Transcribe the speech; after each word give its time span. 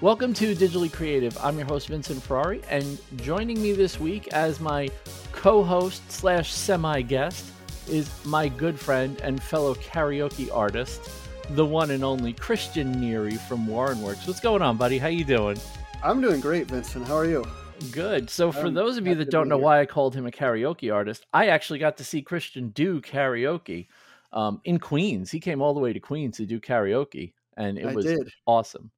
Welcome 0.00 0.32
to 0.34 0.54
Digitally 0.54 0.90
Creative. 0.90 1.36
I'm 1.42 1.58
your 1.58 1.66
host, 1.66 1.88
Vincent 1.88 2.22
Ferrari, 2.22 2.62
and 2.70 2.98
joining 3.16 3.60
me 3.60 3.72
this 3.72 4.00
week 4.00 4.28
as 4.28 4.58
my 4.58 4.88
co 5.30 5.62
host 5.62 6.10
slash 6.10 6.54
semi 6.54 7.02
guest 7.02 7.44
is 7.86 8.10
my 8.24 8.48
good 8.48 8.80
friend 8.80 9.20
and 9.20 9.42
fellow 9.42 9.74
karaoke 9.74 10.48
artist, 10.56 11.10
the 11.50 11.66
one 11.66 11.90
and 11.90 12.02
only 12.02 12.32
Christian 12.32 12.94
Neary 12.94 13.38
from 13.40 13.66
Warrenwerks. 13.66 14.26
What's 14.26 14.40
going 14.40 14.62
on, 14.62 14.78
buddy? 14.78 14.96
How 14.96 15.08
you 15.08 15.22
doing? 15.22 15.58
I'm 16.02 16.22
doing 16.22 16.40
great, 16.40 16.68
Vincent. 16.68 17.06
How 17.06 17.16
are 17.18 17.26
you? 17.26 17.44
Good. 17.90 18.30
So, 18.30 18.50
for 18.52 18.68
I'm 18.68 18.74
those 18.74 18.96
of 18.96 19.06
you 19.06 19.14
that 19.16 19.28
don't 19.28 19.48
know 19.50 19.56
here. 19.56 19.64
why 19.64 19.80
I 19.82 19.86
called 19.86 20.14
him 20.14 20.24
a 20.26 20.30
karaoke 20.30 20.90
artist, 20.90 21.26
I 21.34 21.48
actually 21.48 21.78
got 21.78 21.98
to 21.98 22.04
see 22.04 22.22
Christian 22.22 22.70
do 22.70 23.02
karaoke 23.02 23.88
um, 24.32 24.62
in 24.64 24.78
Queens. 24.78 25.30
He 25.30 25.40
came 25.40 25.60
all 25.60 25.74
the 25.74 25.80
way 25.80 25.92
to 25.92 26.00
Queens 26.00 26.38
to 26.38 26.46
do 26.46 26.58
karaoke, 26.58 27.34
and 27.58 27.76
it 27.76 27.84
I 27.88 27.94
was 27.94 28.06
did. 28.06 28.32
awesome. 28.46 28.90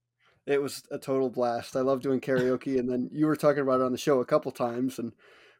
It 0.46 0.60
was 0.60 0.82
a 0.90 0.98
total 0.98 1.30
blast. 1.30 1.76
I 1.76 1.80
love 1.80 2.02
doing 2.02 2.20
karaoke, 2.20 2.78
and 2.78 2.88
then 2.88 3.08
you 3.12 3.26
were 3.26 3.36
talking 3.36 3.62
about 3.62 3.80
it 3.80 3.84
on 3.84 3.92
the 3.92 3.98
show 3.98 4.20
a 4.20 4.26
couple 4.26 4.50
times, 4.50 4.98
and 4.98 5.12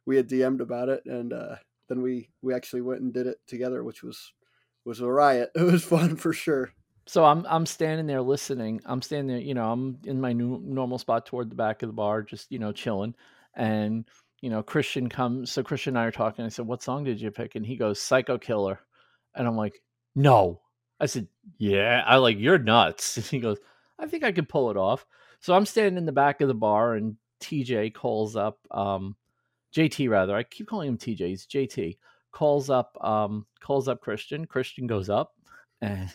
we 0.07 0.17
had 0.17 0.29
DM'd 0.29 0.61
about 0.61 0.89
it, 0.89 1.05
and 1.07 1.33
uh, 1.33 1.57
then 1.89 2.03
we 2.03 2.31
we 2.43 2.55
actually 2.55 2.83
went 2.83 3.01
and 3.01 3.13
did 3.13 3.27
it 3.27 3.39
together, 3.47 3.85
which 3.85 4.03
was 4.03 4.33
was 4.85 5.01
a 5.01 5.07
riot. 5.07 5.51
It 5.57 5.63
was 5.63 5.85
fun 5.85 6.17
for 6.17 6.33
sure. 6.33 6.73
So 7.07 7.25
I'm 7.25 7.47
I'm 7.49 7.67
standing 7.67 8.07
there 8.07 8.23
listening. 8.23 8.81
I'm 8.85 9.03
standing 9.03 9.29
there, 9.29 9.45
you 9.45 9.55
know, 9.55 9.71
I'm 9.71 9.99
in 10.05 10.21
my 10.21 10.33
new 10.33 10.61
normal 10.65 10.99
spot 10.99 11.27
toward 11.27 11.51
the 11.51 11.57
back 11.57 11.83
of 11.83 11.89
the 11.89 11.95
bar, 11.95 12.23
just 12.23 12.51
you 12.51 12.59
know, 12.59 12.73
chilling. 12.73 13.15
And 13.55 14.05
you 14.41 14.51
know, 14.51 14.63
Christian 14.63 15.09
comes. 15.09 15.53
So 15.53 15.63
Christian 15.63 15.97
and 15.97 15.99
I 15.99 16.07
are 16.07 16.13
talking. 16.13 16.45
I 16.45 16.49
said, 16.49 16.67
"What 16.67 16.83
song 16.83 17.05
did 17.05 17.21
you 17.21 17.31
pick?" 17.31 17.55
And 17.55 17.65
he 17.67 17.77
goes, 17.77 18.01
"Psycho 18.01 18.39
Killer." 18.39 18.81
And 19.35 19.47
I'm 19.47 19.57
like, 19.57 19.81
"No." 20.17 20.61
I 20.99 21.07
said, 21.07 21.29
"Yeah." 21.59 22.03
I 22.07 22.17
like, 22.17 22.39
"You're 22.39 22.59
nuts." 22.59 23.17
And 23.17 23.27
he 23.27 23.39
goes, 23.39 23.59
"I 23.99 24.07
think 24.07 24.25
I 24.25 24.33
could 24.33 24.49
pull 24.49 24.71
it 24.71 24.77
off." 24.77 25.07
So 25.41 25.55
I'm 25.55 25.67
standing 25.67 25.99
in 25.99 26.07
the 26.07 26.13
back 26.13 26.41
of 26.41 26.49
the 26.49 26.55
bar, 26.55 26.95
and 26.95 27.17
TJ 27.41 27.95
calls 27.95 28.37
up, 28.37 28.59
um, 28.71 29.17
JT 29.75 30.09
rather. 30.09 30.35
I 30.37 30.45
keep 30.45 30.69
calling 30.69 30.89
him 30.89 30.99
TJ. 30.99 31.29
He's 31.29 31.47
JT. 31.47 31.99
Calls 32.31 32.71
up, 32.71 32.97
um, 33.05 33.47
calls 33.61 33.89
up 33.89 34.01
Christian. 34.01 34.47
Christian 34.47 34.87
goes 34.87 35.11
up, 35.11 35.35
and 35.83 36.11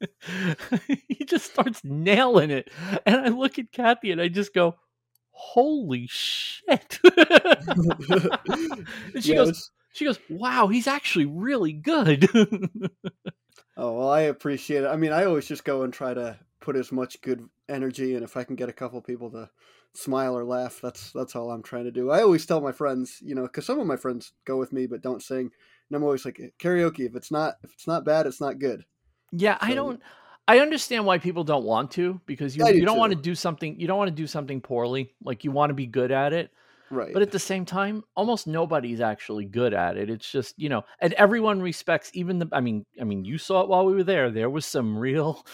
he 1.08 1.24
just 1.24 1.52
starts 1.52 1.82
nailing 1.84 2.50
it. 2.50 2.70
And 3.06 3.16
I 3.16 3.28
look 3.28 3.58
at 3.58 3.72
Kathy 3.72 4.12
and 4.12 4.20
I 4.20 4.28
just 4.28 4.54
go, 4.54 4.76
"Holy 5.30 6.06
shit!" 6.08 7.00
and 9.14 9.24
she 9.24 9.34
goes, 9.34 9.70
"She 9.92 10.04
goes, 10.04 10.18
wow, 10.28 10.68
he's 10.68 10.86
actually 10.86 11.26
really 11.26 11.72
good." 11.72 12.28
Oh 13.78 13.92
well, 13.92 14.10
I 14.10 14.22
appreciate 14.22 14.84
it. 14.84 14.88
I 14.88 14.96
mean, 14.96 15.12
I 15.12 15.24
always 15.24 15.46
just 15.46 15.64
go 15.64 15.82
and 15.82 15.92
try 15.92 16.12
to 16.12 16.38
put 16.60 16.76
as 16.76 16.92
much 16.92 17.22
good 17.22 17.48
energy, 17.68 18.14
and 18.14 18.24
if 18.24 18.36
I 18.36 18.44
can 18.44 18.56
get 18.56 18.68
a 18.68 18.74
couple 18.74 19.00
people 19.00 19.30
to 19.30 19.48
smile 19.94 20.36
or 20.36 20.44
laugh, 20.44 20.80
that's 20.82 21.12
that's 21.12 21.34
all 21.34 21.50
I'm 21.50 21.62
trying 21.62 21.84
to 21.84 21.90
do. 21.90 22.10
I 22.10 22.20
always 22.22 22.44
tell 22.44 22.60
my 22.60 22.72
friends, 22.72 23.18
you 23.22 23.34
know, 23.34 23.42
because 23.42 23.64
some 23.64 23.80
of 23.80 23.86
my 23.86 23.96
friends 23.96 24.32
go 24.44 24.58
with 24.58 24.72
me 24.72 24.86
but 24.86 25.00
don't 25.00 25.22
sing, 25.22 25.50
and 25.88 25.96
I'm 25.96 26.04
always 26.04 26.24
like, 26.24 26.38
eh, 26.40 26.48
karaoke. 26.58 27.06
If 27.06 27.16
it's 27.16 27.30
not 27.30 27.54
if 27.62 27.72
it's 27.72 27.86
not 27.86 28.04
bad, 28.04 28.26
it's 28.26 28.40
not 28.40 28.58
good. 28.58 28.84
yeah, 29.32 29.56
I 29.60 29.74
don't. 29.74 30.02
I 30.46 30.60
understand 30.60 31.04
why 31.04 31.18
people 31.18 31.44
don't 31.44 31.64
want 31.64 31.90
to 31.92 32.22
because 32.24 32.56
you 32.56 32.64
do 32.64 32.74
you 32.74 32.86
don't 32.86 32.98
want 32.98 33.12
to 33.12 33.18
do 33.20 33.34
something 33.34 33.78
you 33.78 33.86
don't 33.86 33.98
want 33.98 34.08
to 34.08 34.14
do 34.14 34.26
something 34.26 34.60
poorly. 34.60 35.14
Like 35.22 35.44
you 35.44 35.50
want 35.50 35.70
to 35.70 35.74
be 35.74 35.86
good 35.86 36.10
at 36.10 36.32
it. 36.32 36.50
Right. 36.90 37.12
But 37.12 37.22
at 37.22 37.30
the 37.30 37.38
same 37.38 37.64
time, 37.64 38.02
almost 38.16 38.46
nobody's 38.46 39.00
actually 39.00 39.44
good 39.44 39.74
at 39.74 39.96
it. 39.96 40.10
It's 40.10 40.30
just, 40.30 40.54
you 40.56 40.68
know, 40.68 40.84
and 41.00 41.12
everyone 41.14 41.60
respects 41.60 42.10
even 42.14 42.38
the 42.38 42.48
I 42.52 42.60
mean, 42.60 42.84
I 43.00 43.04
mean, 43.04 43.24
you 43.24 43.38
saw 43.38 43.62
it 43.62 43.68
while 43.68 43.84
we 43.84 43.94
were 43.94 44.04
there. 44.04 44.30
There 44.30 44.50
was 44.50 44.66
some 44.66 44.96
real 44.96 45.44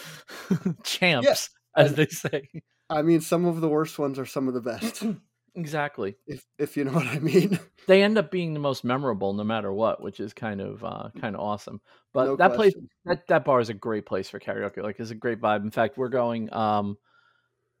champs, 0.83 1.49
as 1.75 1.89
and 1.89 1.97
they 1.97 2.07
say. 2.07 2.49
I 2.89 3.01
mean, 3.01 3.21
some 3.21 3.45
of 3.45 3.61
the 3.61 3.69
worst 3.69 3.97
ones 3.99 4.19
are 4.19 4.25
some 4.25 4.47
of 4.47 4.53
the 4.53 4.61
best, 4.61 5.03
exactly. 5.55 6.15
if 6.27 6.45
if 6.57 6.77
you 6.77 6.83
know 6.83 6.91
what 6.91 7.07
I 7.07 7.19
mean. 7.19 7.59
They 7.87 8.01
end 8.01 8.17
up 8.17 8.31
being 8.31 8.53
the 8.53 8.59
most 8.59 8.83
memorable 8.83 9.33
no 9.33 9.43
matter 9.43 9.71
what, 9.71 10.01
which 10.01 10.19
is 10.19 10.33
kind 10.33 10.61
of 10.61 10.83
uh 10.83 11.09
kind 11.19 11.35
of 11.35 11.41
awesome. 11.41 11.81
But 12.13 12.25
No 12.25 12.35
that 12.37 12.53
place 12.55 12.73
that 13.05 13.27
that 13.27 13.45
bar 13.45 13.59
is 13.59 13.69
a 13.69 13.73
great 13.73 14.05
place 14.05 14.29
for 14.29 14.39
karaoke. 14.39 14.81
Like 14.81 14.99
it's 14.99 15.11
a 15.11 15.15
great 15.15 15.41
vibe. 15.41 15.63
In 15.63 15.71
fact, 15.71 15.97
we're 15.97 16.09
going 16.09 16.51
um 16.53 16.97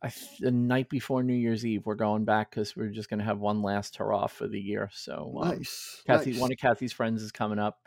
I 0.05 0.09
th- 0.09 0.37
the 0.39 0.51
night 0.51 0.87
before 0.87 1.23
New 1.23 1.33
Year's 1.33 1.65
Eve, 1.65 1.83
we're 1.85 1.95
going 1.95 2.25
back 2.25 2.51
because 2.51 2.75
we're 2.75 2.89
just 2.89 3.09
going 3.09 3.17
to 3.17 3.25
have 3.25 3.39
one 3.39 3.63
last 3.63 3.95
hurrah 3.95 4.27
for 4.27 4.47
the 4.47 4.59
year. 4.59 4.91
So, 4.93 5.35
um, 5.41 5.57
Nice, 5.57 6.03
Kathy, 6.05 6.33
nice. 6.33 6.39
one 6.39 6.51
of 6.51 6.59
Kathy's 6.59 6.93
friends 6.93 7.23
is 7.23 7.31
coming 7.31 7.57
up. 7.57 7.79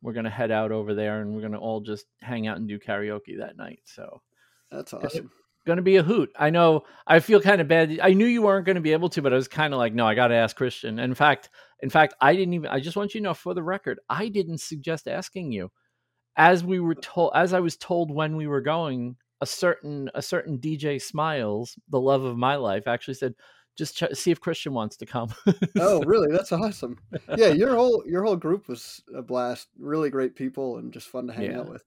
We're 0.00 0.14
going 0.14 0.24
to 0.24 0.30
head 0.30 0.50
out 0.50 0.72
over 0.72 0.94
there 0.94 1.20
and 1.20 1.34
we're 1.34 1.42
going 1.42 1.52
to 1.52 1.58
all 1.58 1.82
just 1.82 2.06
hang 2.22 2.46
out 2.46 2.56
and 2.56 2.66
do 2.66 2.78
karaoke 2.78 3.38
that 3.40 3.58
night. 3.58 3.80
So, 3.84 4.22
That's 4.70 4.94
awesome. 4.94 5.30
gonna 5.66 5.82
be 5.82 5.96
a 5.96 6.02
hoot. 6.02 6.32
I 6.34 6.48
know 6.48 6.84
I 7.06 7.20
feel 7.20 7.42
kind 7.42 7.60
of 7.60 7.68
bad. 7.68 8.00
I 8.02 8.14
knew 8.14 8.26
you 8.26 8.40
weren't 8.40 8.64
going 8.64 8.76
to 8.76 8.80
be 8.80 8.92
able 8.92 9.10
to, 9.10 9.20
but 9.20 9.34
I 9.34 9.36
was 9.36 9.48
kind 9.48 9.74
of 9.74 9.78
like, 9.78 9.92
no, 9.92 10.06
I 10.06 10.14
got 10.14 10.28
to 10.28 10.34
ask 10.34 10.56
Christian. 10.56 10.98
And 10.98 11.10
in 11.10 11.14
fact, 11.14 11.50
in 11.82 11.90
fact, 11.90 12.14
I 12.22 12.34
didn't 12.34 12.54
even, 12.54 12.70
I 12.70 12.80
just 12.80 12.96
want 12.96 13.14
you 13.14 13.20
to 13.20 13.24
know 13.24 13.34
for 13.34 13.52
the 13.52 13.62
record, 13.62 14.00
I 14.08 14.28
didn't 14.28 14.60
suggest 14.62 15.06
asking 15.06 15.52
you 15.52 15.70
as 16.36 16.62
we 16.62 16.78
were 16.78 16.94
told 16.94 17.32
as 17.34 17.54
i 17.54 17.60
was 17.60 17.76
told 17.76 18.10
when 18.10 18.36
we 18.36 18.46
were 18.46 18.60
going 18.60 19.16
a 19.40 19.46
certain 19.46 20.10
a 20.14 20.22
certain 20.22 20.58
dj 20.58 21.00
smiles 21.00 21.78
the 21.88 22.00
love 22.00 22.22
of 22.24 22.36
my 22.36 22.56
life 22.56 22.86
actually 22.86 23.14
said 23.14 23.34
just 23.76 23.96
ch- 23.96 24.14
see 24.14 24.30
if 24.30 24.40
christian 24.40 24.72
wants 24.72 24.96
to 24.96 25.06
come 25.06 25.28
Oh, 25.78 26.02
really? 26.04 26.32
That's 26.32 26.52
awesome. 26.52 26.98
Yeah, 27.34 27.48
your 27.48 27.74
whole 27.76 28.02
your 28.06 28.24
whole 28.24 28.36
group 28.36 28.68
was 28.68 29.02
a 29.14 29.22
blast. 29.22 29.68
Really 29.78 30.10
great 30.10 30.34
people 30.34 30.78
and 30.78 30.92
just 30.92 31.08
fun 31.08 31.26
to 31.26 31.32
hang 31.34 31.52
yeah 31.52 31.58
out 31.60 31.68
with. 31.68 31.84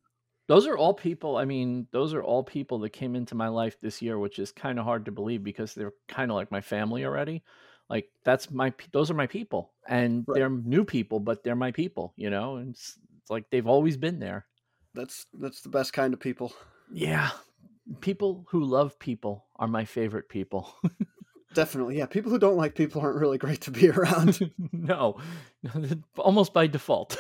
those 0.48 0.68
are 0.68 0.78
all 0.78 0.94
people 0.94 1.38
i 1.38 1.46
mean 1.46 1.88
those 1.92 2.14
are 2.14 2.24
all 2.24 2.44
people 2.44 2.80
that 2.80 2.92
came 2.92 3.16
into 3.16 3.36
my 3.36 3.48
life 3.48 3.78
this 3.82 4.02
year 4.02 4.20
which 4.20 4.40
is 4.40 4.52
kind 4.52 4.80
of 4.80 4.86
hard 4.86 5.06
to 5.06 5.12
believe 5.12 5.44
because 5.44 5.74
they're 5.74 5.94
kind 6.08 6.32
of 6.32 6.36
like 6.36 6.52
my 6.52 6.62
family 6.62 7.06
already 7.06 7.44
like 7.90 8.10
that's 8.26 8.52
my 8.52 8.74
those 8.92 9.12
are 9.12 9.16
my 9.16 9.28
people 9.28 9.74
and 9.88 10.28
Right. 10.28 10.36
they're 10.36 10.50
new 10.50 10.86
people 10.86 11.20
but 11.20 11.44
they're 11.44 11.56
my 11.56 11.72
people 11.72 12.14
you 12.18 12.30
know 12.30 12.58
and 12.58 12.72
it's, 12.72 13.00
it's 13.22 13.30
like 13.32 13.50
they've 13.52 13.68
always 13.68 13.98
been 13.98 14.20
there 14.20 14.48
That's 14.94 15.26
that's 15.34 15.62
the 15.62 15.70
best 15.70 15.94
kind 15.94 16.14
of 16.14 16.20
people. 16.20 16.54
Yeah 16.92 17.32
people 18.02 18.46
who 18.50 18.64
love 18.64 18.98
people 19.00 19.46
are 19.58 19.68
my 19.68 19.86
favorite 19.86 20.30
people 20.30 20.76
Definitely. 21.54 21.98
Yeah, 21.98 22.06
people 22.06 22.32
who 22.32 22.38
don't 22.38 22.58
like 22.58 22.76
people 22.76 23.02
aren't 23.02 23.20
really 23.20 23.38
great 23.38 23.62
to 23.62 23.72
be 23.72 23.90
around. 23.90 24.52
no, 24.72 25.18
almost 26.18 26.54
by 26.54 26.68
default. 26.68 27.18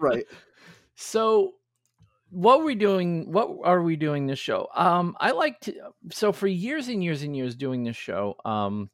right. 0.00 0.24
so, 0.94 1.54
what 2.30 2.64
we're 2.64 2.74
doing, 2.74 3.30
what 3.30 3.50
are 3.64 3.82
we 3.82 3.96
doing 3.96 4.26
this 4.26 4.38
show? 4.38 4.68
Um, 4.74 5.16
I 5.20 5.32
like 5.32 5.60
to. 5.60 5.74
So 6.10 6.32
for 6.32 6.46
years 6.46 6.88
and 6.88 7.04
years 7.04 7.22
and 7.22 7.36
years 7.36 7.54
doing 7.54 7.84
this 7.84 7.96
show, 7.96 8.36
um, 8.44 8.90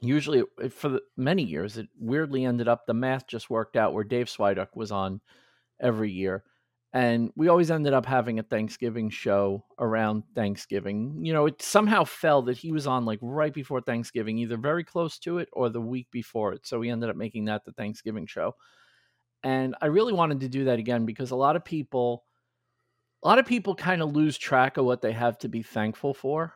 usually 0.00 0.42
for 0.70 0.88
the, 0.88 1.02
many 1.16 1.42
years, 1.42 1.76
it 1.76 1.88
weirdly 1.98 2.46
ended 2.46 2.66
up 2.66 2.86
the 2.86 2.94
math 2.94 3.26
just 3.26 3.50
worked 3.50 3.76
out 3.76 3.92
where 3.92 4.04
Dave 4.04 4.26
Swiduk 4.26 4.68
was 4.74 4.90
on 4.90 5.20
every 5.78 6.10
year. 6.10 6.44
And 6.92 7.30
we 7.36 7.46
always 7.48 7.70
ended 7.70 7.92
up 7.92 8.04
having 8.04 8.40
a 8.40 8.42
Thanksgiving 8.42 9.10
show 9.10 9.64
around 9.78 10.24
Thanksgiving. 10.34 11.24
You 11.24 11.32
know, 11.32 11.46
it 11.46 11.62
somehow 11.62 12.02
fell 12.02 12.42
that 12.42 12.56
he 12.58 12.72
was 12.72 12.86
on 12.88 13.04
like 13.04 13.20
right 13.22 13.54
before 13.54 13.80
Thanksgiving, 13.80 14.38
either 14.38 14.56
very 14.56 14.82
close 14.82 15.18
to 15.20 15.38
it 15.38 15.48
or 15.52 15.68
the 15.68 15.80
week 15.80 16.08
before 16.10 16.52
it. 16.52 16.66
So 16.66 16.80
we 16.80 16.90
ended 16.90 17.08
up 17.08 17.16
making 17.16 17.44
that 17.44 17.64
the 17.64 17.72
Thanksgiving 17.72 18.26
show. 18.26 18.56
And 19.44 19.76
I 19.80 19.86
really 19.86 20.12
wanted 20.12 20.40
to 20.40 20.48
do 20.48 20.64
that 20.64 20.80
again 20.80 21.06
because 21.06 21.30
a 21.30 21.36
lot 21.36 21.54
of 21.56 21.64
people, 21.64 22.24
a 23.22 23.28
lot 23.28 23.38
of 23.38 23.46
people 23.46 23.74
kind 23.74 24.02
of 24.02 24.12
lose 24.12 24.36
track 24.36 24.76
of 24.76 24.84
what 24.84 25.00
they 25.00 25.12
have 25.12 25.38
to 25.38 25.48
be 25.48 25.62
thankful 25.62 26.14
for 26.14 26.54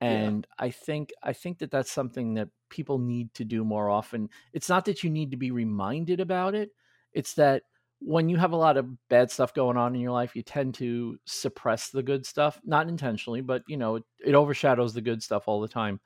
Yeah. 0.00 0.08
and 0.08 0.46
i 0.58 0.70
think 0.70 1.10
i 1.22 1.32
think 1.32 1.58
that 1.58 1.70
that's 1.70 1.90
something 1.92 2.34
that 2.34 2.48
people 2.70 2.98
need 2.98 3.34
to 3.34 3.44
do 3.44 3.64
more 3.64 3.90
often 3.90 4.28
it's 4.52 4.68
not 4.68 4.84
that 4.86 5.02
you 5.02 5.10
need 5.10 5.30
to 5.32 5.36
be 5.36 5.50
reminded 5.50 6.20
about 6.20 6.54
it 6.54 6.70
it's 7.12 7.34
that 7.34 7.64
when 8.00 8.28
you 8.28 8.36
have 8.36 8.52
a 8.52 8.56
lot 8.56 8.76
of 8.76 9.08
bad 9.08 9.30
stuff 9.30 9.52
going 9.54 9.76
on 9.76 9.94
in 9.94 10.00
your 10.00 10.12
life 10.12 10.36
you 10.36 10.42
tend 10.42 10.74
to 10.74 11.18
suppress 11.26 11.90
the 11.90 12.02
good 12.02 12.24
stuff 12.24 12.60
not 12.64 12.88
intentionally 12.88 13.40
but 13.40 13.62
you 13.66 13.76
know 13.76 13.96
it, 13.96 14.04
it 14.24 14.34
overshadows 14.34 14.94
the 14.94 15.00
good 15.00 15.22
stuff 15.22 15.48
all 15.48 15.60
the 15.60 15.68
time 15.68 16.00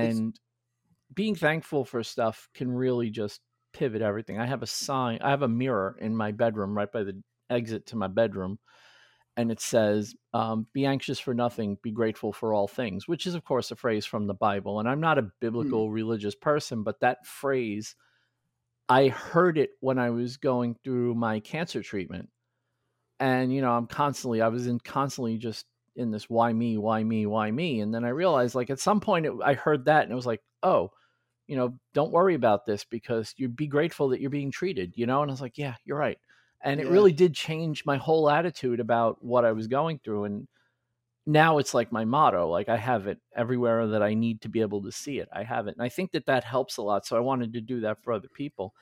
It's 0.00 0.22
and 0.22 0.38
being 1.14 1.34
thankful 1.34 1.84
for 1.84 2.02
stuff 2.02 2.48
can 2.54 2.70
really 2.70 3.10
just 3.10 3.40
pivot 3.72 4.02
everything 4.02 4.38
i 4.38 4.46
have 4.46 4.62
a 4.62 4.66
sign 4.68 5.18
i 5.22 5.30
have 5.30 5.42
a 5.42 5.48
mirror 5.48 5.96
in 6.00 6.16
my 6.16 6.32
bedroom 6.32 6.76
right 6.76 6.92
by 6.92 7.02
the 7.04 7.22
exit 7.50 7.86
to 7.86 7.96
my 7.96 8.08
bedroom 8.08 8.58
and 9.36 9.52
it 9.52 9.60
says, 9.60 10.14
um, 10.34 10.66
"Be 10.72 10.84
anxious 10.84 11.20
for 11.20 11.32
nothing, 11.34 11.78
be 11.82 11.92
grateful 11.92 12.32
for 12.32 12.52
all 12.52 12.66
things," 12.68 13.06
which 13.06 13.26
is, 13.26 13.34
of 13.34 13.44
course, 13.44 13.70
a 13.70 13.76
phrase 13.76 14.04
from 14.04 14.26
the 14.26 14.34
Bible. 14.34 14.80
And 14.80 14.88
I'm 14.88 15.00
not 15.00 15.18
a 15.18 15.30
hmm, 15.58 15.78
biblical 15.80 15.90
religious 15.92 16.34
person, 16.34 16.82
but 16.82 17.00
that 17.00 17.24
phrase, 17.26 17.94
I 18.88 19.08
heard 19.08 19.58
it 19.58 19.70
when 19.80 19.98
I 19.98 20.10
was 20.10 20.36
going 20.36 20.76
through 20.84 21.14
my 21.14 21.40
cancer 21.40 21.82
treatment, 21.82 22.30
and 23.20 23.52
you 23.52 23.60
know, 23.60 23.72
I'm 23.72 23.86
constantly, 23.86 24.40
I 24.42 24.48
was 24.48 24.66
in 24.66 24.78
constantly 24.80 25.38
just 25.38 25.66
in 25.96 26.10
this 26.10 26.30
why 26.30 26.52
me, 26.52 26.78
why 26.78 27.02
me, 27.02 27.26
why 27.26 27.50
me, 27.50 27.80
and 27.80 27.94
then 27.94 28.04
I 28.04 28.10
realized, 28.10 28.54
like 28.54 28.70
at 28.70 28.80
some 28.80 29.00
point, 29.00 29.26
it, 29.26 29.32
I 29.44 29.54
heard 29.54 29.86
that, 29.86 30.04
and 30.04 30.12
it 30.12 30.16
was 30.16 30.26
like, 30.26 30.40
oh, 30.62 30.90
you 31.46 31.56
know, 31.56 31.78
don't 31.94 32.12
worry 32.12 32.34
about 32.34 32.66
this 32.66 32.84
because 32.84 33.34
you'd 33.36 33.56
be 33.56 33.66
grateful 33.66 34.10
that 34.10 34.20
you're 34.20 34.30
being 34.30 34.50
treated, 34.50 34.92
you 34.96 35.06
know. 35.06 35.22
And 35.22 35.30
I 35.30 35.32
was 35.32 35.40
like, 35.40 35.58
yeah, 35.58 35.74
you're 35.84 35.98
right 35.98 36.18
and 36.62 36.80
it 36.80 36.88
really 36.88 37.12
did 37.12 37.34
change 37.34 37.84
my 37.86 37.96
whole 37.96 38.28
attitude 38.28 38.80
about 38.80 39.22
what 39.22 39.44
I 39.44 39.52
was 39.52 39.68
going 39.68 40.00
through. 40.02 40.24
And 40.24 40.48
now 41.28 41.58
it's 41.58 41.74
like 41.74 41.92
my 41.92 42.04
motto. 42.06 42.48
Like 42.48 42.70
I 42.70 42.78
have 42.78 43.06
it 43.08 43.20
everywhere 43.36 43.86
that 43.88 44.02
I 44.02 44.14
need 44.14 44.42
to 44.42 44.50
be 44.50 44.62
able 44.62 44.82
to 44.84 44.92
see 44.92 45.20
it. 45.20 45.28
I 45.32 45.44
have 45.44 45.68
it, 45.68 45.76
and 45.76 45.82
I 45.84 45.90
think 45.90 46.12
that 46.12 46.26
that 46.26 46.44
helps 46.44 46.78
a 46.78 46.82
lot. 46.82 47.06
So 47.06 47.16
I 47.16 47.20
wanted 47.20 47.52
to 47.54 47.62
do 47.62 47.80
that 47.82 48.02
for 48.02 48.12
other 48.14 48.28
people, 48.28 48.74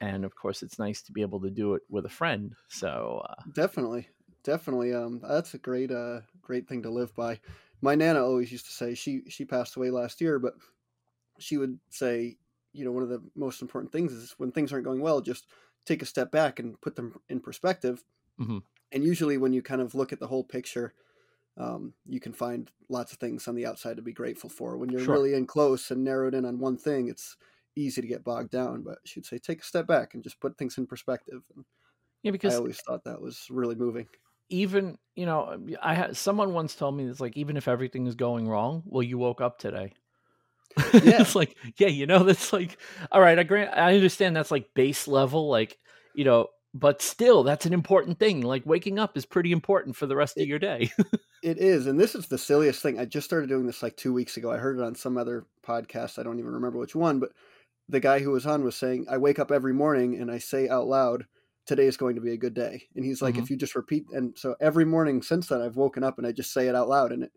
and 0.00 0.24
of 0.24 0.36
course, 0.36 0.62
it's 0.62 0.78
nice 0.78 1.02
to 1.04 1.12
be 1.12 1.22
able 1.22 1.42
to 1.42 1.50
do 1.50 1.74
it 1.74 1.82
with 1.90 2.06
a 2.06 2.10
friend. 2.10 2.56
So 2.68 3.22
uh, 3.28 3.44
definitely, 3.50 4.08
definitely, 4.42 4.92
um, 4.94 5.20
that's 5.20 5.54
a 5.54 5.58
great, 5.58 5.90
uh, 5.90 6.22
great 6.40 6.68
thing 6.68 6.82
to 6.82 6.90
live 6.90 7.14
by. 7.14 7.40
My 7.80 7.94
nana 7.94 8.22
always 8.24 8.50
used 8.50 8.66
to 8.66 8.72
say 8.72 8.94
she 8.94 9.22
she 9.28 9.44
passed 9.44 9.76
away 9.76 9.90
last 9.90 10.20
year, 10.20 10.38
but 10.38 10.54
she 11.38 11.58
would 11.58 11.80
say, 11.90 12.38
you 12.72 12.84
know, 12.84 12.92
one 12.92 13.04
of 13.04 13.10
the 13.10 13.22
most 13.36 13.62
important 13.62 13.92
things 13.92 14.12
is 14.12 14.32
when 14.38 14.52
things 14.52 14.72
aren't 14.72 14.86
going 14.86 15.00
well, 15.02 15.20
just 15.22 15.48
take 15.86 16.02
a 16.02 16.06
step 16.06 16.32
back 16.32 16.58
and 16.58 16.80
put 16.82 16.96
them 16.96 17.20
in 17.28 17.40
perspective. 17.40 18.04
Mhm. 18.38 18.58
And 18.92 19.04
usually, 19.04 19.38
when 19.38 19.52
you 19.52 19.62
kind 19.62 19.80
of 19.80 19.94
look 19.94 20.12
at 20.12 20.20
the 20.20 20.28
whole 20.28 20.44
picture, 20.44 20.94
um, 21.56 21.94
you 22.06 22.20
can 22.20 22.32
find 22.32 22.70
lots 22.88 23.12
of 23.12 23.18
things 23.18 23.46
on 23.48 23.54
the 23.54 23.66
outside 23.66 23.96
to 23.96 24.02
be 24.02 24.12
grateful 24.12 24.50
for. 24.50 24.76
When 24.76 24.90
you're 24.90 25.04
Sure. 25.04 25.18
really 25.18 25.34
in 25.34 25.46
close 25.46 25.90
and 25.90 26.04
narrowed 26.04 26.34
in 26.34 26.44
on 26.44 26.58
one 26.58 26.76
thing, 26.76 27.08
it's 27.08 27.36
easy 27.76 28.00
to 28.02 28.08
get 28.08 28.24
bogged 28.24 28.50
down. 28.50 28.82
But 28.82 28.98
she'd 29.04 29.26
say, 29.26 29.38
take 29.38 29.60
a 29.62 29.64
step 29.64 29.86
back 29.86 30.14
and 30.14 30.22
just 30.24 30.40
put 30.40 30.58
things 30.58 30.78
in 30.78 30.86
perspective. 30.86 31.42
And 31.54 31.64
yeah, 32.22 32.30
because 32.32 32.54
I 32.54 32.54
always 32.56 32.80
thought 32.80 33.04
that 33.04 33.20
was 33.20 33.48
really 33.50 33.74
moving. 33.76 34.08
even 34.50 34.98
you 35.14 35.26
know, 35.26 35.64
I 35.80 35.94
had 35.94 36.16
someone 36.16 36.52
once 36.52 36.74
told 36.74 36.96
me 36.96 37.04
it's 37.06 37.20
like 37.20 37.36
even 37.36 37.56
if 37.56 37.68
everything 37.68 38.06
is 38.06 38.14
going 38.14 38.48
wrong, 38.48 38.82
well, 38.86 39.02
you 39.02 39.18
woke 39.18 39.40
up 39.40 39.58
today. 39.58 39.92
Yeah. 41.02 41.20
it's 41.20 41.34
like 41.34 41.56
yeah, 41.78 41.88
you 41.88 42.06
know, 42.06 42.24
that's 42.24 42.52
like 42.52 42.78
all 43.12 43.20
right. 43.20 43.38
I 43.38 43.44
grant, 43.44 43.76
I 43.76 43.94
understand 43.94 44.36
that's 44.36 44.50
like 44.50 44.74
base 44.74 45.08
level, 45.08 45.48
like 45.48 45.78
you 46.14 46.24
know, 46.24 46.48
but 46.74 47.00
still, 47.00 47.42
that's 47.44 47.66
an 47.66 47.72
important 47.72 48.18
thing. 48.18 48.42
Like 48.42 48.66
waking 48.66 48.98
up 48.98 49.16
is 49.16 49.24
pretty 49.26 49.52
important 49.52 49.96
for 49.96 50.06
the 50.06 50.16
rest 50.16 50.36
of 50.38 50.46
your 50.46 50.58
day. 50.58 50.90
It 51.42 51.58
is, 51.58 51.86
and 51.86 52.00
this 52.00 52.14
is 52.14 52.26
the 52.28 52.38
silliest 52.38 52.80
thing. 52.82 52.98
I 52.98 53.04
just 53.04 53.26
started 53.26 53.48
doing 53.48 53.66
this 53.66 53.82
like 53.82 53.96
two 53.96 54.12
weeks 54.14 54.36
ago. 54.38 54.50
I 54.50 54.56
heard 54.56 54.78
it 54.78 54.82
on 54.82 54.94
some 54.94 55.18
other 55.18 55.46
podcast. 55.62 56.18
I 56.18 56.22
don't 56.22 56.38
even 56.38 56.52
remember 56.52 56.78
which 56.78 56.94
one, 56.96 57.20
but 57.20 57.32
the 57.88 58.00
guy 58.00 58.20
who 58.20 58.30
was 58.30 58.46
on 58.46 58.64
was 58.64 58.76
saying, 58.76 59.06
"I 59.10 59.18
wake 59.18 59.38
up 59.38 59.52
every 59.52 59.74
morning 59.74 60.16
and 60.20 60.30
I 60.30 60.38
say 60.38 60.68
out 60.68 60.86
loud, 60.86 61.26
today 61.66 61.86
is 61.86 61.98
going 61.98 62.14
to 62.14 62.22
be 62.22 62.32
a 62.32 62.38
good 62.38 62.54
day." 62.54 62.88
And 62.96 63.04
he's 63.04 63.20
like, 63.22 63.36
Mhm. 63.36 63.38
"If 63.38 63.50
you 63.50 63.56
just 63.56 63.74
repeat," 63.74 64.06
and 64.12 64.38
so 64.38 64.56
every 64.60 64.86
morning 64.86 65.22
since 65.22 65.48
then, 65.48 65.60
I've 65.60 65.76
woken 65.76 66.02
up 66.04 66.18
and 66.18 66.26
I 66.26 66.32
just 66.32 66.52
say 66.52 66.68
it 66.68 66.74
out 66.74 66.88
loud, 66.88 67.12
and 67.12 67.24
it. 67.24 67.32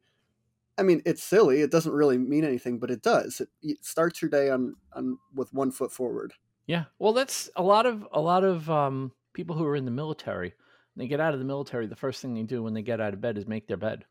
I 0.78 0.84
mean, 0.84 1.02
it's 1.06 1.24
silly. 1.24 1.62
It 1.62 1.72
doesn't 1.72 1.94
really 1.94 2.18
mean 2.18 2.46
anything, 2.46 2.80
but 2.80 2.92
it 2.92 3.02
does. 3.02 3.42
It, 3.42 3.50
it 3.64 3.86
starts 3.86 4.22
your 4.22 4.30
day 4.30 4.50
on 4.50 4.76
on 4.94 5.18
with 5.34 5.54
one 5.54 5.72
foot 5.72 5.92
forward. 5.92 6.34
Yeah. 6.68 6.86
Well, 7.00 7.14
that's 7.14 7.50
a 7.56 7.64
lot 7.64 7.86
of 7.86 8.08
a 8.12 8.22
lot 8.22 8.44
of 8.44 8.70
um, 8.70 9.12
people 9.38 9.56
who 9.56 9.66
are 9.66 9.76
in 9.76 9.86
the 9.86 9.92
military. 9.92 10.54
They 10.98 11.08
get 11.08 11.20
out 11.20 11.34
of 11.34 11.40
the 11.40 11.46
military, 11.46 11.86
the 11.86 11.96
first 11.96 12.24
thing 12.24 12.34
they 12.34 12.42
do 12.42 12.64
when 12.64 12.74
they 12.74 12.82
get 12.82 13.00
out 13.00 13.14
of 13.14 13.22
bed 13.22 13.38
is 13.38 13.48
make 13.48 13.68
their 13.68 13.78
bed. 13.78 14.04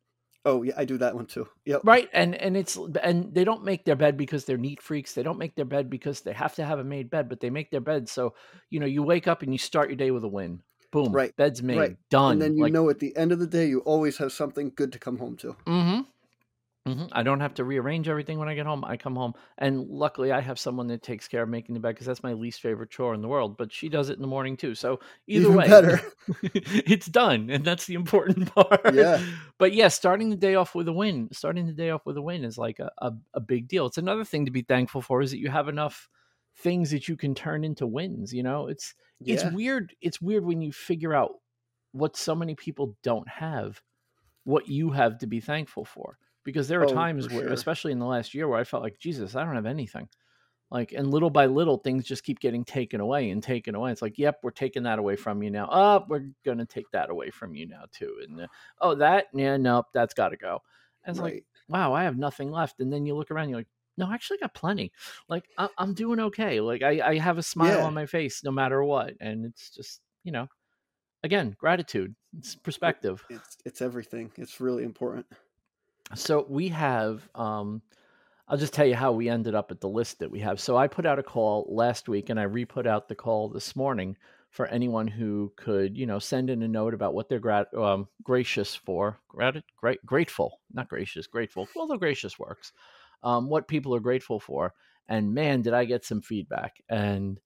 Oh 0.45 0.63
yeah, 0.63 0.75
I 0.77 0.85
do 0.85 0.97
that 0.99 1.17
one 1.17 1.27
too. 1.27 1.49
Yep. 1.65 1.81
Right. 1.83 2.09
And 2.13 2.37
and 2.37 2.57
it's 2.57 2.79
and 3.03 3.35
they 3.35 3.43
don't 3.43 3.65
make 3.65 3.85
their 3.85 3.97
bed 3.97 4.17
because 4.17 4.45
they're 4.45 4.57
neat 4.57 4.81
freaks. 4.81 5.13
They 5.13 5.25
don't 5.25 5.41
make 5.41 5.57
their 5.57 5.65
bed 5.65 5.91
because 5.91 6.21
they 6.21 6.33
have 6.33 6.55
to 6.55 6.65
have 6.65 6.79
a 6.79 6.85
made 6.85 7.11
bed, 7.11 7.29
but 7.29 7.41
they 7.41 7.51
make 7.51 7.73
their 7.73 7.81
bed 7.81 8.09
so 8.09 8.35
you 8.71 8.79
know 8.79 8.87
you 8.87 9.03
wake 9.03 9.27
up 9.27 9.43
and 9.43 9.53
you 9.53 9.59
start 9.59 9.89
your 9.89 9.97
day 9.97 10.13
with 10.13 10.23
a 10.23 10.29
win. 10.29 10.63
Boom. 10.93 11.13
Right, 11.13 11.37
Bed's 11.37 11.65
made. 11.65 11.77
right. 11.77 11.97
Done. 12.11 12.35
And 12.35 12.43
then 12.43 12.57
you 12.57 12.63
like, 12.63 12.73
know 12.73 12.89
at 12.89 13.01
the 13.01 13.17
end 13.17 13.33
of 13.33 13.41
the 13.41 13.47
day, 13.49 13.67
you 13.67 13.81
always 13.81 14.17
have 14.19 14.33
something 14.33 14.71
good 14.77 14.93
to 14.93 15.01
come 15.01 15.19
home 15.19 15.37
to. 15.39 15.57
Mm-hmm. 15.67 16.03
Hmm 16.87 17.07
I 17.13 17.23
don't 17.23 17.41
have 17.41 17.55
to 17.55 17.65
rearrange 17.65 18.09
everything 18.09 18.39
when 18.39 18.49
I 18.49 18.55
get 18.55 18.67
home. 18.67 18.85
I 18.85 18.97
come 18.97 19.17
home, 19.17 19.35
and 19.59 19.89
luckily, 19.89 20.33
I 20.33 20.41
have 20.41 20.59
someone 20.59 20.87
that 20.89 21.03
takes 21.03 21.27
care 21.29 21.43
of 21.43 21.49
making 21.49 21.75
the 21.75 21.81
bed 21.81 21.95
because 21.95 22.07
that's 22.07 22.23
my 22.23 22.33
least 22.33 22.61
favorite 22.61 22.91
chore 22.91 23.15
in 23.15 23.21
the 23.23 23.29
world. 23.29 23.57
But 23.57 23.73
she 23.73 23.89
does 23.89 24.09
it 24.11 24.15
in 24.17 24.23
the 24.23 24.29
morning 24.29 24.57
too. 24.57 24.75
So 24.75 25.01
either 25.27 25.49
Even 25.49 25.57
way, 25.57 25.69
better. 25.69 26.01
it's 26.43 27.07
done, 27.07 27.51
and 27.51 27.65
that's 27.65 27.87
the 27.87 27.95
important 27.95 28.55
part. 28.55 28.95
Yeah. 28.95 29.27
But 29.59 29.73
yeah, 29.75 29.89
starting 29.89 30.31
the 30.31 30.37
day 30.37 30.55
off 30.55 30.75
with 30.75 30.89
a 30.89 30.93
win, 30.93 31.29
starting 31.33 31.67
the 31.67 31.73
day 31.73 31.91
off 31.91 32.07
with 32.07 32.17
a 32.17 32.23
win 32.23 32.45
is 32.45 32.59
like 32.59 32.79
a, 32.79 32.91
a, 32.99 33.13
a 33.35 33.41
big 33.41 33.69
deal. 33.69 33.87
It's 33.87 33.99
another 33.99 34.25
thing 34.25 34.45
to 34.45 34.51
be 34.53 34.63
thankful 34.63 35.03
for 35.03 35.23
is 35.23 35.31
that 35.33 35.39
you 35.39 35.51
have 35.51 35.69
enough 35.69 36.09
things 36.59 36.91
that 36.91 37.09
you 37.09 37.17
can 37.17 37.35
turn 37.35 37.65
into 37.65 37.87
wins. 37.87 38.33
You 38.33 38.43
know, 38.43 38.69
it's 38.69 38.95
it's 39.27 39.45
weird. 39.45 39.95
It's 40.01 40.21
weird 40.21 40.45
when 40.45 40.63
you 40.63 40.73
figure 40.73 41.15
out 41.15 41.35
what 41.93 42.17
so 42.17 42.35
many 42.35 42.55
people 42.55 42.97
don't 43.03 43.29
have, 43.29 43.81
what 44.45 44.69
you 44.69 44.91
have 44.91 45.19
to 45.19 45.27
be 45.27 45.41
thankful 45.41 45.85
for. 45.85 46.19
Because 46.47 46.69
there 46.69 46.81
are 46.81 46.87
Oh, 46.87 46.95
times 46.95 47.29
where, 47.29 47.45
sure. 47.45 47.53
especially 47.53 47.93
in 47.93 47.99
the 47.99 48.07
last 48.07 48.33
year, 48.35 48.49
where 48.49 48.59
I 48.59 48.65
felt 48.65 48.83
like 48.83 48.99
Jesus, 48.99 49.35
I 49.37 49.45
don't 49.45 49.55
have 49.57 49.67
anything. 49.67 50.09
Like, 50.71 50.93
and 50.93 51.11
little 51.11 51.31
by 51.31 51.47
little, 51.47 51.77
things 51.79 52.05
just 52.05 52.25
keep 52.25 52.41
getting 52.41 52.65
taken 52.65 53.01
away 53.01 53.31
and 53.31 53.43
taken 53.43 53.75
away. 53.77 53.93
It's 53.93 54.03
like, 54.03 54.19
yep, 54.19 54.41
we're 54.43 54.51
taking 54.51 54.83
that 54.85 54.99
away 54.99 55.15
from 55.15 55.43
you 55.43 55.51
now. 55.51 55.69
Oh, 55.71 56.05
we're 56.09 56.31
gonna 56.45 56.67
take 56.67 56.91
that 56.93 57.11
away 57.11 57.31
from 57.31 57.55
you 57.55 57.67
now 57.67 57.85
too. 57.93 58.19
And 58.23 58.41
uh, 58.41 58.47
oh, 58.81 58.95
that, 58.97 59.27
yeah, 59.35 59.57
nope, 59.59 59.87
that's 59.95 60.15
got 60.15 60.31
to 60.31 60.37
go. 60.37 60.63
And 61.05 61.15
it's 61.15 61.23
like, 61.23 61.45
wow, 61.69 61.93
I 61.93 62.03
have 62.03 62.19
nothing 62.19 62.51
left. 62.51 62.81
And 62.81 62.93
then 62.93 63.07
you 63.07 63.15
look 63.15 63.31
around, 63.31 63.49
you're 63.49 63.59
like, 63.61 63.69
no, 63.97 64.07
I 64.09 64.15
actually 64.15 64.39
got 64.39 64.55
plenty. 64.55 64.91
Like, 65.29 65.49
I- 65.57 65.69
I'm 65.79 65.95
doing 65.95 66.19
okay. 66.21 66.61
Like, 66.61 66.83
I, 66.83 67.01
I 67.13 67.19
have 67.19 67.39
a 67.39 67.43
smile 67.45 67.79
Yeah. 67.79 67.85
on 67.85 67.95
my 67.95 68.07
face 68.07 68.43
no 68.43 68.51
matter 68.51 68.83
what. 68.83 69.15
And 69.21 69.45
it's 69.47 69.71
just, 69.71 70.01
you 70.25 70.33
know, 70.33 70.49
again, 71.23 71.55
gratitude, 71.59 72.15
it's 72.37 72.57
perspective. 72.57 73.25
It's 73.31 73.57
it's 73.65 73.81
everything. 73.83 74.33
It's 74.37 74.61
really 74.61 74.83
important. 74.83 75.27
So 76.15 76.47
we 76.49 76.69
have, 76.69 77.29
um, 77.35 77.83
I'll 78.49 78.57
just 78.57 78.73
tell 78.73 78.87
you 78.87 78.95
how 78.95 79.13
we 79.13 79.29
ended 79.29 79.55
up 79.55 79.71
at 79.71 79.81
the 79.81 79.89
list 79.89 80.21
that 80.21 80.31
we 80.31 80.41
have. 80.41 80.61
So 80.61 80.77
I 80.77 80.87
put 80.87 81.05
out 81.05 81.19
a 81.19 81.23
call 81.23 81.67
last 81.69 82.09
week 82.09 82.31
and 82.31 82.39
I 82.39 82.45
re 82.45 82.65
put 82.65 82.87
out 82.87 83.09
the 83.09 83.15
call 83.15 83.49
this 83.49 83.75
morning 83.75 84.17
for 84.51 84.67
anyone 84.67 85.09
who 85.09 85.53
could, 85.57 85.99
you 85.99 86.07
know, 86.07 86.19
send 86.19 86.49
in 86.49 86.63
a 86.63 86.69
note 86.69 86.95
about 86.95 87.13
what 87.13 87.29
they're 87.29 87.41
grat- 87.41 87.75
um, 87.75 88.09
gracious 88.23 88.75
for. 88.75 89.19
Grat- 89.29 89.65
great, 89.77 90.05
grateful, 90.07 90.61
not 90.73 90.89
gracious, 90.89 91.27
grateful. 91.27 91.69
Although 91.77 91.99
gracious 91.99 92.39
works. 92.39 92.73
Um, 93.23 93.49
what 93.49 93.69
people 93.69 93.95
are 93.95 94.01
grateful 94.01 94.39
for. 94.39 94.75
And 95.09 95.35
man, 95.35 95.63
did 95.63 95.75
I 95.75 95.85
get 95.85 96.05
some 96.05 96.23
feedback. 96.23 96.81
And 96.89 97.41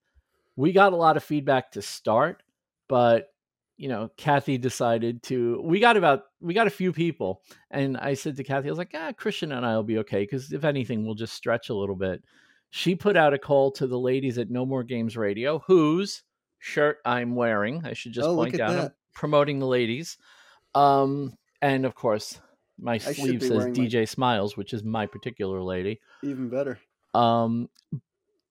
we 0.56 0.72
got 0.72 0.92
a 0.92 0.96
lot 0.96 1.16
of 1.16 1.24
feedback 1.24 1.72
to 1.72 1.82
start, 1.82 2.42
but 2.88 3.32
you 3.80 3.88
know, 3.88 4.10
Kathy 4.18 4.58
decided 4.58 5.22
to. 5.22 5.58
We 5.64 5.80
got 5.80 5.96
about 5.96 6.24
we 6.42 6.52
got 6.52 6.66
a 6.66 6.70
few 6.70 6.92
people, 6.92 7.40
and 7.70 7.96
I 7.96 8.12
said 8.12 8.36
to 8.36 8.44
Kathy, 8.44 8.68
I 8.68 8.70
was 8.72 8.76
like, 8.78 8.90
ah, 8.94 9.12
Christian 9.16 9.52
and 9.52 9.64
I 9.64 9.74
will 9.74 9.82
be 9.82 9.96
okay 10.00 10.20
because 10.20 10.52
if 10.52 10.64
anything, 10.64 11.06
we'll 11.06 11.14
just 11.14 11.32
stretch 11.32 11.70
a 11.70 11.74
little 11.74 11.96
bit. 11.96 12.22
She 12.68 12.94
put 12.94 13.16
out 13.16 13.32
a 13.32 13.38
call 13.38 13.72
to 13.72 13.86
the 13.86 13.98
ladies 13.98 14.36
at 14.36 14.50
No 14.50 14.66
More 14.66 14.84
Games 14.84 15.16
Radio, 15.16 15.60
whose 15.60 16.22
shirt 16.58 16.98
I'm 17.06 17.34
wearing. 17.34 17.80
I 17.86 17.94
should 17.94 18.12
just 18.12 18.28
Oh, 18.28 18.36
point 18.36 18.60
out 18.60 18.78
I'm 18.78 18.90
promoting 19.14 19.60
the 19.60 19.66
ladies, 19.66 20.18
um, 20.74 21.32
and 21.62 21.86
of 21.86 21.94
course, 21.94 22.38
my 22.78 22.98
should 22.98 23.16
sleeve 23.16 23.40
says 23.40 23.50
wearing 23.52 23.72
my- 23.72 23.78
DJ 23.86 24.06
Smiles, 24.06 24.58
which 24.58 24.74
is 24.74 24.84
my 24.84 25.06
particular 25.06 25.62
lady. 25.62 26.00
Even 26.22 26.50
better. 26.50 26.78
Um, 27.14 27.70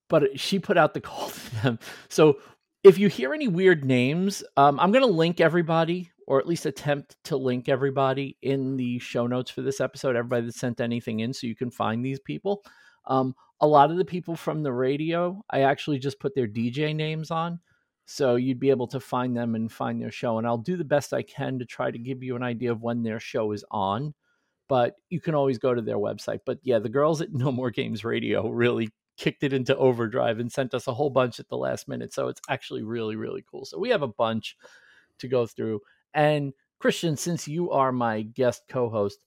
but 0.07 0.39
she 0.39 0.57
put 0.57 0.75
out 0.75 0.95
the 0.95 1.01
call 1.09 1.29
to 1.29 1.55
them. 1.61 1.79
So 2.07 2.39
if 2.83 2.97
you 2.97 3.09
hear 3.09 3.33
any 3.33 3.47
weird 3.47 3.83
names, 3.83 4.43
um, 4.57 4.79
I'm 4.79 4.91
going 4.91 5.05
to 5.05 5.11
link 5.11 5.41
everybody, 5.41 6.11
or 6.27 6.39
at 6.39 6.47
least 6.47 6.65
attempt 6.65 7.17
to 7.25 7.37
link 7.37 7.67
everybody 7.67 8.37
in 8.41 8.77
the 8.77 8.99
show 8.99 9.27
notes 9.27 9.51
for 9.51 9.61
this 9.61 9.81
episode. 9.81 10.15
Everybody 10.15 10.47
that 10.47 10.55
sent 10.55 10.79
anything 10.79 11.19
in, 11.19 11.33
so 11.33 11.47
you 11.47 11.55
can 11.55 11.71
find 11.71 12.03
these 12.03 12.19
people. 12.19 12.63
Um, 13.05 13.35
a 13.61 13.67
lot 13.67 13.91
of 13.91 13.97
the 13.97 14.05
people 14.05 14.35
from 14.35 14.63
the 14.63 14.71
radio, 14.71 15.43
I 15.49 15.61
actually 15.61 15.99
just 15.99 16.19
put 16.19 16.35
their 16.35 16.47
DJ 16.47 16.95
names 16.95 17.31
on. 17.31 17.59
So 18.05 18.37
you'd 18.37 18.59
be 18.59 18.69
able 18.69 18.87
to 18.87 18.99
find 18.99 19.35
them 19.35 19.53
and 19.55 19.71
find 19.71 20.01
their 20.01 20.11
show. 20.11 20.37
And 20.37 20.47
I'll 20.47 20.57
do 20.57 20.77
the 20.77 20.83
best 20.83 21.13
I 21.13 21.21
can 21.21 21.59
to 21.59 21.65
try 21.65 21.91
to 21.91 21.99
give 21.99 22.23
you 22.23 22.35
an 22.35 22.43
idea 22.43 22.71
of 22.71 22.81
when 22.81 23.03
their 23.03 23.19
show 23.19 23.51
is 23.51 23.63
on. 23.69 24.15
But 24.67 24.95
you 25.09 25.19
can 25.19 25.35
always 25.35 25.57
go 25.57 25.73
to 25.73 25.81
their 25.81 25.97
website. 25.97 26.39
But 26.45 26.59
yeah, 26.63 26.79
the 26.79 26.89
girls 26.89 27.21
at 27.21 27.33
No 27.33 27.51
More 27.51 27.69
Games 27.71 28.03
Radio 28.05 28.49
really 28.49 28.89
kicked 29.19 29.43
it 29.43 29.53
into 29.53 29.75
overdrive 29.77 30.39
and 30.39 30.51
sent 30.51 30.73
us 30.73 30.87
a 30.87 30.93
whole 30.93 31.09
bunch 31.09 31.39
at 31.39 31.49
the 31.49 31.57
last 31.57 31.87
minute. 31.87 32.13
So 32.13 32.29
it's 32.29 32.41
actually 32.49 32.83
really, 32.83 33.15
really 33.17 33.43
cool. 33.51 33.65
So 33.65 33.77
we 33.77 33.89
have 33.89 34.01
a 34.01 34.07
bunch 34.07 34.57
to 35.19 35.27
go 35.27 35.45
through. 35.45 35.81
And 36.13 36.53
Christian, 36.79 37.17
since 37.17 37.47
you 37.47 37.69
are 37.71 37.91
my 37.91 38.21
guest 38.21 38.63
co 38.69 38.89
host, 38.89 39.19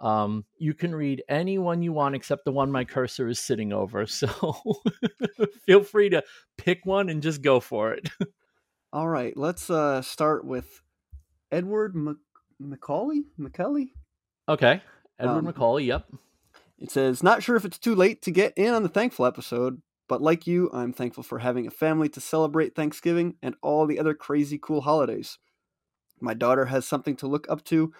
um, 0.00 0.44
you 0.58 0.74
can 0.74 0.94
read 0.94 1.24
any 1.28 1.58
one 1.58 1.82
you 1.82 1.92
want 1.92 2.14
except 2.14 2.44
the 2.44 2.52
one 2.52 2.70
my 2.70 2.84
cursor 2.84 3.26
is 3.28 3.40
sitting 3.40 3.72
over. 3.72 4.06
So 4.06 4.28
feel 5.66 5.82
free 5.82 6.10
to 6.10 6.22
pick 6.56 6.84
one 6.86 7.08
and 7.08 7.22
just 7.22 7.42
go 7.42 7.58
for 7.58 7.94
it. 7.94 8.08
All 8.92 9.08
right, 9.08 9.36
let's 9.36 9.68
uh, 9.70 10.02
start 10.02 10.44
with 10.44 10.82
Edward 11.50 11.96
Mc- 11.96 12.16
Macaulay. 12.60 13.24
Macaulay. 13.36 13.92
Okay. 14.48 14.82
Edward 15.18 15.46
Um, 15.46 15.52
McCauley. 15.52 15.86
Yep. 15.86 16.06
It 16.78 16.90
says, 16.90 17.22
"Not 17.22 17.42
sure 17.42 17.56
if 17.56 17.64
it's 17.64 17.78
too 17.78 17.94
late 17.94 18.22
to 18.22 18.30
get 18.30 18.52
in 18.56 18.72
on 18.72 18.82
the 18.82 18.88
thankful 18.88 19.26
episode, 19.26 19.82
but 20.08 20.22
like 20.22 20.46
you, 20.46 20.70
I'm 20.72 20.92
thankful 20.92 21.24
for 21.24 21.40
having 21.40 21.66
a 21.66 21.70
family 21.70 22.08
to 22.10 22.20
celebrate 22.20 22.74
Thanksgiving 22.74 23.36
and 23.42 23.56
all 23.62 23.86
the 23.86 23.98
other 23.98 24.14
crazy 24.14 24.58
cool 24.58 24.82
holidays. 24.82 25.38
My 26.20 26.34
daughter 26.34 26.66
has 26.66 26.86
something 26.86 27.16
to 27.16 27.26
look 27.26 27.46
up 27.50 27.64
to, 27.64 27.92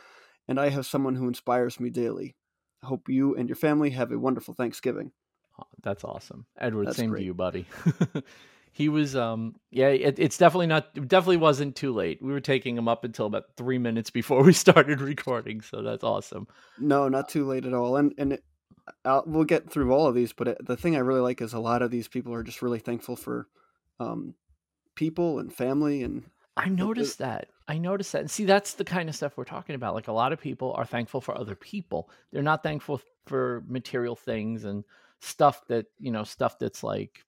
and 0.47 0.61
I 0.61 0.68
have 0.70 0.87
someone 0.87 1.16
who 1.16 1.28
inspires 1.28 1.80
me 1.80 1.90
daily. 1.90 2.37
I 2.82 2.87
hope 2.87 3.08
you 3.08 3.35
and 3.35 3.49
your 3.49 3.56
family 3.56 3.90
have 3.90 4.12
a 4.12 4.18
wonderful 4.18 4.54
Thanksgiving." 4.54 5.12
Oh, 5.61 5.66
That's 5.82 6.04
awesome. 6.04 6.47
Edward, 6.56 6.87
That's 6.87 6.99
same 6.99 7.11
great. 7.11 7.20
to 7.20 7.25
you, 7.26 7.35
buddy. 7.35 7.66
he 8.70 8.88
was 8.88 9.16
um 9.16 9.56
yeah 9.70 9.88
it, 9.88 10.18
it's 10.18 10.38
definitely 10.38 10.66
not 10.66 10.88
it 10.94 11.08
definitely 11.08 11.38
wasn't 11.38 11.75
too 11.75 11.92
late 11.92 12.23
we 12.23 12.30
were 12.30 12.38
taking 12.38 12.76
him 12.76 12.87
up 12.87 13.02
until 13.02 13.26
about 13.26 13.44
three 13.56 13.78
minutes 13.78 14.11
before 14.11 14.42
we 14.44 14.52
started 14.66 15.00
recording 15.00 15.61
so 15.62 15.82
that's 15.82 16.04
awesome 16.04 16.47
No, 16.78 17.08
not 17.08 17.28
too 17.28 17.44
late 17.44 17.64
at 17.66 17.75
all. 17.75 17.97
And 17.97 18.14
and 18.18 18.38
I'll, 19.04 19.25
we'll 19.26 19.44
get 19.44 19.70
through 19.70 19.92
all 19.92 20.06
of 20.06 20.14
these, 20.14 20.32
but 20.32 20.48
it, 20.48 20.66
the 20.66 20.76
thing 20.76 20.96
I 20.96 21.00
really 21.00 21.20
like 21.20 21.40
is 21.40 21.52
a 21.52 21.58
lot 21.58 21.82
of 21.82 21.90
these 21.90 22.08
people 22.08 22.32
are 22.32 22.42
just 22.42 22.62
really 22.62 22.78
thankful 22.78 23.16
for 23.16 23.48
um, 24.00 24.34
people 24.94 25.38
and 25.38 25.52
family 25.52 26.02
and 26.02 26.25
i 26.56 26.68
noticed 26.68 27.18
that. 27.18 27.48
I 27.68 27.78
noticed 27.78 28.12
that. 28.12 28.22
And 28.22 28.30
see 28.30 28.44
that's 28.44 28.75
the 28.75 28.84
kind 28.84 29.08
of 29.08 29.14
stuff 29.14 29.37
we're 29.37 29.44
talking 29.44 29.76
about. 29.76 29.94
Like 29.94 30.08
a 30.08 30.12
lot 30.12 30.32
of 30.32 30.40
people 30.40 30.72
are 30.75 30.84
thankful 30.84 31.20
for 31.20 31.38
other 31.38 31.54
people. 31.54 32.10
They're 32.32 32.42
not 32.42 32.62
thankful 32.62 33.00
for 33.26 33.62
material 33.68 34.16
things 34.16 34.64
and 34.64 34.84
stuff 35.20 35.62
that 35.68 35.87
you 36.00 36.10
know 36.10 36.25
stuff 36.25 36.58
that's 36.58 36.82
like 36.82 37.25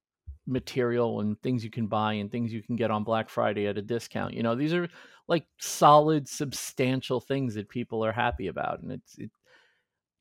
material 0.47 1.21
and 1.21 1.41
things 1.43 1.63
you 1.63 1.71
can 1.71 1.87
buy 1.87 2.15
and 2.15 2.31
things 2.31 2.53
you 2.53 2.63
can 2.63 2.75
get 2.75 2.91
on 2.91 3.05
black 3.05 3.29
friday 3.29 3.67
at 3.67 3.79
a 3.79 3.83
discount. 3.83 4.35
You 4.35 4.43
know 4.43 4.57
these 4.57 4.75
are 4.75 4.89
like 5.29 5.47
solid 5.59 6.29
substantial 6.29 7.21
things 7.21 7.55
that 7.55 7.69
people 7.69 8.05
are 8.05 8.13
happy 8.13 8.49
about 8.49 8.81
and 8.81 8.91
it's 8.91 9.17
it, 9.19 9.31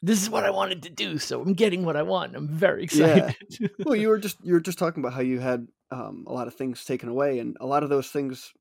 this 0.01 0.21
is 0.21 0.29
what 0.29 0.43
i 0.45 0.49
wanted 0.49 0.83
to 0.83 0.89
do 0.89 1.17
so 1.17 1.41
i'm 1.41 1.53
getting 1.53 1.83
what 1.85 1.95
i 1.97 2.01
want 2.01 2.35
i'm 2.35 2.47
very 2.47 2.87
Yeah. 2.91 3.15
excited 3.31 3.71
well, 3.85 3.95
you 3.95 4.07
were 4.09 4.17
just 4.19 4.37
you 4.43 4.53
were 4.53 4.59
just 4.61 4.79
talking 4.79 5.01
about 5.03 5.13
how 5.13 5.21
you 5.21 5.39
had 5.39 5.67
um, 5.91 6.23
a 6.27 6.31
lot 6.33 6.47
of 6.47 6.53
things 6.53 6.85
taken 6.85 7.09
away, 7.09 7.39
and 7.39 7.57
a 7.59 7.65
lot 7.65 7.81
of 7.81 7.89
those 7.89 8.09
things 8.09 8.53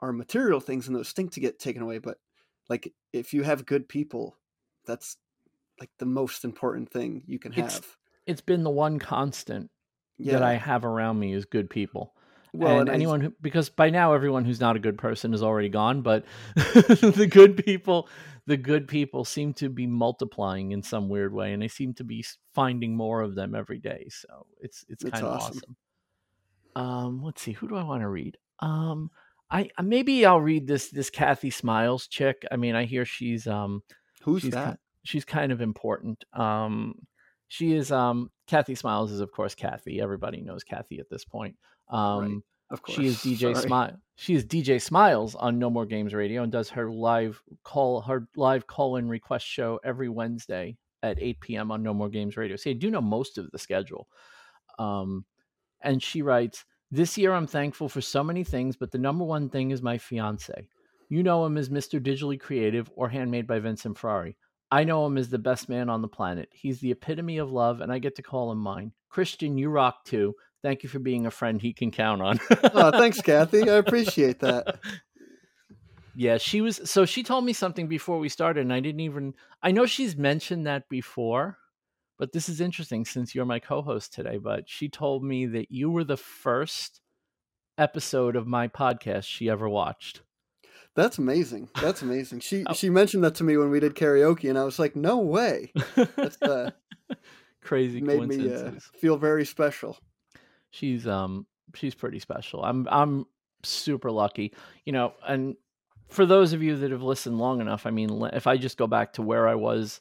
are 0.00 0.12
material 0.12 0.60
things, 0.60 0.86
and 0.86 0.94
those 0.94 1.08
stink 1.08 1.32
to 1.32 1.40
get 1.40 1.58
taken 1.58 1.82
away. 1.82 1.98
But 1.98 2.18
like, 2.68 2.92
if 3.12 3.34
you 3.34 3.42
have 3.42 3.66
good 3.66 3.88
people, 3.88 4.36
that's 4.86 5.16
like 5.80 5.90
the 5.98 6.06
most 6.06 6.44
important 6.44 6.88
thing 6.92 7.24
you 7.26 7.40
can 7.40 7.50
It's- 7.52 7.74
have. 7.74 7.86
it's 8.28 8.40
been 8.40 8.62
the 8.62 8.70
one 8.70 9.00
constant 9.00 9.70
Yeah. 10.18 10.34
that 10.34 10.42
I 10.44 10.54
have 10.54 10.84
around 10.84 11.18
me 11.18 11.32
is 11.32 11.44
good 11.46 11.68
people. 11.68 12.14
well, 12.54 12.78
and 12.78 12.88
I- 12.88 12.94
anyone 12.94 13.20
who, 13.22 13.32
because 13.42 13.68
by 13.70 13.90
now 13.90 14.12
everyone 14.14 14.44
who's 14.44 14.60
not 14.60 14.76
a 14.76 14.78
good 14.78 14.96
person 14.98 15.34
is 15.34 15.42
already 15.42 15.68
gone, 15.68 16.02
but 16.02 16.24
the 16.54 17.28
good 17.28 17.56
people, 17.64 18.08
the 18.48 18.56
good 18.56 18.88
people 18.88 19.24
seem 19.26 19.52
to 19.54 19.68
be 19.68 19.86
multiplying 19.86 20.72
in 20.72 20.82
some 20.82 21.08
weird 21.10 21.32
way, 21.34 21.52
and 21.52 21.62
they 21.62 21.68
seem 21.68 21.92
to 21.94 22.04
be 22.04 22.24
finding 22.54 22.96
more 22.96 23.20
of 23.20 23.34
them 23.34 23.54
every 23.54 23.78
day. 23.78 24.06
So 24.08 24.46
it's 24.60 24.84
it's 24.88 25.04
kind 25.04 25.24
of 25.24 25.34
awesome. 25.34 25.58
awesome. 25.58 25.76
Um, 26.74 27.22
let's 27.22 27.42
see, 27.42 27.52
who 27.52 27.68
do 27.68 27.76
I 27.76 27.82
want 27.84 28.02
to 28.02 28.08
read? 28.08 28.36
Um, 28.60 29.10
I 29.50 29.68
I- 29.76 29.82
maybe 29.82 30.24
I'll 30.24 30.40
read 30.40 30.66
this 30.66 30.88
this 30.90 31.10
Kathy 31.10 31.50
Smiles 31.50 32.06
chick. 32.06 32.44
I 32.50 32.56
mean, 32.56 32.74
I 32.74 32.84
hear 32.84 33.04
she's 33.04 33.46
um 33.46 33.82
who's 34.22 34.42
she's 34.42 34.54
that? 34.54 34.72
ki- 34.74 34.78
she's 35.04 35.24
kind 35.24 35.52
of 35.52 35.60
important. 35.60 36.24
Um, 36.32 36.94
she 37.48 37.74
is 37.74 37.92
um 37.92 38.30
Kathy 38.46 38.74
Smiles 38.74 39.12
is 39.12 39.20
of 39.20 39.30
course 39.30 39.54
Kathy. 39.54 40.00
Everybody 40.00 40.40
knows 40.40 40.64
Kathy 40.64 41.00
at 41.00 41.10
this 41.10 41.24
point. 41.24 41.56
Um, 41.88 42.42
Of 42.70 42.82
course, 42.82 42.96
she 42.96 43.06
is 43.06 43.16
DJ. 43.24 43.56
Smile. 43.56 43.98
She 44.20 44.34
is 44.34 44.44
DJ 44.44 44.82
Smiles 44.82 45.36
on 45.36 45.60
No 45.60 45.70
More 45.70 45.86
Games 45.86 46.12
Radio 46.12 46.42
and 46.42 46.50
does 46.50 46.70
her 46.70 46.90
live 46.90 47.40
call 47.62 48.00
her 48.00 48.26
live 48.34 48.66
call 48.66 48.96
in 48.96 49.08
request 49.08 49.46
show 49.46 49.78
every 49.84 50.08
Wednesday 50.08 50.76
at 51.04 51.22
8 51.22 51.38
p.m. 51.38 51.70
on 51.70 51.84
No 51.84 51.94
More 51.94 52.08
Games 52.08 52.36
Radio. 52.36 52.56
See, 52.56 52.70
I 52.70 52.72
do 52.72 52.90
know 52.90 53.00
most 53.00 53.38
of 53.38 53.48
the 53.52 53.58
schedule. 53.60 54.08
Um, 54.80 55.24
and 55.82 56.02
she 56.02 56.22
writes, 56.22 56.64
"This 56.90 57.16
year 57.16 57.32
I'm 57.32 57.46
thankful 57.46 57.88
for 57.88 58.00
so 58.00 58.24
many 58.24 58.42
things, 58.42 58.74
but 58.74 58.90
the 58.90 58.98
number 58.98 59.24
one 59.24 59.48
thing 59.48 59.70
is 59.70 59.82
my 59.82 59.98
fiance. 59.98 60.66
You 61.08 61.22
know 61.22 61.46
him 61.46 61.56
as 61.56 61.68
Mr. 61.68 62.00
Digitally 62.00 62.40
Creative 62.40 62.90
or 62.96 63.08
Handmade 63.08 63.46
by 63.46 63.60
Vincent 63.60 63.96
Ferrari. 63.96 64.36
I 64.70 64.84
know 64.84 65.06
him 65.06 65.16
as 65.16 65.30
the 65.30 65.38
best 65.38 65.68
man 65.68 65.88
on 65.88 66.02
the 66.02 66.08
planet. 66.08 66.50
He's 66.52 66.80
the 66.80 66.90
epitome 66.90 67.38
of 67.38 67.50
love, 67.50 67.80
and 67.80 67.90
I 67.90 67.98
get 67.98 68.16
to 68.16 68.22
call 68.22 68.52
him 68.52 68.58
mine. 68.58 68.92
Christian, 69.08 69.56
you 69.56 69.70
rock 69.70 70.04
too. 70.04 70.34
Thank 70.62 70.82
you 70.82 70.88
for 70.88 70.98
being 70.98 71.26
a 71.26 71.30
friend 71.30 71.60
he 71.60 71.72
can 71.72 71.90
count 71.90 72.20
on. 72.20 72.40
oh, 72.74 72.90
thanks, 72.90 73.20
Kathy. 73.22 73.70
I 73.70 73.76
appreciate 73.76 74.40
that. 74.40 74.80
Yeah, 76.14 76.38
she 76.38 76.60
was. 76.60 76.80
So 76.84 77.06
she 77.06 77.22
told 77.22 77.44
me 77.44 77.52
something 77.52 77.86
before 77.86 78.18
we 78.18 78.28
started, 78.28 78.62
and 78.62 78.72
I 78.72 78.80
didn't 78.80 79.00
even. 79.00 79.34
I 79.62 79.70
know 79.70 79.86
she's 79.86 80.16
mentioned 80.16 80.66
that 80.66 80.88
before, 80.88 81.58
but 82.18 82.32
this 82.32 82.48
is 82.48 82.60
interesting 82.60 83.04
since 83.04 83.34
you're 83.34 83.44
my 83.44 83.60
co-host 83.60 84.12
today. 84.12 84.38
But 84.38 84.68
she 84.68 84.88
told 84.88 85.22
me 85.22 85.46
that 85.46 85.70
you 85.70 85.90
were 85.90 86.04
the 86.04 86.16
first 86.16 87.00
episode 87.78 88.34
of 88.34 88.48
my 88.48 88.66
podcast 88.66 89.24
she 89.24 89.48
ever 89.48 89.68
watched. 89.68 90.22
That's 90.98 91.18
amazing. 91.18 91.68
That's 91.80 92.02
amazing. 92.02 92.40
She 92.40 92.64
Oh. 92.66 92.72
she 92.74 92.90
mentioned 92.90 93.22
that 93.22 93.36
to 93.36 93.44
me 93.44 93.56
when 93.56 93.70
we 93.70 93.78
did 93.78 93.94
karaoke, 93.94 94.48
and 94.50 94.58
I 94.58 94.64
was 94.64 94.80
like, 94.80 94.96
no 94.96 95.18
way. 95.18 95.72
That's 95.94 96.42
uh, 96.42 96.72
Crazy 97.62 98.00
made 98.00 98.26
me 98.26 98.52
uh, 98.52 98.72
feel 99.00 99.16
very 99.16 99.44
special. 99.44 99.96
she's 100.70 101.06
um 101.06 101.46
she's 101.74 101.94
pretty 101.94 102.18
special. 102.18 102.64
I'm 102.64 102.88
I'm 102.90 103.26
super 103.62 104.10
lucky, 104.10 104.52
you 104.84 104.92
know. 104.92 105.12
And 105.26 105.54
for 106.08 106.26
those 106.26 106.52
of 106.52 106.62
you 106.64 106.76
that 106.78 106.90
have 106.90 107.02
listened 107.02 107.38
long 107.38 107.60
enough, 107.60 107.86
I 107.86 107.90
mean, 107.90 108.10
if 108.32 108.46
I 108.48 108.56
just 108.56 108.76
go 108.76 108.88
back 108.88 109.12
to 109.14 109.22
where 109.22 109.46
I 109.46 109.54
was 109.54 110.00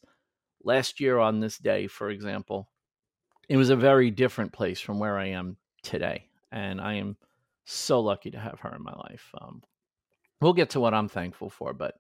last 0.64 1.00
year 1.00 1.20
on 1.20 1.40
this 1.42 1.60
day, 1.60 1.86
for 1.88 2.10
example, 2.10 2.70
it 3.50 3.58
was 3.58 3.70
a 3.70 3.76
very 3.76 4.10
different 4.10 4.52
place 4.52 4.80
from 4.80 4.98
where 4.98 5.18
I 5.20 5.28
am 5.28 5.58
today, 5.84 6.26
and 6.52 6.82
I 6.82 6.96
am 6.96 7.18
so 7.66 8.00
lucky 8.00 8.32
to 8.32 8.40
have 8.40 8.60
her 8.62 8.74
in 8.76 8.82
my 8.82 8.94
life. 8.94 9.30
Um, 9.40 9.62
we'll 10.42 10.54
get 10.54 10.72
to 10.72 10.80
what 10.80 10.94
I'm 10.94 11.10
thankful 11.10 11.50
for, 11.50 11.74
but 11.74 11.96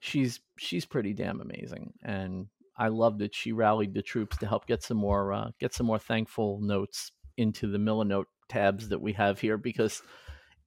she's 0.00 0.40
she's 0.58 0.84
pretty 0.84 1.12
damn 1.12 1.40
amazing, 1.40 1.94
and 2.02 2.46
I 2.76 2.88
love 2.88 3.18
that 3.18 3.34
she 3.34 3.52
rallied 3.52 3.94
the 3.94 4.02
troops 4.02 4.36
to 4.38 4.46
help 4.46 4.66
get 4.66 4.82
some 4.82 4.96
more 4.96 5.32
uh, 5.32 5.50
get 5.60 5.74
some 5.74 5.86
more 5.86 5.98
thankful 5.98 6.60
notes 6.60 7.12
into 7.36 7.70
the 7.70 7.78
Milanote 7.78 8.26
tabs 8.48 8.88
that 8.90 9.00
we 9.00 9.12
have 9.14 9.40
here 9.40 9.56
because 9.56 10.02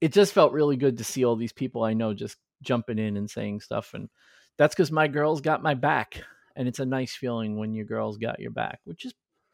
it 0.02 0.12
just 0.12 0.34
felt 0.34 0.54
really 0.54 0.78
good 0.78 0.98
to 0.98 1.04
see 1.04 1.26
all 1.26 1.36
these 1.36 1.54
people 1.54 1.84
I 1.84 1.94
know 1.94 2.14
just 2.14 2.38
jumping 2.62 3.00
in 3.00 3.18
and 3.18 3.30
saying 3.30 3.62
stuff, 3.62 3.94
and 3.94 4.10
that's 4.58 4.76
because 4.76 4.92
my 4.92 5.08
girls 5.08 5.42
got 5.42 5.64
my 5.64 5.74
back, 5.74 6.24
and 6.56 6.68
it's 6.68 6.80
a 6.80 6.86
nice 6.86 7.16
feeling 7.16 7.58
when 7.58 7.74
your 7.74 7.86
girls 7.86 8.18
got 8.18 8.40
your 8.40 8.52
back, 8.52 8.80
which 8.86 9.06
is 9.06 9.14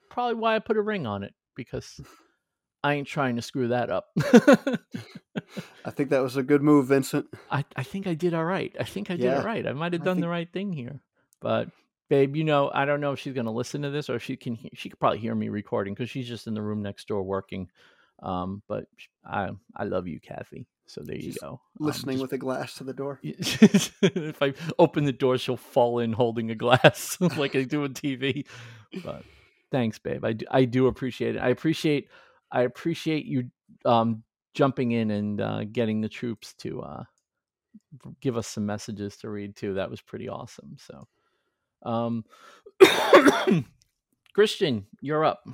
probably 0.10 0.36
why 0.36 0.56
I 0.56 0.60
put 0.60 0.78
a 0.78 0.82
ring 0.82 1.06
on 1.06 1.24
it 1.24 1.34
because 1.56 2.00
I 2.84 2.96
ain't 2.96 3.08
trying 3.08 3.38
to 3.38 3.42
screw 3.42 3.70
that 3.70 3.90
up. 3.90 4.10
I 5.86 5.92
think 5.92 6.10
that 6.10 6.22
was 6.22 6.36
a 6.38 6.44
good 6.44 6.62
move, 6.62 6.88
Vincent. 6.88 7.28
I, 7.52 7.64
I 7.76 7.84
think 7.84 8.08
I 8.08 8.14
did 8.14 8.34
all 8.34 8.46
right. 8.46 8.76
I 8.80 8.84
think 8.84 9.10
I 9.10 9.16
did 9.16 9.26
Yeah, 9.26 9.38
all 9.40 9.46
right. 9.46 9.66
I 9.66 9.74
might 9.74 9.94
have 9.94 10.04
done 10.04 10.20
the 10.20 10.28
right 10.30 10.52
thing 10.52 10.74
here. 10.74 11.00
But 11.40 11.70
babe, 12.10 12.36
you 12.36 12.44
know, 12.44 12.72
I 12.74 12.86
don't 12.86 13.02
know 13.02 13.14
if 13.14 13.20
she's 13.20 13.34
going 13.34 13.46
to 13.46 13.52
listen 13.52 13.82
to 13.84 13.90
this 13.90 14.10
or 14.10 14.16
if 14.16 14.24
she 14.24 14.36
can. 14.36 14.56
He- 14.56 14.72
she 14.74 14.90
could 14.90 15.00
probably 15.00 15.20
hear 15.20 15.36
me 15.36 15.50
recording 15.50 15.94
because 15.94 16.10
she's 16.10 16.28
just 16.28 16.48
in 16.48 16.54
the 16.54 16.62
room 16.62 16.82
next 16.82 17.08
door 17.08 17.24
working. 17.24 17.70
Um, 18.22 18.62
but 18.68 18.86
I 19.26 19.50
I 19.76 19.84
love 19.86 20.08
you, 20.08 20.20
Kathy. 20.20 20.66
So 20.86 21.02
there 21.02 21.16
you 21.16 21.22
She's 21.24 21.38
go. 21.38 21.50
Um, 21.50 21.60
Listening 21.80 22.16
just- 22.16 22.22
with 22.24 22.34
a 22.34 22.38
glass 22.38 22.76
to 22.76 22.84
the 22.84 22.94
door. 22.94 23.20
if 23.24 24.42
I 24.42 24.54
open 24.78 25.06
the 25.06 25.14
door, 25.14 25.38
she'll 25.38 25.58
fall 25.58 26.00
in 26.00 26.14
holding 26.14 26.52
a 26.52 26.56
glass 26.56 27.18
like 27.38 27.56
I 27.56 27.64
do 27.64 27.84
on 27.84 27.94
TV. 27.94 28.46
But 29.04 29.24
thanks, 29.72 30.00
babe. 30.00 30.24
I 30.24 30.34
do, 30.34 30.46
I 30.52 30.66
do 30.66 30.88
appreciate 30.88 31.36
it. 31.36 31.40
I 31.40 31.50
appreciate 31.50 32.10
I 32.54 32.62
appreciate 32.62 33.26
you 33.26 33.50
um, 33.84 34.24
jumping 34.54 34.92
in 34.92 35.12
and 35.12 35.42
uh, 35.42 35.64
getting 35.66 36.00
the 36.00 36.10
troops 36.10 36.54
to 36.60 36.82
uh, 36.82 37.04
give 38.22 38.38
us 38.38 38.48
some 38.48 38.66
messages 38.66 39.18
to 39.18 39.30
read 39.30 39.56
too. 39.56 39.74
That 39.74 39.90
was 39.90 40.02
pretty 40.02 40.30
awesome. 40.30 40.78
So, 40.78 41.08
um, 41.84 42.24
Christian, 44.34 44.86
you're 45.02 45.26
up. 45.26 45.48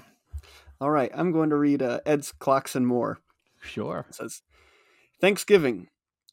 All 0.81 0.91
right, 0.91 1.11
I'm 1.13 1.31
going 1.31 1.49
to 1.49 1.57
read 1.57 1.81
uh, 1.81 2.01
Ed's 2.05 2.31
Clocks 2.31 2.75
and 2.75 2.85
More. 2.85 3.19
Sure. 3.61 4.05
It 4.09 4.15
says, 4.15 4.41
Thanksgiving. 5.19 5.87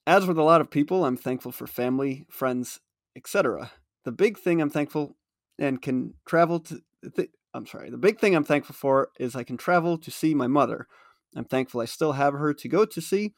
As 0.07 0.27
with 0.27 0.39
a 0.39 0.43
lot 0.43 0.61
of 0.61 0.71
people, 0.71 1.05
I'm 1.05 1.17
thankful 1.17 1.51
for 1.51 1.67
family, 1.67 2.27
friends, 2.31 2.79
etc. 3.17 3.73
The 4.05 4.13
big 4.13 4.39
thing 4.39 4.61
I'm 4.61 4.71
thankful 4.71 5.17
and 5.59 5.83
can 5.83 6.15
travel 6.27 6.61
to. 6.61 6.81
Th- 7.17 7.31
I'm 7.57 7.67
sorry. 7.67 7.91
The 7.91 7.97
big 7.97 8.21
thing 8.21 8.35
I'm 8.35 8.45
thankful 8.45 8.75
for 8.75 9.09
is 9.19 9.35
I 9.35 9.45
can 9.45 9.57
travel 9.57 9.97
to 9.99 10.11
see 10.11 10.35
my 10.35 10.47
mother. 10.47 10.87
I'm 11.35 11.45
thankful 11.45 11.81
I 11.81 11.87
still 11.87 12.13
have 12.13 12.35
her 12.35 12.53
to 12.55 12.69
go 12.69 12.85
to 12.85 13.01
see. 13.01 13.33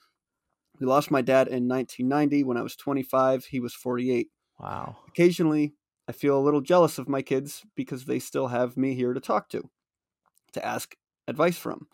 We 0.80 0.86
lost 0.86 1.10
my 1.10 1.22
dad 1.22 1.48
in 1.48 1.68
1990 1.68 2.44
when 2.44 2.56
I 2.56 2.62
was 2.62 2.76
25. 2.76 3.46
He 3.46 3.60
was 3.60 3.74
48. 3.74 4.28
Wow. 4.58 4.96
Occasionally, 5.08 5.74
I 6.08 6.12
feel 6.12 6.38
a 6.38 6.40
little 6.40 6.60
jealous 6.60 6.98
of 6.98 7.08
my 7.08 7.22
kids 7.22 7.64
because 7.76 8.04
they 8.04 8.18
still 8.18 8.48
have 8.48 8.76
me 8.76 8.94
here 8.94 9.12
to 9.12 9.20
talk 9.20 9.48
to, 9.50 9.70
to 10.52 10.64
ask 10.64 10.96
advice 11.26 11.58
from. 11.58 11.86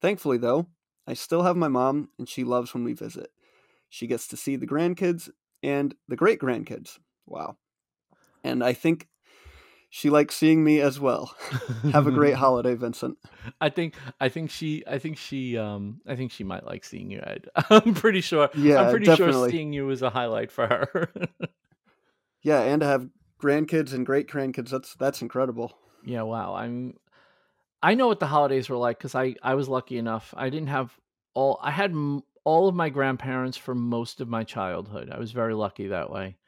Thankfully, 0.00 0.38
though, 0.38 0.68
I 1.06 1.14
still 1.14 1.42
have 1.42 1.56
my 1.56 1.68
mom, 1.68 2.08
and 2.18 2.28
she 2.28 2.44
loves 2.44 2.74
when 2.74 2.84
we 2.84 2.92
visit. 2.92 3.30
She 3.88 4.06
gets 4.06 4.26
to 4.28 4.36
see 4.36 4.56
the 4.56 4.66
grandkids 4.66 5.30
and 5.62 5.94
the 6.08 6.16
great 6.16 6.40
grandkids. 6.40 6.98
Wow. 7.26 7.56
And 8.42 8.64
I 8.64 8.72
think 8.72 9.08
she 9.94 10.08
likes 10.08 10.34
seeing 10.34 10.64
me 10.64 10.80
as 10.80 10.98
well. 10.98 11.36
have 11.92 12.06
a 12.06 12.10
great 12.10 12.34
holiday, 12.44 12.74
Vincent. 12.74 13.18
I 13.60 13.68
think 13.68 13.94
I 14.18 14.30
think 14.30 14.50
she 14.50 14.82
I 14.86 14.98
think 14.98 15.18
she 15.18 15.58
um 15.58 16.00
I 16.06 16.16
think 16.16 16.32
she 16.32 16.44
might 16.44 16.64
like 16.64 16.82
seeing 16.82 17.10
you 17.10 17.20
Ed. 17.22 17.48
I'm 17.70 17.92
pretty 17.92 18.22
sure 18.22 18.48
Yeah, 18.54 18.80
I'm 18.80 18.90
pretty 18.90 19.14
sure 19.14 19.50
seeing 19.50 19.74
you 19.74 19.90
is 19.90 20.00
a 20.00 20.08
highlight 20.08 20.50
for 20.50 20.66
her. 20.66 21.10
Yeah, 22.42 22.60
and 22.62 22.80
to 22.80 22.86
have 22.86 23.08
grandkids 23.40 23.92
and 23.92 24.04
great 24.04 24.28
grandkids, 24.28 24.70
that's 24.70 24.94
that's 24.94 25.20
incredible. 25.22 25.76
yeah, 26.04 26.22
wow. 26.22 26.54
I'm 26.54 26.94
I 27.82 27.94
know 27.94 28.08
what 28.08 28.18
the 28.18 28.26
holidays 28.26 28.68
were 28.70 28.76
like 28.78 28.98
cuz 28.98 29.14
I 29.14 29.36
I 29.42 29.54
was 29.54 29.68
lucky 29.68 29.98
enough. 29.98 30.32
I 30.36 30.48
didn't 30.48 30.68
have 30.68 30.98
all 31.34 31.58
I 31.62 31.70
had 31.70 31.90
m- 31.90 32.22
all 32.44 32.66
of 32.66 32.74
my 32.74 32.88
grandparents 32.88 33.56
for 33.58 33.74
most 33.74 34.20
of 34.22 34.28
my 34.28 34.42
childhood. 34.42 35.10
I 35.10 35.18
was 35.18 35.32
very 35.32 35.54
lucky 35.54 35.88
that 35.88 36.10
way. 36.10 36.38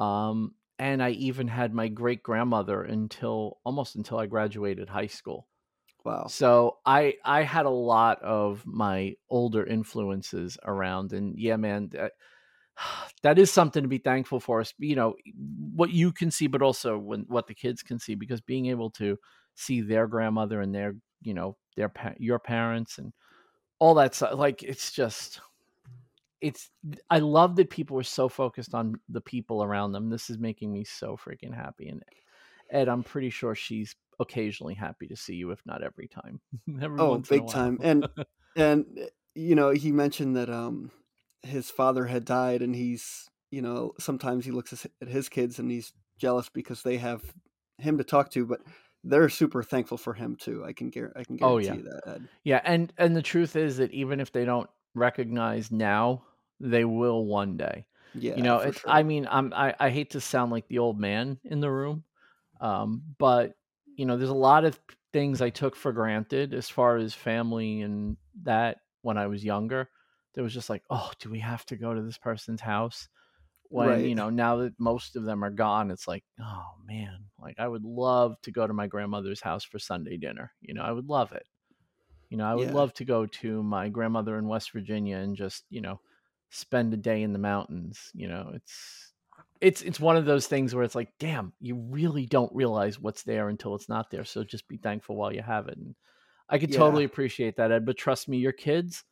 Um, 0.00 0.54
and 0.78 1.02
I 1.02 1.10
even 1.10 1.48
had 1.48 1.74
my 1.74 1.88
great 1.88 2.22
grandmother 2.22 2.82
until 2.82 3.58
almost 3.64 3.96
until 3.96 4.18
I 4.18 4.26
graduated 4.26 4.88
high 4.88 5.06
school. 5.06 5.48
Wow. 6.04 6.26
So 6.28 6.78
I 6.86 7.14
I 7.24 7.42
had 7.42 7.66
a 7.66 7.70
lot 7.70 8.22
of 8.22 8.64
my 8.66 9.16
older 9.30 9.64
influences 9.64 10.58
around, 10.64 11.12
and 11.12 11.38
yeah, 11.38 11.56
man, 11.56 11.88
that, 11.92 12.12
that 13.22 13.38
is 13.38 13.50
something 13.50 13.82
to 13.82 13.88
be 13.88 13.98
thankful 13.98 14.40
for. 14.40 14.60
Us, 14.60 14.74
You 14.78 14.96
know 14.96 15.16
what 15.74 15.90
you 15.90 16.12
can 16.12 16.30
see, 16.30 16.46
but 16.46 16.62
also 16.62 16.98
when 16.98 17.22
what 17.28 17.46
the 17.46 17.54
kids 17.54 17.82
can 17.82 17.98
see, 17.98 18.14
because 18.14 18.40
being 18.40 18.66
able 18.66 18.90
to 18.92 19.18
see 19.54 19.80
their 19.80 20.06
grandmother 20.06 20.60
and 20.60 20.74
their 20.74 20.94
you 21.22 21.34
know 21.34 21.56
their 21.76 21.92
your 22.18 22.38
parents 22.38 22.98
and 22.98 23.12
all 23.80 23.94
that 23.94 24.14
stuff, 24.14 24.34
like 24.38 24.62
it's 24.62 24.92
just 24.92 25.40
it's 26.40 26.70
I 27.10 27.18
love 27.18 27.56
that 27.56 27.70
people 27.70 27.98
are 27.98 28.04
so 28.04 28.28
focused 28.28 28.74
on 28.74 29.00
the 29.08 29.20
people 29.20 29.62
around 29.62 29.92
them. 29.92 30.10
This 30.10 30.30
is 30.30 30.38
making 30.38 30.72
me 30.72 30.84
so 30.84 31.16
freaking 31.16 31.54
happy. 31.54 31.88
And 31.88 32.02
Ed, 32.70 32.88
I'm 32.88 33.02
pretty 33.02 33.30
sure 33.30 33.54
she's 33.54 33.96
occasionally 34.20 34.74
happy 34.74 35.06
to 35.08 35.16
see 35.16 35.34
you, 35.34 35.50
if 35.50 35.60
not 35.66 35.82
every 35.82 36.08
time. 36.08 36.40
every 36.82 36.98
oh, 37.00 37.18
big 37.18 37.48
time. 37.48 37.78
And 37.82 38.08
and 38.56 38.86
eh, 38.98 39.06
you 39.34 39.54
know, 39.54 39.70
he 39.70 39.92
mentioned 39.92 40.36
that 40.36 40.50
um 40.50 40.90
his 41.42 41.70
father 41.70 42.06
had 42.06 42.24
died, 42.24 42.62
and 42.62 42.74
he's 42.74 43.28
you 43.50 43.62
know 43.62 43.92
sometimes 43.98 44.44
he 44.44 44.50
looks 44.50 44.86
at 45.02 45.08
his 45.08 45.28
kids 45.28 45.58
and 45.58 45.70
he's 45.70 45.92
jealous 46.18 46.48
because 46.48 46.82
they 46.82 46.98
have 46.98 47.22
him 47.78 47.98
to 47.98 48.04
talk 48.04 48.30
to, 48.32 48.46
but 48.46 48.60
they're 49.04 49.28
super 49.28 49.62
thankful 49.62 49.96
for 49.96 50.14
him 50.14 50.36
too. 50.36 50.64
I 50.64 50.72
can 50.72 50.90
guarantee. 50.90 51.20
I 51.20 51.24
can 51.24 51.36
guarantee 51.36 51.68
oh, 51.68 51.74
yeah. 51.74 51.82
that. 51.82 52.14
Ed. 52.14 52.28
Yeah, 52.44 52.60
and 52.64 52.92
and 52.98 53.16
the 53.16 53.22
truth 53.22 53.56
is 53.56 53.78
that 53.78 53.92
even 53.92 54.20
if 54.20 54.32
they 54.32 54.44
don't 54.44 54.68
recognize 54.94 55.70
now, 55.70 56.24
they 56.60 56.84
will 56.84 57.24
one 57.26 57.56
day. 57.56 57.86
Yeah, 58.14 58.36
you 58.36 58.42
know, 58.42 58.70
sure. 58.70 58.90
I 58.90 59.02
mean, 59.02 59.28
I'm 59.30 59.52
I, 59.54 59.74
I 59.78 59.90
hate 59.90 60.10
to 60.10 60.20
sound 60.20 60.50
like 60.50 60.68
the 60.68 60.78
old 60.78 60.98
man 60.98 61.38
in 61.44 61.60
the 61.60 61.70
room, 61.70 62.04
um, 62.60 63.02
but 63.18 63.54
you 63.96 64.06
know, 64.06 64.16
there's 64.16 64.30
a 64.30 64.34
lot 64.34 64.64
of 64.64 64.78
things 65.12 65.40
I 65.40 65.50
took 65.50 65.76
for 65.76 65.92
granted 65.92 66.54
as 66.54 66.68
far 66.68 66.96
as 66.96 67.14
family 67.14 67.80
and 67.82 68.16
that 68.42 68.78
when 69.02 69.18
I 69.18 69.26
was 69.26 69.44
younger. 69.44 69.88
There 70.34 70.44
was 70.44 70.54
just 70.54 70.70
like, 70.70 70.84
oh, 70.90 71.10
do 71.18 71.30
we 71.30 71.40
have 71.40 71.64
to 71.66 71.76
go 71.76 71.94
to 71.94 72.02
this 72.02 72.18
person's 72.18 72.60
house? 72.60 73.08
When 73.70 73.88
Right. 73.88 74.04
you 74.04 74.14
know 74.14 74.30
now 74.30 74.56
that 74.58 74.78
most 74.80 75.16
of 75.16 75.24
them 75.24 75.44
are 75.44 75.50
gone, 75.50 75.90
it's 75.90 76.08
like, 76.08 76.24
oh 76.40 76.66
man, 76.86 77.26
like 77.38 77.58
I 77.58 77.68
would 77.68 77.84
love 77.84 78.40
to 78.42 78.50
go 78.50 78.66
to 78.66 78.72
my 78.72 78.86
grandmother's 78.86 79.40
house 79.40 79.64
for 79.64 79.78
Sunday 79.78 80.16
dinner. 80.16 80.52
You 80.60 80.74
know, 80.74 80.82
I 80.82 80.92
would 80.92 81.08
love 81.08 81.32
it. 81.32 81.46
You 82.30 82.36
know, 82.36 82.44
I 82.46 82.54
would 82.54 82.68
Yeah. 82.68 82.72
love 82.72 82.92
to 82.94 83.04
go 83.04 83.26
to 83.26 83.62
my 83.62 83.88
grandmother 83.88 84.38
in 84.38 84.48
West 84.48 84.72
Virginia 84.72 85.16
and 85.18 85.36
just, 85.36 85.64
you 85.70 85.80
know, 85.80 86.00
spend 86.50 86.92
a 86.94 86.96
day 86.96 87.22
in 87.22 87.32
the 87.32 87.38
mountains. 87.38 88.10
You 88.14 88.28
know, 88.28 88.52
it's 88.54 89.14
it's 89.60 89.82
it's 89.82 90.00
one 90.00 90.16
of 90.16 90.26
those 90.26 90.46
things 90.46 90.74
where 90.74 90.84
it's 90.84 90.94
like, 90.94 91.12
damn, 91.18 91.52
you 91.60 91.76
really 91.76 92.26
don't 92.26 92.54
realize 92.54 93.00
what's 93.00 93.22
there 93.22 93.48
until 93.48 93.74
it's 93.74 93.88
not 93.88 94.10
there. 94.10 94.24
So 94.24 94.44
just 94.44 94.68
be 94.68 94.76
thankful 94.78 95.16
while 95.16 95.32
you 95.32 95.42
have 95.42 95.68
it. 95.68 95.78
And 95.78 95.94
I 96.48 96.58
could 96.58 96.72
Yeah. 96.72 96.72
totally 96.72 97.04
appreciate 97.04 97.56
that, 97.56 97.72
Ed. 97.72 97.86
But 97.86 97.96
trust 97.98 98.28
me, 98.28 98.38
your 98.38 98.52
kids, 98.52 99.04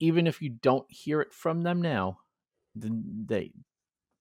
even 0.00 0.26
if 0.26 0.42
you 0.42 0.50
don't 0.50 0.90
hear 0.90 1.20
it 1.20 1.32
from 1.32 1.62
them 1.62 1.82
now, 1.82 2.18
then 2.74 3.24
they 3.28 3.52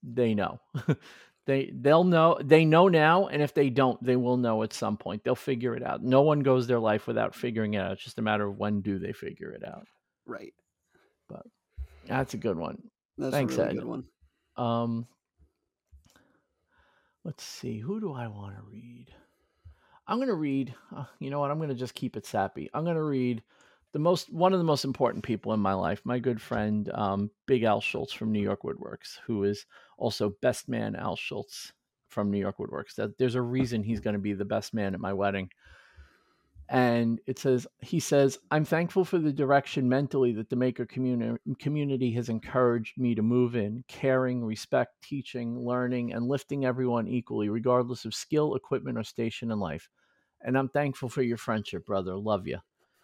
they 0.04 0.34
know. 0.36 0.60
they 1.46 1.72
they'll 1.74 2.04
know 2.04 2.38
they 2.42 2.66
know 2.66 2.88
now, 2.88 3.28
and 3.28 3.42
if 3.42 3.54
they 3.54 3.70
don't, 3.70 4.02
they 4.04 4.16
will 4.16 4.38
know 4.38 4.64
at 4.64 4.74
some 4.74 4.98
point. 4.98 5.24
They'll 5.24 5.36
figure 5.36 5.76
it 5.76 5.84
out. 5.84 6.04
No 6.04 6.22
one 6.22 6.40
goes 6.40 6.68
their 6.68 6.80
life 6.80 7.08
without 7.08 7.36
figuring 7.36 7.74
it 7.74 7.80
out. 7.80 7.94
It's 7.94 8.04
just 8.04 8.20
a 8.20 8.22
matter 8.22 8.48
of 8.48 8.58
when 8.58 8.82
do 8.82 8.98
they 8.98 9.14
figure 9.14 9.52
it 9.52 9.66
out. 9.66 9.88
Right. 10.26 10.54
But 11.28 11.46
that's 12.06 12.34
a 12.34 12.38
good 12.38 12.58
one. 12.58 12.82
That's 13.18 13.34
Thanks, 13.34 13.56
a 13.56 13.58
really 13.58 13.70
Ed. 13.72 13.76
good 13.76 13.86
one. 13.86 14.04
Um, 14.56 15.08
let's 17.24 17.44
see. 17.44 17.80
Who 17.80 18.00
do 18.00 18.14
I 18.14 18.28
want 18.28 18.56
to 18.56 18.62
read? 18.64 19.08
I'm 20.08 20.18
going 20.18 20.28
to 20.30 20.36
read. 20.36 20.74
Uh, 20.96 21.06
you 21.20 21.30
know 21.30 21.40
what? 21.40 21.52
I'm 21.52 21.58
going 21.58 21.70
to 21.70 21.76
just 21.76 21.96
keep 21.96 22.18
it 22.18 22.26
sappy. 22.26 22.70
I'm 22.74 22.84
going 22.84 22.96
to 22.98 23.04
read 23.04 23.42
the 23.94 24.00
most 24.00 24.34
one 24.34 24.54
of 24.54 24.60
the 24.60 24.66
most 24.66 24.84
important 24.84 25.24
people 25.24 25.54
in 25.54 25.60
my 25.60 25.74
life, 25.74 26.02
my 26.04 26.20
good 26.20 26.42
friend 26.42 26.90
um, 26.94 27.30
Big 27.46 27.64
Al 27.64 27.80
Schultz 27.80 28.12
from 28.12 28.32
New 28.32 28.42
York 28.42 28.64
Woodworx, 28.64 29.20
who 29.26 29.44
is 29.44 29.66
also 29.98 30.36
best 30.42 30.68
man 30.68 30.96
Al 30.96 31.16
Schultz 31.16 31.72
from 32.10 32.32
New 32.32 32.40
York 32.40 32.58
Woodworx. 32.58 32.96
That 32.96 33.18
there's 33.18 33.36
a 33.36 33.42
reason 33.42 33.84
he's 33.84 34.00
going 34.00 34.16
to 34.16 34.20
be 34.20 34.34
the 34.34 34.46
best 34.46 34.74
man 34.74 34.96
at 34.96 35.00
my 35.00 35.14
wedding. 35.14 35.50
And 36.70 37.20
it 37.28 37.38
says 37.38 37.68
he 37.82 38.00
says, 38.00 38.40
"I'm 38.50 38.66
thankful 38.66 39.06
for 39.06 39.20
the 39.20 39.32
direction 39.32 39.88
mentally 39.88 40.32
that 40.34 40.50
the 40.50 40.56
maker 40.56 40.88
community 40.88 41.40
community 41.60 42.12
has 42.14 42.30
encouraged 42.30 42.98
me 42.98 43.14
to 43.14 43.22
move 43.22 43.56
in, 43.56 43.84
caring, 43.88 44.44
respect, 44.44 45.04
teaching, 45.04 45.68
learning, 45.68 46.14
and 46.14 46.28
lifting 46.28 46.66
everyone 46.66 47.08
equally, 47.08 47.48
regardless 47.48 48.06
of 48.06 48.16
skill, 48.16 48.56
equipment, 48.56 48.98
or 48.98 49.04
station 49.04 49.52
in 49.52 49.60
life. 49.60 49.88
And 50.42 50.58
I'm 50.58 50.70
thankful 50.70 51.10
for 51.10 51.22
your 51.22 51.38
friendship, 51.38 51.86
brother. 51.86 52.16
Love 52.16 52.48
you, 52.48 52.58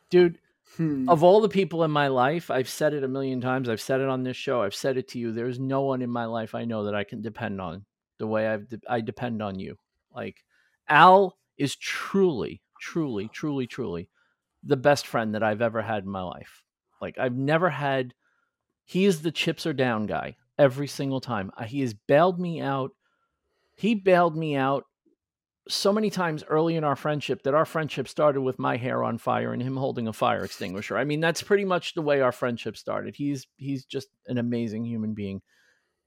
dude." 0.09 0.39
Hmm. 0.77 1.09
of 1.09 1.23
all 1.23 1.41
the 1.41 1.49
people 1.49 1.83
in 1.83 1.91
my 1.91 2.07
life, 2.07 2.51
I've 2.51 2.69
said 2.69 2.93
it 2.93 3.03
a 3.03 3.07
million 3.07 3.41
times. 3.41 3.69
I've 3.69 3.81
said 3.81 4.01
it 4.01 4.07
on 4.07 4.23
this 4.23 4.37
show. 4.37 4.61
I've 4.61 4.75
said 4.75 4.97
it 4.97 5.07
to 5.09 5.19
you. 5.19 5.31
There's 5.31 5.59
no 5.59 5.81
one 5.81 6.01
in 6.01 6.09
my 6.09 6.25
life 6.25 6.53
I 6.53 6.65
know 6.65 6.85
that 6.85 6.95
I 6.95 7.03
can 7.03 7.21
depend 7.21 7.59
on 7.59 7.85
the 8.19 8.27
way 8.27 8.47
I've 8.47 8.69
de- 8.69 8.81
I 8.87 9.01
depend 9.01 9.41
on 9.41 9.57
you. 9.57 9.77
Like 10.13 10.43
Al 10.87 11.37
is 11.57 11.75
truly, 11.75 12.61
truly, 12.79 13.29
truly, 13.29 13.65
truly 13.67 14.09
the 14.63 14.77
best 14.77 15.07
friend 15.07 15.33
that 15.35 15.43
I've 15.43 15.61
ever 15.61 15.81
had 15.81 16.03
in 16.03 16.09
my 16.09 16.21
life. 16.21 16.63
Like 17.01 17.17
I've 17.17 17.35
never 17.35 17.69
had. 17.69 18.13
He 18.85 19.05
is 19.05 19.21
the 19.21 19.31
chips 19.31 19.65
are 19.65 19.73
down 19.73 20.05
guy 20.05 20.35
every 20.57 20.87
single 20.87 21.21
time. 21.21 21.51
He 21.65 21.81
has 21.81 21.93
bailed 21.93 22.39
me 22.39 22.61
out. 22.61 22.91
He 23.75 23.95
bailed 23.95 24.35
me 24.35 24.55
out 24.55 24.85
so 25.69 25.93
many 25.93 26.09
times 26.09 26.43
early 26.47 26.75
in 26.75 26.83
our 26.83 26.95
friendship 26.95 27.43
that 27.43 27.53
our 27.53 27.65
friendship 27.65 28.07
started 28.07 28.41
with 28.41 28.57
my 28.57 28.75
hair 28.75 29.03
on 29.03 29.19
fire 29.19 29.53
and 29.53 29.61
him 29.61 29.77
holding 29.77 30.07
a 30.07 30.13
fire 30.13 30.43
extinguisher. 30.43 30.97
I 30.97 31.03
mean, 31.03 31.19
that's 31.19 31.43
pretty 31.43 31.63
much 31.63 31.93
the 31.93 32.01
way 32.01 32.21
our 32.21 32.31
friendship 32.31 32.75
started. 32.75 33.15
He's 33.15 33.47
he's 33.57 33.85
just 33.85 34.09
an 34.27 34.39
amazing 34.39 34.85
human 34.85 35.13
being 35.13 35.41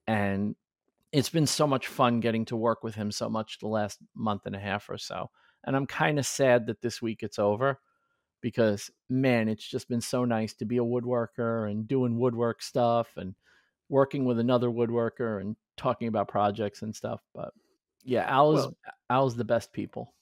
and 0.07 0.57
it's 1.12 1.29
been 1.29 1.46
so 1.46 1.66
much 1.66 1.87
fun 1.87 2.20
getting 2.20 2.44
to 2.46 2.57
work 2.57 2.83
with 2.83 2.94
him 2.94 3.12
so 3.12 3.29
much 3.29 3.59
the 3.59 3.68
last 3.68 3.98
month 4.16 4.46
and 4.46 4.57
a 4.57 4.59
half 4.59 4.88
or 4.90 4.98
so. 4.98 5.31
And 5.64 5.77
I'm 5.77 5.87
kind 5.87 6.18
of 6.18 6.27
sad 6.27 6.66
that 6.66 6.81
this 6.81 7.01
week 7.01 7.22
it's 7.22 7.38
over 7.38 7.79
because 8.40 8.90
man, 9.09 9.48
it's 9.48 9.66
just 9.66 9.88
been 9.88 10.01
so 10.01 10.25
nice 10.25 10.55
to 10.55 10.64
be 10.64 10.79
a 10.79 10.85
woodworker 10.85 11.70
and 11.70 11.87
doing 11.87 12.18
woodwork 12.18 12.62
stuff 12.62 13.09
and 13.16 13.37
working 13.88 14.25
with 14.25 14.40
another 14.40 14.70
woodworker 14.70 15.40
and 15.40 15.55
talking 15.77 16.09
about 16.09 16.29
projects 16.29 16.83
and 16.83 16.96
stuff. 16.96 17.20
But 17.33 17.53
yeah, 18.04 18.24
Al 18.28 18.56
is 18.56 18.64
Well- 18.66 18.76
Al's 19.10 19.36
the 19.36 19.44
best 19.44 19.72
people. 19.72 20.14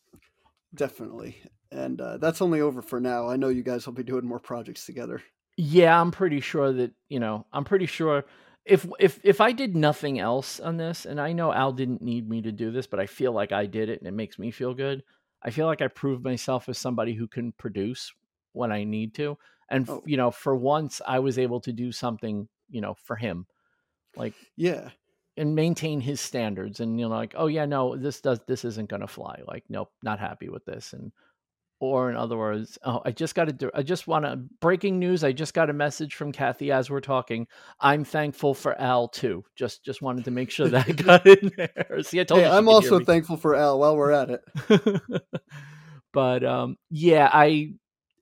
Definitely. 0.74 1.36
And 1.72 2.00
uh, 2.00 2.16
that's 2.18 2.42
only 2.42 2.60
over 2.60 2.82
for 2.82 3.00
now. 3.00 3.28
I 3.28 3.36
know 3.36 3.48
you 3.48 3.62
guys 3.62 3.86
will 3.86 3.92
be 3.92 4.02
doing 4.02 4.26
more 4.26 4.38
projects 4.40 4.86
together. 4.86 5.22
Yeah, 5.56 6.00
I'm 6.00 6.10
pretty 6.10 6.40
sure 6.40 6.72
that, 6.72 6.92
you 7.08 7.20
know, 7.20 7.46
I'm 7.52 7.64
pretty 7.64 7.86
sure 7.86 8.24
if 8.64 8.86
if 8.98 9.20
if 9.24 9.40
I 9.40 9.52
did 9.52 9.74
nothing 9.76 10.18
else 10.18 10.60
on 10.60 10.76
this 10.76 11.06
and 11.06 11.20
I 11.20 11.32
know 11.32 11.52
Al 11.52 11.72
didn't 11.72 12.02
need 12.02 12.28
me 12.28 12.42
to 12.42 12.52
do 12.52 12.70
this, 12.70 12.86
but 12.86 13.00
I 13.00 13.06
feel 13.06 13.32
like 13.32 13.52
I 13.52 13.66
did 13.66 13.88
it 13.88 13.98
and 14.00 14.08
it 14.08 14.12
makes 14.14 14.38
me 14.38 14.50
feel 14.50 14.74
good. 14.74 15.02
I 15.42 15.50
feel 15.50 15.66
like 15.66 15.80
I 15.82 15.88
proved 15.88 16.24
myself 16.24 16.68
as 16.68 16.78
somebody 16.78 17.14
who 17.14 17.26
can 17.26 17.52
produce 17.52 18.12
when 18.52 18.72
I 18.72 18.84
need 18.84 19.14
to. 19.14 19.38
And 19.70 19.88
Oh. 19.88 20.02
you 20.06 20.16
know, 20.16 20.30
for 20.30 20.54
once 20.56 21.00
I 21.06 21.18
was 21.20 21.38
able 21.38 21.60
to 21.62 21.72
do 21.72 21.92
something, 21.92 22.48
you 22.68 22.80
know, 22.80 22.94
for 22.94 23.16
him. 23.16 23.46
Like 24.16 24.34
Yeah. 24.56 24.90
And 25.40 25.54
maintain 25.54 26.00
his 26.02 26.20
standards 26.20 26.80
and 26.80 27.00
you 27.00 27.08
know 27.08 27.14
like 27.14 27.34
oh 27.36 27.46
yeah 27.46 27.64
no 27.64 27.96
this 27.96 28.20
does 28.20 28.38
this 28.46 28.62
isn't 28.62 28.90
going 28.90 29.00
to 29.00 29.06
fly 29.06 29.40
like 29.46 29.64
nope 29.70 29.90
not 30.02 30.20
happy 30.20 30.50
with 30.50 30.62
this 30.66 30.92
and 30.92 31.12
or 31.80 32.10
in 32.10 32.16
other 32.16 32.36
words 32.36 32.78
oh 32.84 33.00
i 33.06 33.10
just 33.10 33.34
got 33.34 33.46
to 33.46 33.52
do 33.54 33.70
i 33.74 33.82
just 33.82 34.06
want 34.06 34.22
to 34.22 34.36
breaking 34.60 34.98
news 34.98 35.24
i 35.24 35.32
just 35.32 35.54
got 35.54 35.70
a 35.70 35.72
message 35.72 36.14
from 36.14 36.30
kathy 36.30 36.70
as 36.70 36.90
we're 36.90 37.00
talking. 37.00 37.46
I'm 37.80 38.04
thankful 38.04 38.52
for 38.52 38.78
al 38.78 39.08
too. 39.08 39.42
Just 39.56 39.82
just 39.82 40.02
wanted 40.02 40.26
to 40.26 40.30
make 40.30 40.50
sure 40.50 40.68
that 40.68 40.94
got 40.96 41.26
in 41.26 41.50
there. 41.56 41.98
See 42.02 42.20
i 42.20 42.24
told 42.24 42.42
Hey, 42.42 42.46
you 42.46 42.52
I'm 42.52 42.68
also 42.68 43.00
thankful 43.00 43.38
for 43.38 43.54
Al 43.54 43.78
while 43.78 43.96
we're 43.96 44.10
at 44.10 44.28
it. 44.28 45.22
but 46.12 46.44
um 46.44 46.76
yeah 46.90 47.30
i 47.32 47.72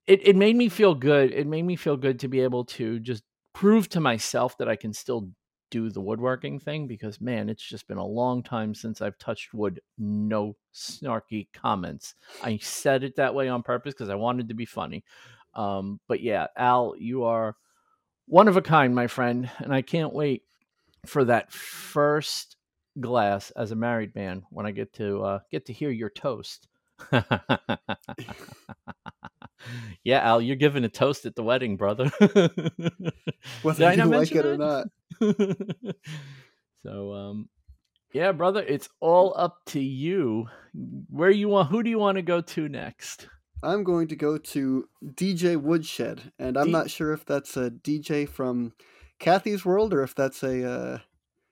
it, 0.06 0.26
it 0.26 0.36
made 0.36 0.54
me 0.54 0.68
feel 0.68 0.94
good 0.94 1.32
it 1.32 1.46
made 1.48 1.64
me 1.64 1.74
feel 1.74 1.96
good 1.96 2.20
to 2.20 2.28
be 2.28 2.40
able 2.40 2.64
to 2.64 3.00
just 3.00 3.24
prove 3.54 3.88
to 3.88 3.98
myself 3.98 4.56
that 4.58 4.68
i 4.68 4.76
can 4.76 4.92
still 4.92 5.30
do 5.70 5.90
the 5.90 6.00
woodworking 6.00 6.58
thing 6.58 6.86
because 6.86 7.20
man 7.20 7.48
it's 7.48 7.62
just 7.62 7.86
been 7.88 7.98
a 7.98 8.06
long 8.06 8.42
time 8.42 8.74
since 8.74 9.00
i've 9.00 9.18
touched 9.18 9.54
wood. 9.54 9.80
No 9.98 10.56
snarky 10.74 11.48
comments. 11.52 12.14
I 12.42 12.58
said 12.58 13.04
it 13.04 13.16
that 13.16 13.34
way 13.34 13.48
on 13.48 13.62
purpose 13.62 13.94
because 13.94 14.08
i 14.08 14.14
wanted 14.14 14.48
to 14.48 14.54
be 14.54 14.66
funny. 14.66 15.04
Um 15.54 16.00
but 16.08 16.20
yeah 16.20 16.48
al 16.56 16.94
you 16.98 17.24
are 17.24 17.56
one 18.26 18.48
of 18.48 18.56
a 18.56 18.62
kind 18.62 18.94
my 18.94 19.06
friend 19.06 19.50
and 19.58 19.72
i 19.72 19.82
can't 19.82 20.12
wait 20.12 20.42
for 21.06 21.24
that 21.24 21.52
first 21.52 22.56
glass 23.00 23.50
as 23.52 23.70
a 23.70 23.76
married 23.76 24.14
man 24.14 24.42
when 24.50 24.66
i 24.66 24.70
get 24.70 24.92
to 24.94 25.22
uh 25.22 25.38
get 25.50 25.66
to 25.66 25.72
hear 25.72 25.90
your 25.90 26.10
toast. 26.10 26.68
Yeah, 30.04 30.20
Al, 30.20 30.40
you're 30.40 30.56
giving 30.56 30.84
a 30.84 30.88
toast 30.88 31.26
at 31.26 31.34
the 31.34 31.42
wedding, 31.42 31.76
brother. 31.76 32.10
Whether 33.62 33.86
I 33.86 33.94
you 33.94 34.04
like 34.04 34.32
it 34.32 34.46
or 34.46 34.56
not. 34.56 34.86
so, 36.82 37.12
um, 37.12 37.48
yeah, 38.12 38.32
brother, 38.32 38.64
it's 38.66 38.88
all 39.00 39.34
up 39.36 39.58
to 39.66 39.80
you. 39.80 40.46
Where 41.10 41.30
you 41.30 41.48
want? 41.48 41.70
Who 41.70 41.82
do 41.82 41.90
you 41.90 41.98
want 41.98 42.16
to 42.16 42.22
go 42.22 42.40
to 42.40 42.68
next? 42.68 43.28
I'm 43.62 43.82
going 43.84 44.08
to 44.08 44.16
go 44.16 44.38
to 44.38 44.88
DJ 45.04 45.56
Woodshed, 45.56 46.32
and 46.38 46.56
I'm 46.56 46.66
D- 46.66 46.72
not 46.72 46.90
sure 46.90 47.12
if 47.12 47.24
that's 47.24 47.56
a 47.56 47.70
DJ 47.70 48.28
from 48.28 48.72
Kathy's 49.18 49.64
World 49.64 49.92
or 49.92 50.02
if 50.02 50.14
that's 50.14 50.42
a. 50.42 50.64
Uh, 50.64 50.98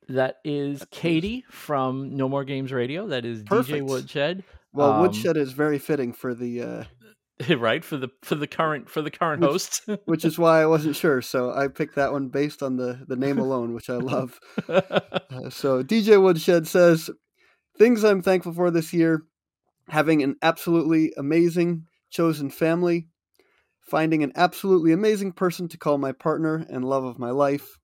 That 0.08 0.36
is 0.44 0.86
Katie 0.92 1.44
from 1.50 2.16
No 2.16 2.28
More 2.28 2.44
Games 2.44 2.72
Radio. 2.72 3.08
That 3.08 3.24
is 3.24 3.42
DJ 3.42 3.82
Woodshed. 3.82 4.44
well, 4.72 4.92
Um, 4.92 5.02
Woodshed 5.02 5.36
is 5.36 5.52
very 5.52 5.78
fitting 5.80 6.12
for 6.12 6.32
the, 6.32 6.62
uh, 6.62 6.84
right 7.58 7.84
for 7.84 7.96
the 7.96 8.08
for 8.22 8.34
the 8.34 8.46
current 8.46 8.88
for 8.88 9.02
the 9.02 9.10
current 9.10 9.42
Which- 9.42 9.50
host. 9.50 9.82
which 10.06 10.24
is 10.24 10.38
why 10.38 10.62
I 10.62 10.66
wasn't 10.66 10.96
sure. 10.96 11.20
So 11.20 11.52
I 11.52 11.68
picked 11.68 11.96
that 11.96 12.12
one 12.12 12.28
based 12.28 12.62
on 12.62 12.76
the 12.76 13.04
the 13.06 13.16
name 13.16 13.38
alone, 13.38 13.74
which 13.74 13.90
I 13.90 13.96
love. 13.96 14.38
Uh, 14.68 15.50
so 15.50 15.82
DJ 15.82 16.22
Woodshed 16.22 16.66
says, 16.66 17.10
"Things 17.76 18.04
I'm 18.04 18.22
thankful 18.22 18.52
for 18.52 18.70
this 18.70 18.92
year: 18.94 19.24
having 19.88 20.22
an 20.22 20.36
absolutely 20.40 21.12
amazing 21.18 21.86
chosen 22.10 22.48
family, 22.48 23.08
finding 23.80 24.22
an 24.22 24.32
absolutely 24.34 24.92
amazing 24.92 25.32
person 25.32 25.68
to 25.68 25.76
call 25.76 25.98
my 25.98 26.12
partner 26.12 26.64
and 26.70 26.84
love 26.84 27.04
of 27.04 27.18
my 27.18 27.30
life, 27.30 27.76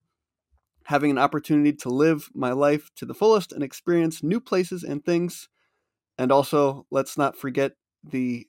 having 0.85 1.11
an 1.11 1.19
opportunity 1.19 1.73
to 1.75 1.91
live 1.91 2.31
my 2.35 2.53
life 2.53 2.91
to 2.97 3.05
the 3.05 3.15
fullest 3.15 3.53
and 3.53 3.63
experience 3.63 4.23
new 4.23 4.41
places 4.41 4.83
and 4.83 5.05
things, 5.05 5.49
and 6.17 6.33
also 6.33 6.87
let's 6.91 7.19
not 7.19 7.37
forget 7.37 7.73
the 8.03 8.47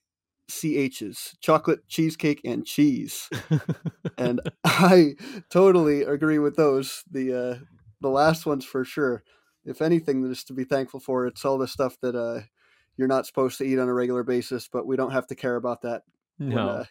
CHs: 0.50 1.36
chocolate, 1.40 1.88
cheesecake, 1.88 2.42
and 2.44 2.66
cheese." 2.66 3.30
and 4.18 4.42
I 4.64 5.16
totally 5.50 6.04
agree 6.04 6.40
with 6.40 6.56
those. 6.56 7.04
The 7.10 7.34
uh, 7.34 7.66
the 8.02 8.10
last 8.10 8.46
ones 8.46 8.66
for 8.66 8.84
sure. 8.86 9.24
If 9.66 9.82
anything, 9.82 10.22
there's 10.22 10.44
to 10.46 10.54
be 10.54 10.66
thankful 10.66 11.00
for. 11.00 11.26
It's 11.26 11.46
all 11.46 11.58
the 11.58 11.68
stuff 11.68 11.98
that 12.02 12.16
uh, 12.16 12.42
you're 12.98 13.08
not 13.08 13.26
supposed 13.26 13.58
to 13.60 13.64
eat 13.64 13.80
on 13.80 13.88
a 13.88 13.94
regular 13.94 14.24
basis, 14.24 14.68
but 14.68 14.86
we 14.86 14.98
don't 14.98 15.12
have 15.12 15.28
to 15.28 15.36
care 15.36 15.56
about 15.56 15.82
that. 15.84 16.04
when, 16.38 16.50
no. 16.50 16.68
uh, 16.70 16.86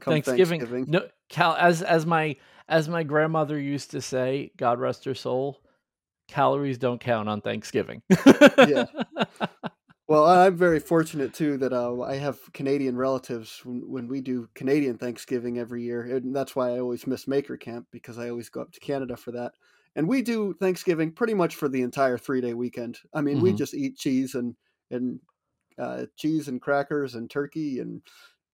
come 0.00 0.14
Thanksgiving. 0.14 0.60
Thanksgiving. 0.60 0.86
No, 0.88 1.08
cal 1.28 1.56
as 1.56 1.82
as 1.82 2.06
my 2.06 2.36
as 2.68 2.88
my 2.88 3.02
grandmother 3.02 3.58
used 3.58 3.90
to 3.90 4.00
say, 4.00 4.52
God 4.56 4.80
rest 4.80 5.04
her 5.04 5.14
soul, 5.14 5.60
calories 6.28 6.78
don't 6.78 7.00
count 7.00 7.28
on 7.28 7.40
Thanksgiving. 7.40 8.02
Yeah. 8.58 8.86
well, 10.06 10.26
I'm 10.26 10.56
very 10.56 10.80
fortunate 10.80 11.32
too 11.32 11.56
that 11.58 11.72
uh, 11.72 12.00
I 12.02 12.16
have 12.16 12.52
Canadian 12.52 12.96
relatives 12.96 13.64
when, 13.64 13.88
when 13.90 14.06
we 14.08 14.20
do 14.20 14.48
Canadian 14.54 14.98
Thanksgiving 14.98 15.58
every 15.58 15.82
year, 15.82 16.02
and 16.16 16.34
that's 16.36 16.54
why 16.54 16.70
I 16.70 16.78
always 16.80 17.06
miss 17.06 17.26
Maker 17.26 17.56
Camp 17.56 17.88
because 17.90 18.18
I 18.18 18.28
always 18.28 18.50
go 18.50 18.60
up 18.60 18.72
to 18.72 18.80
Canada 18.80 19.16
for 19.16 19.32
that. 19.32 19.54
And 19.96 20.08
we 20.08 20.22
do 20.22 20.52
Thanksgiving 20.54 21.12
pretty 21.12 21.34
much 21.34 21.54
for 21.56 21.68
the 21.68 21.80
entire 21.82 22.18
three 22.18 22.40
day 22.42 22.52
weekend. 22.54 22.98
I 23.14 23.22
mean, 23.22 23.40
we 23.40 23.52
Mhm. 23.52 23.54
just 23.54 23.74
eat 23.74 23.96
cheese 23.96 24.34
and 24.34 24.56
and 24.90 25.20
uh, 25.78 26.06
cheese 26.16 26.48
and 26.48 26.60
crackers 26.62 27.14
and 27.14 27.30
turkey 27.30 27.80
and 27.80 28.02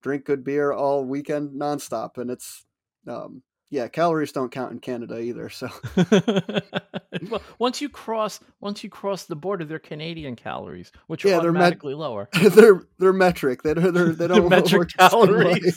drink 0.02 0.24
good 0.26 0.44
beer 0.44 0.72
all 0.72 1.04
weekend 1.04 1.50
nonstop, 1.60 2.18
and 2.18 2.30
it's 2.30 2.66
um, 3.08 3.42
yeah, 3.70 3.88
calories 3.88 4.32
don't 4.32 4.50
count 4.50 4.72
in 4.72 4.80
Canada 4.80 5.18
either. 5.20 5.48
So 5.48 5.68
well, 7.30 7.40
once 7.58 7.80
you 7.80 7.88
cross 7.88 8.40
once 8.60 8.82
you 8.84 8.90
cross 8.90 9.24
the 9.24 9.36
border, 9.36 9.64
they're 9.64 9.78
Canadian 9.78 10.36
calories, 10.36 10.90
which 11.06 11.24
Yeah, 11.24 11.38
are 11.38 11.42
they're 11.42 11.52
met- 11.52 11.82
lower. 11.84 12.28
they're 12.42 12.82
they're 12.98 13.12
metric. 13.12 13.62
They 13.62 13.74
don't 13.74 13.94
they're, 13.94 14.08
they 14.10 14.26
They're 14.28 14.36
don't 14.36 14.48
metric 14.48 14.78
work 14.80 14.90
the 14.98 15.08
same 15.08 15.36
way. 15.44 15.60
calories. 15.60 15.76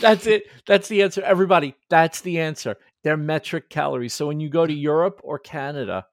that's 0.00 0.26
it. 0.26 0.44
That's 0.66 0.88
the 0.88 1.02
answer. 1.02 1.22
Everybody, 1.22 1.74
that's 1.88 2.20
the 2.22 2.40
answer. 2.40 2.76
They're 3.04 3.16
metric 3.16 3.70
calories. 3.70 4.14
So 4.14 4.26
when 4.26 4.40
you 4.40 4.48
go 4.48 4.66
to 4.66 4.72
Europe 4.72 5.20
or 5.22 5.38
Canada, 5.38 6.06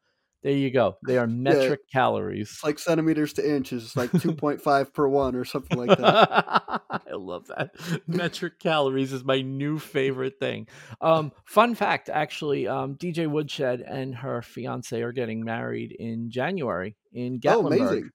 there 0.46 0.54
you 0.54 0.70
go. 0.70 0.96
They 1.08 1.18
are 1.18 1.26
metric 1.28 1.80
calories. 1.92 2.60
Like 2.64 2.78
centimeters 2.78 3.34
to 3.34 3.50
inches. 3.50 3.96
Like 3.96 4.12
2.5 4.12 4.94
per 4.94 5.08
one 5.08 5.36
or 5.36 5.44
something 5.44 5.76
like 5.76 5.98
that. 5.98 6.82
I 6.92 7.14
love 7.14 7.48
that. 7.48 7.72
Metric 8.06 8.60
calories 8.60 9.12
is 9.12 9.24
my 9.24 9.42
new 9.42 9.80
favorite 9.80 10.38
thing. 10.40 10.68
Um, 11.02 11.32
fun 11.46 11.74
fact, 11.74 12.10
actually, 12.10 12.68
um, 12.68 12.94
DJ 12.94 13.26
Woodshed 13.26 13.82
and 13.82 14.14
her 14.14 14.44
fiance 14.44 15.02
are 15.02 15.12
getting 15.12 15.44
married 15.44 15.94
in 15.94 16.30
January 16.30 16.96
in 17.12 17.40
Gatlinburg. 17.40 17.64
Oh, 17.64 17.66
amazing. 17.66 18.10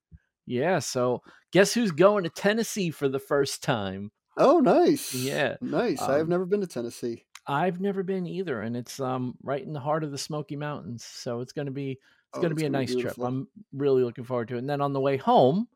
Yeah, 0.47 0.79
so 0.79 1.23
guess 1.51 1.75
who's 1.75 1.91
going 1.91 2.23
to 2.23 2.31
Tennessee 2.31 2.93
for 2.93 3.09
the 3.09 3.19
first 3.19 3.61
time? 3.65 4.13
Oh, 4.37 4.61
nice. 4.61 5.15
Yeah, 5.15 5.57
Nice. 5.61 6.01
I 6.01 6.13
have 6.13 6.23
um, 6.23 6.29
never 6.29 6.47
been 6.47 6.61
to 6.61 6.69
Tennessee. 6.69 7.25
I've 7.47 7.81
never 7.81 8.05
been 8.05 8.27
either, 8.27 8.61
and 8.61 8.77
it's 8.77 9.01
um 9.01 9.35
right 9.43 9.63
in 9.65 9.73
the 9.73 9.81
heart 9.81 10.05
of 10.05 10.13
the 10.13 10.19
Smoky 10.19 10.55
Mountains, 10.57 11.05
so 11.05 11.41
it's 11.41 11.53
gonna 11.53 11.73
be 11.73 11.99
it's 12.31 12.39
Oh, 12.39 12.51
gonna 12.51 12.55
be 12.55 12.65
a 12.65 12.71
be 12.71 12.71
nice 12.71 12.95
trip. 12.95 13.19
I'm 13.23 13.49
really 13.73 14.05
looking 14.05 14.25
forward 14.25 14.49
to 14.49 14.57
it. 14.57 14.59
And 14.59 14.71
then 14.71 14.81
on 14.81 14.93
the 14.93 15.01
way 15.01 15.17
home, 15.17 15.69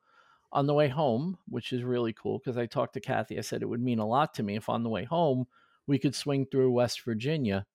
on 0.53 0.67
the 0.67 0.75
way 0.75 0.89
home, 0.89 1.39
which 1.49 1.73
is 1.73 1.85
really 1.85 2.13
cool 2.13 2.39
because 2.39 2.59
I 2.59 2.67
talked 2.67 2.95
to 2.95 3.01
Kathy, 3.01 3.39
I 3.39 3.43
said 3.43 3.63
it 3.63 3.69
would 3.69 3.83
mean 3.83 3.99
a 4.01 4.07
lot 4.07 4.35
to 4.35 4.43
me 4.45 4.57
if 4.57 4.69
on 4.69 4.83
the 4.85 4.91
way 4.91 5.05
home 5.05 5.47
we 5.87 5.99
could 5.99 6.15
swing 6.15 6.47
through 6.47 6.73
West 6.73 7.03
Virginia, 7.03 7.67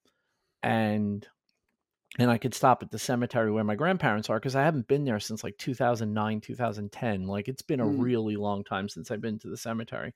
and 0.63 1.27
and 2.19 2.31
I 2.31 2.37
could 2.37 2.53
stop 2.55 2.83
at 2.83 2.91
the 2.91 2.99
cemetery 2.99 3.51
where 3.51 3.63
my 3.63 3.75
grandparents 3.75 4.29
are 4.29 4.39
because 4.39 4.55
I 4.55 4.63
haven't 4.63 4.87
been 4.87 5.05
there 5.05 5.19
since 5.19 5.43
like 5.43 5.57
2009, 5.57 6.41
2010. 6.41 7.27
Like 7.27 7.47
it's 7.47 7.61
been 7.61 7.79
a 7.79 7.87
Mm. 7.87 8.03
really 8.03 8.35
long 8.35 8.63
time 8.63 8.89
since 8.89 9.11
I've 9.11 9.21
been 9.21 9.39
to 9.39 9.49
the 9.49 9.57
cemetery. 9.57 10.13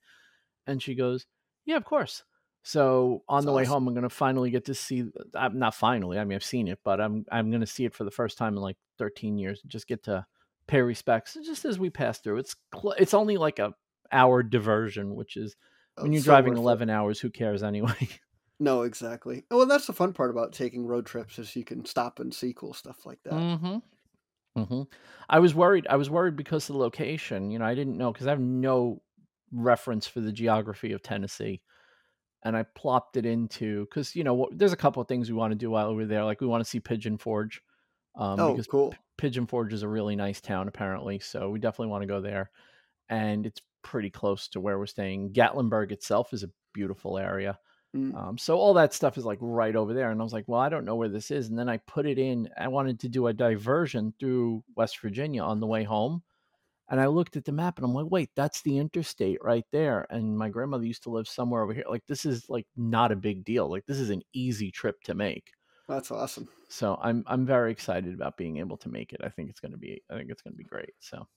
And 0.68 0.82
she 0.84 0.96
goes, 0.96 1.28
"Yeah, 1.66 1.78
of 1.78 1.86
course." 1.86 2.24
So 2.64 3.24
on 3.28 3.40
That's 3.40 3.46
the 3.46 3.52
way 3.54 3.66
home, 3.66 3.88
I'm 3.88 3.94
gonna 3.94 4.10
finally 4.10 4.50
get 4.50 4.66
to 4.66 4.74
see. 4.74 5.06
I'm 5.36 5.60
Not 5.60 5.76
finally. 5.76 6.18
I 6.18 6.24
mean, 6.24 6.36
I've 6.36 6.44
seen 6.44 6.68
it, 6.68 6.80
but 6.84 7.02
I'm 7.02 7.26
I'm 7.32 7.52
gonna 7.52 7.68
see 7.68 7.86
it 7.86 7.94
for 7.94 8.04
the 8.06 8.12
first 8.12 8.38
time 8.38 8.56
in 8.56 8.62
like 8.62 8.78
13 8.98 9.38
years. 9.38 9.62
Just 9.68 9.88
get 9.88 10.04
to 10.04 10.26
pay 10.68 10.82
respects 10.82 11.38
just 11.46 11.66
as 11.66 11.78
we 11.78 11.90
pass 11.90 12.20
through. 12.20 12.38
It's 12.38 12.56
cl- 12.74 12.96
it's 12.98 13.14
only 13.14 13.38
like 13.38 13.60
a 13.60 13.74
hour 14.12 14.44
diversion, 14.44 15.16
which 15.16 15.36
is 15.38 15.56
Oh, 15.98 16.04
when 16.04 16.14
you're 16.14 16.22
so 16.22 16.26
driving 16.26 16.54
worth 16.54 16.60
it. 16.60 16.62
11 16.62 16.90
hours. 16.90 17.20
Who 17.20 17.30
cares 17.30 17.64
anyway? 17.64 18.10
No, 18.60 18.84
exactly. 18.84 19.46
Well, 19.52 19.66
that's 19.66 19.88
the 19.88 19.94
fun 19.94 20.14
part 20.14 20.30
about 20.30 20.54
taking 20.54 20.86
road 20.86 21.06
trips 21.06 21.38
is 21.40 21.56
you 21.56 21.66
can 21.66 21.84
stop 21.86 22.20
and 22.20 22.34
see 22.34 22.54
cool 22.54 22.74
stuff 22.74 23.06
like 23.06 23.20
that. 23.24 23.34
Mm-hmm. 23.34 23.78
Mm-hmm. 24.58 24.82
I 25.30 25.40
was 25.40 25.56
worried. 25.56 25.88
I 25.90 25.96
was 25.96 26.10
worried 26.10 26.36
because 26.36 26.70
of 26.70 26.74
the 26.74 26.80
location. 26.80 27.52
You 27.52 27.60
know, 27.60 27.66
I 27.66 27.76
didn't 27.76 27.98
know 27.98 28.12
because 28.14 28.28
I 28.28 28.32
have 28.32 28.40
no 28.40 29.02
reference 29.52 30.08
for 30.08 30.22
the 30.22 30.32
geography 30.32 30.94
of 30.94 31.02
Tennessee, 31.02 31.62
and 32.44 32.56
I 32.56 32.64
plopped 32.64 33.18
it 33.18 33.26
into 33.26 33.86
because 33.86 34.16
you 34.16 34.24
know 34.24 34.34
what, 34.34 34.58
there's 34.58 34.74
a 34.74 34.78
couple 34.78 35.02
of 35.02 35.08
things 35.08 35.30
we 35.30 35.38
want 35.38 35.52
to 35.52 35.58
do 35.58 35.70
while 35.70 35.96
we're 35.96 36.06
there. 36.06 36.24
Like 36.24 36.42
we 36.42 36.48
want 36.48 36.64
to 36.64 36.70
see 36.70 36.80
Pigeon 36.80 37.18
Forge, 37.18 37.62
um, 38.16 38.40
oh, 38.40 38.52
because 38.52 38.68
cool. 38.68 38.94
Pigeon 39.18 39.48
Forge 39.48 39.74
is 39.74 39.84
a 39.84 39.88
really 39.88 40.16
nice 40.16 40.42
town 40.42 40.68
apparently. 40.68 41.20
So 41.20 41.50
we 41.50 41.60
definitely 41.60 41.92
want 41.92 42.04
to 42.04 42.08
go 42.08 42.22
there, 42.22 42.52
and 43.10 43.46
it's 43.46 43.62
pretty 43.84 44.10
close 44.10 44.48
to 44.50 44.60
where 44.60 44.78
we're 44.80 44.86
staying. 44.86 45.34
Gatlinburg 45.34 45.92
itself 45.92 46.34
is 46.34 46.44
a 46.44 46.50
beautiful 46.74 47.18
area. 47.18 47.58
Mm. 47.96 48.16
Um, 48.16 48.38
so 48.38 48.58
all 48.58 48.74
that 48.74 48.94
stuff 48.94 49.18
is 49.18 49.26
like 49.26 49.38
right 49.42 49.76
over 49.76 49.94
there. 49.94 50.10
And 50.10 50.20
I 50.20 50.24
was 50.24 50.34
like, 50.34 50.46
well, 50.48 50.60
I 50.60 50.70
don't 50.70 50.86
know 50.86 50.96
where 50.96 51.10
this 51.10 51.30
is. 51.30 51.50
And 51.50 51.60
then 51.60 51.70
I 51.70 51.78
put 51.78 52.08
it 52.08 52.18
in. 52.18 52.50
I 52.58 52.68
wanted 52.68 53.00
to 53.02 53.10
do 53.10 53.28
a 53.28 53.34
diversion 53.34 54.14
through 54.20 54.64
West 54.76 55.00
Virginia 55.00 55.44
on 55.44 55.60
the 55.60 55.68
way 55.68 55.84
home. 55.84 56.24
And 56.90 57.00
I 57.02 57.08
looked 57.08 57.36
at 57.38 57.46
the 57.46 57.52
map 57.52 57.78
and 57.78 57.86
I'm 57.86 57.94
like, 57.94 58.08
wait, 58.12 58.30
that's 58.36 58.62
the 58.62 58.78
interstate 58.78 59.40
right 59.42 59.66
there. 59.72 60.06
And 60.10 60.38
my 60.38 60.50
grandmother 60.50 60.86
used 60.86 61.04
to 61.04 61.10
live 61.10 61.28
somewhere 61.28 61.64
over 61.64 61.74
here. 61.74 61.86
Like, 61.90 62.06
this 62.08 62.26
is 62.26 62.50
like 62.50 62.68
not 62.76 63.12
a 63.12 63.16
big 63.16 63.46
deal. 63.46 63.70
Like, 63.70 63.86
this 63.88 64.00
is 64.00 64.10
an 64.10 64.22
easy 64.34 64.72
trip 64.72 65.02
to 65.04 65.14
make. 65.16 65.52
That's 65.88 66.12
awesome. 66.12 66.50
So 66.70 66.98
I'm 67.02 67.24
I'm 67.28 67.46
very 67.46 67.72
excited 67.72 68.14
about 68.14 68.38
being 68.38 68.58
able 68.58 68.78
to 68.78 68.90
make 68.90 69.14
it. 69.14 69.22
I 69.24 69.30
think 69.30 69.50
it's 69.50 69.60
gonna 69.60 69.78
be 69.78 70.02
I 70.10 70.18
think 70.18 70.32
it's 70.32 70.42
gonna 70.42 70.56
be 70.56 70.64
great. 70.64 70.94
So 71.00 71.28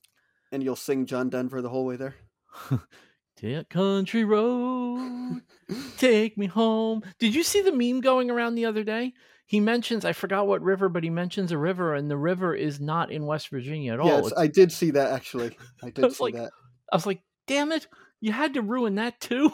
And 0.51 0.61
you'll 0.63 0.75
sing 0.75 1.07
John 1.07 1.31
Denver 1.31 1.63
the 1.63 1.69
whole 1.69 1.87
way 1.87 1.95
there. 1.97 2.17
Take 3.37 3.69
country 3.69 4.25
road, 4.25 5.43
take 5.99 6.39
me 6.39 6.47
home. 6.47 7.03
Did 7.19 7.35
you 7.35 7.43
see 7.43 7.61
the 7.61 7.73
meme 7.73 8.01
going 8.01 8.31
around 8.31 8.55
the 8.55 8.65
other 8.65 8.83
day? 8.83 9.13
He 9.47 9.61
mentions 9.61 10.05
I 10.05 10.13
forgot 10.13 10.47
what 10.49 10.61
river, 10.61 10.89
but 10.89 11.05
he 11.05 11.11
mentions 11.11 11.53
a 11.53 11.59
river, 11.59 11.95
and 11.95 12.11
the 12.11 12.17
river 12.17 12.55
is 12.55 12.81
not 12.81 13.13
in 13.13 13.27
West 13.27 13.49
Virginia 13.49 13.93
at 13.93 14.01
all. 14.01 14.09
It's- 14.09 14.27
it's, 14.27 14.39
I 14.39 14.49
did 14.49 14.73
see 14.73 14.91
that 14.91 15.13
actually. 15.13 15.57
I 15.83 15.91
did 15.91 16.05
was 16.05 16.17
see 16.19 16.25
like, 16.25 16.35
that. 16.35 16.51
I 16.93 16.97
was 16.97 17.07
like, 17.07 17.23
damn 17.47 17.73
it, 17.73 17.87
you 18.21 18.33
had 18.33 18.55
to 18.55 18.63
ruin 18.63 18.97
that 18.97 19.21
too. 19.21 19.53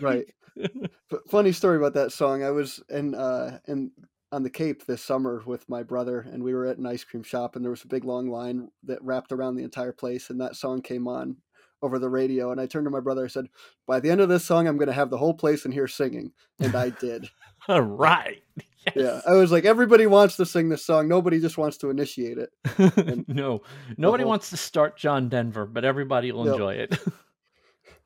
Right. 0.00 0.26
F- 0.62 1.18
funny 1.28 1.52
story 1.52 1.76
about 1.76 1.94
that 1.94 2.12
song. 2.12 2.42
I 2.44 2.50
was 2.50 2.82
in 2.88 3.14
uh 3.14 3.58
in 3.66 3.90
on 4.30 4.42
the 4.42 4.50
Cape 4.50 4.86
this 4.86 5.02
summer 5.02 5.42
with 5.44 5.68
my 5.68 5.82
brother, 5.82 6.20
and 6.20 6.42
we 6.42 6.54
were 6.54 6.66
at 6.66 6.78
an 6.78 6.86
ice 6.86 7.04
cream 7.04 7.22
shop, 7.22 7.54
and 7.56 7.64
there 7.64 7.70
was 7.70 7.84
a 7.84 7.88
big 7.88 8.04
long 8.04 8.30
line 8.30 8.68
that 8.84 9.02
wrapped 9.02 9.32
around 9.32 9.56
the 9.56 9.64
entire 9.64 9.92
place, 9.92 10.30
and 10.30 10.40
that 10.40 10.56
song 10.56 10.82
came 10.82 11.06
on 11.08 11.36
over 11.82 11.98
the 11.98 12.08
radio, 12.08 12.52
and 12.52 12.60
I 12.60 12.66
turned 12.66 12.86
to 12.86 12.90
my 12.90 13.00
brother. 13.00 13.24
I 13.24 13.28
said, 13.28 13.46
"By 13.86 14.00
the 14.00 14.10
end 14.10 14.20
of 14.20 14.28
this 14.28 14.44
song, 14.44 14.66
I'm 14.66 14.78
going 14.78 14.88
to 14.88 14.94
have 14.94 15.10
the 15.10 15.18
whole 15.18 15.34
place 15.34 15.64
in 15.64 15.72
here 15.72 15.88
singing," 15.88 16.32
and 16.60 16.74
I 16.74 16.90
did. 16.90 17.28
all 17.68 17.82
right. 17.82 18.42
Yes. 18.86 18.96
Yeah, 18.96 19.20
I 19.26 19.34
was 19.34 19.52
like, 19.52 19.64
everybody 19.64 20.06
wants 20.06 20.36
to 20.36 20.46
sing 20.46 20.68
this 20.68 20.84
song. 20.84 21.06
Nobody 21.08 21.40
just 21.40 21.56
wants 21.56 21.76
to 21.78 21.90
initiate 21.90 22.38
it. 22.38 23.28
no, 23.28 23.62
nobody 23.96 24.22
whole- 24.22 24.30
wants 24.30 24.50
to 24.50 24.56
start 24.56 24.96
John 24.96 25.28
Denver, 25.28 25.66
but 25.66 25.84
everybody 25.84 26.32
will 26.32 26.46
Yep. 26.46 26.52
enjoy 26.54 26.74
it. 26.74 26.98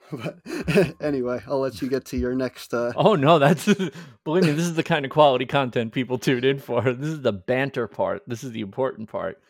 but 0.12 0.39
anyway, 1.01 1.41
I'll 1.49 1.59
let 1.59 1.83
you 1.83 1.89
get 1.89 2.05
to 2.07 2.17
your 2.17 2.35
next. 2.35 2.73
Uh... 2.73 2.93
Oh 2.95 3.17
no, 3.17 3.39
that's 3.39 3.65
believe 4.25 4.45
me, 4.45 4.53
this 4.53 4.67
is 4.67 4.75
the 4.75 4.85
kind 4.85 5.05
of 5.05 5.11
quality 5.11 5.47
content 5.47 5.93
people 5.93 6.19
tune 6.19 6.45
in 6.45 6.59
for. 6.59 6.93
This 6.93 7.09
is 7.11 7.23
the 7.23 7.33
banter 7.33 7.89
part. 7.89 8.23
This 8.27 8.45
is 8.45 8.53
the 8.53 8.61
important 8.61 9.09
part. 9.09 9.41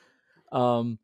Um, 0.52 0.98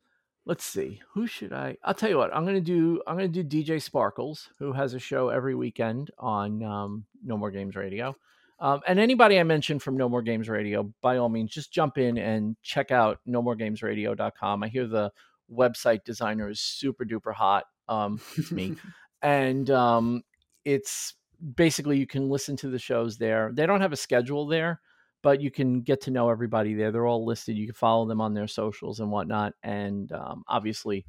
let's 0.47 0.65
see, 0.65 1.03
who 1.13 1.27
should 1.27 1.53
I? 1.53 1.77
I'll 1.85 1.93
tell 1.95 2.09
you 2.09 2.17
what. 2.17 2.35
I'm 2.35 2.47
gonna 2.47 2.61
do. 2.63 3.03
I'm 3.07 3.17
gonna 3.17 3.29
do 3.29 3.45
DJ 3.45 3.83
Sparkles, 3.83 4.49
who 4.59 4.73
has 4.73 4.95
a 4.95 4.99
show 4.99 5.29
every 5.29 5.55
weekend 5.55 6.11
on 6.19 6.63
um, 6.63 7.05
No 7.23 7.37
More 7.37 7.51
Games 7.51 7.77
Radio. 7.77 8.17
Um, 8.63 8.81
and 8.87 9.01
anybody 9.01 9.41
I 9.41 9.43
mentioned 9.43 9.83
from 9.83 9.97
No 9.97 10.09
More 10.09 10.23
Games 10.23 10.49
Radio, 10.49 10.89
by 11.03 11.17
all 11.17 11.29
means, 11.29 11.51
just 11.51 11.73
jump 11.73 11.99
in 11.99 12.17
and 12.17 12.57
check 12.63 12.93
out 12.93 13.19
nomoregamesradio.com. 13.29 14.63
I 14.63 14.69
hear 14.69 14.87
the 14.87 15.11
website 15.53 16.05
designer 16.05 16.49
is 16.49 16.61
super 16.61 17.05
duper 17.05 17.35
hot. 17.35 17.65
Um, 17.89 18.21
it's 18.37 18.53
me. 18.53 18.77
and 19.23 19.69
um, 19.69 20.23
it's 20.65 21.15
basically 21.57 21.99
you 21.99 22.07
can 22.07 22.29
listen 22.31 22.57
to 22.59 22.69
the 22.69 22.79
shows 22.79 23.19
there. 23.19 23.51
They 23.53 23.67
don't 23.67 23.81
have 23.81 23.93
a 23.93 23.97
schedule 23.97 24.47
there, 24.47 24.81
but 25.23 25.41
you 25.41 25.51
can 25.51 25.81
get 25.81 26.01
to 26.03 26.13
know 26.13 26.31
everybody 26.31 26.75
there. 26.75 26.93
They're 26.93 27.09
all 27.09 27.27
listed. 27.27 27.57
You 27.57 27.67
can 27.67 27.75
follow 27.75 28.07
them 28.07 28.21
on 28.21 28.33
their 28.33 28.47
socials 28.47 29.01
and 29.01 29.11
whatnot. 29.11 29.55
And 29.65 30.13
um, 30.13 30.45
obviously, 30.47 31.05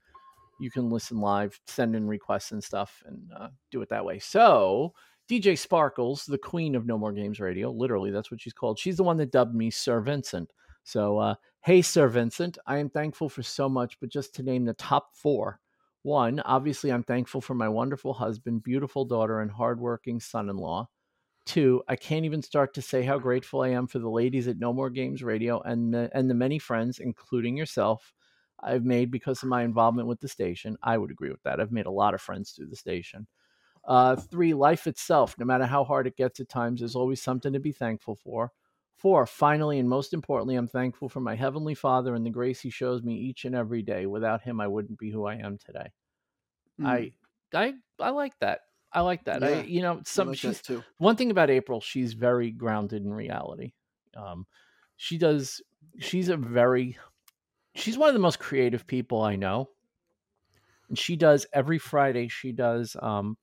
you 0.60 0.72
can 0.72 0.90
listen 0.90 1.20
live, 1.20 1.60
send 1.68 1.96
in 1.96 2.08
requests 2.08 2.52
and 2.52 2.64
stuff, 2.64 3.04
and 3.06 3.30
uh, 3.38 3.50
do 3.70 3.80
it 3.84 3.90
that 3.90 4.06
way. 4.06 4.18
So, 4.18 4.96
DJ 5.30 5.58
Sparkles, 5.58 6.26
the 6.26 6.38
queen 6.38 6.76
of 6.76 6.86
No 6.86 6.98
More 6.98 7.14
Games 7.14 7.40
Radio, 7.40 7.72
literally, 7.72 8.12
that's 8.12 8.30
what 8.30 8.42
she's 8.42 8.54
called. 8.54 8.78
She's 8.78 8.98
the 8.98 9.04
one 9.04 9.18
that 9.18 9.32
dubbed 9.32 9.56
me 9.56 9.72
Sir 9.72 10.02
Vincent. 10.02 10.52
So, 10.84 11.18
uh, 11.18 11.36
hey, 11.62 11.82
Sir 11.82 12.10
Vincent, 12.10 12.58
I 12.68 12.78
am 12.78 12.90
thankful 12.90 13.30
for 13.30 13.42
so 13.42 13.70
much, 13.70 14.00
but 14.00 14.10
just 14.10 14.36
to 14.36 14.44
name 14.44 14.66
the 14.66 14.74
top 14.74 15.16
four. 15.16 15.60
One, 16.02 16.42
obviously, 16.42 16.92
I'm 16.92 17.04
thankful 17.04 17.40
for 17.40 17.54
my 17.54 17.70
wonderful 17.70 18.14
husband, 18.14 18.64
beautiful 18.64 19.06
daughter, 19.06 19.40
and 19.40 19.50
hardworking 19.50 20.20
son 20.20 20.50
in 20.50 20.58
law. 20.58 20.90
Two, 21.46 21.84
I 21.88 21.96
can't 21.96 22.26
even 22.26 22.42
start 22.42 22.74
to 22.74 22.82
say 22.82 23.04
how 23.04 23.18
grateful 23.18 23.62
I 23.62 23.70
am 23.70 23.88
for 23.88 24.00
the 24.00 24.10
ladies 24.10 24.50
at 24.50 24.60
No 24.60 24.74
More 24.74 24.90
Games 24.90 25.24
Radio 25.24 25.62
and 25.62 25.94
the, 25.94 26.10
and 26.14 26.30
the 26.30 26.36
many 26.36 26.60
friends, 26.60 27.00
including 27.00 27.56
yourself, 27.56 28.14
I've 28.62 28.84
made 28.84 29.12
because 29.12 29.42
of 29.44 29.50
my 29.50 29.64
involvement 29.64 30.08
with 30.10 30.20
the 30.20 30.28
station. 30.28 30.78
I 30.84 30.98
would 30.98 31.12
agree 31.12 31.30
with 31.32 31.44
that. 31.44 31.62
I've 31.62 31.72
made 31.72 31.86
a 31.86 31.92
lot 31.92 32.14
of 32.14 32.22
friends 32.22 32.52
through 32.52 32.68
the 32.68 32.76
station. 32.76 33.28
Uh, 33.86 34.16
three, 34.16 34.54
life 34.54 34.88
itself, 34.88 35.36
no 35.38 35.46
matter 35.46 35.66
how 35.66 35.84
hard 35.84 36.08
it 36.08 36.16
gets 36.16 36.40
at 36.40 36.50
times, 36.50 36.80
there's 36.80 36.96
always 36.96 37.22
something 37.22 37.54
to 37.54 37.60
be 37.60 37.72
thankful 37.72 38.16
for. 38.16 38.52
Four, 38.96 39.26
finally, 39.26 39.80
and 39.80 39.90
most 39.90 40.14
importantly, 40.14 40.56
I'm 40.56 40.68
thankful 40.68 41.10
for 41.10 41.20
my 41.20 41.36
Heavenly 41.36 41.76
Father 41.76 42.16
and 42.16 42.26
the 42.26 42.30
grace 42.30 42.62
He 42.62 42.70
shows 42.70 43.04
me 43.04 43.16
each 43.16 43.44
and 43.44 43.54
every 43.54 43.82
day. 43.82 44.06
Without 44.06 44.42
Him, 44.42 44.62
I 44.62 44.68
wouldn't 44.68 44.98
be 44.98 45.12
who 45.12 45.26
I 45.26 45.36
am 45.36 45.58
today. 45.58 45.92
Mm. 46.80 46.88
I, 46.88 47.12
I, 47.54 47.74
I 48.00 48.10
like 48.12 48.40
that. 48.40 48.62
I 48.94 49.02
like 49.02 49.26
that. 49.26 49.42
Yeah, 49.42 49.48
I, 49.48 49.62
you 49.64 49.82
know, 49.82 50.02
some 50.06 50.30
like 50.30 50.38
she's 50.38 50.62
too. 50.62 50.84
one 51.00 51.16
thing 51.16 51.32
about 51.32 51.50
April, 51.50 51.82
she's 51.82 52.14
very 52.14 52.52
grounded 52.52 53.04
in 53.04 53.14
reality. 53.14 53.74
Um, 54.16 54.46
she 54.96 55.18
does. 55.18 55.62
She's 56.00 56.30
a 56.30 56.38
very, 56.38 56.98
she's 57.76 57.98
one 57.98 58.08
of 58.08 58.14
the 58.14 58.20
most 58.20 58.40
creative 58.40 58.88
people 58.88 59.22
I 59.22 59.36
know. 59.36 59.70
And 60.90 60.98
she 60.98 61.16
does 61.16 61.46
every 61.52 61.80
Friday. 61.80 62.28
She 62.28 62.52
does 62.52 62.96
um, 63.02 63.36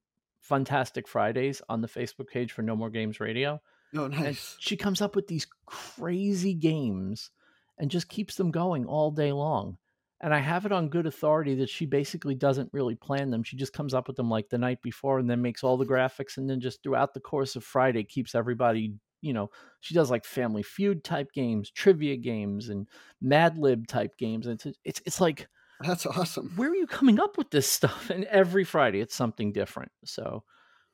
Fantastic 0.50 1.06
Fridays 1.06 1.62
on 1.68 1.80
the 1.80 1.86
Facebook 1.86 2.26
page 2.26 2.50
for 2.50 2.62
No 2.62 2.74
More 2.74 2.90
Games 2.90 3.20
Radio. 3.20 3.62
Oh, 3.96 4.08
nice. 4.08 4.26
And 4.26 4.36
she 4.58 4.76
comes 4.76 5.00
up 5.00 5.14
with 5.14 5.28
these 5.28 5.46
crazy 5.64 6.54
games 6.54 7.30
and 7.78 7.88
just 7.88 8.08
keeps 8.08 8.34
them 8.34 8.50
going 8.50 8.84
all 8.84 9.12
day 9.12 9.30
long. 9.30 9.78
And 10.20 10.34
I 10.34 10.38
have 10.38 10.66
it 10.66 10.72
on 10.72 10.88
good 10.88 11.06
authority 11.06 11.54
that 11.54 11.70
she 11.70 11.86
basically 11.86 12.34
doesn't 12.34 12.68
really 12.72 12.96
plan 12.96 13.30
them. 13.30 13.44
She 13.44 13.56
just 13.56 13.72
comes 13.72 13.94
up 13.94 14.08
with 14.08 14.16
them 14.16 14.28
like 14.28 14.48
the 14.48 14.58
night 14.58 14.82
before 14.82 15.20
and 15.20 15.30
then 15.30 15.40
makes 15.40 15.62
all 15.62 15.76
the 15.76 15.86
graphics 15.86 16.36
and 16.36 16.50
then 16.50 16.60
just 16.60 16.82
throughout 16.82 17.14
the 17.14 17.20
course 17.20 17.54
of 17.54 17.62
Friday 17.62 18.02
keeps 18.02 18.34
everybody, 18.34 18.94
you 19.20 19.32
know, 19.32 19.50
she 19.78 19.94
does 19.94 20.10
like 20.10 20.24
family 20.24 20.64
feud 20.64 21.04
type 21.04 21.30
games, 21.32 21.70
trivia 21.70 22.16
games 22.16 22.70
and 22.70 22.88
Mad 23.22 23.56
Lib 23.56 23.86
type 23.86 24.18
games. 24.18 24.48
And 24.48 24.60
it's 24.60 24.78
it's, 24.84 25.02
it's 25.06 25.20
like 25.20 25.46
that's 25.80 26.06
awesome. 26.06 26.52
Where 26.56 26.70
are 26.70 26.76
you 26.76 26.86
coming 26.86 27.18
up 27.18 27.38
with 27.38 27.50
this 27.50 27.66
stuff? 27.66 28.10
And 28.14 28.24
every 28.24 28.64
Friday 28.64 29.00
it's 29.00 29.14
something 29.14 29.52
different. 29.52 29.92
So 30.04 30.44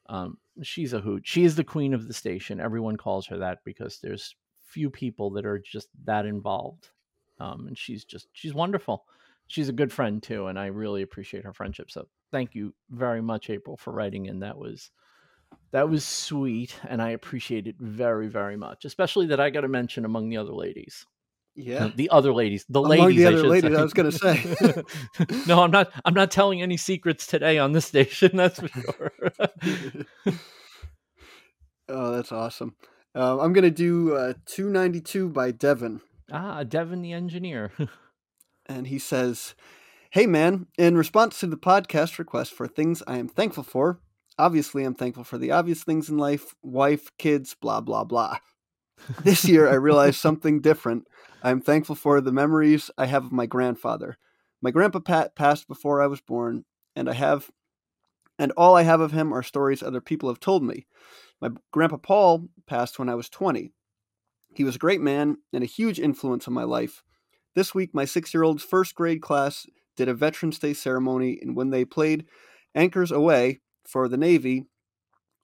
um, 0.08 0.38
she's 0.62 0.92
a 0.92 1.00
hoot. 1.00 1.22
She 1.26 1.44
is 1.44 1.56
the 1.56 1.64
queen 1.64 1.94
of 1.94 2.06
the 2.06 2.14
station. 2.14 2.60
Everyone 2.60 2.96
calls 2.96 3.26
her 3.26 3.38
that 3.38 3.58
because 3.64 3.98
there's 4.02 4.34
few 4.66 4.90
people 4.90 5.30
that 5.30 5.46
are 5.46 5.58
just 5.58 5.88
that 6.04 6.26
involved. 6.26 6.90
Um, 7.40 7.66
and 7.66 7.76
she's 7.76 8.04
just 8.04 8.28
she's 8.32 8.54
wonderful. 8.54 9.04
She's 9.48 9.68
a 9.68 9.72
good 9.72 9.92
friend 9.92 10.22
too, 10.22 10.46
and 10.46 10.58
I 10.58 10.66
really 10.66 11.02
appreciate 11.02 11.44
her 11.44 11.52
friendship. 11.52 11.90
So 11.90 12.08
thank 12.30 12.54
you 12.54 12.74
very 12.90 13.20
much, 13.20 13.50
April, 13.50 13.76
for 13.76 13.92
writing 13.92 14.26
in. 14.26 14.40
That 14.40 14.58
was 14.58 14.90
that 15.72 15.88
was 15.88 16.04
sweet, 16.04 16.78
and 16.88 17.00
I 17.02 17.10
appreciate 17.10 17.66
it 17.66 17.76
very 17.78 18.28
very 18.28 18.56
much. 18.56 18.84
Especially 18.84 19.26
that 19.26 19.40
I 19.40 19.50
got 19.50 19.62
to 19.62 19.68
mention 19.68 20.04
among 20.04 20.28
the 20.28 20.38
other 20.38 20.52
ladies. 20.52 21.06
Yeah, 21.56 21.88
the 21.94 22.10
other 22.10 22.34
ladies, 22.34 22.66
the 22.68 22.82
Among 22.82 22.98
ladies. 22.98 23.16
The 23.16 23.26
other 23.26 23.38
I 23.38 23.48
ladies, 23.48 23.70
say. 23.70 23.78
I 23.78 23.82
was 23.82 23.94
going 23.94 24.10
to 24.10 24.18
say. 24.18 25.44
no, 25.46 25.62
I'm 25.62 25.70
not. 25.70 25.90
I'm 26.04 26.12
not 26.12 26.30
telling 26.30 26.60
any 26.60 26.76
secrets 26.76 27.26
today 27.26 27.58
on 27.58 27.72
this 27.72 27.86
station. 27.86 28.36
That's 28.36 28.60
for 28.60 28.68
sure. 28.68 29.12
oh, 31.88 32.12
that's 32.12 32.30
awesome. 32.30 32.76
Uh, 33.14 33.40
I'm 33.40 33.54
going 33.54 33.64
to 33.64 33.70
do 33.70 34.14
uh, 34.14 34.34
292 34.44 35.30
by 35.30 35.50
Devin. 35.50 36.02
Ah, 36.30 36.62
Devin 36.62 37.00
the 37.00 37.14
engineer. 37.14 37.72
and 38.66 38.88
he 38.88 38.98
says, 38.98 39.54
"Hey 40.10 40.26
man, 40.26 40.66
in 40.76 40.98
response 40.98 41.40
to 41.40 41.46
the 41.46 41.56
podcast 41.56 42.18
request 42.18 42.52
for 42.52 42.68
things 42.68 43.02
I 43.06 43.16
am 43.16 43.28
thankful 43.28 43.62
for, 43.62 44.00
obviously 44.38 44.84
I'm 44.84 44.94
thankful 44.94 45.24
for 45.24 45.38
the 45.38 45.52
obvious 45.52 45.82
things 45.82 46.10
in 46.10 46.18
life: 46.18 46.54
wife, 46.62 47.10
kids, 47.16 47.56
blah 47.58 47.80
blah 47.80 48.04
blah." 48.04 48.38
This 49.22 49.44
year 49.44 49.68
I 49.68 49.74
realized 49.74 50.18
something 50.20 50.60
different. 50.60 51.06
I'm 51.42 51.60
thankful 51.60 51.94
for 51.94 52.20
the 52.20 52.32
memories 52.32 52.90
I 52.98 53.06
have 53.06 53.26
of 53.26 53.32
my 53.32 53.46
grandfather. 53.46 54.18
My 54.60 54.70
grandpa 54.70 55.00
Pat 55.00 55.36
passed 55.36 55.68
before 55.68 56.02
I 56.02 56.06
was 56.06 56.20
born, 56.20 56.64
and 56.94 57.08
I 57.08 57.12
have 57.12 57.50
and 58.38 58.52
all 58.56 58.76
I 58.76 58.82
have 58.82 59.00
of 59.00 59.12
him 59.12 59.32
are 59.32 59.42
stories 59.42 59.82
other 59.82 60.00
people 60.00 60.28
have 60.28 60.40
told 60.40 60.62
me. 60.62 60.86
My 61.40 61.50
grandpa 61.72 61.96
Paul 61.96 62.48
passed 62.66 62.98
when 62.98 63.08
I 63.08 63.14
was 63.14 63.28
20. 63.28 63.72
He 64.54 64.64
was 64.64 64.76
a 64.76 64.80
great 64.80 65.00
man 65.00 65.38
and 65.52 65.62
a 65.62 65.66
huge 65.66 65.98
influence 65.98 66.46
on 66.48 66.54
my 66.54 66.64
life. 66.64 67.02
This 67.54 67.74
week, 67.74 67.94
my 67.94 68.04
six 68.04 68.34
year 68.34 68.42
old's 68.42 68.62
first 68.62 68.94
grade 68.94 69.22
class 69.22 69.66
did 69.96 70.08
a 70.08 70.14
Veterans 70.14 70.58
Day 70.58 70.74
ceremony, 70.74 71.38
and 71.40 71.56
when 71.56 71.70
they 71.70 71.84
played 71.84 72.26
Anchors 72.74 73.10
Aweigh 73.10 73.60
for 73.86 74.08
the 74.08 74.18
Navy, 74.18 74.64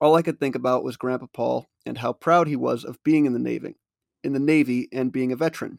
all 0.03 0.17
I 0.17 0.23
could 0.23 0.41
think 0.41 0.57
about 0.57 0.83
was 0.83 0.97
Grandpa 0.97 1.27
Paul 1.33 1.71
and 1.87 1.99
how 1.99 2.13
proud 2.13 2.49
he 2.49 2.57
was 2.57 2.85
of 2.85 3.03
being 3.05 3.25
in 3.25 3.35
the 3.35 3.39
Navy, 3.39 3.77
in 4.25 4.33
the 4.33 4.41
Navy 4.41 4.89
and 4.93 5.13
being 5.13 5.31
a 5.31 5.37
veteran. 5.37 5.79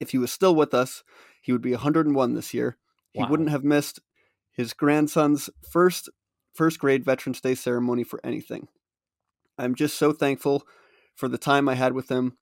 If 0.00 0.10
he 0.10 0.18
was 0.18 0.32
still 0.32 0.54
with 0.54 0.74
us, 0.74 1.04
he 1.40 1.52
would 1.52 1.62
be 1.62 1.70
101 1.70 2.34
this 2.34 2.52
year. 2.52 2.76
He 3.12 3.22
wow. 3.22 3.28
wouldn't 3.30 3.50
have 3.50 3.62
missed 3.62 4.00
his 4.52 4.72
grandson's 4.72 5.48
first 5.70 6.08
first 6.54 6.80
grade 6.80 7.04
Veterans 7.04 7.40
Day 7.40 7.54
ceremony 7.54 8.02
for 8.02 8.18
anything. 8.24 8.66
I'm 9.58 9.76
just 9.76 9.96
so 9.96 10.12
thankful 10.12 10.64
for 11.14 11.28
the 11.28 11.38
time 11.38 11.68
I 11.68 11.74
had 11.74 11.92
with 11.92 12.10
him 12.10 12.36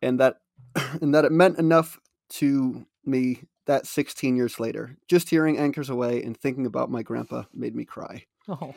and 0.00 0.18
that 0.20 0.36
and 1.02 1.14
that 1.14 1.26
it 1.26 1.32
meant 1.32 1.58
enough 1.58 2.00
to 2.30 2.86
me 3.04 3.42
that 3.66 3.86
16 3.86 4.36
years 4.36 4.58
later. 4.58 4.96
Just 5.06 5.28
hearing 5.28 5.58
Anchors 5.58 5.90
Aweigh 5.90 6.24
and 6.24 6.34
thinking 6.34 6.64
about 6.64 6.90
my 6.90 7.02
grandpa 7.02 7.42
made 7.52 7.76
me 7.76 7.84
cry. 7.84 8.24
Oh. 8.48 8.74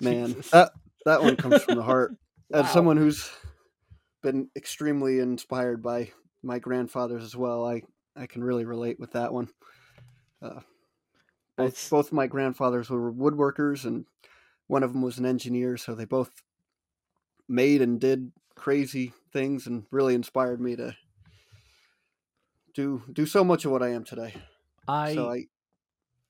Man, 0.00 0.42
that 0.52 0.72
that 1.04 1.22
one 1.22 1.36
comes 1.36 1.62
from 1.62 1.76
the 1.76 1.82
heart. 1.82 2.12
Wow. 2.50 2.60
As 2.60 2.72
someone 2.72 2.96
who's 2.96 3.30
been 4.22 4.48
extremely 4.56 5.18
inspired 5.18 5.82
by 5.82 6.12
my 6.42 6.58
grandfathers 6.58 7.22
as 7.22 7.36
well, 7.36 7.66
I 7.66 7.82
I 8.16 8.26
can 8.26 8.42
really 8.42 8.64
relate 8.64 8.98
with 8.98 9.12
that 9.12 9.34
one. 9.34 9.50
Uh, 10.40 10.60
both 11.58 11.90
both 11.90 12.10
my 12.10 12.26
grandfathers 12.26 12.88
were 12.88 13.12
woodworkers, 13.12 13.84
and 13.84 14.06
one 14.66 14.82
of 14.82 14.94
them 14.94 15.02
was 15.02 15.18
an 15.18 15.26
engineer, 15.26 15.76
so 15.76 15.94
they 15.94 16.06
both 16.06 16.30
made 17.48 17.82
and 17.82 18.00
did 18.00 18.32
crazy 18.54 19.12
things, 19.30 19.66
and 19.66 19.84
really 19.90 20.14
inspired 20.14 20.62
me 20.62 20.74
to 20.76 20.96
do 22.72 23.02
do 23.12 23.26
so 23.26 23.44
much 23.44 23.66
of 23.66 23.72
what 23.72 23.82
I 23.82 23.90
am 23.90 24.04
today. 24.04 24.34
I 24.86 25.14
so 25.14 25.30
I, 25.30 25.44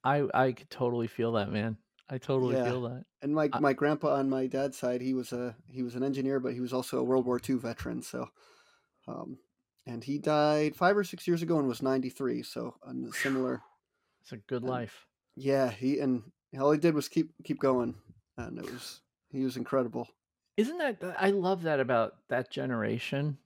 I 0.03 0.27
I 0.35 0.53
could 0.53 0.71
totally 0.71 1.07
feel 1.07 1.33
that, 1.33 1.53
man. 1.53 1.77
I 2.11 2.19
totally 2.19 2.57
yeah. 2.57 2.65
feel 2.65 2.83
that. 2.83 3.05
And 3.23 3.35
my 3.35 3.51
my 3.61 3.73
grandpa 3.73 4.15
on 4.15 4.31
my 4.31 4.47
dad's 4.47 4.79
side, 4.79 5.01
he 5.01 5.15
was 5.15 5.33
a 5.33 5.55
he 5.71 5.83
was 5.83 5.95
an 5.95 6.03
engineer, 6.03 6.41
but 6.41 6.55
he 6.55 6.61
was 6.61 6.73
also 6.73 6.99
a 6.99 7.03
World 7.03 7.27
War 7.27 7.41
II 7.47 7.57
veteran. 7.57 8.03
So, 8.03 8.29
um, 9.07 9.39
and 9.87 10.03
he 10.03 10.19
died 10.19 10.75
five 10.75 10.97
or 10.97 11.05
six 11.05 11.27
years 11.27 11.43
ago 11.43 11.59
and 11.59 11.69
was 11.69 11.83
ninety 11.83 12.09
three. 12.09 12.43
So, 12.43 12.77
a 12.87 13.13
similar. 13.13 13.63
It's 14.23 14.33
a 14.33 14.39
good 14.39 14.63
and, 14.63 14.71
life. 14.71 15.07
Yeah, 15.37 15.71
he 15.71 16.01
and 16.01 16.23
all 16.59 16.73
he 16.73 16.79
did 16.79 16.95
was 16.95 17.09
keep 17.09 17.33
keep 17.45 17.61
going, 17.61 17.95
and 18.37 18.59
it 18.59 18.65
was 18.65 19.01
he 19.31 19.45
was 19.45 19.57
incredible. 19.57 20.09
Isn't 20.57 20.79
that 20.79 21.17
I 21.19 21.31
love 21.31 21.63
that 21.63 21.79
about 21.79 22.17
that 22.29 22.51
generation? 22.51 23.37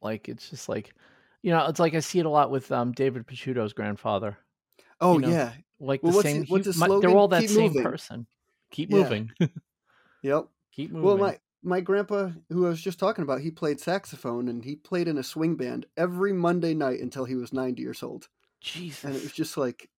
Like 0.00 0.28
it's 0.28 0.50
just 0.50 0.68
like, 0.68 0.94
you 1.42 1.50
know, 1.50 1.66
it's 1.66 1.80
like 1.80 1.94
I 1.94 2.00
see 2.00 2.18
it 2.18 2.26
a 2.26 2.30
lot 2.30 2.50
with 2.50 2.72
um, 2.72 2.92
David 2.92 3.26
Picciuto's 3.26 3.72
grandfather. 3.72 4.38
Oh 5.00 5.14
you 5.14 5.20
know, 5.20 5.28
yeah, 5.28 5.52
like 5.80 6.02
well, 6.02 6.12
the 6.12 6.22
same. 6.22 6.44
He, 6.44 6.52
what's 6.52 6.74
he, 6.74 6.78
my, 6.78 6.88
they're 7.00 7.10
all 7.10 7.28
that 7.28 7.42
Keep 7.42 7.50
same 7.50 7.62
moving. 7.72 7.82
person. 7.82 8.26
Keep 8.70 8.90
Yeah. 8.90 8.96
moving. 8.98 9.30
Yep. 10.22 10.48
Keep 10.72 10.90
moving. 10.90 11.06
Well, 11.06 11.18
my 11.18 11.38
my 11.62 11.80
grandpa, 11.80 12.30
who 12.48 12.66
I 12.66 12.70
was 12.70 12.80
just 12.80 12.98
talking 12.98 13.22
about, 13.22 13.40
he 13.40 13.50
played 13.50 13.80
saxophone 13.80 14.48
and 14.48 14.64
he 14.64 14.74
played 14.76 15.08
in 15.08 15.18
a 15.18 15.22
swing 15.22 15.54
band 15.56 15.86
every 15.96 16.32
Monday 16.32 16.74
night 16.74 17.00
until 17.00 17.24
he 17.24 17.34
was 17.34 17.52
90 17.52 17.80
years 17.82 18.02
old. 18.02 18.28
Jesus. 18.60 19.04
And 19.04 19.14
it 19.14 19.22
was 19.22 19.32
just 19.32 19.56
like, 19.56 19.88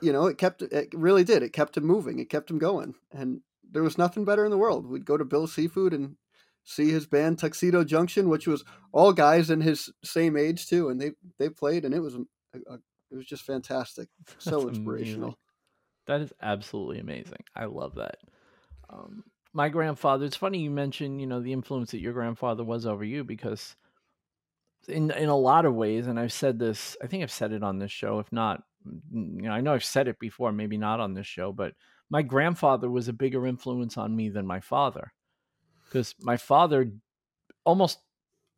you 0.00 0.12
know, 0.12 0.26
it 0.26 0.36
kept 0.38 0.62
it 0.62 0.88
really 0.92 1.24
did. 1.24 1.42
It 1.42 1.52
kept 1.52 1.76
him 1.76 1.84
moving. 1.84 2.18
It 2.18 2.28
kept 2.28 2.50
him 2.50 2.58
going. 2.58 2.94
And 3.12 3.40
there 3.70 3.82
was 3.82 3.96
nothing 3.98 4.24
better 4.24 4.44
in 4.44 4.50
the 4.50 4.58
world. 4.58 4.86
We'd 4.86 5.06
go 5.06 5.16
to 5.16 5.24
Bill 5.24 5.46
Seafood 5.46 5.92
and 5.94 6.16
see 6.64 6.90
his 6.90 7.06
band 7.06 7.38
Tuxedo 7.38 7.84
Junction, 7.84 8.28
which 8.28 8.46
was 8.46 8.64
all 8.92 9.12
guys 9.12 9.50
in 9.50 9.60
his 9.60 9.90
same 10.02 10.36
age 10.36 10.66
too, 10.66 10.88
and 10.88 11.00
they 11.00 11.12
they 11.38 11.48
played, 11.48 11.84
and 11.84 11.94
it 11.94 12.00
was 12.00 12.14
a, 12.14 12.20
a, 12.68 12.78
it 13.14 13.16
was 13.16 13.26
just 13.26 13.44
fantastic, 13.44 14.08
so 14.38 14.50
That's 14.60 14.76
inspirational. 14.76 15.22
amazing. 15.24 15.36
That 16.06 16.20
is 16.20 16.32
absolutely 16.42 16.98
amazing. 16.98 17.44
I 17.56 17.64
love 17.64 17.94
that. 17.94 18.18
Um, 18.90 19.24
my 19.54 19.68
grandfather. 19.68 20.26
It's 20.26 20.36
funny 20.36 20.58
you 20.58 20.70
mentioned, 20.70 21.20
you 21.20 21.26
know, 21.26 21.40
the 21.40 21.52
influence 21.52 21.92
that 21.92 22.00
your 22.00 22.12
grandfather 22.12 22.64
was 22.64 22.84
over 22.84 23.04
you 23.04 23.24
because, 23.24 23.76
in 24.88 25.10
in 25.12 25.28
a 25.28 25.36
lot 25.36 25.64
of 25.64 25.74
ways, 25.74 26.08
and 26.08 26.18
I've 26.18 26.32
said 26.32 26.58
this. 26.58 26.96
I 27.02 27.06
think 27.06 27.22
I've 27.22 27.30
said 27.30 27.52
it 27.52 27.62
on 27.62 27.78
this 27.78 27.92
show. 27.92 28.18
If 28.18 28.30
not, 28.32 28.64
mm, 28.86 29.36
you 29.36 29.42
know, 29.42 29.52
I 29.52 29.60
know 29.60 29.72
I've 29.72 29.84
said 29.84 30.08
it 30.08 30.18
before. 30.18 30.52
Maybe 30.52 30.76
not 30.76 31.00
on 31.00 31.14
this 31.14 31.26
show, 31.26 31.52
but 31.52 31.72
my 32.10 32.22
grandfather 32.22 32.90
was 32.90 33.08
a 33.08 33.12
bigger 33.14 33.46
influence 33.46 33.96
on 33.96 34.14
me 34.14 34.28
than 34.28 34.46
my 34.46 34.60
father 34.60 35.12
because 35.88 36.14
my 36.20 36.36
father 36.36 36.90
almost 37.64 38.00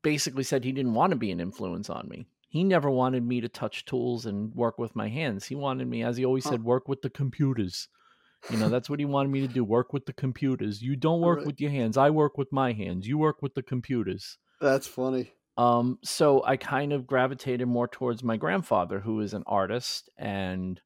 basically 0.02 0.42
said 0.42 0.64
he 0.64 0.72
didn't 0.72 0.94
want 0.94 1.10
to 1.10 1.16
be 1.16 1.30
an 1.30 1.40
influence 1.40 1.90
on 1.90 2.08
me. 2.08 2.26
He 2.56 2.64
never 2.64 2.90
wanted 2.90 3.22
me 3.22 3.40
to 3.42 3.48
touch 3.48 3.84
tools 3.84 4.26
and 4.26 4.54
work 4.54 4.78
with 4.78 4.96
my 4.96 5.08
hands. 5.08 5.46
He 5.46 5.54
wanted 5.54 5.86
me, 5.88 6.02
as 6.02 6.16
he 6.16 6.24
always 6.24 6.44
Huh. 6.44 6.50
said, 6.50 6.64
work 6.64 6.88
with 6.88 7.02
the 7.02 7.10
computers. 7.10 7.88
You 8.48 8.56
know, 8.56 8.70
that's 8.70 8.88
what 8.88 8.98
he 8.98 9.04
wanted 9.04 9.28
me 9.30 9.40
to 9.42 9.48
do 9.48 9.62
work 9.64 9.92
with 9.92 10.06
the 10.06 10.12
computers. 10.12 10.82
You 10.82 10.96
don't 10.96 11.20
work 11.20 11.38
Right. 11.38 11.46
with 11.46 11.60
your 11.60 11.70
hands. 11.70 11.96
I 11.96 12.10
work 12.10 12.38
with 12.38 12.52
my 12.52 12.72
hands. 12.72 13.06
You 13.06 13.18
work 13.18 13.42
with 13.42 13.54
the 13.54 13.62
computers. 13.62 14.38
That's 14.60 14.86
funny. 14.86 15.32
Um, 15.58 15.98
so 16.02 16.42
I 16.44 16.56
kind 16.56 16.92
of 16.92 17.06
gravitated 17.06 17.68
more 17.68 17.88
towards 17.88 18.22
my 18.22 18.36
grandfather, 18.36 19.00
who 19.00 19.20
is 19.20 19.34
an 19.34 19.42
artist 19.46 20.10
and 20.16 20.80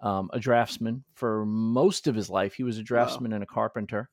um, 0.00 0.30
a 0.32 0.40
draftsman 0.40 1.04
for 1.14 1.46
most 1.46 2.06
of 2.06 2.14
his 2.14 2.30
life. 2.30 2.54
He 2.54 2.62
was 2.62 2.78
a 2.78 2.82
draftsman 2.82 3.32
and 3.32 3.42
a 3.42 3.46
carpenter, 3.46 4.10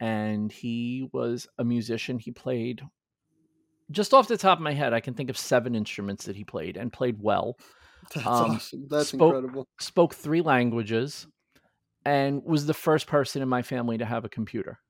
and 0.00 0.50
he 0.52 1.08
was 1.12 1.48
a 1.58 1.64
musician. 1.64 2.18
He 2.18 2.32
played 2.32 2.82
just 3.92 4.12
off 4.14 4.28
the 4.28 4.36
top 4.36 4.58
of 4.58 4.62
my 4.62 4.72
head, 4.72 4.92
I 4.92 5.00
can 5.00 5.14
think 5.14 5.30
of 5.30 5.38
seven 5.38 5.74
instruments 5.74 6.24
that 6.26 6.36
he 6.36 6.44
played 6.44 6.76
and 6.76 6.92
played 6.92 7.20
well. 7.20 7.56
That's 8.14 8.26
Um, 8.26 8.50
awesome. 8.52 8.86
That's 8.88 9.08
spoke- 9.08 9.34
incredible. 9.34 9.68
Spoke 9.78 10.14
three 10.14 10.40
languages, 10.42 11.26
and 12.04 12.42
was 12.44 12.66
the 12.66 12.74
first 12.74 13.06
person 13.06 13.42
in 13.42 13.48
my 13.48 13.62
family 13.62 13.98
to 13.98 14.04
have 14.04 14.24
a 14.24 14.28
computer. 14.28 14.80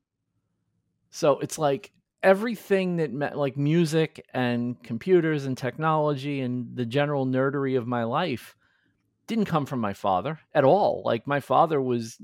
So 1.11 1.39
it's 1.41 1.59
like 1.59 1.93
everything 2.23 2.97
that 2.97 3.13
met 3.13 3.37
like 3.37 3.57
music 3.57 4.25
and 4.33 4.83
computers 4.83 5.45
and 5.45 5.59
technology 5.59 6.41
and 6.41 6.75
the 6.75 6.87
general 6.87 7.27
nerdery 7.27 7.77
of 7.77 7.87
my 7.87 8.05
life 8.05 8.57
didn't 9.27 9.45
come 9.47 9.67
from 9.67 9.81
my 9.81 9.93
father 9.93 10.39
at 10.55 10.65
all. 10.65 11.03
Like 11.05 11.27
my 11.27 11.41
father 11.41 11.81
was 11.83 12.17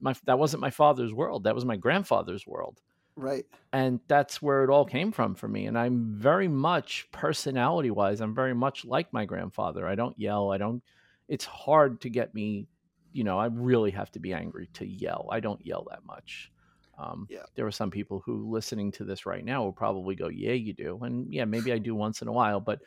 my 0.00 0.14
that 0.26 0.38
wasn't 0.38 0.60
my 0.60 0.70
father's 0.70 1.12
world. 1.12 1.44
That 1.44 1.54
was 1.54 1.64
my 1.64 1.76
grandfather's 1.76 2.46
world 2.46 2.80
Right. 3.16 3.46
and 3.72 4.00
that's 4.08 4.40
where 4.40 4.64
it 4.64 4.70
all 4.70 4.84
came 4.84 5.12
from 5.12 5.34
for 5.34 5.48
me. 5.48 5.66
And 5.66 5.78
i'm 5.78 6.18
very 6.18 6.48
much 6.48 7.08
personality 7.12 7.90
wise 7.90 8.20
i'm 8.20 8.34
very 8.34 8.54
much 8.54 8.84
like 8.84 9.12
my 9.12 9.24
grandfather. 9.24 9.86
I 9.86 9.94
don't 9.94 10.18
yell. 10.18 10.52
I 10.52 10.58
don't 10.58 10.82
it's 11.28 11.44
hard 11.44 12.00
to 12.02 12.10
get 12.10 12.34
me 12.34 12.68
you 13.12 13.24
know 13.24 13.38
i 13.38 13.46
really 13.46 13.90
have 13.92 14.10
to 14.12 14.18
be 14.20 14.32
angry 14.32 14.68
to 14.74 14.86
yell. 14.86 15.28
I 15.32 15.40
don't 15.40 15.64
yell 15.64 15.86
that 15.90 16.04
much. 16.04 16.50
Um, 16.98 17.28
Yeah. 17.28 17.46
there 17.56 17.66
are 17.66 17.72
some 17.72 17.90
people 17.90 18.22
who 18.24 18.50
listening 18.52 18.92
to 18.92 19.04
this 19.04 19.26
right 19.26 19.44
now 19.44 19.64
will 19.64 19.72
probably 19.72 20.14
go 20.14 20.28
yeah 20.28 20.52
you 20.52 20.72
do. 20.72 20.98
And 21.02 21.32
yeah 21.32 21.44
maybe 21.44 21.72
i 21.72 21.78
do 21.78 21.94
once 21.94 22.22
in 22.22 22.28
a 22.28 22.32
while 22.32 22.60
but 22.60 22.80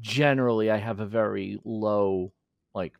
generally 0.00 0.70
i 0.70 0.76
have 0.76 1.00
a 1.00 1.06
very 1.06 1.58
low 1.64 2.32
like 2.74 2.96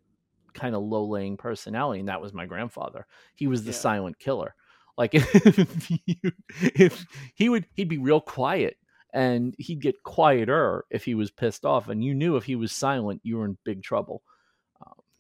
kind 0.55 0.75
of 0.75 0.83
low 0.83 1.05
laying 1.07 1.37
personality 1.37 2.01
and 2.01 2.09
that 2.09 2.21
was 2.23 2.33
my 2.35 2.47
grandfather. 2.47 3.07
He 3.35 3.47
was 3.47 3.65
the 3.65 3.73
Yeah. 3.73 3.75
silent 3.75 4.19
killer 4.19 4.55
like 4.97 5.11
if, 5.15 5.91
you, 5.91 6.33
if 6.61 7.07
he 7.35 7.49
would 7.49 7.67
he'd 7.75 7.89
be 7.89 7.99
real 7.99 8.21
quiet 8.21 8.77
and 9.13 9.55
he'd 9.59 9.81
get 9.81 10.03
quieter 10.03 10.85
if 10.91 11.05
he 11.05 11.15
was 11.15 11.31
pissed 11.31 11.65
off 11.65 11.89
and 11.89 12.05
you 12.05 12.15
knew 12.15 12.37
if 12.37 12.45
he 12.45 12.57
was 12.57 12.73
silent 12.73 13.21
you 13.25 13.37
were 13.39 13.45
in 13.45 13.57
big 13.65 13.83
trouble 13.83 14.23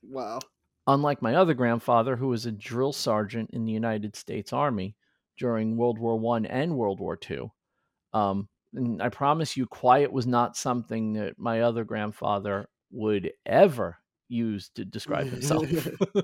Wow. 0.08 0.38
unlike 0.86 1.20
my 1.20 1.34
other 1.34 1.54
grandfather 1.54 2.16
who 2.16 2.28
was 2.28 2.46
a 2.46 2.52
drill 2.52 2.92
sergeant 2.92 3.50
in 3.50 3.64
the 3.64 3.72
united 3.72 4.14
states 4.14 4.52
army 4.52 4.94
during 5.36 5.76
world 5.76 5.98
war 5.98 6.18
one 6.18 6.46
and 6.46 6.76
world 6.76 7.00
war 7.00 7.16
two 7.16 7.50
um, 8.12 8.48
and 8.74 9.02
i 9.02 9.08
promise 9.08 9.56
you 9.56 9.66
quiet 9.66 10.12
was 10.12 10.26
not 10.26 10.56
something 10.56 11.14
that 11.14 11.38
my 11.38 11.62
other 11.62 11.82
grandfather 11.84 12.68
would 12.92 13.32
ever 13.44 13.98
use 14.28 14.70
to 14.70 14.84
describe 14.84 15.28
himself 15.28 15.66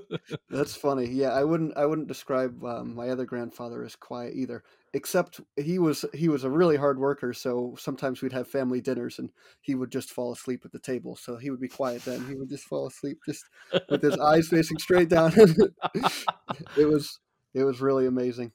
That's 0.49 0.75
funny. 0.75 1.07
Yeah, 1.07 1.29
I 1.29 1.43
wouldn't. 1.43 1.75
I 1.77 1.85
wouldn't 1.85 2.07
describe 2.07 2.63
um, 2.63 2.95
my 2.95 3.09
other 3.09 3.25
grandfather 3.25 3.83
as 3.83 3.95
quiet 3.95 4.33
either. 4.35 4.63
Except 4.93 5.39
he 5.55 5.79
was 5.79 6.05
he 6.13 6.29
was 6.29 6.43
a 6.43 6.49
really 6.49 6.77
hard 6.77 6.99
worker. 6.99 7.33
So 7.33 7.75
sometimes 7.79 8.21
we'd 8.21 8.33
have 8.33 8.47
family 8.47 8.81
dinners, 8.81 9.19
and 9.19 9.29
he 9.61 9.75
would 9.75 9.91
just 9.91 10.11
fall 10.11 10.31
asleep 10.31 10.61
at 10.65 10.71
the 10.71 10.79
table. 10.79 11.15
So 11.15 11.37
he 11.37 11.49
would 11.49 11.61
be 11.61 11.67
quiet 11.67 12.03
then. 12.05 12.25
He 12.27 12.35
would 12.35 12.49
just 12.49 12.65
fall 12.65 12.87
asleep, 12.87 13.19
just 13.25 13.45
with 13.89 14.01
his 14.01 14.17
eyes 14.19 14.47
facing 14.47 14.79
straight 14.79 15.09
down. 15.09 15.33
it 16.77 16.85
was 16.85 17.19
it 17.53 17.63
was 17.63 17.81
really 17.81 18.05
amazing. 18.05 18.51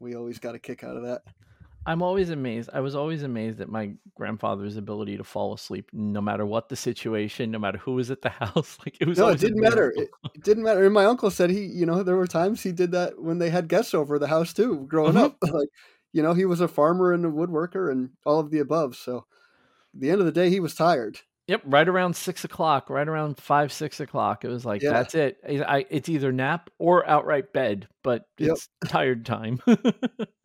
We 0.00 0.14
always 0.14 0.38
got 0.38 0.54
a 0.54 0.58
kick 0.58 0.84
out 0.84 0.96
of 0.96 1.04
that. 1.04 1.22
I'm 1.86 2.02
always 2.02 2.30
amazed. 2.30 2.70
I 2.72 2.80
was 2.80 2.94
always 2.94 3.22
amazed 3.22 3.60
at 3.60 3.68
my 3.68 3.92
grandfather's 4.16 4.76
ability 4.76 5.16
to 5.18 5.24
fall 5.24 5.52
asleep, 5.52 5.90
no 5.92 6.20
matter 6.20 6.46
what 6.46 6.68
the 6.68 6.76
situation, 6.76 7.50
no 7.50 7.58
matter 7.58 7.78
who 7.78 7.92
was 7.94 8.10
at 8.10 8.22
the 8.22 8.28
house. 8.42 8.78
Like 8.84 8.96
it 9.00 9.08
was. 9.08 9.18
No, 9.18 9.28
it 9.28 9.38
didn't 9.40 9.60
matter. 9.60 9.92
It, 9.96 10.08
it 10.34 10.42
didn't 10.42 10.64
matter. 10.64 10.84
And 10.84 10.94
my 10.94 11.04
uncle 11.04 11.30
said 11.30 11.50
he, 11.50 11.64
you 11.64 11.84
know, 11.86 12.02
there 12.02 12.16
were 12.16 12.26
times 12.26 12.62
he 12.62 12.72
did 12.72 12.92
that 12.92 13.20
when 13.20 13.38
they 13.38 13.50
had 13.50 13.68
guests 13.68 13.92
over 13.94 14.18
the 14.18 14.28
house 14.28 14.52
too, 14.52 14.86
growing 14.88 15.14
Mhm. 15.14 15.24
up. 15.24 15.36
Like, 15.52 15.68
you 16.12 16.22
know, 16.22 16.32
he 16.32 16.44
was 16.44 16.60
a 16.60 16.68
farmer 16.68 17.12
and 17.12 17.24
a 17.26 17.28
woodworker 17.28 17.90
and 17.90 18.10
all 18.24 18.38
of 18.38 18.50
the 18.50 18.60
above. 18.60 18.94
So, 18.96 19.26
at 19.94 20.00
the 20.00 20.10
end 20.10 20.20
of 20.20 20.26
the 20.26 20.32
day, 20.32 20.48
he 20.48 20.60
was 20.60 20.74
tired. 20.74 21.18
Yep, 21.48 21.62
right 21.66 21.88
around 21.88 22.16
six 22.16 22.44
o'clock, 22.44 22.88
right 22.88 23.06
around 23.06 23.36
five, 23.36 23.70
six 23.72 24.00
o'clock. 24.00 24.44
It 24.44 24.48
was 24.48 24.64
like 24.64 24.80
Yeah. 24.80 24.92
that's 24.92 25.14
it. 25.14 25.36
I, 25.46 25.78
I- 25.78 25.86
it's 25.90 26.08
either 26.08 26.32
nap 26.32 26.70
or 26.78 27.06
outright 27.06 27.52
bed, 27.52 27.88
but 28.02 28.26
Yep. 28.38 28.52
it's 28.52 28.68
tired 28.88 29.26
time. 29.26 29.60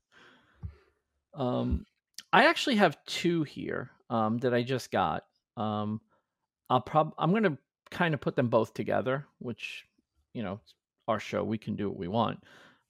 um, 1.39 1.86
I 2.32 2.45
actually 2.45 2.75
have 2.75 3.04
two 3.06 3.43
here 3.43 3.89
um, 4.10 4.38
that 4.39 4.54
I 4.54 4.62
just 4.62 4.91
got. 4.91 5.23
Um, 5.58 6.02
I'll 6.69 6.82
prob 6.82 7.13
I'm 7.17 7.34
gonna 7.34 7.58
kind 7.89 8.13
of 8.13 8.21
put 8.21 8.36
them 8.36 8.49
both 8.49 8.73
together, 8.73 9.25
which 9.39 9.86
you 10.34 10.43
know, 10.43 10.60
our 11.08 11.19
show 11.19 11.43
we 11.43 11.58
can 11.58 11.75
do 11.75 11.89
what 11.89 11.97
we 11.97 12.08
want. 12.08 12.43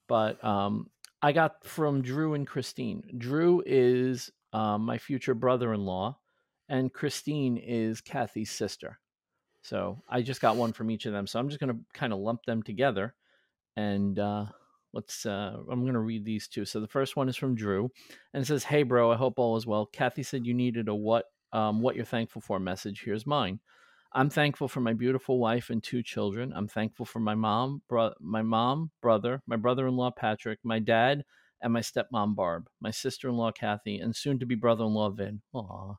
But 0.09 0.43
um, 0.43 0.89
I 1.21 1.31
got 1.31 1.63
from 1.63 2.01
Drew 2.01 2.33
and 2.33 2.45
Christine. 2.45 3.03
Drew 3.17 3.63
is 3.65 4.31
um, 4.51 4.81
my 4.81 4.97
future 4.97 5.35
brother-in-law, 5.35 6.17
and 6.67 6.91
Christine 6.91 7.57
is 7.57 8.01
Kathy's 8.01 8.51
sister. 8.51 8.99
So 9.61 10.01
I 10.09 10.21
just 10.21 10.41
got 10.41 10.55
one 10.55 10.73
from 10.73 10.89
each 10.89 11.05
of 11.05 11.13
them. 11.13 11.27
So 11.27 11.39
I'm 11.39 11.49
just 11.49 11.59
gonna 11.59 11.79
kind 11.93 12.11
of 12.11 12.19
lump 12.19 12.43
them 12.45 12.63
together, 12.63 13.13
and 13.77 14.17
uh, 14.17 14.47
let's. 14.93 15.25
Uh, 15.25 15.57
I'm 15.69 15.85
gonna 15.85 15.99
read 15.99 16.25
these 16.25 16.47
two. 16.47 16.65
So 16.65 16.79
the 16.79 16.87
first 16.87 17.15
one 17.15 17.29
is 17.29 17.35
from 17.35 17.55
Drew, 17.55 17.89
and 18.33 18.43
it 18.43 18.45
says, 18.45 18.63
"Hey, 18.63 18.83
bro, 18.83 19.11
I 19.11 19.15
hope 19.15 19.37
all 19.37 19.57
is 19.57 19.65
well. 19.67 19.85
Kathy 19.85 20.23
said 20.23 20.45
you 20.45 20.53
needed 20.53 20.87
a 20.87 20.95
what 20.95 21.25
um, 21.53 21.81
what 21.81 21.95
you're 21.95 22.05
thankful 22.05 22.41
for 22.41 22.59
message. 22.59 23.01
Here's 23.03 23.25
mine. 23.25 23.59
I'm 24.13 24.29
thankful 24.29 24.67
for 24.67 24.81
my 24.81 24.93
beautiful 24.93 25.37
wife 25.39 25.69
and 25.69 25.83
two 25.83 26.01
children. 26.01 26.51
I'm 26.55 26.67
thankful 26.67 27.05
for 27.05 27.19
my 27.19 27.35
mom, 27.35 27.83
bro- 27.87 28.13
my 28.19 28.41
mom, 28.41 28.89
brother, 29.01 29.41
my 29.45 29.55
brother-in-law 29.55 30.11
Patrick, 30.11 30.57
my 30.63 30.79
dad, 30.79 31.23
and 31.61 31.71
my 31.71 31.81
stepmom 31.81 32.35
Barb, 32.35 32.67
my 32.81 32.89
sister-in-law 32.89 33.51
Kathy, 33.51 33.99
and 33.99 34.15
soon-to-be 34.15 34.55
brother-in-law 34.55 35.11
Vin. 35.11 35.41
Aww 35.53 35.95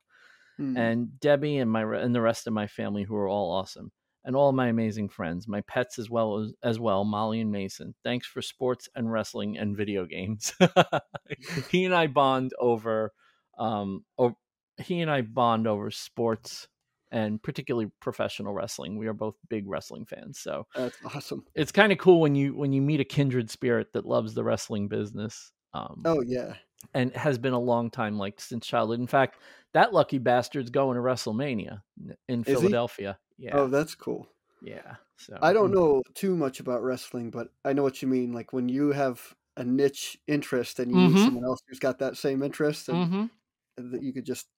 Hmm. 0.56 0.76
and 0.76 1.20
Debbie 1.20 1.56
and 1.58 1.70
my 1.70 1.82
and 1.82 2.14
the 2.14 2.20
rest 2.20 2.46
of 2.46 2.52
my 2.52 2.66
family 2.66 3.04
who 3.04 3.14
are 3.16 3.28
all 3.28 3.50
awesome, 3.52 3.92
and 4.24 4.36
all 4.36 4.52
my 4.52 4.68
amazing 4.68 5.08
friends, 5.08 5.48
my 5.48 5.60
pets 5.62 5.98
as 5.98 6.10
well 6.10 6.38
as 6.38 6.52
as 6.62 6.78
well, 6.78 7.04
Molly 7.04 7.40
and 7.40 7.50
Mason. 7.50 7.94
Thanks 8.04 8.26
for 8.26 8.42
sports 8.42 8.88
and 8.94 9.10
wrestling 9.10 9.58
and 9.58 9.76
video 9.76 10.06
games. 10.06 10.52
he 11.70 11.84
and 11.84 11.94
I 11.94 12.06
bond 12.06 12.52
over, 12.58 13.12
um, 13.58 14.04
o- 14.18 14.36
he 14.78 15.00
and 15.00 15.10
I 15.10 15.22
bond 15.22 15.66
over 15.66 15.90
sports 15.90 16.68
and 17.10 17.42
particularly 17.42 17.90
professional 18.00 18.52
wrestling. 18.52 18.96
We 18.96 19.06
are 19.08 19.12
both 19.12 19.34
big 19.48 19.64
wrestling 19.66 20.06
fans, 20.06 20.38
so 20.38 20.66
That's 20.74 20.96
awesome. 21.04 21.44
it's 21.54 21.72
kind 21.72 21.90
of 21.92 21.98
cool 21.98 22.20
when 22.20 22.34
you 22.34 22.54
when 22.54 22.72
you 22.72 22.80
meet 22.82 23.00
a 23.00 23.04
kindred 23.04 23.50
spirit 23.50 23.92
that 23.94 24.06
loves 24.06 24.34
the 24.34 24.44
wrestling 24.44 24.88
business. 24.88 25.52
Um, 25.74 26.02
Oh 26.04 26.22
yeah. 26.26 26.54
And 26.94 27.14
has 27.14 27.38
been 27.38 27.52
a 27.52 27.58
long 27.60 27.90
time, 27.90 28.18
like 28.18 28.40
since 28.40 28.66
childhood. 28.66 29.00
In 29.00 29.06
fact, 29.06 29.38
that 29.74 29.92
lucky 29.92 30.18
bastard's 30.18 30.70
going 30.70 30.96
to 30.96 31.02
WrestleMania 31.02 31.82
in 32.28 32.44
he? 32.44 32.44
Philadelphia. 32.44 33.18
Yeah, 33.38 33.60
Oh, 33.60 33.68
that's 33.68 33.94
cool. 33.94 34.28
Yeah. 34.60 34.96
So 35.16 35.36
I 35.42 35.52
don't 35.52 35.72
know 35.72 36.02
too 36.14 36.36
much 36.36 36.60
about 36.60 36.82
wrestling, 36.82 37.30
but 37.30 37.52
I 37.64 37.72
know 37.72 37.82
what 37.82 38.02
you 38.02 38.08
mean. 38.08 38.32
Like 38.32 38.52
when 38.52 38.68
you 38.68 38.92
have 38.92 39.34
a 39.56 39.64
niche 39.64 40.18
interest 40.26 40.78
and 40.78 40.92
you 40.92 41.00
meet 41.00 41.18
Mhm. 41.18 41.18
someone 41.18 41.44
else 41.44 41.60
who's 41.68 41.78
got 41.78 41.98
that 42.00 42.16
same 42.16 42.42
interest, 42.42 42.88
and 42.88 43.08
hmm 43.08 43.30
that 43.78 44.02
you 44.02 44.12
could 44.12 44.26
just 44.26 44.48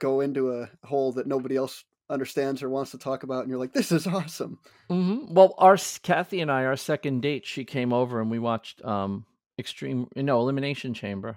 go 0.00 0.20
into 0.22 0.52
a 0.52 0.70
hole 0.86 1.12
that 1.14 1.26
nobody 1.28 1.56
else 1.56 1.84
understands 2.10 2.62
or 2.62 2.70
wants 2.70 2.92
to 2.92 2.98
talk 2.98 3.24
about, 3.24 3.42
and 3.42 3.50
you're 3.50 3.58
like, 3.60 3.72
"This 3.74 3.92
is 3.92 4.06
awesome." 4.06 4.60
hmm 4.90 5.26
Well, 5.32 5.54
our 5.58 5.76
Kathy 6.02 6.40
and 6.40 6.50
I, 6.50 6.64
our 6.64 6.76
second 6.76 7.22
date, 7.22 7.46
she 7.46 7.64
came 7.64 7.92
over 7.92 8.20
and 8.20 8.30
we 8.30 8.38
watched 8.38 8.84
um 8.84 9.26
Extreme, 9.58 10.08
no, 10.16 10.40
Elimination 10.40 10.94
Chamber. 10.94 11.36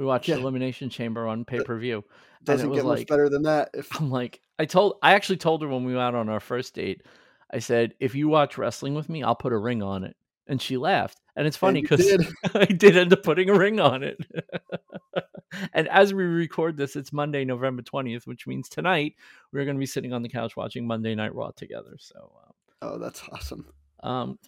We 0.00 0.06
watched 0.06 0.28
Yeah. 0.30 0.36
Elimination 0.36 0.88
Chamber 0.88 1.28
on 1.28 1.44
pay 1.44 1.62
per 1.62 1.78
view, 1.78 1.98
it 1.98 2.44
Doesn't 2.44 2.72
get 2.72 2.86
much 2.86 3.00
like 3.00 3.06
better 3.06 3.28
than 3.28 3.42
that. 3.42 3.68
If 3.74 4.00
I'm 4.00 4.10
like, 4.10 4.40
I 4.58 4.64
told, 4.64 4.96
I 5.02 5.12
actually 5.12 5.36
told 5.36 5.60
her 5.60 5.68
when 5.68 5.84
we 5.84 5.92
went 5.92 6.02
out 6.02 6.14
on 6.14 6.30
our 6.30 6.40
first 6.40 6.74
date, 6.74 7.02
I 7.52 7.58
said, 7.58 7.92
if 8.00 8.14
you 8.14 8.26
watch 8.26 8.56
wrestling 8.56 8.94
with 8.94 9.10
me, 9.10 9.22
I'll 9.22 9.34
put 9.34 9.52
a 9.52 9.58
ring 9.58 9.82
on 9.82 10.04
it. 10.04 10.16
And 10.46 10.60
she 10.60 10.78
laughed. 10.78 11.20
And 11.36 11.46
it's 11.46 11.58
funny 11.58 11.82
because 11.82 12.00
did. 12.00 12.26
I 12.54 12.64
did 12.64 12.96
end 12.96 13.12
up 13.12 13.22
putting 13.22 13.50
a 13.50 13.54
ring 13.54 13.78
on 13.78 14.02
it. 14.02 14.16
and 15.74 15.86
as 15.88 16.14
we 16.14 16.24
record 16.24 16.78
this, 16.78 16.96
it's 16.96 17.12
Monday, 17.12 17.44
November 17.44 17.82
20th, 17.82 18.26
which 18.26 18.46
means 18.46 18.70
tonight 18.70 19.16
we're 19.52 19.66
going 19.66 19.76
to 19.76 19.80
be 19.80 19.84
sitting 19.84 20.14
on 20.14 20.22
the 20.22 20.30
couch 20.30 20.56
watching 20.56 20.86
Monday 20.86 21.14
Night 21.14 21.34
Raw 21.34 21.50
together. 21.50 21.96
So, 21.98 22.32
Oh, 22.80 22.96
that's 22.96 23.22
awesome. 23.30 23.66
um, 24.02 24.38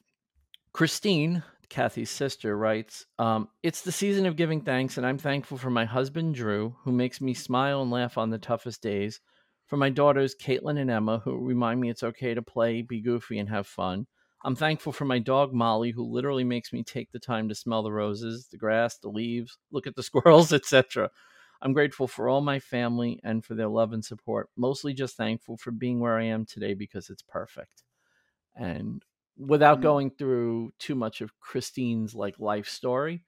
Christine, 0.72 1.42
Kathy's 1.72 2.10
sister, 2.10 2.54
writes, 2.54 3.06
um, 3.18 3.48
It's 3.62 3.80
the 3.80 3.92
season 3.92 4.26
of 4.26 4.36
giving 4.36 4.60
thanks, 4.60 4.98
and 4.98 5.06
I'm 5.06 5.16
thankful 5.16 5.56
for 5.56 5.70
my 5.70 5.86
husband, 5.86 6.34
Drew, 6.34 6.76
who 6.84 6.92
makes 6.92 7.18
me 7.18 7.32
smile 7.32 7.80
and 7.80 7.90
laugh 7.90 8.18
on 8.18 8.28
the 8.28 8.36
toughest 8.36 8.82
days, 8.82 9.20
for 9.68 9.78
my 9.78 9.88
daughters, 9.88 10.34
Caitlin 10.34 10.78
and 10.78 10.90
Emma, 10.90 11.20
who 11.20 11.38
remind 11.38 11.80
me 11.80 11.88
it's 11.88 12.02
okay 12.02 12.34
to 12.34 12.42
play, 12.42 12.82
be 12.82 13.00
goofy, 13.00 13.38
and 13.38 13.48
have 13.48 13.66
fun. 13.66 14.06
I'm 14.44 14.54
thankful 14.54 14.92
for 14.92 15.06
my 15.06 15.18
dog, 15.18 15.54
Molly, 15.54 15.92
who 15.92 16.04
literally 16.04 16.44
makes 16.44 16.74
me 16.74 16.82
take 16.82 17.10
the 17.10 17.18
time 17.18 17.48
to 17.48 17.54
smell 17.54 17.82
the 17.82 17.90
roses, 17.90 18.48
the 18.48 18.58
grass, 18.58 18.98
the 18.98 19.08
leaves, 19.08 19.56
look 19.70 19.86
at 19.86 19.94
the 19.94 20.02
squirrels, 20.02 20.52
etc. 20.52 21.08
I'm 21.62 21.72
grateful 21.72 22.06
for 22.06 22.28
all 22.28 22.42
my 22.42 22.58
family 22.58 23.18
and 23.24 23.42
for 23.42 23.54
their 23.54 23.68
love 23.68 23.94
and 23.94 24.04
support. 24.04 24.50
Mostly 24.58 24.92
just 24.92 25.16
thankful 25.16 25.56
for 25.56 25.70
being 25.70 26.00
where 26.00 26.18
I 26.18 26.24
am 26.24 26.44
today 26.44 26.74
because 26.74 27.08
it's 27.08 27.22
perfect. 27.22 27.82
And 28.54 29.02
without 29.46 29.78
Mm. 29.78 29.82
going 29.82 30.10
through 30.10 30.72
too 30.78 30.94
much 30.94 31.20
of 31.20 31.38
Christine's 31.40 32.14
like 32.14 32.38
life 32.38 32.68
story, 32.68 33.24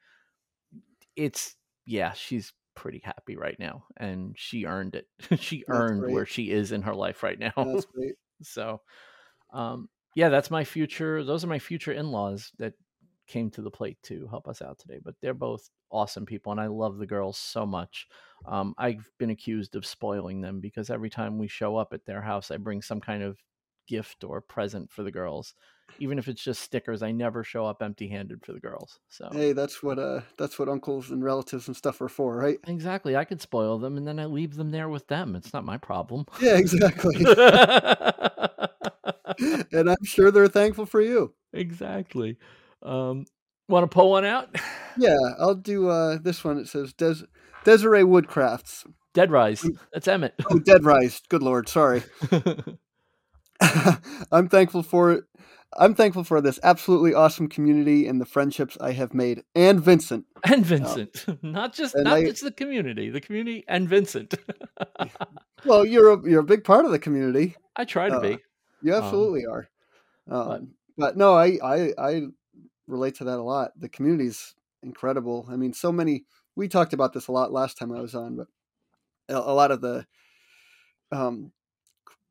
it's 1.17 1.57
yeah, 1.87 2.12
she's 2.12 2.53
pretty 2.75 3.01
happy 3.05 3.37
right 3.37 3.59
now 3.59 3.85
and 3.97 4.35
she 4.37 4.65
earned 4.67 4.95
it. 4.97 5.07
she 5.41 5.65
That's 5.67 5.69
earned 5.71 6.01
great. 6.01 6.12
where 6.12 6.27
she 6.27 6.51
is 6.51 6.73
in 6.73 6.83
her 6.83 6.95
life 6.95 7.23
right 7.23 7.39
now. 7.39 7.53
That's 7.57 7.85
great. 7.95 8.15
so 8.43 8.81
um 9.53 9.89
yeah, 10.17 10.29
that's 10.29 10.51
my 10.51 10.65
future. 10.65 11.25
Those 11.25 11.45
are 11.45 11.49
my 11.49 11.59
future 11.59 11.93
in-laws 11.93 12.53
that 12.59 12.75
came 13.27 13.51
to 13.51 13.62
the 13.62 13.71
plate 13.71 13.99
to 14.05 14.27
help 14.29 14.49
us 14.49 14.62
out 14.62 14.79
today. 14.79 15.01
But 15.05 15.17
they're 15.23 15.35
both 15.35 15.69
awesome 15.91 16.27
people, 16.27 16.53
and 16.53 16.61
I 16.61 16.69
love 16.69 16.99
the 16.99 17.07
girls 17.07 17.39
so 17.39 17.67
much. 17.67 18.09
Um, 18.47 18.75
I've 18.79 19.11
been 19.19 19.31
accused 19.31 19.77
of 19.77 19.87
spoiling 19.87 20.41
them 20.41 20.61
because 20.61 20.91
every 20.91 21.11
time 21.11 21.39
we 21.39 21.49
show 21.49 21.77
up 21.77 21.93
at 21.93 22.05
their 22.07 22.23
house, 22.23 22.51
I 22.53 22.59
bring 22.59 22.83
some 22.83 23.01
kind 23.01 23.23
of 23.25 23.39
gift 23.87 24.24
or 24.24 24.41
present 24.41 24.91
for 24.91 25.03
the 25.03 25.11
girls, 25.11 25.55
even 25.99 26.18
if 26.18 26.28
it's 26.28 26.43
just 26.43 26.62
stickers. 26.62 27.03
I 27.03 27.12
never 27.12 27.45
show 27.45 27.66
up 27.66 27.82
empty-handed 27.82 28.45
for 28.45 28.53
the 28.53 28.61
girls. 28.61 28.99
So 29.09 29.28
Hey, 29.32 29.53
that's 29.53 29.82
what 29.82 29.99
uh, 29.99 30.20
that's 30.39 30.59
what 30.59 30.68
uncles 30.68 31.11
and 31.11 31.22
relatives 31.24 31.66
and 31.68 31.76
stuff 31.76 32.01
are 32.01 32.09
for, 32.09 32.37
right? 32.37 32.59
exactly, 32.66 33.16
I 33.16 33.24
could 33.24 33.41
spoil 33.41 33.78
them, 33.78 33.97
and 33.97 34.07
then 34.07 34.18
I 34.18 34.26
leave 34.26 34.57
them 34.57 34.70
there 34.70 34.89
with 34.89 35.07
them. 35.09 35.37
It's 35.37 35.53
not 35.53 35.64
my 35.64 35.76
problem. 35.78 36.26
Yeah, 36.41 36.57
exactly. 36.57 37.16
and 39.72 39.91
I'm 39.91 40.05
sure 40.05 40.30
they're 40.30 40.49
thankful 40.49 40.87
for 40.87 41.01
you. 41.01 41.35
exactly. 41.53 42.39
Um, 42.82 43.26
Want 43.68 43.91
to 43.91 43.95
pull 43.95 44.11
one 44.11 44.26
out? 44.26 44.55
Yeah, 44.99 45.16
I'll 45.39 45.55
do 45.55 45.89
uh, 45.89 46.18
this 46.22 46.45
one. 46.45 46.59
It 46.59 46.68
says 46.68 46.93
Des- 46.93 47.24
Desiree 47.64 48.03
Woodcrafts. 48.03 48.85
Dead 49.14 49.30
Rise. 49.30 49.66
That's 49.93 50.07
Emmett. 50.07 50.35
Oh, 50.51 50.59
Dead 50.59 50.85
Rise. 50.85 51.22
Good 51.30 51.43
lord, 51.43 51.66
sorry. 51.68 52.03
I'm 54.33 54.49
thankful 54.49 54.83
for 54.83 55.12
it. 55.12 55.25
I'm 55.77 55.95
thankful 55.95 56.23
for 56.23 56.41
this 56.41 56.61
absolutely 56.62 57.15
awesome 57.15 57.49
community 57.49 58.07
and 58.07 58.21
the 58.21 58.25
friendships 58.27 58.79
I 58.81 58.93
have 58.93 59.12
made, 59.12 59.43
and 59.57 59.81
Vincent. 59.81 60.25
and 60.45 60.65
Vincent, 60.65 61.25
not 61.43 61.73
just 61.75 61.95
not 61.97 62.15
I- 62.19 62.25
just 62.25 62.43
the 62.45 62.53
community, 62.53 63.11
the 63.11 63.21
community 63.21 63.65
and 63.67 63.89
Vincent. 63.89 64.35
Well, 65.65 65.85
you're 65.85 66.12
a 66.12 66.31
you're 66.31 66.41
a 66.41 66.45
big 66.45 66.62
part 66.65 66.85
of 66.85 66.91
the 66.93 66.99
community. 66.99 67.57
I 67.75 67.85
try 67.85 68.09
to 68.09 68.17
Uh, 68.17 68.21
be. 68.21 68.39
You 68.83 68.95
Um, 68.95 69.03
absolutely 69.03 69.47
are. 69.47 69.69
Um, 70.31 70.75
but 70.97 71.17
no, 71.17 71.35
I, 71.35 71.59
I 71.62 71.93
I 71.99 72.23
relate 72.87 73.17
to 73.17 73.25
that 73.25 73.39
a 73.39 73.43
lot. 73.43 73.73
The 73.79 73.89
community's 73.89 74.55
incredible. 74.83 75.47
I 75.51 75.57
mean, 75.57 75.73
so 75.73 75.91
many. 75.91 76.25
We 76.55 76.69
talked 76.69 76.93
about 76.93 77.12
this 77.12 77.27
a 77.27 77.33
lot 77.33 77.53
last 77.53 77.79
time 77.79 77.91
I 77.91 78.01
was 78.01 78.15
on, 78.15 78.37
but 78.37 78.47
a, 79.29 79.35
a 79.37 79.55
lot 79.55 79.71
of 79.73 79.81
the 79.81 80.07
um, 81.11 81.51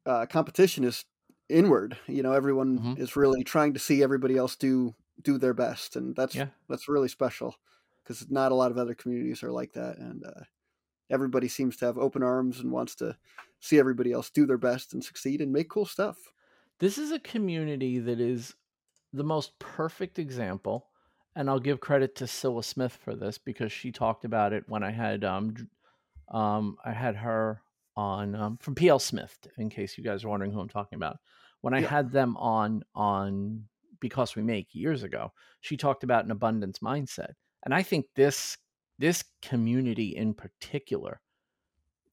uh, 0.06 0.26
competition 0.28 0.84
is 0.84 1.04
inward. 1.50 1.98
You 2.08 2.24
know, 2.24 2.34
everyone 2.34 2.84
Mhm. 2.84 2.96
is 2.96 3.16
really 3.16 3.44
trying 3.44 3.74
to 3.74 3.80
see 3.80 4.04
everybody 4.04 4.38
else 4.38 4.56
do 4.56 4.96
do 5.22 5.38
their 5.38 5.54
best, 5.54 5.96
and 5.96 6.16
that's 6.16 6.36
Yeah. 6.36 6.50
that's 6.70 6.88
really 6.89 7.08
special 7.08 7.56
because 8.04 8.30
not 8.32 8.52
a 8.52 8.56
lot 8.56 8.72
of 8.72 8.78
other 8.78 8.96
communities 8.96 9.44
are 9.44 9.52
like 9.52 9.74
that, 9.74 9.98
and 9.98 10.26
uh, 10.26 10.44
everybody 11.10 11.48
seems 11.48 11.78
to 11.78 11.86
have 11.86 11.98
open 11.98 12.24
arms 12.24 12.60
and 12.60 12.72
wants 12.72 12.96
to 12.96 13.18
see 13.60 13.80
everybody 13.80 14.12
else 14.12 14.30
do 14.30 14.46
their 14.46 14.58
best 14.58 14.94
and 14.94 15.04
succeed 15.04 15.41
and 15.41 15.52
make 15.54 15.70
cool 15.70 15.86
stuff. 15.86 16.34
This 16.80 16.98
is 16.98 17.12
a 17.12 17.20
community 17.20 18.00
that 18.00 18.20
is 18.20 18.56
the 19.14 19.24
most 19.24 19.58
perfect 19.60 20.20
example, 20.20 20.89
and 21.36 21.50
I'll 21.50 21.60
give 21.60 21.80
credit 21.82 22.16
to 22.18 22.28
Scylla 22.28 22.64
Smith 22.64 22.94
for 22.94 23.16
this 23.16 23.38
because 23.38 23.72
she 23.72 23.91
talked 23.91 24.26
about 24.26 24.54
it 24.54 24.68
when 24.70 24.84
I 24.84 24.91
had 24.91 25.24
um 25.24 25.56
um 26.30 26.78
I 26.86 26.94
had 26.94 27.18
her 27.18 27.62
on 27.96 28.36
um, 28.36 28.58
from 28.58 28.76
PL 28.76 29.00
Smith. 29.00 29.38
In 29.58 29.70
case 29.70 29.98
you 29.98 30.04
guys 30.04 30.24
are 30.24 30.30
wondering 30.30 30.52
who 30.52 30.60
I'm 30.60 30.70
talking 30.70 30.96
about, 30.98 31.18
when 31.62 31.74
I 31.74 31.82
Yeah. 31.82 31.88
had 31.88 32.12
them 32.12 32.36
on 32.38 32.84
on 32.96 33.66
because 34.00 34.36
we 34.36 34.44
make 34.44 34.76
years 34.76 35.04
ago, 35.04 35.32
she 35.62 35.78
talked 35.78 36.04
about 36.04 36.26
an 36.26 36.32
abundance 36.32 36.80
mindset, 36.80 37.34
and 37.64 37.74
I 37.74 37.84
think 37.84 38.08
this 38.16 38.58
this 39.00 39.24
community 39.41 40.16
in 40.16 40.34
particular 40.34 41.20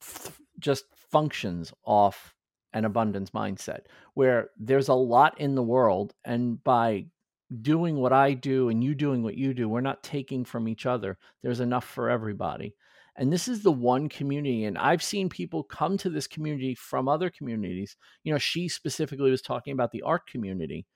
f- 0.00 0.40
just 0.58 0.84
functions 0.94 1.72
off 1.84 2.34
an 2.72 2.84
abundance 2.84 3.30
mindset 3.30 3.80
where 4.14 4.50
there's 4.56 4.88
a 4.88 4.94
lot 4.94 5.38
in 5.40 5.54
the 5.54 5.62
world 5.62 6.14
and 6.24 6.62
by 6.62 7.04
doing 7.62 7.96
what 7.96 8.12
I 8.12 8.32
do 8.34 8.68
and 8.68 8.82
you 8.82 8.94
doing 8.94 9.22
what 9.22 9.36
you 9.36 9.52
do 9.52 9.68
we're 9.68 9.80
not 9.80 10.02
taking 10.04 10.44
from 10.44 10.68
each 10.68 10.86
other 10.86 11.18
there's 11.42 11.60
enough 11.60 11.84
for 11.84 12.08
everybody 12.08 12.76
and 13.20 13.32
this 13.32 13.46
is 13.46 13.62
the 13.62 13.70
one 13.70 14.08
community 14.08 14.64
and 14.64 14.76
I've 14.76 15.02
seen 15.02 15.28
people 15.28 15.62
come 15.62 15.96
to 15.98 16.10
this 16.10 16.26
community 16.26 16.74
from 16.74 17.08
other 17.08 17.30
communities 17.30 17.96
you 18.24 18.32
know 18.32 18.38
she 18.38 18.68
specifically 18.68 19.30
was 19.30 19.42
talking 19.42 19.72
about 19.72 19.92
the 19.92 20.02
art 20.02 20.26
community 20.26 20.86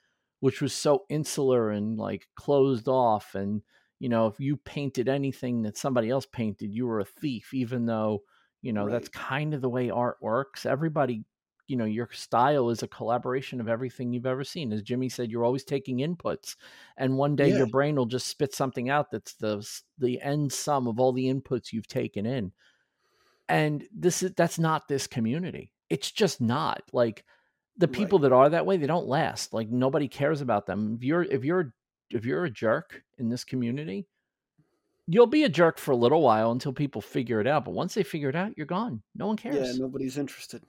which 0.41 0.61
was 0.61 0.73
so 0.73 1.05
insular 1.09 1.71
and 1.71 1.99
like 1.99 2.27
closed 2.35 2.89
off 2.89 3.37
and 3.37 3.63
you 4.01 4.09
know 4.09 4.27
if 4.27 4.41
you 4.41 4.57
painted 4.57 5.09
anything 5.09 5.63
that 5.63 5.79
somebody 5.79 6.11
else 6.11 6.27
painted 6.27 6.73
you 6.73 6.87
were 6.87 7.01
a 7.01 7.05
thief 7.05 7.55
even 7.55 7.87
though 7.87 8.23
you 8.65 8.73
know 8.73 8.89
that's 8.89 9.09
kind 9.11 9.53
of 9.53 9.61
the 9.61 9.69
way 9.69 9.91
art 9.91 10.17
works. 10.23 10.65
Everybody 10.65 11.25
you 11.67 11.77
know 11.77 11.85
your 11.85 12.09
style 12.13 12.69
is 12.71 12.83
a 12.83 12.89
collaboration 12.89 13.61
of 13.61 13.69
everything 13.69 14.13
you've 14.13 14.27
ever 14.27 14.45
seen. 14.45 14.73
As 14.73 14.83
jimmy 14.83 15.09
said 15.09 15.31
you're 15.31 15.45
always 15.45 15.65
taking 15.65 15.99
inputs 15.99 16.57
and 16.97 17.17
one 17.17 17.37
day 17.37 17.49
Yeah. 17.51 17.59
your 17.59 17.67
brain 17.67 17.97
will 17.97 18.07
just 18.07 18.27
spit 18.27 18.55
something 18.55 18.91
out 18.91 19.11
that's 19.11 19.35
the 19.35 19.67
the 19.99 20.21
end 20.21 20.53
sum 20.53 20.87
of 20.87 21.01
all 21.01 21.13
the 21.13 21.27
inputs 21.27 21.73
you've 21.73 21.87
taken 21.89 22.27
in. 22.27 22.53
And 23.49 23.87
this 23.95 24.23
is 24.23 24.33
that's 24.37 24.59
not 24.59 24.89
this 24.89 25.07
community. 25.07 25.73
It's 25.91 26.11
just 26.11 26.41
not. 26.41 26.83
Like 26.93 27.25
the 27.77 27.87
Right. 27.87 27.95
people 27.95 28.19
that 28.21 28.33
are 28.33 28.49
that 28.51 28.67
way 28.67 28.77
they 28.77 28.87
don't 28.87 29.07
last. 29.07 29.53
Like 29.53 29.69
nobody 29.71 30.09
cares 30.09 30.41
about 30.41 30.67
them. 30.67 30.95
If 30.97 31.05
you're 31.05 31.23
if 31.25 31.45
you're 31.45 31.75
if 32.11 32.25
you're 32.25 32.45
a 32.45 32.51
jerk 32.51 33.03
in 33.19 33.29
this 33.29 33.45
community 33.45 34.07
you'll 35.07 35.27
be 35.27 35.45
a 35.45 35.49
jerk 35.51 35.77
for 35.79 35.93
a 35.93 35.97
little 35.97 36.23
while 36.23 36.51
until 36.53 36.73
people 36.73 37.01
figure 37.03 37.39
it 37.41 37.47
out 37.47 37.65
but 37.65 37.73
once 37.75 37.93
they 37.95 38.03
figure 38.03 38.29
it 38.31 38.37
out 38.37 38.57
you're 38.57 38.67
gone. 38.67 39.03
No 39.15 39.27
one 39.27 39.37
cares. 39.37 39.77
Yeah, 39.77 39.83
nobody's 39.85 40.17
interested. 40.19 40.63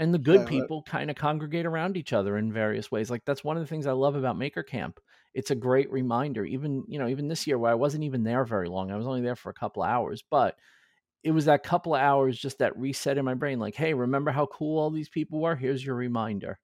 And 0.00 0.12
the 0.12 0.18
good 0.18 0.40
Yeah, 0.40 0.46
people 0.46 0.82
kind 0.82 1.10
of 1.10 1.16
congregate 1.16 1.66
around 1.66 1.96
each 1.96 2.12
other 2.12 2.38
in 2.38 2.52
various 2.52 2.90
ways 2.90 3.10
like 3.10 3.24
that's 3.24 3.44
one 3.44 3.56
of 3.56 3.62
the 3.62 3.66
things 3.68 3.86
i 3.86 3.92
love 3.92 4.16
about 4.16 4.36
maker 4.36 4.64
camp. 4.64 4.98
It's 5.32 5.52
a 5.52 5.54
great 5.54 5.92
reminder 5.92 6.44
even 6.44 6.82
you 6.88 6.98
know 6.98 7.06
even 7.06 7.28
this 7.28 7.46
year 7.46 7.56
where 7.56 7.70
i 7.70 7.74
wasn't 7.74 8.02
even 8.02 8.24
there 8.24 8.44
very 8.44 8.68
long 8.68 8.90
i 8.90 8.96
was 8.96 9.06
only 9.06 9.20
there 9.20 9.36
for 9.36 9.50
a 9.50 9.54
couple 9.54 9.84
of 9.84 9.88
hours 9.88 10.24
but 10.28 10.56
it 11.22 11.30
was 11.30 11.44
that 11.44 11.62
couple 11.62 11.94
of 11.94 12.00
hours 12.00 12.38
just 12.38 12.58
that 12.58 12.76
reset 12.76 13.18
in 13.18 13.24
my 13.24 13.34
brain 13.34 13.60
like 13.60 13.74
hey 13.76 13.94
remember 13.94 14.30
how 14.30 14.46
cool 14.46 14.80
all 14.80 14.90
these 14.90 15.08
people 15.08 15.40
were 15.40 15.54
here's 15.54 15.84
your 15.84 15.94
reminder. 15.94 16.58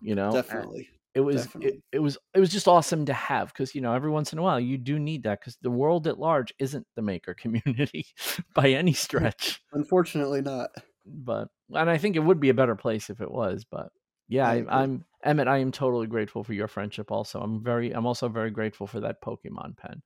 You 0.00 0.14
know? 0.14 0.30
Definitely. 0.30 0.88
it 1.14 1.20
was 1.20 1.48
it, 1.60 1.82
it 1.92 1.98
was 1.98 2.18
it 2.34 2.40
was 2.40 2.50
just 2.50 2.68
awesome 2.68 3.06
to 3.06 3.12
have 3.12 3.48
because 3.48 3.74
you 3.74 3.80
know 3.80 3.94
every 3.94 4.10
once 4.10 4.32
in 4.32 4.38
a 4.38 4.42
while 4.42 4.60
you 4.60 4.78
do 4.78 4.98
need 4.98 5.24
that 5.24 5.40
because 5.40 5.56
the 5.62 5.70
world 5.70 6.06
at 6.06 6.18
large 6.18 6.52
isn't 6.58 6.86
the 6.94 7.02
maker 7.02 7.34
community 7.38 8.06
by 8.54 8.70
any 8.70 8.92
stretch. 8.92 9.62
Unfortunately, 9.72 10.42
not. 10.42 10.70
But 11.12 11.48
and 11.74 11.90
I 11.90 11.98
think 11.98 12.16
it 12.16 12.20
would 12.20 12.40
be 12.40 12.48
a 12.48 12.54
better 12.54 12.76
place 12.76 13.10
if 13.10 13.20
it 13.20 13.30
was, 13.30 13.64
but 13.64 13.90
Yeah, 14.28 14.48
I. 14.48 14.64
I'm 14.68 15.04
Emmett. 15.24 15.48
I 15.48 15.58
am 15.58 15.72
totally 15.72 16.06
grateful 16.06 16.44
for 16.44 16.52
your 16.52 16.68
friendship. 16.68 17.10
Also, 17.10 17.40
I'm 17.40 17.62
very. 17.62 17.90
I'm 17.92 18.06
also 18.06 18.28
very 18.28 18.50
grateful 18.50 18.86
for 18.86 19.00
that 19.00 19.22
Pokemon 19.22 19.76
pen, 19.76 20.02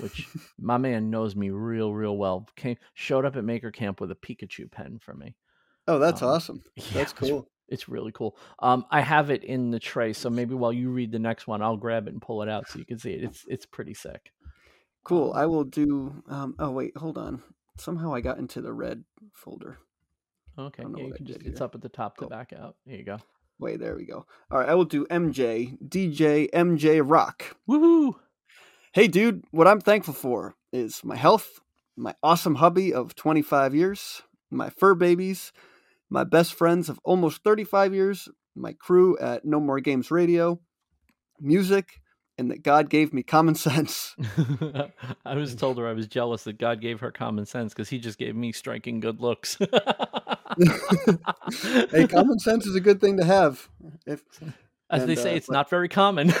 which 0.00 0.28
my 0.58 0.78
man 0.78 1.10
knows 1.10 1.36
me 1.36 1.50
real, 1.50 1.92
real 1.92 2.16
well. 2.16 2.48
Came 2.56 2.76
showed 2.94 3.24
up 3.24 3.36
at 3.36 3.44
Maker 3.44 3.70
Camp 3.70 4.00
with 4.00 4.10
a 4.10 4.14
Pikachu 4.16 4.70
pen 4.70 4.98
for 5.00 5.14
me. 5.14 5.36
Oh, 5.88 5.98
that's 5.98 6.22
Um, 6.22 6.28
awesome. 6.28 6.62
That's 6.92 7.12
cool. 7.12 7.48
It's 7.68 7.88
really 7.88 8.12
cool. 8.12 8.36
Um, 8.60 8.86
I 8.90 9.00
have 9.00 9.30
it 9.30 9.42
in 9.42 9.70
the 9.70 9.80
tray, 9.80 10.12
so 10.12 10.30
maybe 10.30 10.54
while 10.54 10.72
you 10.72 10.90
read 10.90 11.10
the 11.10 11.18
next 11.18 11.48
one, 11.48 11.62
I'll 11.62 11.76
grab 11.76 12.06
it 12.06 12.12
and 12.12 12.22
pull 12.22 12.42
it 12.42 12.48
out 12.48 12.68
so 12.68 12.78
you 12.78 12.84
can 12.84 12.98
see 12.98 13.12
it. 13.12 13.24
It's 13.24 13.44
it's 13.48 13.66
pretty 13.66 13.94
sick. 13.94 14.32
Cool. 15.04 15.32
Um, 15.32 15.38
I 15.38 15.46
will 15.46 15.64
do. 15.64 16.22
Um, 16.28 16.54
oh 16.58 16.70
wait, 16.70 16.96
hold 16.96 17.18
on. 17.18 17.42
Somehow 17.78 18.14
I 18.14 18.20
got 18.20 18.38
into 18.38 18.60
the 18.60 18.72
red 18.72 19.04
folder. 19.32 19.78
Okay, 20.58 20.84
yeah, 20.96 21.04
you 21.04 21.12
can 21.12 21.26
just 21.26 21.42
it's 21.42 21.60
up 21.60 21.74
at 21.74 21.82
the 21.82 21.88
top 21.88 22.16
to 22.18 22.26
back 22.26 22.52
out. 22.52 22.76
There 22.86 22.96
you 22.96 23.04
go. 23.04 23.18
Wait, 23.58 23.80
there 23.80 23.96
we 23.96 24.04
go. 24.04 24.26
All 24.50 24.58
right, 24.58 24.68
I 24.68 24.74
will 24.74 24.84
do 24.84 25.06
MJ 25.06 25.78
DJ 25.86 26.50
MJ 26.50 27.02
Rock. 27.04 27.56
Woohoo! 27.68 28.14
Hey, 28.92 29.08
dude, 29.08 29.44
what 29.50 29.68
I'm 29.68 29.80
thankful 29.80 30.14
for 30.14 30.54
is 30.72 31.04
my 31.04 31.16
health, 31.16 31.60
my 31.96 32.14
awesome 32.22 32.54
hubby 32.54 32.94
of 32.94 33.14
25 33.14 33.74
years, 33.74 34.22
my 34.50 34.70
fur 34.70 34.94
babies, 34.94 35.52
my 36.08 36.24
best 36.24 36.54
friends 36.54 36.88
of 36.88 36.98
almost 37.04 37.42
35 37.42 37.94
years, 37.94 38.28
my 38.54 38.72
crew 38.72 39.18
at 39.18 39.44
No 39.44 39.60
More 39.60 39.80
Games 39.80 40.10
Radio, 40.10 40.60
music, 41.40 42.00
and 42.38 42.50
that 42.50 42.62
God 42.62 42.90
gave 42.90 43.12
me 43.12 43.22
common 43.22 43.54
sense. 43.54 44.14
I 45.24 45.34
was 45.34 45.54
told 45.54 45.78
her 45.78 45.88
I 45.88 45.92
was 45.92 46.06
jealous 46.06 46.44
that 46.44 46.58
God 46.58 46.80
gave 46.80 47.00
her 47.00 47.10
common 47.10 47.46
sense 47.46 47.72
because 47.72 47.88
he 47.88 47.98
just 47.98 48.18
gave 48.18 48.36
me 48.36 48.52
striking 48.52 49.00
good 49.00 49.20
looks. 49.20 49.56
hey, 51.90 52.06
common 52.06 52.38
sense 52.38 52.66
is 52.66 52.74
a 52.74 52.80
good 52.80 53.00
thing 53.00 53.16
to 53.18 53.24
have. 53.24 53.68
If 54.06 54.22
As 54.90 55.06
they 55.06 55.16
say, 55.16 55.32
uh, 55.32 55.36
it's 55.36 55.46
but- 55.46 55.52
not 55.54 55.70
very 55.70 55.88
common. 55.88 56.32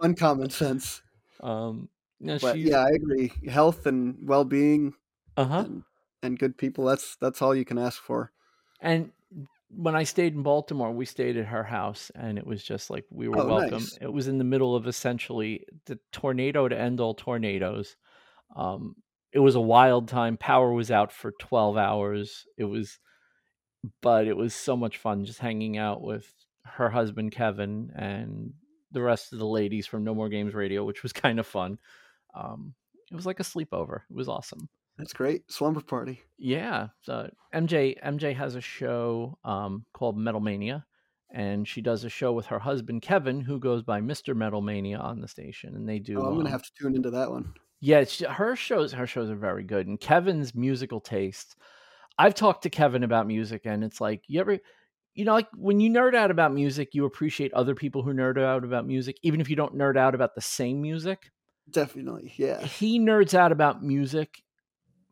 uncommon 0.00 0.50
sense. 0.50 1.02
um, 1.42 1.88
no, 2.20 2.38
But 2.38 2.58
yeah, 2.58 2.78
I 2.78 2.88
agree. 2.90 3.32
Health 3.48 3.86
and 3.86 4.16
well-being 4.22 4.94
uh-huh. 5.36 5.58
and, 5.66 5.82
and 6.22 6.38
good 6.38 6.56
people. 6.56 6.86
That's 6.86 7.16
that's 7.20 7.42
all 7.42 7.54
you 7.54 7.64
can 7.66 7.76
ask 7.78 8.00
for. 8.00 8.32
And 8.80 9.12
when 9.68 9.96
I 9.96 10.04
stayed 10.04 10.34
in 10.34 10.42
Baltimore, 10.42 10.92
we 10.92 11.04
stayed 11.04 11.36
at 11.36 11.46
her 11.46 11.64
house, 11.64 12.10
and 12.14 12.38
it 12.38 12.46
was 12.46 12.62
just 12.62 12.88
like 12.90 13.04
we 13.10 13.28
were 13.28 13.38
Oh, 13.40 13.46
welcome. 13.46 13.78
nice. 13.78 13.98
It 14.00 14.12
was 14.12 14.28
in 14.28 14.38
the 14.38 14.44
middle 14.44 14.76
of 14.76 14.86
essentially 14.86 15.64
the 15.86 15.98
tornado 16.12 16.68
to 16.68 16.78
end 16.78 17.00
all 17.00 17.14
tornadoes. 17.14 17.96
Um, 18.54 18.94
it 19.32 19.40
was 19.40 19.54
a 19.56 19.60
wild 19.60 20.08
time. 20.08 20.36
Power 20.36 20.72
was 20.72 20.90
out 20.90 21.12
for 21.12 21.32
twelve 21.40 21.76
hours. 21.76 22.44
It 22.56 22.64
was, 22.64 22.98
but 24.02 24.26
it 24.26 24.36
was 24.36 24.54
so 24.54 24.76
much 24.76 24.98
fun 24.98 25.24
just 25.24 25.40
hanging 25.40 25.76
out 25.76 26.00
with 26.02 26.32
her 26.64 26.88
husband 26.90 27.32
Kevin 27.32 27.90
and 27.94 28.52
the 28.92 29.02
rest 29.02 29.32
of 29.32 29.38
the 29.38 29.46
ladies 29.46 29.86
from 29.86 30.04
No 30.04 30.14
More 30.14 30.28
Games 30.28 30.54
Radio, 30.54 30.84
which 30.84 31.02
was 31.02 31.12
kind 31.24 31.38
of 31.38 31.46
fun. 31.46 31.78
Um, 32.34 32.74
it 33.10 33.14
was 33.14 33.26
like 33.26 33.40
a 33.40 33.44
sleepover. 33.44 34.00
It 34.10 34.16
was 34.16 34.28
awesome. 34.28 34.68
That's 34.98 35.12
great. 35.12 35.50
Slumber 35.50 35.80
party. 35.80 36.20
Yeah, 36.38 36.88
so 37.02 37.30
MJ 37.54 37.96
MJ 38.02 38.34
has 38.34 38.54
a 38.54 38.60
show 38.60 39.38
um, 39.44 39.84
called 39.92 40.16
Metal 40.16 40.40
Mania, 40.40 40.86
and 41.30 41.66
she 41.68 41.80
does 41.80 42.04
a 42.04 42.08
show 42.08 42.32
with 42.32 42.46
her 42.46 42.58
husband 42.58 43.02
Kevin, 43.02 43.40
who 43.40 43.58
goes 43.58 43.82
by 43.82 44.00
Mister 44.00 44.34
Metal 44.34 44.62
Mania 44.62 44.98
on 44.98 45.20
the 45.20 45.28
station, 45.28 45.74
and 45.74 45.88
they 45.88 45.98
do. 45.98 46.18
Oh, 46.20 46.26
I'm 46.26 46.34
gonna 46.36 46.46
um, 46.46 46.52
have 46.52 46.62
to 46.62 46.72
tune 46.78 46.96
into 46.96 47.10
that 47.10 47.30
one. 47.30 47.52
yeah, 47.80 47.98
it's, 47.98 48.20
her 48.20 48.56
shows 48.56 48.92
her 48.92 49.06
shows 49.06 49.30
are 49.30 49.36
very 49.36 49.64
good, 49.64 49.86
and 49.86 50.00
Kevin's 50.00 50.54
musical 50.54 51.00
taste. 51.00 51.56
I've 52.18 52.34
talked 52.34 52.62
to 52.62 52.70
Kevin 52.70 53.02
about 53.02 53.26
music, 53.26 53.62
and 53.66 53.84
it's 53.84 54.00
like 54.00 54.22
you 54.26 54.40
ever, 54.40 54.58
you 55.14 55.26
know, 55.26 55.34
like 55.34 55.48
when 55.54 55.80
you 55.80 55.90
nerd 55.90 56.14
out 56.14 56.30
about 56.30 56.54
music, 56.54 56.94
you 56.94 57.04
appreciate 57.04 57.52
other 57.52 57.74
people 57.74 58.02
who 58.02 58.14
nerd 58.14 58.42
out 58.42 58.64
about 58.64 58.86
music, 58.86 59.18
even 59.22 59.42
if 59.42 59.50
you 59.50 59.56
don't 59.56 59.76
nerd 59.76 59.98
out 59.98 60.14
about 60.14 60.34
the 60.34 60.40
same 60.40 60.80
music 60.80 61.30
Definitely. 61.70 62.32
Yeah. 62.36 62.62
he 62.64 63.00
nerds 63.00 63.34
out 63.34 63.52
about 63.52 63.82
music 63.82 64.42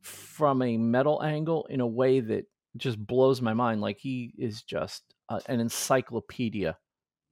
from 0.05 0.63
a 0.63 0.77
metal 0.77 1.23
angle 1.23 1.67
in 1.71 1.81
a 1.81 1.87
way 1.87 2.21
that 2.21 2.45
just 2.77 3.05
blows 3.05 3.41
my 3.41 3.55
mind. 3.55 3.81
Like 3.81 3.99
he 3.99 4.35
is 4.39 4.63
just 4.63 5.03
uh, 5.29 5.41
an 5.47 5.61
encyclopedia 5.61 6.77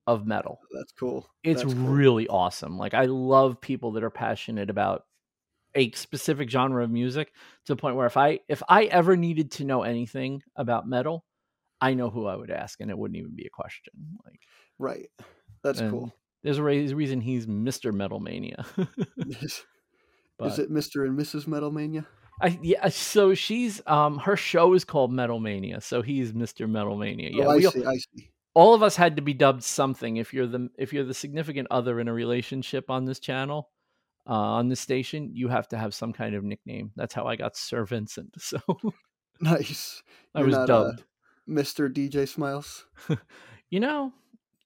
of 0.07 0.27
metal. 0.27 0.59
That's 0.73 0.93
cool. 0.93 1.29
It's 1.45 1.63
That's 1.63 1.75
cool. 1.75 1.85
really 1.85 2.29
awesome. 2.29 2.79
Like 2.79 2.95
I 2.95 3.05
love 3.05 3.61
people 3.61 3.93
that 3.93 4.05
are 4.05 4.11
passionate 4.11 4.71
about 4.71 5.05
a 5.75 5.91
specific 5.93 6.51
genre 6.51 6.85
of 6.85 6.91
music 6.91 7.33
to 7.67 7.73
the 7.73 7.77
point 7.77 7.97
where 7.97 8.07
if 8.07 8.17
I 8.17 8.41
if 8.49 8.63
I 8.69 8.85
ever 8.85 9.17
needed 9.17 9.53
to 9.53 9.65
know 9.65 9.83
anything 9.83 10.43
about 10.57 10.89
metal, 10.89 11.25
I 11.81 11.95
know 11.95 12.11
who 12.11 12.27
I 12.27 12.37
would 12.37 12.51
ask, 12.51 12.81
and 12.81 12.91
it 12.91 12.99
wouldn't 12.99 13.19
even 13.19 13.35
be 13.35 13.47
a 13.47 13.51
question. 13.51 13.93
Like 14.25 14.41
right. 14.79 15.09
That's 15.63 15.81
cool. 15.81 16.13
There's 16.43 16.59
a 16.59 16.63
reason 16.63 17.21
he's 17.21 17.47
Mister 17.47 17.93
Metal 17.93 18.19
Mania. 18.19 18.65
Is 20.47 20.59
it 20.59 20.73
Mr. 20.73 21.07
and 21.07 21.17
Mrs. 21.17 21.47
Metal 21.47 21.71
Mania? 21.71 22.07
I 22.41 22.59
yeah, 22.63 22.89
so 22.89 23.35
she's 23.35 23.81
um 23.87 24.19
her 24.19 24.37
show 24.37 24.75
is 24.75 24.85
called 24.85 25.13
Metal 25.13 25.39
Mania, 25.39 25.81
so 25.81 26.03
he's 26.03 26.33
Mr. 26.33 26.69
Metal 26.69 26.97
Mania. 26.97 27.31
Yeah, 27.33 27.45
oh, 27.47 27.51
I 27.51 27.57
we, 27.57 27.67
see. 27.67 27.85
I 27.85 27.95
see. 27.97 28.31
all 28.55 28.75
of 28.75 28.83
us 28.83 28.97
had 28.97 29.17
to 29.17 29.23
be 29.23 29.35
dubbed 29.35 29.63
something. 29.63 30.17
If 30.17 30.33
you're 30.35 30.47
the 30.47 30.69
if 30.79 30.93
you're 30.93 31.05
the 31.05 31.15
significant 31.15 31.69
other 31.71 32.01
in 32.01 32.09
a 32.09 32.13
relationship 32.13 32.91
on 32.91 33.05
this 33.05 33.21
channel, 33.21 33.71
uh, 34.29 34.33
on 34.33 34.69
this 34.69 34.81
station, 34.81 35.31
you 35.35 35.49
have 35.49 35.69
to 35.69 35.79
have 35.79 35.95
some 35.95 36.13
kind 36.13 36.35
of 36.35 36.45
nickname. 36.45 36.91
That's 36.97 37.15
how 37.15 37.27
I 37.27 37.37
got 37.37 37.57
Sir 37.57 37.85
Vincent. 37.85 38.35
So 38.41 38.59
Nice. 39.41 40.03
I 40.35 40.41
You're 40.41 40.47
was 40.47 40.57
not, 40.57 40.71
uh, 40.71 40.85
dubbed. 40.85 41.05
Mr. 41.49 41.93
DJ 41.93 42.29
Smiles. 42.29 42.87
You 43.71 43.81
know, 43.81 44.13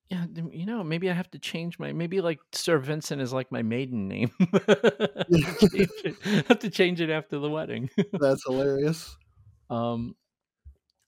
yeah, 0.09 0.27
you 0.53 0.67
know, 0.67 0.85
maybe 0.85 1.11
I 1.11 1.15
have 1.15 1.31
to 1.33 1.39
change 1.39 1.79
my 1.79 1.93
maybe 1.93 2.21
like 2.21 2.39
Sir 2.53 2.79
Vincent 2.79 3.21
is 3.21 3.33
like 3.33 3.51
my 3.51 3.63
maiden 3.63 4.07
name. 4.07 4.31
It- 4.39 6.15
have 6.49 6.61
to 6.61 6.71
change 6.71 7.01
it 7.01 7.11
after 7.11 7.39
the 7.39 7.51
wedding. 7.51 7.91
That's 8.13 8.45
hilarious. 8.45 9.17
Um, 9.69 10.15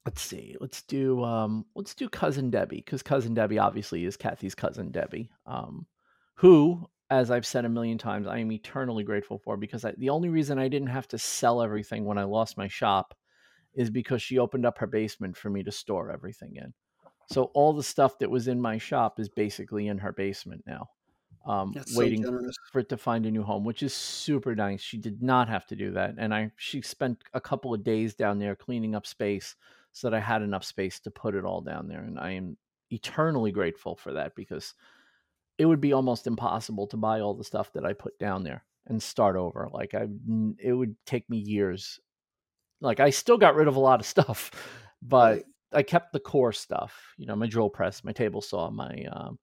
let's 0.05 0.21
see. 0.21 0.57
Let's 0.61 0.83
do 0.83 1.23
um, 1.23 1.65
let's 1.77 1.95
do 1.95 2.09
cousin 2.09 2.51
Debbie 2.51 2.83
because 2.85 3.03
cousin 3.03 3.35
Debbie 3.35 3.59
obviously 3.59 4.05
is 4.05 4.17
Kathy's 4.17 4.57
cousin 4.57 4.91
Debbie. 4.91 5.31
Um, 5.47 5.87
who, 6.35 6.89
as 7.11 7.31
I've 7.31 7.47
said 7.47 7.65
a 7.65 7.69
million 7.69 7.99
times, 7.99 8.27
I 8.27 8.39
am 8.39 8.51
eternally 8.51 9.05
grateful 9.05 9.39
for 9.39 9.57
because 9.57 9.85
I, 9.85 9.93
the 9.97 10.11
only 10.11 10.29
reason 10.29 10.59
I 10.59 10.69
didn't 10.69 10.89
have 10.89 11.07
to 11.09 11.19
sell 11.19 11.63
everything 11.63 12.05
when 12.05 12.19
I 12.19 12.25
lost 12.25 12.57
my 12.57 12.67
shop 12.67 13.15
is 13.75 13.91
because 13.91 14.23
she 14.23 14.39
opened 14.39 14.67
up 14.67 14.79
her 14.79 14.89
basement 14.89 15.37
for 15.37 15.51
me 15.51 15.63
to 15.63 15.71
store 15.71 16.11
everything 16.11 16.57
in. 16.57 16.75
So 17.29 17.45
all 17.55 17.75
the 17.75 17.83
stuff 17.83 18.19
that 18.19 18.31
was 18.31 18.49
in 18.49 18.61
my 18.61 18.79
shop 18.79 19.21
is 19.21 19.29
basically 19.29 19.89
in 19.89 19.99
her 19.99 20.13
basement 20.13 20.65
now, 20.67 20.89
um, 21.47 21.73
That's 21.75 21.95
waiting 21.95 22.23
generous. 22.23 22.57
for 22.73 22.79
it 22.79 22.89
to 22.89 22.97
find 22.97 23.27
a 23.27 23.31
new 23.31 23.43
home, 23.43 23.65
which 23.65 23.83
is 23.83 23.93
super 23.93 24.55
nice. 24.55 24.81
She 24.81 24.97
did 24.97 25.23
not 25.23 25.49
have 25.49 25.67
to 25.67 25.77
do 25.77 25.91
that, 25.93 26.15
and 26.17 26.35
I 26.35 26.53
she 26.57 26.81
spent 26.81 27.23
a 27.35 27.41
couple 27.41 27.75
of 27.75 27.85
days 27.85 28.15
down 28.15 28.39
there 28.39 28.57
cleaning 28.57 28.95
up 28.95 29.07
space 29.07 29.57
so 29.93 30.09
that 30.09 30.17
I 30.17 30.21
had 30.21 30.43
enough 30.43 30.65
space 30.65 31.01
to 31.01 31.11
put 31.11 31.35
it 31.35 31.45
all 31.45 31.61
down 31.61 31.87
there, 31.87 32.03
and 32.03 32.19
I 32.19 32.33
am 32.33 32.57
eternally 32.91 33.53
grateful 33.53 33.95
for 33.95 34.15
that 34.15 34.35
because 34.35 34.75
it 35.59 35.67
would 35.67 35.81
be 35.81 35.93
almost 35.93 36.27
impossible 36.27 36.87
to 36.87 36.97
buy 36.97 37.21
all 37.21 37.35
the 37.35 37.45
stuff 37.45 37.73
that 37.75 37.85
I 37.85 37.93
put 37.93 38.19
down 38.19 38.43
there 38.43 38.65
and 38.87 39.03
start 39.03 39.37
over. 39.37 39.69
Like 39.71 39.93
I, 39.95 40.07
it 40.59 40.73
would 40.73 40.97
take 41.05 41.29
me 41.29 41.37
years. 41.39 42.01
Like 42.81 43.01
I 43.01 43.11
still 43.11 43.37
got 43.37 43.55
rid 43.55 43.69
of 43.69 43.77
a 43.77 43.81
lot 43.81 44.01
of 44.01 44.07
stuff, 44.15 44.51
but. 45.03 45.45
I 45.73 45.83
kept 45.83 46.13
the 46.13 46.21
core 46.21 46.53
stuff. 46.53 47.15
You 47.17 47.27
know, 47.27 47.37
my 47.37 47.47
drill 47.47 47.71
press, 47.71 48.05
my 48.05 48.13
table 48.13 48.41
saw, 48.41 48.71
my 48.71 49.05
um, 49.13 49.39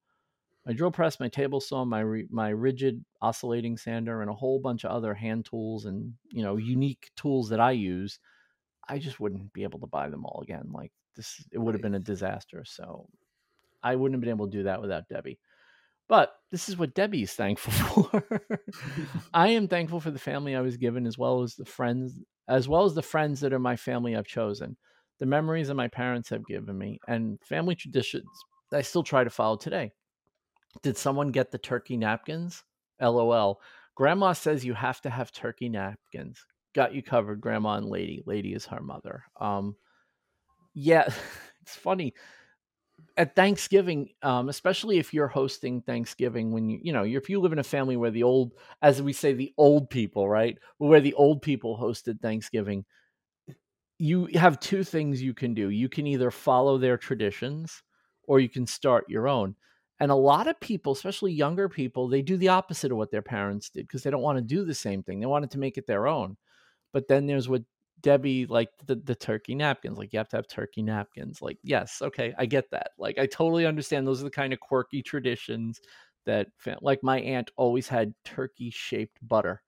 my 0.66 0.74
drill 0.74 0.92
press, 0.92 1.20
my 1.20 1.28
table 1.28 1.62
saw, 1.62 1.86
my 1.86 2.00
re- 2.00 2.28
my 2.30 2.52
Ridgid 2.52 3.04
oscillating 3.22 3.78
sander, 3.78 4.22
and 4.22 4.30
a 4.30 4.34
whole 4.34 4.60
bunch 4.60 4.84
of 4.84 4.92
other 4.92 5.14
hand 5.14 5.46
tools 5.46 5.86
and 5.86 6.14
you 6.32 6.44
know 6.44 6.58
unique 6.58 7.12
tools 7.16 7.50
that 7.50 7.60
I 7.60 7.72
use. 7.72 8.20
I 8.88 9.00
just 9.00 9.20
wouldn't 9.20 9.52
be 9.54 9.64
able 9.64 9.80
to 9.80 9.88
buy 9.88 10.10
them 10.10 10.26
all 10.26 10.42
again. 10.42 10.70
Like 10.72 10.92
this, 11.16 11.44
it 11.52 11.58
would 11.58 11.74
have 11.74 11.82
been 11.82 11.96
a 11.96 12.00
disaster. 12.00 12.64
So 12.66 13.08
I 13.84 13.96
wouldn't 13.96 14.16
have 14.16 14.22
been 14.22 14.36
able 14.36 14.48
to 14.48 14.58
do 14.58 14.64
that 14.64 14.82
without 14.82 15.08
Debbie. 15.08 15.40
But 16.08 16.34
this 16.52 16.70
is 16.70 16.78
what 16.78 16.94
Debbie 16.94 17.24
is 17.24 17.34
thankful 17.34 17.72
for. 18.04 18.42
I 19.34 19.50
am 19.50 19.68
thankful 19.68 20.00
for 20.00 20.12
the 20.12 20.20
family 20.20 20.56
I 20.56 20.62
was 20.62 20.78
given, 20.78 21.08
as 21.08 21.18
well 21.18 21.42
as 21.42 21.56
the 21.56 21.66
friends, 21.66 22.20
as 22.48 22.68
well 22.68 22.86
as 22.86 22.94
the 22.94 23.02
friends 23.02 23.40
that 23.42 23.54
are 23.54 23.60
my 23.60 23.76
family 23.76 24.16
I've 24.16 24.28
chosen, 24.28 24.78
the 25.20 25.26
memories 25.26 25.68
that 25.68 25.76
my 25.76 25.88
parents 25.88 26.30
have 26.30 26.46
given 26.46 26.78
me, 26.78 27.00
and 27.08 27.40
family 27.42 27.76
traditions 27.76 28.28
I 28.72 28.82
still 28.82 29.04
try 29.04 29.24
to 29.24 29.30
follow 29.30 29.56
today. 29.56 29.92
Did 30.82 30.98
someone 30.98 31.32
get 31.32 31.52
the 31.52 31.58
turkey 31.58 31.98
napkins? 31.98 32.64
LOL. 33.00 33.62
Grandma 33.96 34.34
says 34.34 34.66
you 34.66 34.74
have 34.74 35.02
to 35.02 35.10
have 35.10 35.32
turkey 35.32 35.70
napkins. 35.70 36.46
Got 36.74 36.94
you 36.94 37.02
covered, 37.02 37.40
Grandma 37.40 37.76
and 37.76 37.86
Lady. 37.86 38.24
Lady 38.26 38.54
is 38.54 38.66
her 38.66 38.82
mother. 38.82 39.24
Um, 39.40 39.76
yeah, 40.74 41.08
it's 41.62 41.76
funny 41.76 42.14
at 43.18 43.36
Thanksgiving, 43.36 44.10
um, 44.22 44.50
especially 44.50 44.98
if 44.98 45.14
you're 45.14 45.28
hosting 45.28 45.82
Thanksgiving, 45.82 46.52
when 46.52 46.70
you 46.70 46.80
you 46.82 46.94
know 46.94 47.04
if 47.04 47.30
you 47.30 47.40
live 47.40 47.54
in 47.54 47.60
a 47.60 47.64
family 47.64 47.96
where 47.98 48.12
the 48.12 48.24
old, 48.24 48.54
as 48.82 49.02
we 49.02 49.14
say, 49.14 49.34
the 49.34 49.54
old 49.58 49.90
people, 49.90 50.28
right, 50.28 50.58
where 50.78 51.00
the 51.00 51.14
old 51.14 51.42
people 51.42 51.78
hosted 51.78 52.22
Thanksgiving, 52.22 52.86
you 53.98 54.26
have 54.34 54.60
two 54.60 54.84
things 54.84 55.22
you 55.22 55.34
can 55.34 55.54
do. 55.54 55.70
You 55.70 55.90
can 55.90 56.08
either 56.08 56.32
follow 56.32 56.78
their 56.78 56.98
traditions 56.98 57.82
or 58.24 58.40
you 58.40 58.50
can 58.50 58.68
start 58.68 59.06
your 59.10 59.28
own. 59.28 59.56
And 60.00 60.12
a 60.12 60.16
lot 60.16 60.48
of 60.48 60.60
people, 60.60 60.92
especially 60.94 61.32
younger 61.32 61.70
people, 61.70 62.08
they 62.10 62.22
do 62.22 62.36
the 62.36 62.50
opposite 62.50 62.92
of 62.92 62.98
what 62.98 63.12
their 63.12 63.22
parents 63.22 63.70
did 63.70 63.88
because 63.88 64.04
they 64.04 64.10
don't 64.10 64.22
want 64.22 64.38
to 64.38 64.42
do 64.44 64.66
the 64.66 64.74
same 64.74 65.04
thing. 65.04 65.20
They 65.20 65.26
wanted 65.26 65.52
to 65.52 65.60
make 65.60 65.78
it 65.78 65.88
their 65.88 66.08
own. 66.08 66.36
But 66.94 67.08
then 67.08 67.28
there's 67.28 67.50
what 67.50 67.64
Debbie 68.02 68.46
like 68.46 68.70
the, 68.86 68.96
the 68.96 69.16
turkey 69.16 69.56
napkins. 69.56 69.98
Like 69.98 70.12
you 70.14 70.20
have 70.20 70.30
to 70.30 70.38
have 70.38 70.48
turkey 70.48 70.82
napkins. 70.84 71.42
Like, 71.42 71.60
yes, 71.64 72.02
okay, 72.02 72.34
I 72.38 72.46
get 72.46 72.70
that. 72.72 72.92
Like 72.98 73.18
I 73.18 73.26
totally 73.26 73.66
understand 73.66 74.06
those 74.06 74.22
are 74.22 74.26
the 74.26 74.32
kind 74.32 74.54
of 74.54 74.60
quirky 74.60 75.02
traditions 75.02 75.80
that 76.26 76.48
like 76.82 77.04
my 77.04 77.20
aunt 77.22 77.52
always 77.56 77.88
had 77.88 78.14
turkey 78.26 78.70
shaped 78.72 79.18
butter 79.22 79.62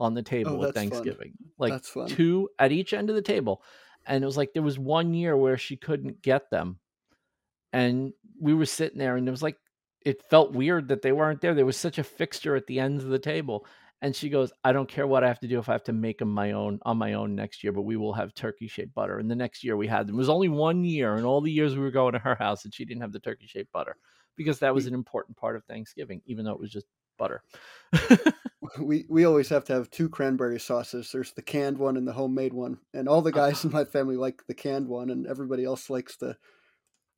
on 0.00 0.14
the 0.14 0.22
table 0.22 0.52
Oh, 0.52 0.64
at 0.64 0.74
that's 0.74 0.88
fun. 0.88 0.90
Thanksgiving. 0.90 1.34
Like 1.58 1.82
two 2.08 2.48
at 2.58 2.72
each 2.72 2.92
end 2.92 3.10
of 3.10 3.16
the 3.16 3.22
table. 3.22 3.62
And 4.06 4.24
it 4.24 4.26
was 4.26 4.36
like 4.36 4.52
there 4.54 4.62
was 4.62 4.78
one 4.78 5.12
year 5.14 5.36
where 5.36 5.58
she 5.58 5.76
couldn't 5.76 6.22
get 6.22 6.50
them. 6.50 6.78
And 7.72 8.12
we 8.40 8.54
were 8.54 8.66
sitting 8.66 8.98
there 8.98 9.16
and 9.16 9.28
it 9.28 9.30
was 9.30 9.42
like 9.42 9.56
it 10.04 10.22
felt 10.30 10.52
weird 10.52 10.88
that 10.88 11.02
they 11.02 11.12
weren't 11.12 11.40
there. 11.42 11.54
There 11.54 11.66
was 11.66 11.76
such 11.76 11.98
a 11.98 12.04
fixture 12.04 12.56
at 12.56 12.66
the 12.66 12.80
ends 12.80 13.04
of 13.04 13.10
the 13.10 13.18
table. 13.18 13.66
And 14.02 14.16
she 14.16 14.30
goes, 14.30 14.50
I 14.64 14.72
don't 14.72 14.88
care 14.88 15.06
what 15.06 15.22
I 15.22 15.28
have 15.28 15.40
to 15.40 15.46
do 15.46 15.58
if 15.58 15.68
I 15.68 15.72
have 15.72 15.84
to 15.84 15.92
make 15.92 16.18
them 16.18 16.32
my 16.32 16.52
own 16.52 16.78
on 16.82 16.96
my 16.96 17.12
own 17.12 17.34
next 17.34 17.62
year, 17.62 17.70
but 17.70 17.82
we 17.82 17.98
will 17.98 18.14
have 18.14 18.32
turkey 18.32 18.66
shaped 18.66 18.94
butter. 18.94 19.18
And 19.18 19.30
the 19.30 19.36
next 19.36 19.62
year 19.62 19.76
we 19.76 19.86
had 19.86 20.06
them. 20.06 20.14
It 20.14 20.18
was 20.18 20.30
only 20.30 20.48
one 20.48 20.84
year 20.84 21.16
and 21.16 21.26
all 21.26 21.42
the 21.42 21.52
years 21.52 21.74
we 21.74 21.82
were 21.82 21.90
going 21.90 22.14
to 22.14 22.18
her 22.18 22.34
house 22.34 22.64
and 22.64 22.72
she 22.72 22.86
didn't 22.86 23.02
have 23.02 23.12
the 23.12 23.20
turkey 23.20 23.46
shaped 23.46 23.70
butter 23.72 23.94
because 24.36 24.58
that 24.60 24.74
was 24.74 24.86
an 24.86 24.94
important 24.94 25.36
part 25.36 25.54
of 25.54 25.64
Thanksgiving, 25.64 26.22
even 26.24 26.46
though 26.46 26.52
it 26.52 26.58
was 26.60 26.70
just 26.70 26.86
butter. 27.18 27.42
we 28.78 29.06
we 29.08 29.24
always 29.24 29.48
have 29.48 29.64
to 29.64 29.72
have 29.72 29.90
two 29.90 30.08
cranberry 30.08 30.60
sauces. 30.60 31.10
There's 31.10 31.32
the 31.32 31.42
canned 31.42 31.78
one 31.78 31.96
and 31.96 32.06
the 32.06 32.12
homemade 32.12 32.52
one, 32.52 32.78
and 32.92 33.08
all 33.08 33.22
the 33.22 33.32
guys 33.32 33.64
in 33.64 33.70
my 33.70 33.84
family 33.84 34.16
like 34.16 34.42
the 34.46 34.54
canned 34.54 34.88
one, 34.88 35.10
and 35.10 35.26
everybody 35.26 35.64
else 35.64 35.90
likes 35.90 36.16
the 36.16 36.36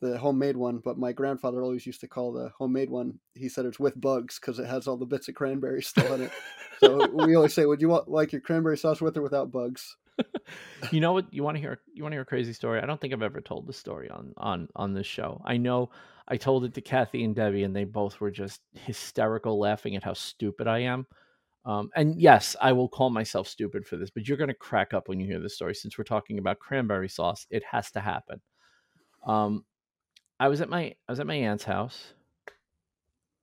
the 0.00 0.18
homemade 0.18 0.56
one. 0.56 0.78
But 0.78 0.98
my 0.98 1.12
grandfather 1.12 1.62
always 1.62 1.86
used 1.86 2.00
to 2.00 2.08
call 2.08 2.32
the 2.32 2.50
homemade 2.58 2.90
one. 2.90 3.18
He 3.34 3.48
said 3.48 3.66
it's 3.66 3.80
with 3.80 4.00
bugs 4.00 4.38
because 4.40 4.58
it 4.58 4.66
has 4.66 4.86
all 4.86 4.96
the 4.96 5.06
bits 5.06 5.28
of 5.28 5.34
cranberry 5.34 5.82
still 5.82 6.14
in 6.14 6.22
it. 6.22 6.32
so 6.80 7.08
we 7.10 7.34
always 7.34 7.54
say, 7.54 7.66
"Would 7.66 7.80
you 7.80 7.88
want 7.88 8.08
like 8.08 8.32
your 8.32 8.40
cranberry 8.40 8.78
sauce 8.78 9.00
with 9.00 9.16
or 9.16 9.22
without 9.22 9.50
bugs?" 9.50 9.96
you 10.90 11.00
know 11.00 11.12
what 11.12 11.32
you 11.32 11.42
want 11.42 11.56
to 11.56 11.60
hear 11.60 11.80
you 11.94 12.02
want 12.02 12.12
to 12.12 12.16
hear 12.16 12.22
a 12.22 12.26
crazy 12.26 12.52
story 12.52 12.78
i 12.78 12.84
don't 12.84 13.00
think 13.00 13.14
i've 13.14 13.22
ever 13.22 13.40
told 13.40 13.66
this 13.66 13.78
story 13.78 14.10
on 14.10 14.34
on 14.36 14.68
on 14.76 14.92
this 14.92 15.06
show 15.06 15.40
i 15.46 15.56
know 15.56 15.88
i 16.28 16.36
told 16.36 16.66
it 16.66 16.74
to 16.74 16.82
kathy 16.82 17.24
and 17.24 17.34
debbie 17.34 17.62
and 17.62 17.74
they 17.74 17.84
both 17.84 18.20
were 18.20 18.30
just 18.30 18.60
hysterical 18.74 19.58
laughing 19.58 19.96
at 19.96 20.02
how 20.02 20.12
stupid 20.12 20.68
i 20.68 20.80
am 20.80 21.06
um, 21.64 21.90
and 21.94 22.20
yes 22.20 22.56
i 22.60 22.72
will 22.72 22.88
call 22.88 23.10
myself 23.10 23.46
stupid 23.46 23.86
for 23.86 23.96
this 23.96 24.10
but 24.10 24.26
you're 24.26 24.36
going 24.36 24.48
to 24.48 24.54
crack 24.54 24.92
up 24.94 25.08
when 25.08 25.20
you 25.20 25.26
hear 25.26 25.40
this 25.40 25.54
story 25.54 25.74
since 25.74 25.96
we're 25.96 26.04
talking 26.04 26.38
about 26.38 26.58
cranberry 26.58 27.08
sauce. 27.08 27.46
It 27.50 27.62
has 27.70 27.90
to 27.92 28.00
happen. 28.00 28.40
Um, 29.26 29.64
i 30.40 30.48
was 30.48 30.60
at 30.60 30.68
my 30.68 30.94
i 31.08 31.12
was 31.12 31.20
at 31.20 31.26
my 31.26 31.34
aunt's 31.34 31.64
house 31.64 32.14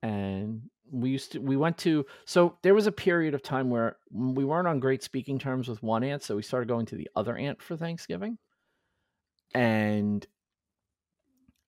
and 0.02 0.62
we 0.90 1.10
used 1.10 1.32
to 1.32 1.38
we 1.38 1.56
went 1.56 1.78
to 1.78 2.04
so 2.24 2.56
there 2.62 2.74
was 2.74 2.86
a 2.86 2.92
period 2.92 3.34
of 3.34 3.42
time 3.42 3.70
where 3.70 3.96
we 4.10 4.44
weren't 4.44 4.68
on 4.68 4.80
great 4.80 5.02
speaking 5.02 5.38
terms 5.38 5.68
with 5.68 5.82
one 5.82 6.02
aunt 6.02 6.22
so 6.22 6.36
we 6.36 6.42
started 6.42 6.68
going 6.68 6.86
to 6.86 6.96
the 6.96 7.08
other 7.16 7.36
aunt 7.36 7.62
for 7.62 7.76
thanksgiving. 7.76 8.36
And 9.54 10.26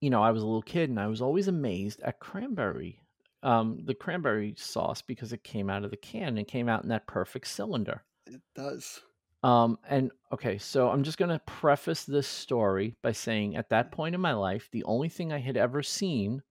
you 0.00 0.10
know 0.10 0.22
i 0.22 0.30
was 0.32 0.42
a 0.42 0.46
little 0.46 0.62
kid 0.62 0.90
and 0.90 1.00
i 1.00 1.06
was 1.06 1.22
always 1.22 1.48
amazed 1.48 2.00
at 2.02 2.20
cranberry 2.20 3.00
um, 3.42 3.84
the 3.84 3.94
cranberry 3.94 4.54
sauce 4.56 5.02
because 5.02 5.32
it 5.32 5.44
came 5.44 5.70
out 5.70 5.84
of 5.84 5.90
the 5.90 5.96
can 5.96 6.38
and 6.38 6.46
came 6.48 6.68
out 6.68 6.82
in 6.82 6.88
that 6.90 7.06
perfect 7.06 7.46
cylinder 7.48 8.04
It 8.26 8.42
does. 8.56 9.04
um, 9.42 9.78
and 9.88 10.12
okay, 10.32 10.56
so 10.58 10.88
I'm 10.90 11.02
just 11.02 11.18
going 11.18 11.30
to 11.30 11.40
preface 11.40 12.04
this 12.04 12.28
story 12.28 12.96
by 13.02 13.10
saying 13.12 13.56
at 13.56 13.70
that 13.70 13.90
point 13.90 14.14
in 14.14 14.20
my 14.20 14.34
life, 14.34 14.68
the 14.70 14.84
only 14.84 15.08
thing 15.08 15.32
I 15.32 15.38
had 15.38 15.56
ever 15.56 15.82
seen 15.82 16.42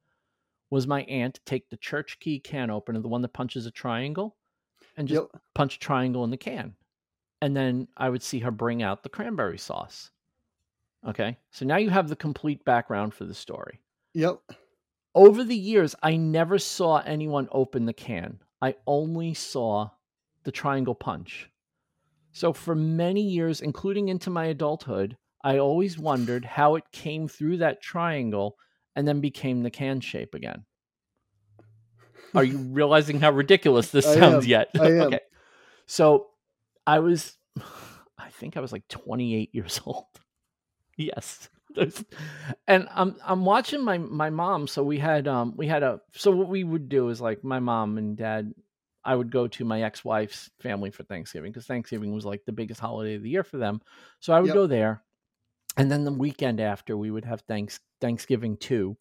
was 0.71 0.87
my 0.87 1.03
aunt 1.03 1.39
take 1.45 1.69
the 1.69 1.77
church 1.77 2.19
key 2.19 2.39
can 2.39 2.69
opener, 2.71 2.99
the 3.01 3.09
one 3.09 3.21
that 3.23 3.33
punches 3.33 3.65
a 3.65 3.71
triangle, 3.71 4.37
and 4.97 5.07
just 5.07 5.23
Yep. 5.23 5.41
punch 5.55 5.77
a 5.77 5.79
triangle 5.79 6.23
in 6.25 6.31
the 6.31 6.37
can. 6.37 6.75
And 7.41 7.55
then 7.57 7.89
I 7.97 8.09
would 8.09 8.23
see 8.23 8.39
her 8.39 8.51
bring 8.51 8.83
out 8.83 9.03
the 9.03 9.09
cranberry 9.09 9.59
sauce. 9.59 10.11
Okay, 11.07 11.39
so 11.51 11.65
now 11.65 11.77
you 11.77 11.91
have 11.91 12.09
the 12.09 12.15
complete 12.15 12.65
background 12.65 13.13
for 13.13 13.25
the 13.25 13.33
story. 13.35 13.81
Yep. 14.13 14.41
Over 15.13 15.43
the 15.43 15.55
years, 15.55 15.95
I 16.01 16.15
never 16.15 16.57
saw 16.57 16.99
anyone 16.99 17.49
open 17.51 17.85
the 17.85 17.93
can. 17.93 18.39
I 18.61 18.75
only 18.87 19.33
saw 19.33 19.89
the 20.43 20.51
triangle 20.51 20.95
punch. 20.95 21.49
So 22.31 22.53
for 22.53 22.75
many 22.75 23.21
years, 23.21 23.61
including 23.61 24.07
into 24.07 24.29
my 24.29 24.45
adulthood, 24.45 25.17
I 25.43 25.57
always 25.57 25.97
wondered 25.97 26.45
how 26.45 26.75
it 26.75 26.83
came 26.91 27.27
through 27.27 27.57
that 27.57 27.81
triangle 27.81 28.57
and 28.95 29.07
then 29.07 29.19
became 29.19 29.63
the 29.63 29.69
can 29.69 29.99
shape 29.99 30.33
again. 30.33 30.63
Are 32.33 32.43
you 32.43 32.57
realizing 32.71 33.19
how 33.19 33.31
ridiculous 33.31 33.89
this 33.91 34.05
I 34.05 34.15
sounds 34.15 34.45
am. 34.45 34.49
yet? 34.49 34.69
Okay. 34.77 35.19
So 35.87 36.27
I 36.87 36.99
was, 36.99 37.37
I 38.17 38.29
think 38.29 38.55
I 38.55 38.61
was 38.61 38.71
like 38.71 38.87
28 38.87 39.53
years 39.53 39.81
old. 39.85 40.05
Yes. 40.95 41.49
And 42.67 42.87
I'm 42.91 43.15
I'm 43.25 43.45
watching 43.45 43.83
my 43.83 43.97
my 43.97 44.29
mom. 44.29 44.67
So 44.67 44.83
we 44.83 44.97
had 44.97 45.27
um 45.27 45.55
we 45.57 45.67
had 45.67 45.83
a 45.83 46.01
so 46.13 46.31
what 46.31 46.47
we 46.47 46.63
would 46.63 46.89
do 46.89 47.09
is 47.09 47.21
like 47.21 47.43
my 47.43 47.59
mom 47.59 47.97
and 47.97 48.15
dad. 48.17 48.53
I 49.03 49.15
would 49.15 49.31
go 49.31 49.47
to 49.47 49.65
my 49.65 49.81
ex 49.81 50.05
wife's 50.05 50.49
family 50.59 50.91
for 50.91 51.03
Thanksgiving 51.03 51.51
because 51.51 51.65
Thanksgiving 51.65 52.13
was 52.13 52.23
like 52.25 52.45
the 52.45 52.51
biggest 52.51 52.79
holiday 52.79 53.15
of 53.15 53.23
the 53.23 53.29
year 53.29 53.43
for 53.43 53.57
them. 53.57 53.81
So 54.19 54.31
I 54.31 54.39
would 54.39 54.47
Yep. 54.47 54.55
go 54.55 54.67
there, 54.67 55.03
and 55.77 55.91
then 55.91 56.03
the 56.03 56.11
weekend 56.11 56.59
after 56.59 56.95
we 56.95 57.09
would 57.11 57.25
have 57.25 57.41
thanks 57.41 57.79
Thanksgiving 57.99 58.57
too, 58.57 58.97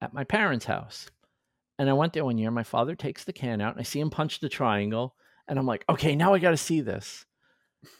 at 0.00 0.12
my 0.12 0.24
parents' 0.24 0.64
house. 0.64 1.08
And 1.78 1.88
I 1.90 1.92
went 1.92 2.12
there 2.12 2.24
one 2.24 2.38
year. 2.38 2.50
My 2.50 2.62
father 2.64 2.96
takes 2.96 3.24
the 3.24 3.32
can 3.32 3.60
out, 3.60 3.72
and 3.72 3.80
I 3.80 3.84
see 3.84 4.00
him 4.00 4.10
punch 4.10 4.40
the 4.40 4.48
triangle, 4.48 5.14
and 5.46 5.58
I'm 5.58 5.66
like, 5.66 5.84
okay, 5.88 6.16
now 6.16 6.34
I 6.34 6.38
got 6.38 6.50
to 6.50 6.56
see 6.56 6.80
this. 6.80 7.24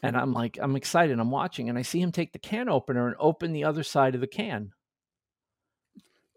And 0.03 0.15
I'm 0.17 0.33
like, 0.33 0.57
I'm 0.61 0.75
excited. 0.75 1.19
I'm 1.19 1.31
watching, 1.31 1.69
and 1.69 1.77
I 1.77 1.81
see 1.81 2.01
him 2.01 2.11
take 2.11 2.33
the 2.33 2.39
can 2.39 2.69
opener 2.69 3.07
and 3.07 3.15
open 3.19 3.53
the 3.53 3.63
other 3.63 3.83
side 3.83 4.15
of 4.15 4.21
the 4.21 4.27
can, 4.27 4.73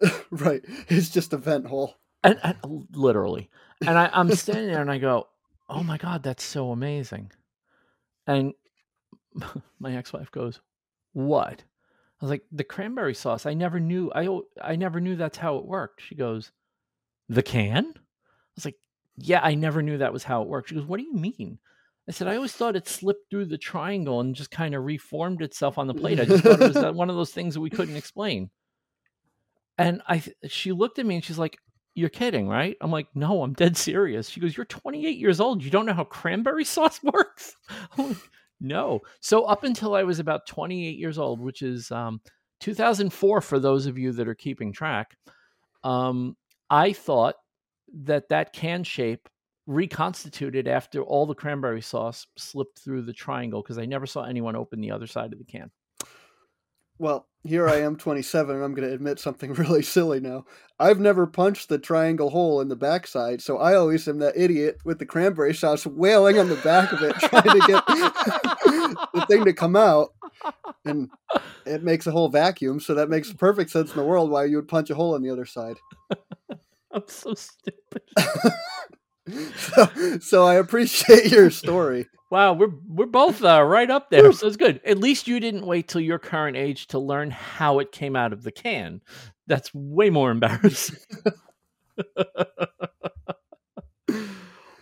right. 0.30 0.64
It's 0.88 1.10
just 1.10 1.32
a 1.32 1.36
vent 1.36 1.66
hole. 1.66 1.96
and, 2.22 2.38
and 2.42 2.86
literally. 2.92 3.50
And 3.86 3.98
I, 3.98 4.10
I'm 4.12 4.30
standing 4.34 4.68
there, 4.68 4.80
and 4.80 4.90
I 4.90 4.98
go, 4.98 5.28
"Oh 5.68 5.82
my 5.82 5.98
god, 5.98 6.22
that's 6.22 6.44
so 6.44 6.70
amazing!" 6.70 7.32
And 8.26 8.54
my 9.78 9.96
ex-wife 9.96 10.30
goes, 10.30 10.60
"What?" 11.12 11.64
I 12.20 12.24
was 12.24 12.30
like, 12.30 12.44
"The 12.52 12.64
cranberry 12.64 13.14
sauce. 13.14 13.46
I 13.46 13.54
never 13.54 13.80
knew. 13.80 14.10
I 14.14 14.28
I 14.62 14.76
never 14.76 15.00
knew 15.00 15.16
that's 15.16 15.38
how 15.38 15.56
it 15.56 15.66
worked." 15.66 16.02
She 16.02 16.14
goes, 16.14 16.52
"The 17.28 17.42
can?" 17.42 17.86
I 17.96 18.00
was 18.54 18.64
like, 18.64 18.76
"Yeah, 19.16 19.40
I 19.42 19.54
never 19.54 19.82
knew 19.82 19.98
that 19.98 20.12
was 20.12 20.24
how 20.24 20.42
it 20.42 20.48
worked." 20.48 20.68
She 20.70 20.74
goes, 20.74 20.84
"What 20.84 20.98
do 20.98 21.04
you 21.04 21.14
mean?" 21.14 21.58
I 22.10 22.12
said, 22.12 22.26
"I 22.26 22.34
always 22.34 22.52
thought 22.52 22.74
it 22.74 22.88
slipped 22.88 23.30
through 23.30 23.44
the 23.44 23.56
triangle 23.56 24.18
and 24.18 24.34
just 24.34 24.50
kind 24.50 24.74
of 24.74 24.84
reformed 24.84 25.42
itself 25.42 25.78
on 25.78 25.86
the 25.86 25.94
plate. 25.94 26.18
I 26.18 26.24
just 26.24 26.42
thought 26.42 26.60
it 26.60 26.74
was 26.74 26.94
one 26.96 27.08
of 27.08 27.14
those 27.14 27.30
things 27.30 27.54
that 27.54 27.60
we 27.60 27.70
couldn't 27.70 27.94
explain." 27.94 28.50
And 29.78 30.02
I, 30.08 30.20
she 30.48 30.72
looked 30.72 30.98
at 30.98 31.06
me 31.06 31.14
and 31.14 31.24
she's 31.24 31.38
like, 31.38 31.58
"You're 31.94 32.08
kidding, 32.08 32.48
right?" 32.48 32.76
I'm 32.80 32.90
like, 32.90 33.06
"No, 33.14 33.44
I'm 33.44 33.52
dead 33.52 33.76
serious." 33.76 34.28
She 34.28 34.40
goes, 34.40 34.56
"You're 34.56 34.66
28 34.66 35.18
years 35.18 35.38
old. 35.38 35.62
You 35.62 35.70
don't 35.70 35.86
know 35.86 35.92
how 35.92 36.02
cranberry 36.02 36.64
sauce 36.76 37.00
works?" 37.00 37.54
I'm 37.96 38.08
like, 38.08 38.16
no. 38.60 39.02
So 39.20 39.44
up 39.44 39.62
until 39.62 39.94
I 39.94 40.02
was 40.02 40.18
about 40.18 40.48
28 40.48 40.98
years 40.98 41.16
old, 41.16 41.40
which 41.40 41.62
is 41.62 41.92
um, 41.92 42.20
2004 42.58 43.40
for 43.40 43.60
those 43.60 43.86
of 43.86 43.96
you 43.96 44.10
that 44.10 44.26
are 44.26 44.34
keeping 44.34 44.72
track, 44.72 45.16
um, 45.84 46.36
I 46.68 46.92
thought 46.92 47.36
that 48.02 48.30
that 48.30 48.52
can 48.52 48.82
shape 48.82 49.28
reconstituted 49.66 50.66
after 50.66 51.02
all 51.02 51.26
the 51.26 51.34
cranberry 51.34 51.82
sauce 51.82 52.26
slipped 52.36 52.78
through 52.78 53.02
the 53.02 53.12
triangle 53.12 53.62
because 53.62 53.78
I 53.78 53.86
never 53.86 54.06
saw 54.06 54.24
anyone 54.24 54.56
open 54.56 54.80
the 54.80 54.90
other 54.90 55.06
side 55.06 55.32
of 55.32 55.38
the 55.38 55.44
can. 55.44 55.70
Well, 57.00 57.26
here 57.44 57.66
I 57.66 57.76
am, 57.76 57.96
27, 57.96 58.54
and 58.54 58.62
I'm 58.62 58.74
going 58.74 58.86
to 58.86 58.94
admit 58.94 59.18
something 59.18 59.54
really 59.54 59.80
silly 59.80 60.20
now. 60.20 60.44
I've 60.78 61.00
never 61.00 61.26
punched 61.26 61.70
the 61.70 61.78
triangle 61.78 62.28
hole 62.28 62.60
in 62.60 62.68
the 62.68 62.76
backside, 62.76 63.40
so 63.40 63.56
I 63.56 63.74
always 63.74 64.06
am 64.06 64.18
that 64.18 64.36
idiot 64.36 64.76
with 64.84 64.98
the 64.98 65.06
cranberry 65.06 65.54
sauce 65.54 65.86
wailing 65.86 66.38
on 66.38 66.50
the 66.50 66.56
back 66.56 66.92
of 66.92 67.02
it, 67.02 67.14
trying 67.16 67.42
to 67.42 67.66
get 67.66 67.86
the 69.14 69.24
thing 69.28 69.46
to 69.46 69.54
come 69.54 69.76
out. 69.76 70.10
And 70.84 71.08
it 71.64 71.82
makes 71.82 72.06
a 72.06 72.10
whole 72.10 72.28
vacuum, 72.28 72.80
so 72.80 72.94
that 72.94 73.08
makes 73.08 73.32
perfect 73.32 73.70
sense 73.70 73.90
in 73.90 73.96
the 73.96 74.04
world 74.04 74.30
why 74.30 74.44
you 74.44 74.56
would 74.56 74.68
punch 74.68 74.90
a 74.90 74.94
hole 74.94 75.14
on 75.14 75.22
the 75.22 75.30
other 75.30 75.46
side. 75.46 75.78
I'm 76.92 77.04
so 77.06 77.32
stupid. 77.32 78.02
So, 79.56 80.18
so 80.18 80.44
I 80.44 80.54
appreciate 80.54 81.30
your 81.30 81.50
story. 81.50 82.06
Wow, 82.30 82.52
we're 82.52 82.70
we're 82.86 83.06
both 83.06 83.42
uh, 83.42 83.60
right 83.60 83.90
up 83.90 84.08
there, 84.10 84.30
so 84.32 84.46
it's 84.46 84.56
good. 84.56 84.80
At 84.86 84.98
least 84.98 85.26
you 85.26 85.40
didn't 85.40 85.66
wait 85.66 85.88
till 85.88 86.00
your 86.00 86.20
current 86.20 86.56
age 86.56 86.86
to 86.88 86.98
learn 87.00 87.32
how 87.32 87.80
it 87.80 87.90
came 87.90 88.14
out 88.14 88.32
of 88.32 88.44
the 88.44 88.52
can. 88.52 89.00
That's 89.48 89.74
way 89.74 90.10
more 90.10 90.30
embarrassing. 90.30 90.98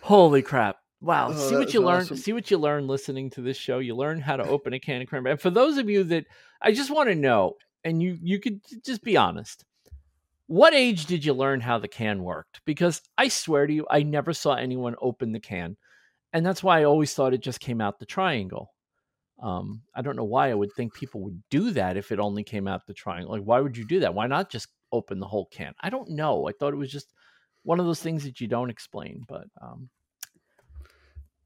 Holy 0.01 0.43
crap! 0.43 0.77
Wow, 1.01 1.29
Oh, 1.31 1.49
see 1.49 1.55
what 1.55 1.73
you 1.73 1.81
learn. 1.81 2.01
awesome. 2.01 2.17
See 2.17 2.33
what 2.33 2.51
you 2.51 2.59
learn 2.59 2.87
listening 2.87 3.31
to 3.31 3.41
this 3.41 3.57
show. 3.57 3.79
You 3.79 3.95
learn 3.95 4.19
how 4.21 4.37
to 4.37 4.43
open 4.47 4.73
a 4.73 4.79
can 4.79 5.01
of 5.01 5.07
cranberry. 5.07 5.31
And 5.31 5.41
for 5.41 5.49
those 5.49 5.77
of 5.77 5.89
you 5.89 6.03
that 6.05 6.25
I 6.61 6.71
just 6.71 6.91
want 6.91 7.09
to 7.09 7.15
know, 7.15 7.55
and 7.83 7.99
you 8.01 8.17
you 8.21 8.39
could 8.39 8.61
just 8.85 9.03
be 9.03 9.17
honest. 9.17 9.65
What 10.49 10.73
age 10.73 11.05
did 11.05 11.23
you 11.23 11.33
learn 11.33 11.61
how 11.61 11.77
the 11.77 11.87
can 11.87 12.23
worked? 12.23 12.61
Because 12.65 13.03
I 13.19 13.27
swear 13.27 13.67
to 13.67 13.73
you, 13.73 13.85
I 13.87 14.01
never 14.01 14.33
saw 14.33 14.55
anyone 14.55 14.95
open 14.99 15.31
the 15.31 15.39
can, 15.39 15.77
and 16.33 16.43
that's 16.43 16.63
why 16.63 16.79
I 16.79 16.85
always 16.85 17.13
thought 17.13 17.35
it 17.35 17.43
just 17.43 17.59
came 17.59 17.79
out 17.79 17.99
the 17.99 18.07
triangle. 18.07 18.73
Um, 19.43 19.83
I 19.93 20.01
don't 20.01 20.15
know 20.15 20.23
why 20.23 20.49
I 20.49 20.55
would 20.55 20.73
think 20.73 20.95
people 20.95 21.21
would 21.21 21.39
do 21.51 21.69
that 21.73 21.97
if 21.97 22.11
it 22.11 22.17
only 22.17 22.43
came 22.43 22.67
out 22.67 22.87
the 22.87 22.95
triangle. 22.95 23.31
Like, 23.31 23.43
why 23.43 23.59
would 23.59 23.77
you 23.77 23.85
do 23.85 23.99
that? 23.99 24.15
Why 24.15 24.25
not 24.25 24.49
just 24.49 24.69
open 24.91 25.19
the 25.19 25.27
whole 25.27 25.45
can? 25.51 25.75
I 25.81 25.91
don't 25.91 26.09
know. 26.09 26.49
I 26.49 26.51
thought 26.53 26.73
it 26.73 26.77
was 26.77 26.91
just 26.91 27.13
one 27.61 27.79
of 27.79 27.85
those 27.85 28.01
things 28.01 28.23
that 28.23 28.41
you 28.41 28.47
don't 28.47 28.71
explain. 28.71 29.23
But 29.27 29.45
um, 29.61 29.87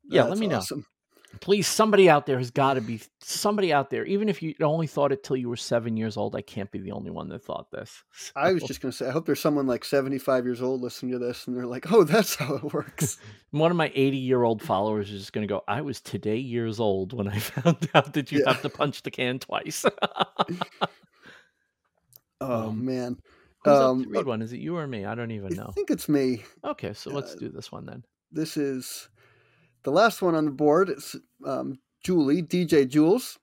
yeah, 0.06 0.22
let 0.22 0.30
That's 0.30 0.40
me 0.40 0.48
know 0.48 0.58
awesome. 0.60 0.86
Please 1.42 1.68
somebody 1.68 2.10
out 2.10 2.26
there 2.26 2.38
has 2.38 2.52
got 2.52 2.76
to 2.76 2.82
be 2.82 3.02
somebody 3.22 3.74
out 3.74 3.90
there 3.90 4.06
even 4.06 4.30
if 4.30 4.42
you 4.42 4.54
only 4.62 4.88
thought 4.88 5.12
it 5.12 5.24
till 5.24 5.36
you 5.36 5.50
were 5.50 5.56
seven 5.58 5.98
years 5.98 6.16
old 6.18 6.36
i 6.36 6.42
can't 6.42 6.72
be 6.72 6.80
the 6.80 6.92
only 6.92 7.12
one 7.12 7.28
that 7.30 7.44
thought 7.44 7.70
this 7.72 8.04
I 8.36 8.52
was 8.52 8.64
just 8.64 8.82
gonna 8.82 8.92
say, 8.92 9.08
I 9.08 9.12
hope 9.12 9.26
there's 9.26 9.40
someone 9.40 9.68
like 9.68 9.86
75 9.86 10.46
years 10.46 10.62
old 10.62 10.82
listening 10.82 11.12
to 11.14 11.20
this, 11.20 11.46
and 11.48 11.56
they're 11.56 11.66
like, 11.68 11.92
"Oh, 11.92 12.04
that's 12.04 12.36
how 12.36 12.56
it 12.56 12.74
works." 12.74 13.18
one 13.52 13.70
of 13.72 13.78
my 13.78 13.92
80 13.94 14.18
year 14.18 14.44
old 14.44 14.62
followers 14.62 15.12
is 15.12 15.22
just 15.22 15.34
going 15.34 15.48
to 15.48 15.52
go 15.52 15.62
i 15.68 15.82
was 15.82 16.02
today 16.02 16.38
years 16.38 16.80
old 16.80 17.14
when 17.14 17.28
i 17.28 17.38
found 17.40 17.90
out 17.94 18.14
that 18.14 18.32
you 18.32 18.40
Yeah. 18.40 18.46
have 18.46 18.62
to 18.62 18.70
punch 18.70 19.04
the 19.04 19.12
can 19.12 19.40
twice 19.40 19.86
Oh 22.42 22.72
Um, 22.72 22.86
man, 22.86 23.18
who's 23.64 23.80
up 23.82 23.92
Um, 23.92 24.04
to 24.04 24.10
read 24.10 24.26
one 24.26 24.42
is 24.42 24.52
it 24.54 24.60
you 24.60 24.76
or 24.78 24.86
me 24.88 25.06
i 25.06 25.16
don't 25.16 25.32
even 25.32 25.56
know. 25.56 25.70
I 25.70 25.72
think 25.72 25.90
it's 25.92 26.10
me. 26.10 26.44
okay 26.66 26.94
so 26.94 27.12
let's 27.12 27.34
uh, 27.34 27.40
do 27.40 27.50
this 27.50 27.72
one 27.72 27.86
then 27.86 28.04
This 28.32 28.58
is 28.58 29.10
the 29.84 29.92
last 29.92 30.22
one 30.22 30.36
on 30.36 30.46
the 30.46 30.52
board. 30.52 30.90
is 30.90 31.16
um, 31.46 31.80
Julie, 32.04 32.42
DJ 32.42 32.88
Jewels, 32.88 33.40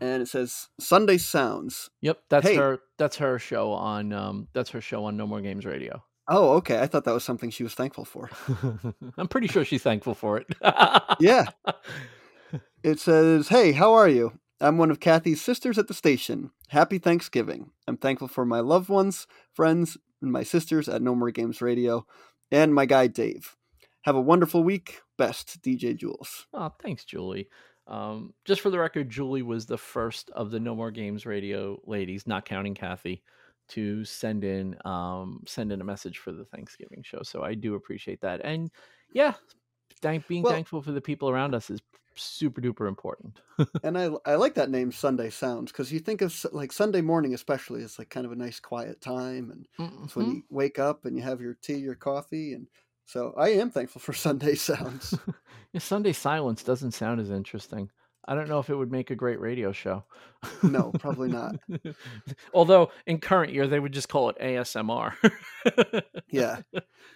and 0.00 0.22
it 0.22 0.26
says 0.28 0.68
Sunday 0.80 1.18
Sounds. 1.18 1.90
yep 2.00 2.18
that's 2.28 2.46
hey. 2.46 2.56
her 2.56 2.78
that's 2.98 3.16
her 3.16 3.38
show 3.38 3.72
on 3.72 4.12
um 4.12 4.48
that's 4.52 4.70
her 4.70 4.80
show 4.80 5.04
on 5.04 5.16
no 5.16 5.26
more 5.26 5.40
games 5.40 5.64
radio 5.64 6.02
Oh, 6.28 6.54
okay. 6.54 6.80
I 6.80 6.88
thought 6.88 7.04
that 7.04 7.14
was 7.14 7.22
something 7.22 7.50
she 7.50 7.62
was 7.62 7.74
thankful 7.74 8.04
for. 8.04 8.28
i'm 9.16 9.28
pretty 9.28 9.46
sure 9.46 9.64
she's 9.64 9.82
thankful 9.84 10.14
for 10.14 10.38
it 10.38 10.46
Yeah. 11.20 11.44
It 12.82 13.00
says, 13.00 13.48
Hey, 13.48 13.72
how 13.72 13.92
are 13.94 14.08
you? 14.08 14.38
I'm 14.60 14.78
one 14.78 14.90
of 14.90 15.00
Kathy's 15.00 15.42
sisters 15.42 15.76
at 15.78 15.88
the 15.88 15.94
station. 15.94 16.50
Happy 16.68 16.98
Thanksgiving. 16.98 17.70
I'm 17.88 17.96
thankful 17.96 18.28
for 18.28 18.44
my 18.46 18.60
loved 18.60 18.88
ones, 18.88 19.26
friends, 19.52 19.98
and 20.22 20.30
my 20.32 20.42
sisters 20.44 20.88
at 20.88 21.02
No 21.02 21.14
More 21.14 21.30
Games 21.30 21.60
Radio, 21.60 22.06
and 22.50 22.72
my 22.74 22.86
guy 22.86 23.06
Dave. 23.08 23.56
Have 24.06 24.14
a 24.16 24.20
wonderful 24.20 24.62
week. 24.62 25.00
Best, 25.18 25.60
DJ 25.62 25.96
Jewels. 25.96 26.46
Oh, 26.54 26.70
thanks, 26.80 27.04
Julie. 27.04 27.48
Um, 27.88 28.32
just 28.44 28.60
for 28.60 28.70
the 28.70 28.78
record, 28.78 29.10
Julie 29.10 29.42
was 29.42 29.66
the 29.66 29.76
first 29.78 30.30
of 30.30 30.50
the 30.52 30.60
No 30.60 30.74
More 30.76 30.90
Games 30.92 31.26
radio 31.26 31.80
ladies, 31.84 32.24
not 32.26 32.44
counting 32.44 32.74
Kathy, 32.74 33.22
to 33.70 34.04
send 34.04 34.44
in 34.44 34.76
um, 34.84 35.42
send 35.46 35.72
in 35.72 35.80
a 35.80 35.84
message 35.84 36.18
for 36.18 36.30
the 36.30 36.44
Thanksgiving 36.44 37.02
show. 37.02 37.22
So 37.24 37.42
I 37.42 37.54
do 37.54 37.74
appreciate 37.74 38.20
that. 38.20 38.40
And 38.44 38.70
yeah, 39.12 39.34
thank 40.02 40.26
being 40.28 40.42
Well- 40.44 40.52
thankful 40.52 40.82
for 40.82 40.92
the 40.92 41.00
people 41.00 41.28
around 41.28 41.54
us 41.54 41.68
is 41.68 41.80
super 42.14 42.60
duper 42.60 42.86
important. 42.88 43.40
And 43.82 43.98
I, 43.98 44.10
I 44.24 44.36
like 44.36 44.54
that 44.54 44.70
name, 44.70 44.90
Sunday 44.92 45.30
Sounds, 45.30 45.72
because 45.72 45.92
you 45.92 45.98
think 45.98 46.22
of 46.22 46.32
like 46.52 46.72
Sunday 46.72 47.00
morning, 47.00 47.34
especially, 47.34 47.82
is 47.82 47.98
like 47.98 48.08
kind 48.10 48.24
of 48.24 48.30
a 48.32 48.36
nice 48.36 48.60
quiet 48.60 49.00
time. 49.00 49.50
And 49.50 49.66
it's 50.04 50.14
when 50.14 50.26
Mhm. 50.26 50.34
you 50.36 50.42
wake 50.48 50.78
up 50.78 51.04
and 51.06 51.16
you 51.16 51.22
have 51.22 51.40
your 51.40 51.54
tea, 51.54 51.74
your 51.78 51.94
coffee. 51.96 52.52
And 52.54 52.68
so 53.06 53.32
I 53.36 53.50
am 53.50 53.70
thankful 53.70 54.00
for 54.00 54.12
Sunday 54.26 54.54
Sounds. 54.54 55.14
Yeah, 55.72 55.80
Sunday 55.80 56.12
silence 56.12 56.62
doesn't 56.62 56.92
sound 56.92 57.20
as 57.20 57.30
interesting. 57.30 57.90
I 58.26 58.34
don't 58.34 58.48
know 58.48 58.60
if 58.60 58.70
it 58.70 58.74
would 58.76 58.90
make 58.90 59.10
a 59.10 59.14
great 59.16 59.38
radio 59.40 59.72
show. 59.72 60.04
No, 60.62 60.90
probably 60.98 61.28
not. 61.28 61.56
Although 62.54 62.90
in 63.06 63.18
current 63.18 63.52
year 63.52 63.66
they 63.66 63.78
would 63.78 63.92
just 63.92 64.08
call 64.08 64.30
it 64.30 64.38
ASMR. 64.40 65.12
Yeah. 66.30 66.62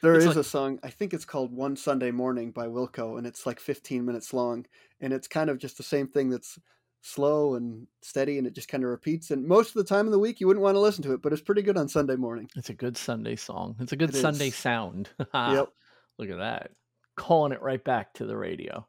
There 0.02 0.14
is 0.14 0.24
It's 0.26 0.36
like- 0.36 0.44
a 0.44 0.48
song, 0.48 0.78
I 0.82 0.90
think 0.90 1.14
it's 1.14 1.24
called 1.24 1.52
One 1.52 1.74
Sunday 1.76 2.10
Morning 2.10 2.50
by 2.50 2.66
Wilco, 2.66 3.16
and 3.18 3.26
it's 3.26 3.46
like 3.46 3.60
15 3.60 4.04
minutes 4.04 4.34
long. 4.34 4.66
And 5.00 5.12
it's 5.12 5.28
kind 5.28 5.48
of 5.48 5.58
just 5.58 5.76
the 5.78 5.82
same 5.82 6.06
thing 6.08 6.28
that's 6.30 6.58
slow 7.02 7.54
and 7.54 7.86
steady, 8.02 8.36
and 8.36 8.46
it 8.46 8.54
just 8.54 8.68
kind 8.68 8.84
of 8.84 8.90
repeats. 8.90 9.30
And 9.30 9.46
most 9.46 9.68
of 9.68 9.74
the 9.74 9.84
time 9.84 10.04
in 10.06 10.12
the 10.12 10.18
week, 10.18 10.38
you 10.40 10.46
wouldn't 10.46 10.62
want 10.62 10.74
to 10.74 10.80
listen 10.80 11.02
to 11.04 11.12
it, 11.14 11.22
but 11.22 11.32
it's 11.32 11.40
pretty 11.42 11.62
good 11.62 11.78
on 11.78 11.88
Sunday 11.88 12.16
morning. 12.16 12.48
It's 12.56 12.68
a 12.70 12.74
good 12.74 12.96
Sunday 12.96 13.36
song. 13.36 13.76
It's 13.80 13.92
a 13.92 13.96
good 13.96 14.10
It 14.10 14.16
Sunday 14.16 14.48
is. 14.48 14.54
sound. 14.54 15.08
Yep. 15.34 15.72
Look 16.20 16.30
at 16.30 16.38
that. 16.38 16.72
Calling 17.16 17.52
it 17.52 17.62
right 17.62 17.82
back 17.82 18.12
to 18.14 18.26
the 18.26 18.36
radio. 18.36 18.86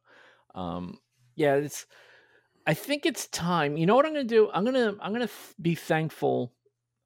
Um, 0.53 0.99
yeah, 1.36 1.55
it's 1.55 1.86
I 2.67 2.73
think 2.73 3.05
it's 3.05 3.27
time. 3.27 3.77
You 3.77 3.86
know 3.86 3.95
what 3.95 4.05
I'm 4.05 4.13
going 4.13 4.27
to 4.27 4.36
do? 4.36 4.49
I'm 4.53 4.65
going 4.65 4.75
to 4.75 5.01
I'm 5.01 5.13
going 5.13 5.25
to 5.25 5.34
be 5.61 5.75
thankful 5.75 6.53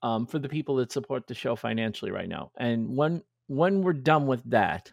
um, 0.02 0.26
for 0.26 0.40
the 0.40 0.50
people 0.50 0.76
that 0.78 0.92
support 0.92 1.28
the 1.28 1.36
show 1.36 1.56
financially 1.56 2.12
right 2.12 2.28
now. 2.28 2.52
And 2.58 2.96
when 2.98 3.22
when 3.48 3.84
we're 3.84 3.94
done 3.94 4.26
with 4.26 4.44
that, 4.50 4.92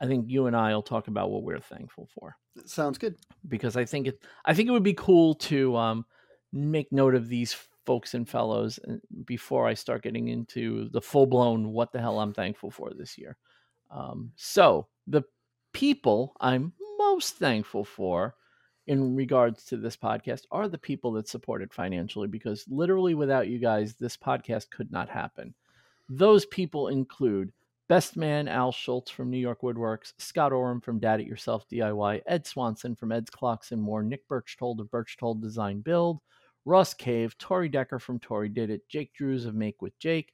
I 0.00 0.06
think 0.06 0.30
you 0.30 0.46
and 0.46 0.56
I 0.56 0.72
will 0.72 0.82
talk 0.82 1.08
about 1.08 1.30
what 1.30 1.42
we're 1.42 1.58
thankful 1.58 2.08
for 2.14 2.36
Sounds 2.64 2.98
good. 2.98 3.16
because 3.48 3.76
I 3.76 3.84
think 3.84 4.06
it 4.06 4.24
I 4.44 4.54
think 4.54 4.68
it 4.68 4.72
would 4.72 4.84
be 4.84 4.94
cool 4.94 5.34
to 5.34 5.76
um, 5.76 6.06
make 6.52 6.92
note 6.92 7.16
of 7.16 7.28
these 7.28 7.56
folks 7.84 8.14
and 8.14 8.28
fellows 8.28 8.78
uh, 8.88 8.94
before 9.24 9.66
I 9.66 9.74
start 9.74 10.02
getting 10.02 10.28
into 10.28 10.88
the 10.90 11.02
full 11.02 11.26
blown 11.26 11.72
what 11.72 11.92
the 11.92 12.00
hell 12.00 12.20
I'm 12.20 12.32
thankful 12.32 12.70
for 12.70 12.92
this 12.96 13.18
year. 13.18 13.36
Um, 13.94 14.32
so 14.36 14.88
the 15.06 15.22
people 15.72 16.34
I'm 16.40 16.72
most 16.98 17.36
thankful 17.36 17.84
for 17.84 18.34
in 18.86 19.14
regards 19.14 19.64
to 19.64 19.76
this 19.76 19.96
podcast 19.96 20.42
are 20.50 20.68
the 20.68 20.76
people 20.76 21.12
that 21.12 21.28
support 21.28 21.62
it 21.62 21.72
financially 21.72 22.28
because 22.28 22.64
literally 22.68 23.14
without 23.14 23.48
you 23.48 23.58
guys 23.58 23.94
this 23.94 24.16
podcast 24.16 24.70
could 24.70 24.90
not 24.92 25.08
happen. 25.08 25.54
Those 26.08 26.44
people 26.46 26.88
include 26.88 27.52
Best 27.88 28.16
Man 28.16 28.48
Al 28.48 28.72
Schultz 28.72 29.10
from 29.10 29.30
New 29.30 29.38
York 29.38 29.62
Woodworx, 29.62 30.12
Scott 30.18 30.52
Oram 30.52 30.80
from 30.80 30.98
Dad 30.98 31.20
It 31.20 31.26
Yourself 31.26 31.66
DIY, 31.70 32.22
Ed 32.26 32.46
Swanson 32.46 32.96
from 32.96 33.12
Ed's 33.12 33.30
Clocks 33.30 33.72
and 33.72 33.80
More, 33.80 34.02
Nick 34.02 34.26
Birchtold 34.28 34.80
of 34.80 34.90
Birchtold 34.90 35.40
Design 35.40 35.80
Build, 35.80 36.20
Russ 36.64 36.94
Cave, 36.94 37.36
Tori 37.38 37.68
Decker 37.68 37.98
from 37.98 38.18
Tori 38.18 38.48
Did 38.48 38.70
It, 38.70 38.88
Jake 38.88 39.12
Drews 39.14 39.44
of 39.44 39.54
Make 39.54 39.82
with 39.82 39.98
Jake, 39.98 40.32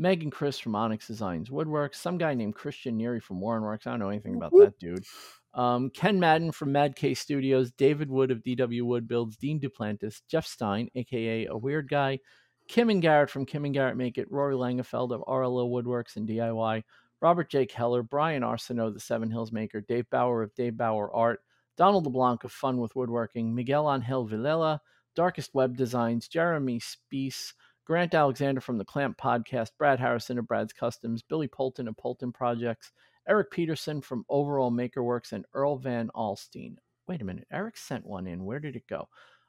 Meg 0.00 0.22
and 0.22 0.32
Chris 0.32 0.58
from 0.58 0.74
Onyx 0.74 1.06
Designs 1.06 1.50
Woodworks, 1.50 1.96
some 1.96 2.16
guy 2.16 2.32
named 2.32 2.54
Christian 2.54 2.98
Neary 2.98 3.22
from 3.22 3.38
Warrenwerks. 3.38 3.86
I 3.86 3.90
don't 3.90 4.00
know 4.00 4.08
anything 4.08 4.34
about 4.34 4.52
that 4.58 4.78
dude. 4.78 5.04
Um, 5.52 5.90
Ken 5.90 6.18
Madden 6.18 6.52
from 6.52 6.72
Mad 6.72 6.96
K 6.96 7.12
Studios, 7.12 7.70
David 7.72 8.08
Wood 8.08 8.30
of 8.30 8.42
DW 8.42 8.82
Wood 8.82 9.06
Builds, 9.06 9.36
Dean 9.36 9.60
Duplantis, 9.60 10.22
Jeff 10.26 10.46
Stein, 10.46 10.88
aka 10.94 11.46
a 11.46 11.56
weird 11.56 11.90
guy, 11.90 12.18
Kim 12.66 12.88
and 12.88 13.02
Garrett 13.02 13.28
from 13.28 13.44
Kim 13.44 13.66
and 13.66 13.74
Garrett 13.74 13.96
Make 13.96 14.16
It, 14.16 14.30
Rory 14.30 14.54
Langefeld 14.54 15.12
of 15.12 15.20
RLO 15.22 15.68
Woodworks 15.68 16.16
and 16.16 16.26
DIY, 16.26 16.82
Robert 17.20 17.50
J. 17.50 17.66
Keller, 17.66 18.02
Brian 18.02 18.42
Arsenault, 18.42 18.94
the 18.94 19.00
Seven 19.00 19.30
Hills 19.30 19.52
Maker, 19.52 19.82
Dave 19.82 20.08
Bauer 20.08 20.42
of 20.42 20.54
Dave 20.54 20.78
Bauer 20.78 21.14
Art, 21.14 21.40
Donald 21.76 22.04
LeBlanc 22.04 22.44
of 22.44 22.52
Fun 22.52 22.78
with 22.78 22.96
Woodworking, 22.96 23.54
Miguel 23.54 23.92
Angel 23.92 24.26
Villela, 24.26 24.78
Darkest 25.14 25.52
Web 25.52 25.76
Designs, 25.76 26.28
Jeremy 26.28 26.80
Spees, 26.80 27.52
Grant 27.90 28.14
Alexander 28.14 28.60
from 28.60 28.78
the 28.78 28.84
Clamp 28.84 29.18
Podcast, 29.18 29.70
Brad 29.76 29.98
Harrison 29.98 30.38
of 30.38 30.46
Brad's 30.46 30.72
Customs, 30.72 31.22
Billy 31.22 31.48
Polton 31.48 31.88
of 31.88 31.96
Polton 31.96 32.30
Projects, 32.30 32.92
Eric 33.28 33.50
Peterson 33.50 34.00
from 34.00 34.24
Overall 34.28 34.70
Makerworks, 34.70 35.32
and 35.32 35.44
Earl 35.54 35.76
Van 35.76 36.08
Alstein. 36.14 36.76
Wait 37.08 37.20
a 37.20 37.24
minute, 37.24 37.48
Eric 37.50 37.76
sent 37.76 38.06
one 38.06 38.28
in. 38.28 38.44
Where 38.44 38.60
did 38.60 38.76
it 38.76 38.86
go? 38.88 39.08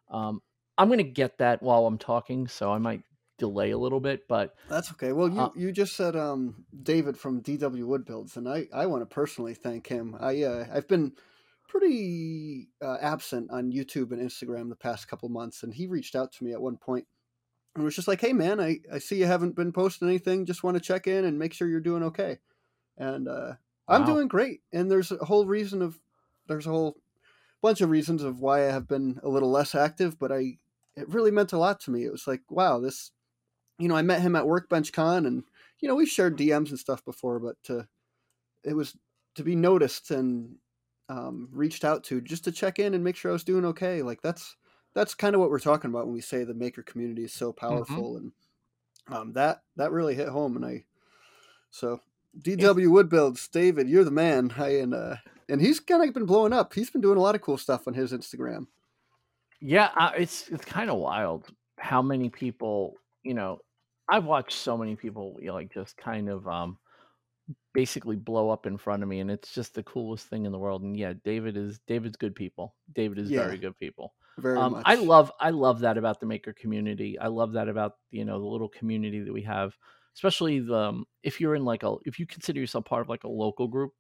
Um, 0.09 0.41
I'm 0.75 0.87
going 0.87 0.97
to 0.97 1.03
get 1.03 1.37
that 1.37 1.61
while 1.61 1.85
I'm 1.85 1.99
talking, 1.99 2.47
so 2.47 2.71
I 2.71 2.79
might 2.79 3.03
delay 3.37 3.69
a 3.69 3.77
little 3.77 3.99
bit, 3.99 4.27
but 4.27 4.55
That's 4.67 4.91
okay. 4.93 5.11
Well, 5.11 5.29
you, 5.29 5.39
Uh, 5.39 5.49
you 5.55 5.71
just 5.71 5.95
said 5.95 6.15
um, 6.15 6.65
David 6.81 7.19
from 7.19 7.43
DW 7.43 7.85
Wood 7.85 8.05
Builds, 8.05 8.37
and 8.37 8.49
I, 8.49 8.65
I 8.73 8.87
want 8.87 9.03
to 9.03 9.13
personally 9.13 9.53
thank 9.53 9.85
him. 9.85 10.17
I 10.19 10.41
uh, 10.41 10.65
I've 10.73 10.87
been 10.87 11.13
pretty 11.67 12.69
uh, 12.81 12.97
absent 13.01 13.51
on 13.51 13.71
YouTube 13.71 14.11
and 14.11 14.19
Instagram 14.19 14.69
the 14.69 14.75
past 14.75 15.07
couple 15.07 15.29
months, 15.29 15.61
and 15.61 15.75
he 15.75 15.85
reached 15.85 16.15
out 16.15 16.31
to 16.33 16.43
me 16.43 16.53
at 16.53 16.61
one 16.61 16.77
point 16.77 17.05
and 17.75 17.83
was 17.83 17.95
just 17.95 18.07
like, 18.07 18.21
"Hey, 18.21 18.33
man, 18.33 18.59
I, 18.59 18.79
I 18.91 18.99
see 18.99 19.17
you 19.17 19.25
haven't 19.25 19.55
been 19.55 19.71
posting 19.71 20.07
anything. 20.07 20.45
Just 20.45 20.63
want 20.63 20.75
to 20.75 20.81
check 20.81 21.07
in 21.07 21.25
and 21.25 21.39
make 21.39 21.53
sure 21.53 21.67
you're 21.67 21.79
doing 21.79 22.03
okay." 22.03 22.39
And 22.97 23.27
uh, 23.27 23.53
I'm 23.87 24.05
doing 24.05 24.27
great. 24.27 24.61
And 24.71 24.89
there's 24.89 25.11
a 25.11 25.25
whole 25.25 25.45
reason 25.45 25.81
of 25.81 25.99
there's 26.47 26.67
a 26.67 26.71
whole 26.71 26.97
bunch 27.61 27.81
of 27.81 27.89
reasons 27.89 28.23
of 28.23 28.39
why 28.39 28.67
I 28.67 28.71
have 28.71 28.87
been 28.87 29.19
a 29.23 29.29
little 29.29 29.51
less 29.51 29.75
active, 29.75 30.17
but 30.19 30.31
I 30.31 30.57
it 30.95 31.09
really 31.09 31.31
meant 31.31 31.53
a 31.53 31.57
lot 31.57 31.79
to 31.81 31.91
me. 31.91 32.03
It 32.03 32.11
was 32.11 32.27
like, 32.27 32.41
wow, 32.49 32.79
this 32.79 33.11
you 33.79 33.87
know, 33.87 33.95
I 33.95 34.03
met 34.03 34.21
him 34.21 34.35
at 34.35 34.47
Workbench 34.47 34.93
Con, 34.93 35.25
and 35.25 35.43
you 35.79 35.87
know, 35.87 35.95
we've 35.95 36.09
shared 36.09 36.37
DMs 36.37 36.69
and 36.69 36.79
stuff 36.79 37.03
before, 37.03 37.39
but 37.39 37.61
to 37.63 37.87
it 38.63 38.75
was 38.75 38.95
to 39.35 39.43
be 39.43 39.55
noticed 39.55 40.11
and 40.11 40.57
um, 41.09 41.49
reached 41.51 41.83
out 41.83 42.03
to 42.05 42.21
just 42.21 42.43
to 42.45 42.51
check 42.51 42.79
in 42.79 42.93
and 42.93 43.03
make 43.03 43.15
sure 43.15 43.31
I 43.31 43.33
was 43.33 43.43
doing 43.43 43.65
okay. 43.65 44.01
Like 44.01 44.21
that's 44.21 44.55
that's 44.93 45.13
kind 45.15 45.35
of 45.35 45.41
what 45.41 45.49
we're 45.49 45.59
talking 45.59 45.89
about 45.89 46.05
when 46.05 46.13
we 46.13 46.21
say 46.21 46.43
the 46.43 46.53
maker 46.53 46.83
community 46.83 47.23
is 47.23 47.33
so 47.33 47.53
powerful, 47.53 48.17
and 48.17 48.31
um, 49.07 49.33
that 49.33 49.63
that 49.75 49.91
really 49.91 50.15
hit 50.15 50.29
home. 50.29 50.55
And 50.55 50.65
I 50.65 50.85
so 51.69 52.01
DW 52.37 52.89
Wood 52.91 53.09
Builds, 53.09 53.47
David, 53.47 53.89
you're 53.89 54.03
the 54.03 54.11
man. 54.11 54.53
I 54.57 54.69
and 54.79 54.93
uh, 54.93 55.17
and 55.49 55.61
he's 55.61 55.79
kind 55.79 56.07
of 56.07 56.13
been 56.13 56.25
blowing 56.25 56.53
up. 56.53 56.73
He's 56.73 56.89
been 56.89 57.01
doing 57.01 57.17
a 57.17 57.21
lot 57.21 57.35
of 57.35 57.41
cool 57.41 57.57
stuff 57.57 57.87
on 57.87 57.93
his 57.93 58.13
Instagram. 58.13 58.67
Yeah, 59.59 59.91
uh, 59.95 60.11
it's 60.17 60.49
it's 60.49 60.65
kind 60.65 60.89
of 60.89 60.97
wild 60.97 61.47
how 61.77 62.01
many 62.01 62.29
people, 62.29 62.95
you 63.23 63.33
know, 63.33 63.59
I've 64.09 64.25
watched 64.25 64.57
so 64.57 64.77
many 64.77 64.95
people 64.95 65.37
you 65.39 65.47
know, 65.47 65.53
like 65.53 65.73
just 65.73 65.97
kind 65.97 66.29
of 66.29 66.47
um 66.47 66.77
basically 67.73 68.15
blow 68.15 68.49
up 68.49 68.65
in 68.65 68.77
front 68.77 69.03
of 69.03 69.09
me 69.09 69.19
and 69.19 69.31
it's 69.31 69.53
just 69.53 69.73
the 69.73 69.83
coolest 69.83 70.27
thing 70.27 70.45
in 70.45 70.51
the 70.51 70.59
world 70.59 70.83
and 70.83 70.97
yeah, 70.97 71.13
David 71.23 71.57
is 71.57 71.79
David's 71.87 72.17
good 72.17 72.35
people. 72.35 72.75
David 72.93 73.19
is 73.19 73.29
Yeah, 73.29 73.43
very 73.43 73.57
good 73.57 73.77
people. 73.77 74.13
Very 74.37 74.65
Um, 74.65 74.77
I 74.83 74.95
love 74.95 75.31
I 75.39 75.51
love 75.51 75.79
that 75.81 75.97
about 75.97 76.19
the 76.19 76.25
maker 76.25 76.53
community. 76.53 77.17
I 77.19 77.27
love 77.27 77.53
that 77.53 77.69
about 77.69 77.93
you 78.11 78.25
know 78.25 78.39
the 78.39 78.45
little 78.47 78.69
community 78.69 79.21
that 79.21 79.33
we 79.33 79.43
have, 79.43 79.77
especially 80.15 80.59
the 80.59 80.75
um, 80.75 81.05
if 81.23 81.39
you're 81.39 81.55
in 81.55 81.65
like 81.65 81.83
a 81.83 81.95
if 82.05 82.19
you 82.19 82.27
consider 82.27 82.59
yourself 82.59 82.85
part 82.85 83.01
of 83.01 83.09
like 83.09 83.23
a 83.23 83.29
local 83.29 83.67
group, 83.67 83.93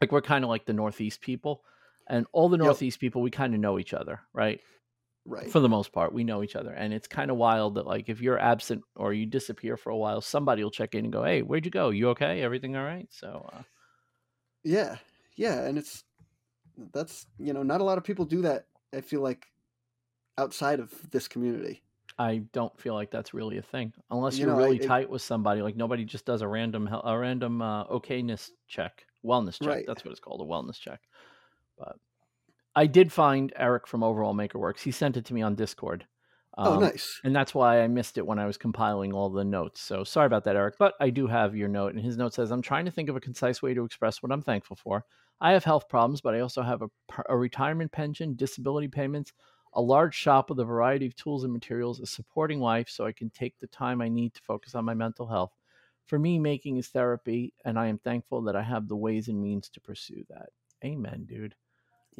like 0.00 0.12
we're 0.12 0.22
kind 0.22 0.44
of 0.44 0.50
like 0.50 0.66
the 0.66 0.72
Northeast 0.74 1.20
people, 1.22 1.64
and 2.08 2.26
all 2.32 2.48
the 2.48 2.58
Yep. 2.60 2.76
Northeast 2.76 3.00
people 3.00 3.22
we 3.22 3.30
kind 3.30 3.54
of 3.54 3.60
know 3.60 3.78
each 3.78 3.94
other, 3.94 4.20
right? 4.34 4.60
Right. 5.24 5.54
For 5.54 5.60
the 5.60 5.68
most 5.70 5.92
part, 5.92 6.12
we 6.14 6.24
know 6.24 6.42
each 6.42 6.56
other, 6.56 6.72
and 6.72 6.94
it's 6.94 7.08
kind 7.08 7.30
of 7.30 7.36
wild 7.38 7.76
that 7.76 7.86
like 7.86 8.08
if 8.08 8.20
you're 8.22 8.38
absent 8.38 8.84
or 8.96 9.12
you 9.14 9.26
disappear 9.26 9.76
for 9.76 9.90
a 9.90 9.96
while, 9.98 10.20
somebody 10.22 10.62
will 10.64 10.70
check 10.72 10.94
in 10.94 11.04
and 11.06 11.12
go, 11.12 11.24
"Hey, 11.24 11.42
where'd 11.42 11.64
you 11.66 11.70
go? 11.72 11.90
You 11.90 12.10
okay? 12.10 12.42
Everything 12.42 12.76
all 12.76 12.84
right?" 12.84 13.08
So 13.12 13.48
uh, 13.52 13.62
Yeah. 14.62 14.98
Yeah, 15.36 15.64
and 15.64 15.78
it's 15.78 16.04
that's 16.76 17.28
you 17.38 17.54
know 17.54 17.64
not 17.64 17.82
a 17.82 17.84
lot 17.84 17.98
of 17.98 18.04
people 18.04 18.26
do 18.26 18.42
that. 18.42 18.68
I 18.94 19.00
feel 19.00 19.20
like 19.20 19.46
outside 20.38 20.80
of 20.80 20.92
this 21.10 21.28
community. 21.28 21.82
I 22.18 22.42
don't 22.52 22.78
feel 22.78 22.94
like 22.94 23.10
that's 23.10 23.32
really 23.32 23.58
a 23.58 23.62
thing 23.62 23.94
unless 24.10 24.36
You 24.36 24.46
you're 24.46 24.54
know, 24.54 24.60
I 24.60 24.64
really 24.64 24.76
it, 24.76 24.86
tight 24.86 25.08
with 25.08 25.22
somebody. 25.22 25.62
Like 25.62 25.76
nobody 25.76 26.04
just 26.04 26.26
does 26.26 26.42
a 26.42 26.48
random 26.48 26.88
a 26.88 27.18
random 27.18 27.62
uh, 27.62 27.86
okayness 27.86 28.50
check, 28.68 29.06
wellness 29.24 29.58
check. 29.58 29.68
right. 29.68 29.84
That's 29.86 30.04
what 30.04 30.10
it's 30.10 30.20
called, 30.20 30.40
a 30.40 30.44
wellness 30.44 30.78
check. 30.78 31.00
But 31.78 31.96
I 32.76 32.86
did 32.86 33.12
find 33.12 33.52
Eric 33.56 33.86
from 33.86 34.02
Overall 34.02 34.34
Makerworks. 34.34 34.80
He 34.80 34.90
sent 34.90 35.16
it 35.16 35.24
to 35.26 35.34
me 35.34 35.42
on 35.42 35.54
Discord, 35.54 36.06
Oh, 36.64 36.74
um, 36.74 36.80
nice. 36.80 37.20
and 37.24 37.34
that's 37.34 37.54
why 37.54 37.82
I 37.82 37.88
missed 37.88 38.18
it 38.18 38.26
when 38.26 38.38
I 38.38 38.46
was 38.46 38.56
compiling 38.56 39.12
all 39.12 39.30
the 39.30 39.44
notes. 39.44 39.80
So 39.80 40.04
sorry 40.04 40.26
about 40.26 40.44
that, 40.44 40.56
Eric. 40.56 40.76
But 40.78 40.94
I 41.00 41.10
do 41.10 41.26
have 41.26 41.56
your 41.56 41.68
note, 41.68 41.94
and 41.94 42.04
his 42.04 42.16
note 42.16 42.34
says, 42.34 42.50
"I'm 42.50 42.62
trying 42.62 42.84
to 42.84 42.90
think 42.90 43.08
of 43.08 43.16
a 43.16 43.20
concise 43.20 43.62
way 43.62 43.74
to 43.74 43.84
express 43.84 44.22
what 44.22 44.32
I'm 44.32 44.42
thankful 44.42 44.76
for. 44.76 45.04
I 45.40 45.52
have 45.52 45.64
health 45.64 45.88
problems, 45.88 46.20
but 46.20 46.34
I 46.34 46.40
also 46.40 46.62
have 46.62 46.82
a, 46.82 46.88
a 47.28 47.36
retirement 47.36 47.92
pension, 47.92 48.34
disability 48.36 48.88
payments." 48.88 49.32
A 49.74 49.80
large 49.80 50.16
shop 50.16 50.50
with 50.50 50.58
a 50.58 50.64
variety 50.64 51.06
of 51.06 51.14
tools 51.14 51.44
and 51.44 51.52
materials, 51.52 52.00
a 52.00 52.06
supporting 52.06 52.58
wife, 52.58 52.88
so 52.88 53.06
I 53.06 53.12
can 53.12 53.30
take 53.30 53.56
the 53.60 53.68
time 53.68 54.00
I 54.00 54.08
need 54.08 54.34
to 54.34 54.42
focus 54.42 54.74
on 54.74 54.84
my 54.84 54.94
mental 54.94 55.28
health. 55.28 55.52
For 56.06 56.18
me, 56.18 56.40
making 56.40 56.76
is 56.76 56.88
therapy, 56.88 57.54
and 57.64 57.78
I 57.78 57.86
am 57.86 57.98
thankful 57.98 58.42
that 58.42 58.56
I 58.56 58.62
have 58.62 58.88
the 58.88 58.96
ways 58.96 59.28
and 59.28 59.40
means 59.40 59.68
to 59.68 59.80
pursue 59.80 60.24
that. 60.28 60.48
Amen, 60.84 61.24
dude. 61.24 61.54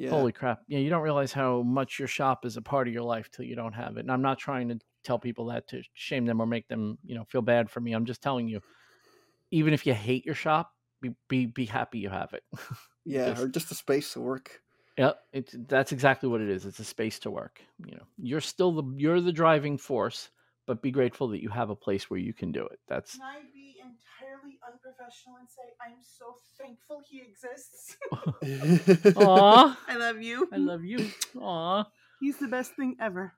Yeah. 0.01 0.11
Holy 0.11 0.33
crap. 0.33 0.61
Yeah, 0.67 0.79
you 0.79 0.89
don't 0.89 1.03
realize 1.03 1.31
how 1.33 1.61
much 1.63 1.99
your 1.99 2.09
shop 2.09 2.47
is 2.47 2.57
a 2.57 2.63
part 2.63 2.89
of 2.89 2.95
your 2.95 3.03
life 3.03 3.31
till 3.31 3.45
you 3.45 3.55
don't 3.55 3.75
have 3.75 3.99
it. 3.99 4.01
And 4.01 4.11
I'm 4.11 4.23
not 4.23 4.39
trying 4.39 4.69
to 4.71 4.79
tell 5.05 5.19
people 5.19 5.47
that 5.47 5.69
to 5.69 5.83
shame 5.93 6.25
them 6.25 6.41
or 6.41 6.47
make 6.47 6.69
them, 6.69 6.97
you 7.05 7.15
know, 7.15 7.25
feel 7.25 7.43
bad 7.43 7.71
for 7.71 7.81
me. 7.81 7.93
I'm 7.93 8.07
just 8.07 8.23
telling 8.23 8.49
you, 8.49 8.63
even 9.51 9.75
if 9.75 9.87
you 9.87 9.93
hate 9.93 10.25
your 10.25 10.35
shop, 10.35 10.73
be 11.03 11.15
be, 11.29 11.45
be 11.45 11.67
happy 11.67 11.99
you 11.99 12.09
have 12.09 12.33
it. 12.33 12.43
Yeah, 13.07 13.31
just 13.31 13.43
or 13.43 13.49
just 13.49 13.73
a 13.73 13.75
space 13.75 14.13
to 14.13 14.21
work. 14.21 14.61
Yep, 14.99 15.19
it's 15.33 15.57
that's 15.67 15.91
exactly 15.91 16.29
what 16.29 16.43
it 16.43 16.51
is. 16.51 16.67
It's 16.67 16.79
a 16.79 16.85
space 16.85 17.19
to 17.21 17.31
work. 17.31 17.63
You 17.85 17.97
know, 17.97 18.05
you're 18.19 18.43
still 18.43 18.73
the 18.73 18.85
you're 18.99 19.23
the 19.23 19.33
driving 19.33 19.79
force, 19.79 20.29
but 20.67 20.83
be 20.83 20.91
grateful 20.91 21.29
that 21.29 21.43
you 21.43 21.49
have 21.49 21.71
a 21.71 21.75
place 21.75 22.11
where 22.11 22.21
you 22.21 22.35
can 22.35 22.53
do 22.53 22.67
it. 22.67 22.79
That's 22.89 23.19
Can 25.01 25.07
I 25.07 25.39
be 25.39 25.41
entirely 25.41 25.41
unprofessional 25.41 25.41
and 25.41 25.49
say 25.49 25.67
I'm 25.81 26.01
so 26.03 26.37
thankful 26.59 27.01
he 27.09 27.23
exists? 27.23 27.97
Aw, 29.17 29.79
I 29.89 29.97
love 29.97 30.23
you. 30.23 30.49
I 30.53 30.57
love 30.57 30.85
you. 30.85 31.11
Aw, 31.41 31.85
He's 32.21 32.37
the 32.39 32.49
best 32.49 32.75
thing 32.77 32.97
ever. 33.01 33.33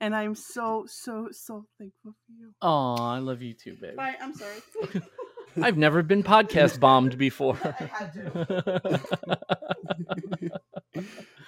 And 0.00 0.14
I'm 0.14 0.34
so, 0.34 0.86
so, 0.88 1.28
so 1.32 1.66
thankful 1.78 2.12
for 2.26 2.32
you. 2.38 2.52
aw, 2.62 3.14
I 3.14 3.18
love 3.18 3.42
you 3.42 3.52
too, 3.54 3.76
babe. 3.80 3.96
Bye. 3.96 4.14
I'm 4.20 4.32
sorry. 4.34 5.02
I've 5.62 5.76
never 5.76 6.02
been 6.02 6.22
podcast 6.22 6.80
bombed 6.80 7.18
before. 7.18 7.58
I 7.64 7.84
had 7.84 8.14
to. 8.14 9.00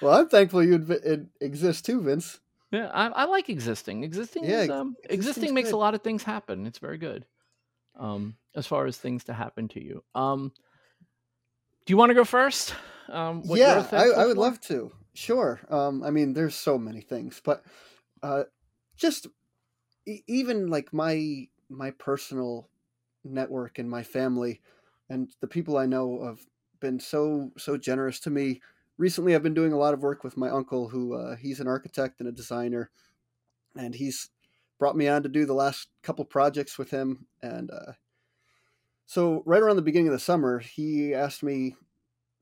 well, 0.02 0.18
I'm 0.20 0.28
thankful 0.28 0.62
you 0.64 0.78
inv- 0.80 1.28
exist 1.40 1.86
too, 1.86 2.02
Vince. 2.02 2.40
yeah, 2.72 2.90
I, 2.92 3.06
I 3.06 3.24
like 3.24 3.48
existing. 3.48 4.02
Existing 4.04 4.44
Yeah, 4.44 4.62
is 4.62 4.70
um 4.70 4.96
existing 5.08 5.54
makes 5.54 5.70
a 5.70 5.76
lot 5.76 5.94
of 5.94 6.02
things 6.02 6.24
happen. 6.24 6.66
It's 6.66 6.78
very 6.78 6.98
good. 6.98 7.24
Um, 7.95 8.38
as 8.55 8.66
far 8.66 8.86
as 8.86 8.99
things 8.99 9.24
to 9.24 9.34
happen 9.34 9.68
to 9.68 9.82
you. 9.82 10.05
Um, 10.14 10.53
do 11.84 11.93
you 11.93 11.97
want 11.97 12.11
to 12.11 12.14
go 12.14 12.24
first? 12.24 12.74
Um, 13.09 13.47
what 13.47 13.61
Yeah, 13.61 13.88
I, 13.95 14.11
I 14.11 14.26
would 14.26 14.36
for? 14.36 14.38
love 14.38 14.61
to. 14.62 14.93
Sure. 15.14 15.61
Um, 15.68 16.03
I 16.03 16.11
mean, 16.11 16.32
there's 16.32 16.55
so 16.55 16.78
many 16.78 17.01
things, 17.01 17.40
but 17.45 17.64
uh, 18.22 18.45
just 18.97 19.26
e- 20.07 20.22
even 20.28 20.68
like 20.68 20.93
my 20.93 21.49
my 21.70 21.90
personal 21.93 22.70
network 23.24 23.78
and 23.78 23.90
my 23.90 24.03
family 24.03 24.62
and 25.11 25.34
the 25.40 25.49
people 25.49 25.78
I 25.78 25.86
know 25.86 26.24
have 26.24 26.47
been 26.80 27.01
so 27.01 27.53
so 27.59 27.76
generous 27.78 28.20
to 28.20 28.30
me. 28.30 28.62
Recently, 28.99 29.34
I've 29.34 29.43
been 29.45 29.55
doing 29.55 29.72
a 29.72 29.78
lot 29.78 29.95
of 29.95 30.03
work 30.03 30.24
with 30.24 30.36
my 30.36 30.51
uncle, 30.51 30.88
who 30.90 31.14
uh, 31.14 31.36
he's 31.36 31.61
an 31.61 31.68
architect 31.68 32.20
and 32.20 32.28
a 32.28 32.32
designer, 32.32 32.90
and 33.76 33.95
he's 33.95 34.30
brought 34.82 34.96
me 34.96 35.06
on 35.06 35.22
to 35.22 35.28
do 35.28 35.46
the 35.46 35.54
last 35.54 35.90
couple 36.02 36.24
projects 36.24 36.76
with 36.76 36.90
him. 36.90 37.24
And 37.40 37.70
uh, 37.70 37.92
so, 39.06 39.44
right 39.46 39.62
around 39.62 39.76
the 39.76 39.82
beginning 39.82 40.08
of 40.08 40.12
the 40.12 40.18
summer, 40.18 40.58
he 40.58 41.14
asked 41.14 41.44
me. 41.44 41.76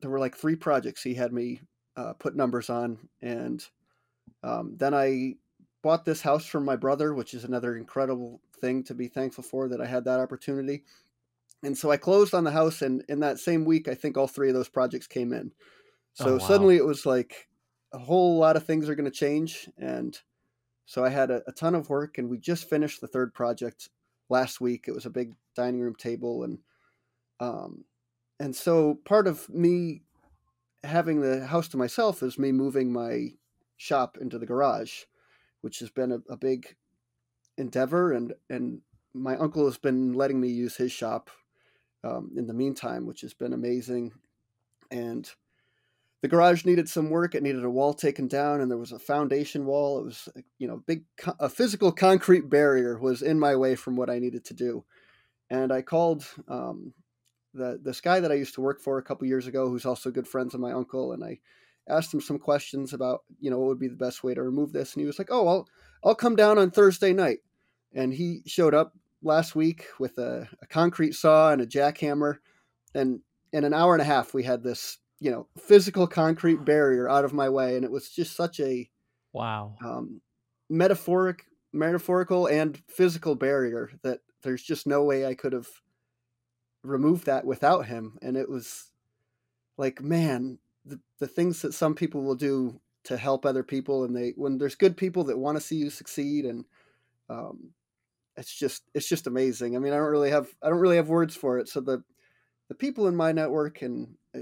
There 0.01 0.09
were 0.09 0.18
like 0.18 0.34
three 0.34 0.57
projects 0.57 1.03
he 1.03 1.12
had 1.12 1.34
me 1.34 1.61
uh, 1.97 2.14
put 2.14 2.34
numbers 2.34 2.70
on, 2.70 3.11
and 3.20 3.62
um, 4.43 4.78
then 4.78 4.95
I 4.95 5.34
bought 5.82 6.07
this 6.07 6.22
house 6.22 6.47
from 6.47 6.64
my 6.64 6.76
brother, 6.76 7.12
which 7.12 7.34
is 7.34 7.45
another 7.45 7.76
incredible 7.76 8.41
thing 8.59 8.84
to 8.84 8.95
be 8.95 9.09
thankful 9.09 9.45
for 9.45 9.68
that 9.68 9.82
I 9.82 9.86
had 9.86 10.07
that 10.07 10.20
opportunity. 10.20 10.84
And 11.62 11.76
so 11.76 11.91
I 11.91 11.99
closed 11.99 12.32
on 12.32 12.45
the 12.45 12.53
house, 12.53 12.80
and 12.80 13.05
in 13.11 13.20
that 13.20 13.38
same 13.38 13.66
week, 13.66 13.86
I 13.86 13.95
think 13.95 14.16
all 14.16 14.26
three 14.26 14.49
of 14.49 14.55
those 14.55 14.70
projects 14.70 15.07
came 15.07 15.34
in. 15.34 15.53
Oh, 16.20 16.24
So 16.24 16.38
wow. 16.38 16.47
suddenly 16.47 16.76
it 16.76 16.86
was 16.86 17.05
like 17.05 17.51
a 17.93 17.99
whole 17.99 18.38
lot 18.38 18.57
of 18.57 18.64
things 18.64 18.88
are 18.88 18.95
going 18.95 19.05
to 19.05 19.11
change. 19.11 19.68
And 19.76 20.18
so 20.91 21.05
I 21.05 21.09
had 21.09 21.30
a, 21.30 21.41
a 21.47 21.53
ton 21.53 21.76
of 21.76 21.88
work, 21.88 22.18
and 22.18 22.28
we 22.28 22.36
just 22.36 22.68
finished 22.68 23.01
the 23.01 23.07
third 23.07 23.32
project 23.32 23.91
last 24.28 24.61
week. 24.61 24.86
It 24.88 24.93
was 24.93 25.07
a 25.07 25.11
big 25.11 25.34
dining 25.55 25.78
room 25.78 25.95
table, 25.95 26.43
and 26.43 26.59
um, 27.38 27.84
and 28.41 28.57
so 28.57 28.99
part 29.05 29.28
of 29.28 29.49
me 29.49 30.03
having 30.82 31.20
the 31.20 31.47
house 31.47 31.68
to 31.68 31.76
myself 31.76 32.24
is 32.24 32.41
me 32.41 32.51
moving 32.51 32.93
my 32.93 33.28
shop 33.76 34.18
into 34.20 34.36
the 34.36 34.47
garage, 34.47 35.05
which 35.61 35.78
has 35.78 35.91
been 35.91 36.11
a, 36.11 36.18
a 36.28 36.36
big 36.36 36.74
endeavor, 37.57 38.12
and 38.12 38.34
and 38.49 38.80
my 39.14 39.36
uncle 39.36 39.66
has 39.66 39.78
been 39.78 40.14
letting 40.14 40.41
me 40.41 40.49
use 40.49 40.74
his 40.74 40.91
shop 40.91 41.30
um, 42.03 42.32
in 42.36 42.49
the 42.49 42.53
meantime, 42.53 43.07
which 43.07 43.20
has 43.20 43.32
been 43.32 43.53
amazing, 43.53 44.11
and 44.91 45.30
the 46.23 46.29
garage 46.29 46.64
needed 46.64 46.89
some 46.89 47.09
work. 47.09 47.35
It 47.35 47.43
needed 47.43 47.64
a 47.64 47.71
wall 47.71 47.95
taken 47.95 48.29
down, 48.29 48.61
and 48.61 48.71
there 48.71 48.79
was 48.79 48.93
a 48.93 48.99
foundation 48.99 49.64
wall. 49.64 50.01
It 50.01 50.05
was, 50.05 50.29
you 50.59 50.68
know, 50.68 50.83
big 50.87 51.05
a 51.39 51.49
physical 51.49 51.93
concrete 51.93 52.51
barrier 52.51 52.99
was 52.99 53.23
in 53.23 53.39
my 53.39 53.57
way 53.57 53.75
from 53.75 53.97
what 53.97 54.11
I 54.11 54.18
needed 54.18 54.45
to 54.47 54.55
do. 54.55 54.85
And 55.49 55.73
I 55.73 55.83
called 55.83 56.27
um, 56.47 56.93
the 57.55 57.81
this 57.83 58.01
guy 58.01 58.21
that 58.21 58.31
I 58.31 58.35
used 58.35 58.55
to 58.55 58.61
work 58.61 58.81
for 58.81 58.99
a 58.99 59.03
couple 59.03 59.27
years 59.27 59.47
ago, 59.47 59.68
who's 59.68 59.87
also 59.87 60.11
good 60.11 60.29
friends 60.29 60.55
of 60.55 60.61
my 60.61 60.73
uncle, 60.73 61.12
and 61.12 61.25
I 61.25 61.39
asked 61.89 62.12
him 62.12 62.21
some 62.21 62.39
questions 62.39 62.93
about, 62.93 63.23
you 63.41 63.51
know, 63.51 63.59
what 63.59 63.68
would 63.68 63.81
be 63.81 63.89
the 63.89 63.97
best 63.97 64.23
way 64.23 64.35
to 64.35 64.43
remove 64.43 64.73
this, 64.73 64.95
and 64.95 65.01
he 65.01 65.07
was 65.07 65.18
like, 65.18 65.29
"Oh, 65.31 65.49
I'll 65.49 65.68
I'll 66.05 66.14
come 66.14 66.37
down 66.37 66.59
on 66.59 66.71
Thursday 66.71 67.14
night." 67.14 67.39
And 67.95 68.12
he 68.12 68.43
showed 68.47 68.75
up 68.75 68.93
last 69.23 69.57
week 69.57 69.87
with 69.99 70.18
a, 70.18 70.49
a 70.62 70.66
concrete 70.66 71.14
saw 71.14 71.51
and 71.51 71.62
a 71.62 71.66
jackhammer, 71.66 72.37
and 72.95 73.21
in 73.53 73.64
an 73.64 73.75
hour 73.75 73.95
and 73.95 74.03
a 74.03 74.05
half, 74.05 74.35
we 74.35 74.45
had 74.45 74.62
this 74.62 74.99
you 75.21 75.31
know 75.31 75.49
physical 75.59 76.07
concrete 76.07 76.64
barrier 76.64 77.09
out 77.09 77.25
of 77.25 77.33
my 77.33 77.49
way 77.49 77.77
and 77.77 77.85
it 77.85 77.91
was 77.91 78.11
just 78.11 78.37
such 78.37 78.61
a 78.61 78.91
Wow. 79.33 79.81
um, 79.85 80.23
metaphoric 80.68 81.47
metaphorical 81.73 82.47
and 82.49 82.83
physical 82.89 83.35
barrier 83.35 83.91
that 84.03 84.21
there's 84.43 84.62
just 84.62 84.87
no 84.87 85.05
way 85.05 85.27
i 85.27 85.35
could 85.35 85.53
have 85.53 85.68
removed 86.83 87.27
that 87.27 87.45
without 87.45 87.87
him 87.87 88.18
and 88.23 88.37
it 88.37 88.49
was 88.49 88.93
like 89.79 90.03
man 90.03 90.59
the, 90.85 91.01
the 91.18 91.29
things 91.29 91.62
that 91.62 91.75
some 91.75 91.95
people 91.95 92.23
will 92.23 92.37
do 92.37 92.81
to 93.05 93.16
help 93.16 93.47
other 93.47 93.64
people 93.64 94.05
and 94.05 94.16
they 94.16 94.33
when 94.33 94.59
there's 94.59 94.77
good 94.77 94.97
people 94.97 95.25
that 95.25 95.39
want 95.39 95.57
to 95.57 95.61
see 95.62 95.77
you 95.77 95.91
succeed 95.91 96.47
and 96.47 96.66
um, 97.31 97.75
it's 98.37 98.55
just 98.55 98.91
it's 98.95 99.09
just 99.09 99.27
amazing 99.27 99.77
i 99.77 99.81
mean 99.81 99.93
i 99.93 99.97
don't 99.97 100.11
really 100.11 100.31
have 100.31 100.55
i 100.62 100.71
don't 100.71 100.81
really 100.81 100.97
have 100.97 101.09
words 101.11 101.37
for 101.37 101.59
it 101.59 101.68
so 101.68 101.81
the 101.81 102.05
the 102.68 102.75
people 102.75 103.09
in 103.09 103.16
my 103.16 103.33
network 103.33 103.83
and 103.83 104.16
uh, 104.37 104.41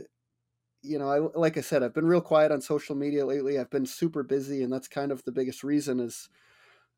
you 0.82 0.98
know, 0.98 1.08
I 1.10 1.38
like 1.38 1.56
I 1.56 1.60
said, 1.60 1.82
I've 1.82 1.94
been 1.94 2.06
real 2.06 2.20
quiet 2.20 2.52
on 2.52 2.60
social 2.60 2.94
media 2.96 3.26
lately. 3.26 3.58
I've 3.58 3.70
been 3.70 3.86
super 3.86 4.22
busy, 4.22 4.62
and 4.62 4.72
that's 4.72 4.88
kind 4.88 5.12
of 5.12 5.24
the 5.24 5.32
biggest 5.32 5.64
reason 5.64 6.00
is 6.00 6.28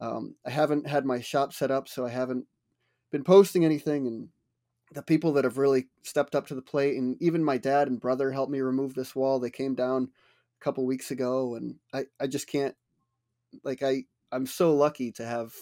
um, 0.01 0.37
I 0.47 0.51
haven't 0.51 0.87
had 0.89 1.07
my 1.07 1.21
shop 1.21 1.53
set 1.53 1.71
up, 1.71 1.89
so 1.89 2.07
I 2.07 2.11
haven't 2.11 2.47
been 3.13 3.25
posting 3.25 3.65
anything. 3.65 4.07
And 4.07 4.31
the 4.93 5.03
people 5.03 5.33
that 5.35 5.45
have 5.45 5.59
really 5.59 5.89
stepped 6.05 6.37
up 6.37 6.47
to 6.49 6.55
the 6.57 6.63
plate, 6.63 6.97
and 6.99 7.21
even 7.23 7.45
my 7.45 7.59
dad 7.59 7.89
and 7.89 8.01
brother 8.01 8.33
helped 8.33 8.53
me 8.53 8.61
remove 8.61 8.95
this 8.95 9.17
wall. 9.17 9.41
They 9.41 9.51
came 9.51 9.75
down 9.75 10.11
a 10.61 10.65
couple 10.65 10.87
weeks 10.87 11.11
ago, 11.11 11.57
and 11.57 11.79
I 11.95 12.07
I 12.21 12.27
just 12.29 12.49
can't 12.49 12.77
like 13.65 13.83
I 13.83 14.05
I'm 14.33 14.47
so 14.47 14.75
lucky 14.75 15.13
to 15.13 15.27
have 15.27 15.55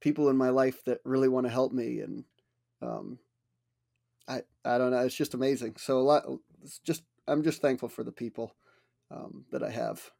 people 0.00 0.28
in 0.28 0.36
my 0.36 0.50
life 0.50 0.84
that 0.84 1.00
really 1.04 1.28
want 1.28 1.46
to 1.46 1.52
help 1.52 1.72
me 1.72 2.00
and 2.00 2.24
um 2.82 3.18
I 4.28 4.42
I 4.64 4.78
don't 4.78 4.90
know 4.90 5.04
it's 5.04 5.14
just 5.14 5.34
amazing 5.34 5.76
so 5.76 5.98
a 5.98 6.02
lot 6.02 6.24
it's 6.62 6.78
just 6.78 7.02
I'm 7.26 7.42
just 7.42 7.62
thankful 7.62 7.88
for 7.88 8.04
the 8.04 8.12
people 8.12 8.54
um, 9.10 9.44
that 9.52 9.62
I 9.62 9.70
have 9.70 10.10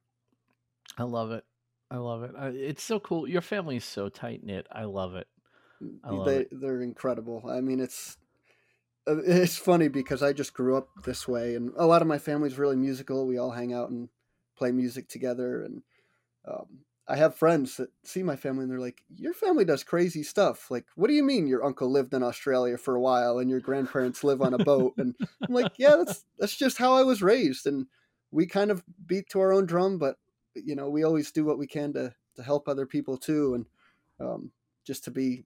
I 0.98 1.04
love 1.04 1.30
it. 1.30 1.44
I 1.90 1.96
love 1.96 2.22
it. 2.22 2.34
It's 2.54 2.82
so 2.82 3.00
cool. 3.00 3.28
Your 3.28 3.42
family 3.42 3.76
is 3.76 3.84
so 3.84 4.08
tight 4.08 4.42
knit. 4.42 4.66
I 4.70 4.84
love 4.84 5.14
it. 5.14 5.26
I 6.04 6.10
love 6.10 6.26
they 6.26 6.36
it. 6.38 6.48
they're 6.52 6.80
incredible 6.80 7.42
I 7.48 7.60
mean 7.60 7.80
it's 7.80 8.16
uh, 9.08 9.16
it's 9.24 9.56
funny 9.56 9.88
because 9.88 10.22
I 10.22 10.32
just 10.32 10.54
grew 10.54 10.76
up 10.76 10.88
this 11.04 11.26
way 11.26 11.56
and 11.56 11.72
a 11.76 11.86
lot 11.86 12.02
of 12.02 12.08
my 12.08 12.18
family's 12.18 12.56
really 12.56 12.76
musical 12.76 13.26
we 13.26 13.36
all 13.36 13.50
hang 13.50 13.72
out 13.72 13.90
and 13.90 14.08
play 14.56 14.70
music 14.70 15.08
together 15.08 15.62
and 15.64 15.82
um, 16.46 16.84
I 17.08 17.16
have 17.16 17.34
friends 17.34 17.76
that 17.78 17.90
see 18.04 18.22
my 18.22 18.36
family 18.36 18.62
and 18.62 18.70
they're 18.70 18.78
like, 18.78 19.02
Your 19.16 19.34
family 19.34 19.64
does 19.64 19.82
crazy 19.82 20.22
stuff. 20.22 20.70
Like, 20.70 20.86
what 20.94 21.08
do 21.08 21.14
you 21.14 21.24
mean 21.24 21.46
your 21.46 21.64
uncle 21.64 21.90
lived 21.90 22.14
in 22.14 22.22
Australia 22.22 22.78
for 22.78 22.94
a 22.94 23.00
while 23.00 23.38
and 23.38 23.50
your 23.50 23.60
grandparents 23.60 24.22
live 24.22 24.40
on 24.40 24.54
a 24.54 24.64
boat? 24.64 24.94
And 24.98 25.14
I'm 25.20 25.54
like, 25.54 25.72
Yeah, 25.78 25.96
that's 25.96 26.24
that's 26.38 26.56
just 26.56 26.78
how 26.78 26.94
I 26.94 27.02
was 27.02 27.22
raised. 27.22 27.66
And 27.66 27.86
we 28.30 28.46
kind 28.46 28.70
of 28.70 28.84
beat 29.06 29.28
to 29.30 29.40
our 29.40 29.52
own 29.52 29.66
drum, 29.66 29.98
but 29.98 30.16
you 30.54 30.76
know, 30.76 30.88
we 30.88 31.02
always 31.02 31.32
do 31.32 31.44
what 31.44 31.58
we 31.58 31.66
can 31.66 31.92
to 31.94 32.14
to 32.36 32.42
help 32.42 32.68
other 32.68 32.86
people 32.86 33.16
too. 33.16 33.54
And 33.54 33.66
um, 34.20 34.52
just 34.86 35.04
to 35.04 35.10
be 35.10 35.44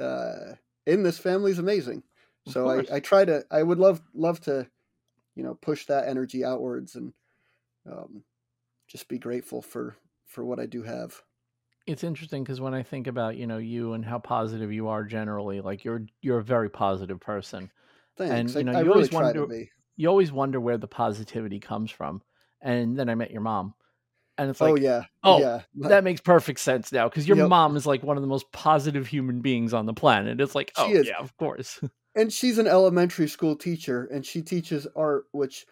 uh, 0.00 0.54
in 0.86 1.02
this 1.02 1.18
family 1.18 1.50
is 1.50 1.58
amazing. 1.58 2.04
So 2.48 2.68
I. 2.68 2.96
I 2.96 3.00
try 3.00 3.24
to 3.24 3.44
I 3.50 3.62
would 3.62 3.78
love 3.78 4.00
love 4.14 4.40
to, 4.42 4.68
you 5.34 5.42
know, 5.42 5.54
push 5.54 5.86
that 5.86 6.06
energy 6.08 6.44
outwards 6.44 6.94
and 6.94 7.12
um, 7.90 8.22
just 8.86 9.08
be 9.08 9.18
grateful 9.18 9.60
for 9.60 9.96
for 10.36 10.44
what 10.44 10.60
I 10.60 10.66
do 10.66 10.82
have. 10.82 11.22
It's 11.86 12.04
interesting 12.04 12.44
because 12.44 12.60
when 12.60 12.74
I 12.74 12.82
think 12.82 13.06
about 13.06 13.36
you 13.36 13.46
know 13.46 13.56
you 13.56 13.94
and 13.94 14.04
how 14.04 14.18
positive 14.18 14.70
you 14.70 14.88
are 14.88 15.02
generally, 15.02 15.62
like 15.62 15.82
you're 15.82 16.02
you're 16.20 16.38
a 16.38 16.44
very 16.44 16.68
positive 16.68 17.18
person, 17.18 17.70
and 18.18 18.54
you 18.54 18.64
know 18.64 18.72
I 18.72 18.82
you 18.82 18.92
always 18.92 19.10
wonder 19.10 19.46
you 19.96 20.08
always 20.08 20.30
wonder 20.30 20.60
where 20.60 20.76
the 20.76 20.86
positivity 20.86 21.58
comes 21.58 21.90
from. 21.90 22.22
And 22.60 22.98
then 22.98 23.08
I 23.08 23.14
met 23.14 23.30
your 23.30 23.40
mom, 23.40 23.74
and 24.36 24.50
it's 24.50 24.60
oh, 24.60 24.72
like, 24.72 24.80
oh 24.80 24.84
yeah. 24.84 25.04
oh, 25.24 25.38
yeah. 25.38 25.62
That 25.88 26.04
makes 26.04 26.20
perfect 26.20 26.60
sense 26.60 26.92
now 26.92 27.08
because 27.08 27.26
your 27.28 27.36
Yep. 27.36 27.48
mom 27.48 27.76
is 27.76 27.86
like 27.86 28.02
one 28.02 28.16
of 28.16 28.22
the 28.22 28.28
most 28.28 28.50
positive 28.52 29.06
human 29.06 29.40
beings 29.40 29.72
on 29.72 29.86
the 29.86 29.94
planet. 29.94 30.40
It's 30.40 30.54
like, 30.54 30.72
She 30.76 30.82
oh 30.82 30.90
is. 30.90 31.06
yeah, 31.06 31.18
of 31.18 31.36
course. 31.36 31.80
and 32.14 32.32
she's 32.32 32.58
an 32.58 32.66
elementary 32.66 33.28
school 33.28 33.54
teacher 33.54 34.06
and 34.06 34.26
she 34.26 34.42
teaches 34.42 34.86
art 34.96 35.26
which 35.32 35.66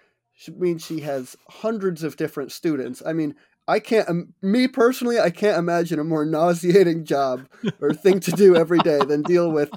means 0.56 0.84
she 0.84 1.00
has 1.00 1.36
hundreds 1.48 2.04
of 2.04 2.16
different 2.16 2.52
students 2.52 3.02
i 3.06 3.12
mean 3.12 3.34
i 3.68 3.78
can't 3.78 4.08
um, 4.08 4.34
me 4.42 4.68
personally 4.68 5.18
i 5.18 5.30
can't 5.30 5.58
imagine 5.58 5.98
a 5.98 6.04
more 6.04 6.24
nauseating 6.24 7.04
job 7.04 7.46
or 7.80 7.92
thing 7.92 8.20
to 8.20 8.30
do 8.32 8.56
every 8.56 8.78
day 8.80 8.98
than 8.98 9.22
deal 9.22 9.50
with 9.50 9.70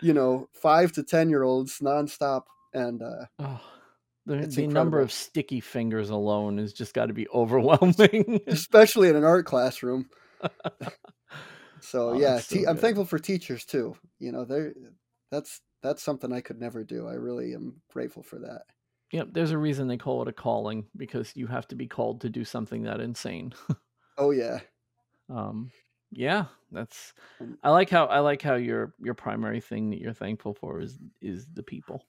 you 0.00 0.12
know 0.12 0.48
five 0.52 0.92
to 0.92 1.02
ten 1.02 1.30
year 1.30 1.42
olds 1.42 1.78
nonstop 1.78 2.42
and 2.74 3.02
uh 3.02 3.26
oh, 3.38 3.60
the, 4.26 4.34
It's 4.38 4.56
the 4.56 4.66
number 4.66 5.00
of 5.00 5.10
sticky 5.12 5.60
fingers 5.60 6.10
alone 6.10 6.58
has 6.58 6.72
just 6.72 6.94
got 6.94 7.06
to 7.06 7.12
be 7.12 7.28
overwhelming. 7.30 8.40
especially 8.46 9.08
in 9.08 9.16
an 9.16 9.24
art 9.24 9.46
classroom. 9.46 10.08
So 11.80 12.10
Oh, 12.10 12.18
yeah 12.18 12.38
so 12.38 12.56
te- 12.56 12.66
i'm 12.66 12.76
thankful 12.76 13.04
for 13.04 13.18
teachers 13.18 13.64
too 13.64 13.96
you 14.20 14.30
know 14.32 14.44
they're 14.44 14.74
that's 15.32 15.60
that's 15.82 16.02
something 16.02 16.32
i 16.32 16.40
could 16.40 16.60
never 16.60 16.84
do 16.84 17.08
i 17.08 17.14
really 17.14 17.54
am 17.54 17.80
grateful 17.90 18.22
for 18.22 18.38
that 18.38 18.62
Yep, 19.12 19.28
there's 19.32 19.50
a 19.52 19.58
reason 19.58 19.88
they 19.88 19.96
call 19.98 20.22
it 20.22 20.28
a 20.28 20.32
calling 20.32 20.86
because 20.96 21.32
you 21.36 21.46
have 21.46 21.68
to 21.68 21.74
be 21.76 21.86
called 21.86 22.20
to 22.22 22.28
do 22.30 22.44
something 22.44 22.82
that 22.84 23.00
insane. 23.00 23.52
oh 24.18 24.30
yeah 24.30 24.60
Um, 25.28 25.70
yeah, 26.10 26.46
that's. 26.70 27.14
Um, 27.40 27.58
I 27.62 27.70
like 27.70 27.88
how 27.88 28.04
I 28.06 28.18
like 28.20 28.42
how 28.42 28.54
your 28.56 28.94
your 29.00 29.14
primary 29.14 29.60
thing 29.60 29.90
that 29.90 30.00
you're 30.00 30.12
thankful 30.12 30.54
for 30.54 30.80
is 30.80 30.98
is 31.20 31.46
the 31.54 31.62
people, 31.62 32.04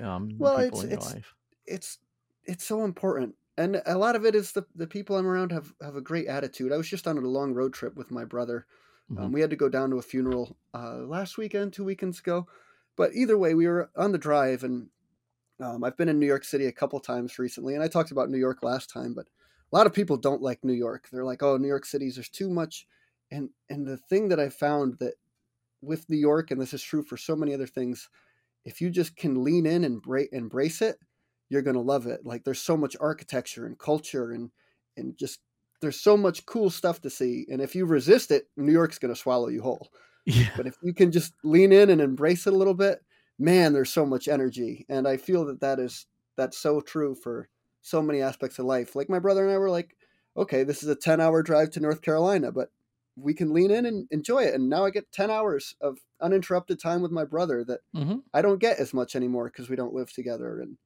um, 0.00 0.28
the 0.30 0.36
Well, 0.38 0.56
people 0.64 0.80
it's- 0.80 0.84
in 0.84 0.90
your 0.90 0.98
it's- 0.98 1.14
life. 1.14 1.34
it's 1.66 1.98
it's 2.44 2.64
so 2.64 2.84
important 2.84 3.34
and 3.56 3.80
a 3.86 3.96
lot 3.96 4.16
of 4.16 4.24
it 4.26 4.34
is 4.34 4.50
the, 4.52 4.64
the 4.74 4.86
people 4.86 5.16
i'm 5.16 5.26
around 5.26 5.52
have 5.52 5.72
have 5.80 5.94
a 5.94 6.00
great 6.00 6.26
attitude 6.26 6.72
i 6.72 6.76
was 6.76 6.88
just 6.88 7.06
on 7.06 7.16
a 7.18 7.20
long 7.20 7.54
road 7.54 7.72
trip 7.72 7.94
with 7.94 8.10
my 8.10 8.24
brother 8.24 8.66
um, 9.10 9.28
Mhm. 9.28 9.32
we 9.34 9.40
had 9.40 9.50
to 9.50 9.54
go 9.56 9.68
down 9.68 9.90
to 9.90 9.98
a 9.98 10.02
funeral 10.02 10.56
uh, 10.74 10.96
last 11.06 11.36
weekend 11.38 11.72
two 11.72 11.84
weekends 11.84 12.18
ago 12.18 12.48
but 12.96 13.14
either 13.14 13.38
way 13.38 13.54
we 13.54 13.68
were 13.68 13.90
on 13.94 14.10
the 14.10 14.18
drive 14.18 14.64
and 14.64 14.88
um, 15.62 15.84
i've 15.84 15.96
been 15.96 16.08
in 16.08 16.18
new 16.18 16.26
york 16.26 16.44
city 16.44 16.66
a 16.66 16.72
couple 16.72 16.98
times 17.00 17.38
recently 17.38 17.74
and 17.74 17.82
i 17.82 17.88
talked 17.88 18.10
about 18.10 18.30
new 18.30 18.38
york 18.38 18.62
last 18.62 18.90
time 18.90 19.14
but 19.14 19.26
a 19.72 19.76
lot 19.76 19.86
of 19.86 19.94
people 19.94 20.16
don't 20.16 20.42
like 20.42 20.62
new 20.62 20.72
york. 20.72 21.08
They're 21.10 21.24
like 21.24 21.42
oh 21.42 21.56
new 21.56 21.68
york 21.68 21.84
city's 21.86 22.16
there's 22.16 22.28
too 22.28 22.50
much. 22.50 22.86
And 23.30 23.50
and 23.70 23.86
the 23.86 23.96
thing 23.96 24.28
that 24.28 24.40
i 24.40 24.48
found 24.48 24.98
that 25.00 25.14
with 25.80 26.08
new 26.08 26.16
york 26.16 26.50
and 26.50 26.60
this 26.60 26.74
is 26.74 26.82
true 26.82 27.02
for 27.02 27.16
so 27.16 27.34
many 27.34 27.54
other 27.54 27.66
things 27.66 28.08
if 28.64 28.80
you 28.80 28.90
just 28.90 29.16
can 29.16 29.42
lean 29.42 29.66
in 29.66 29.84
and 29.84 30.02
bra- 30.02 30.24
embrace 30.32 30.82
it 30.82 30.98
you're 31.48 31.62
going 31.62 31.76
to 31.76 31.82
love 31.82 32.06
it. 32.06 32.24
Like 32.24 32.44
there's 32.44 32.62
so 32.62 32.78
much 32.78 32.96
architecture 33.00 33.66
and 33.66 33.78
culture 33.78 34.32
and 34.32 34.50
and 34.96 35.18
just 35.18 35.40
there's 35.80 36.00
so 36.00 36.16
much 36.16 36.46
cool 36.46 36.70
stuff 36.70 37.00
to 37.02 37.10
see 37.10 37.46
and 37.50 37.60
if 37.60 37.74
you 37.74 37.84
resist 37.86 38.30
it 38.30 38.44
new 38.56 38.72
york's 38.72 38.98
going 38.98 39.12
to 39.14 39.20
swallow 39.20 39.48
you 39.48 39.62
whole. 39.62 39.88
Yeah, 40.24 40.50
but 40.56 40.68
if 40.68 40.76
you 40.82 40.94
can 40.94 41.10
just 41.10 41.34
lean 41.42 41.72
in 41.72 41.90
and 41.90 42.00
embrace 42.00 42.46
it 42.46 42.52
a 42.52 42.56
little 42.56 42.74
bit 42.74 43.00
man 43.38 43.72
there's 43.72 43.92
so 43.92 44.06
much 44.06 44.28
energy 44.28 44.86
and 44.88 45.08
i 45.08 45.16
feel 45.16 45.44
that 45.44 45.60
that 45.60 45.78
is 45.78 46.06
that's 46.36 46.58
so 46.58 46.80
true 46.80 47.14
for 47.14 47.48
so 47.84 48.00
many 48.00 48.22
aspects 48.22 48.58
of 48.60 48.64
life. 48.64 48.94
Like 48.94 49.10
my 49.10 49.18
brother 49.18 49.42
and 49.44 49.52
i 49.52 49.58
were 49.58 49.70
like 49.70 49.96
okay 50.36 50.62
this 50.64 50.82
is 50.82 50.88
a 50.88 50.96
10 50.96 51.20
hour 51.20 51.42
drive 51.42 51.70
to 51.70 51.80
north 51.80 52.00
carolina 52.02 52.52
but 52.52 52.70
we 53.16 53.34
can 53.34 53.52
lean 53.52 53.70
in 53.70 53.84
and 53.84 54.08
enjoy 54.10 54.44
it. 54.44 54.54
And 54.54 54.68
now 54.68 54.84
i 54.84 54.90
get 54.90 55.12
10 55.12 55.30
hours 55.30 55.74
of 55.80 55.98
uninterrupted 56.20 56.80
time 56.80 57.02
with 57.02 57.10
my 57.12 57.24
brother 57.24 57.64
that 57.64 57.80
hmm 57.94 58.22
i 58.34 58.42
don't 58.42 58.58
get 58.60 58.78
as 58.78 58.94
much 58.94 59.16
anymore 59.16 59.46
because 59.46 59.68
we 59.68 59.76
don't 59.76 59.94
live 59.94 60.12
together 60.12 60.60
and 60.60 60.78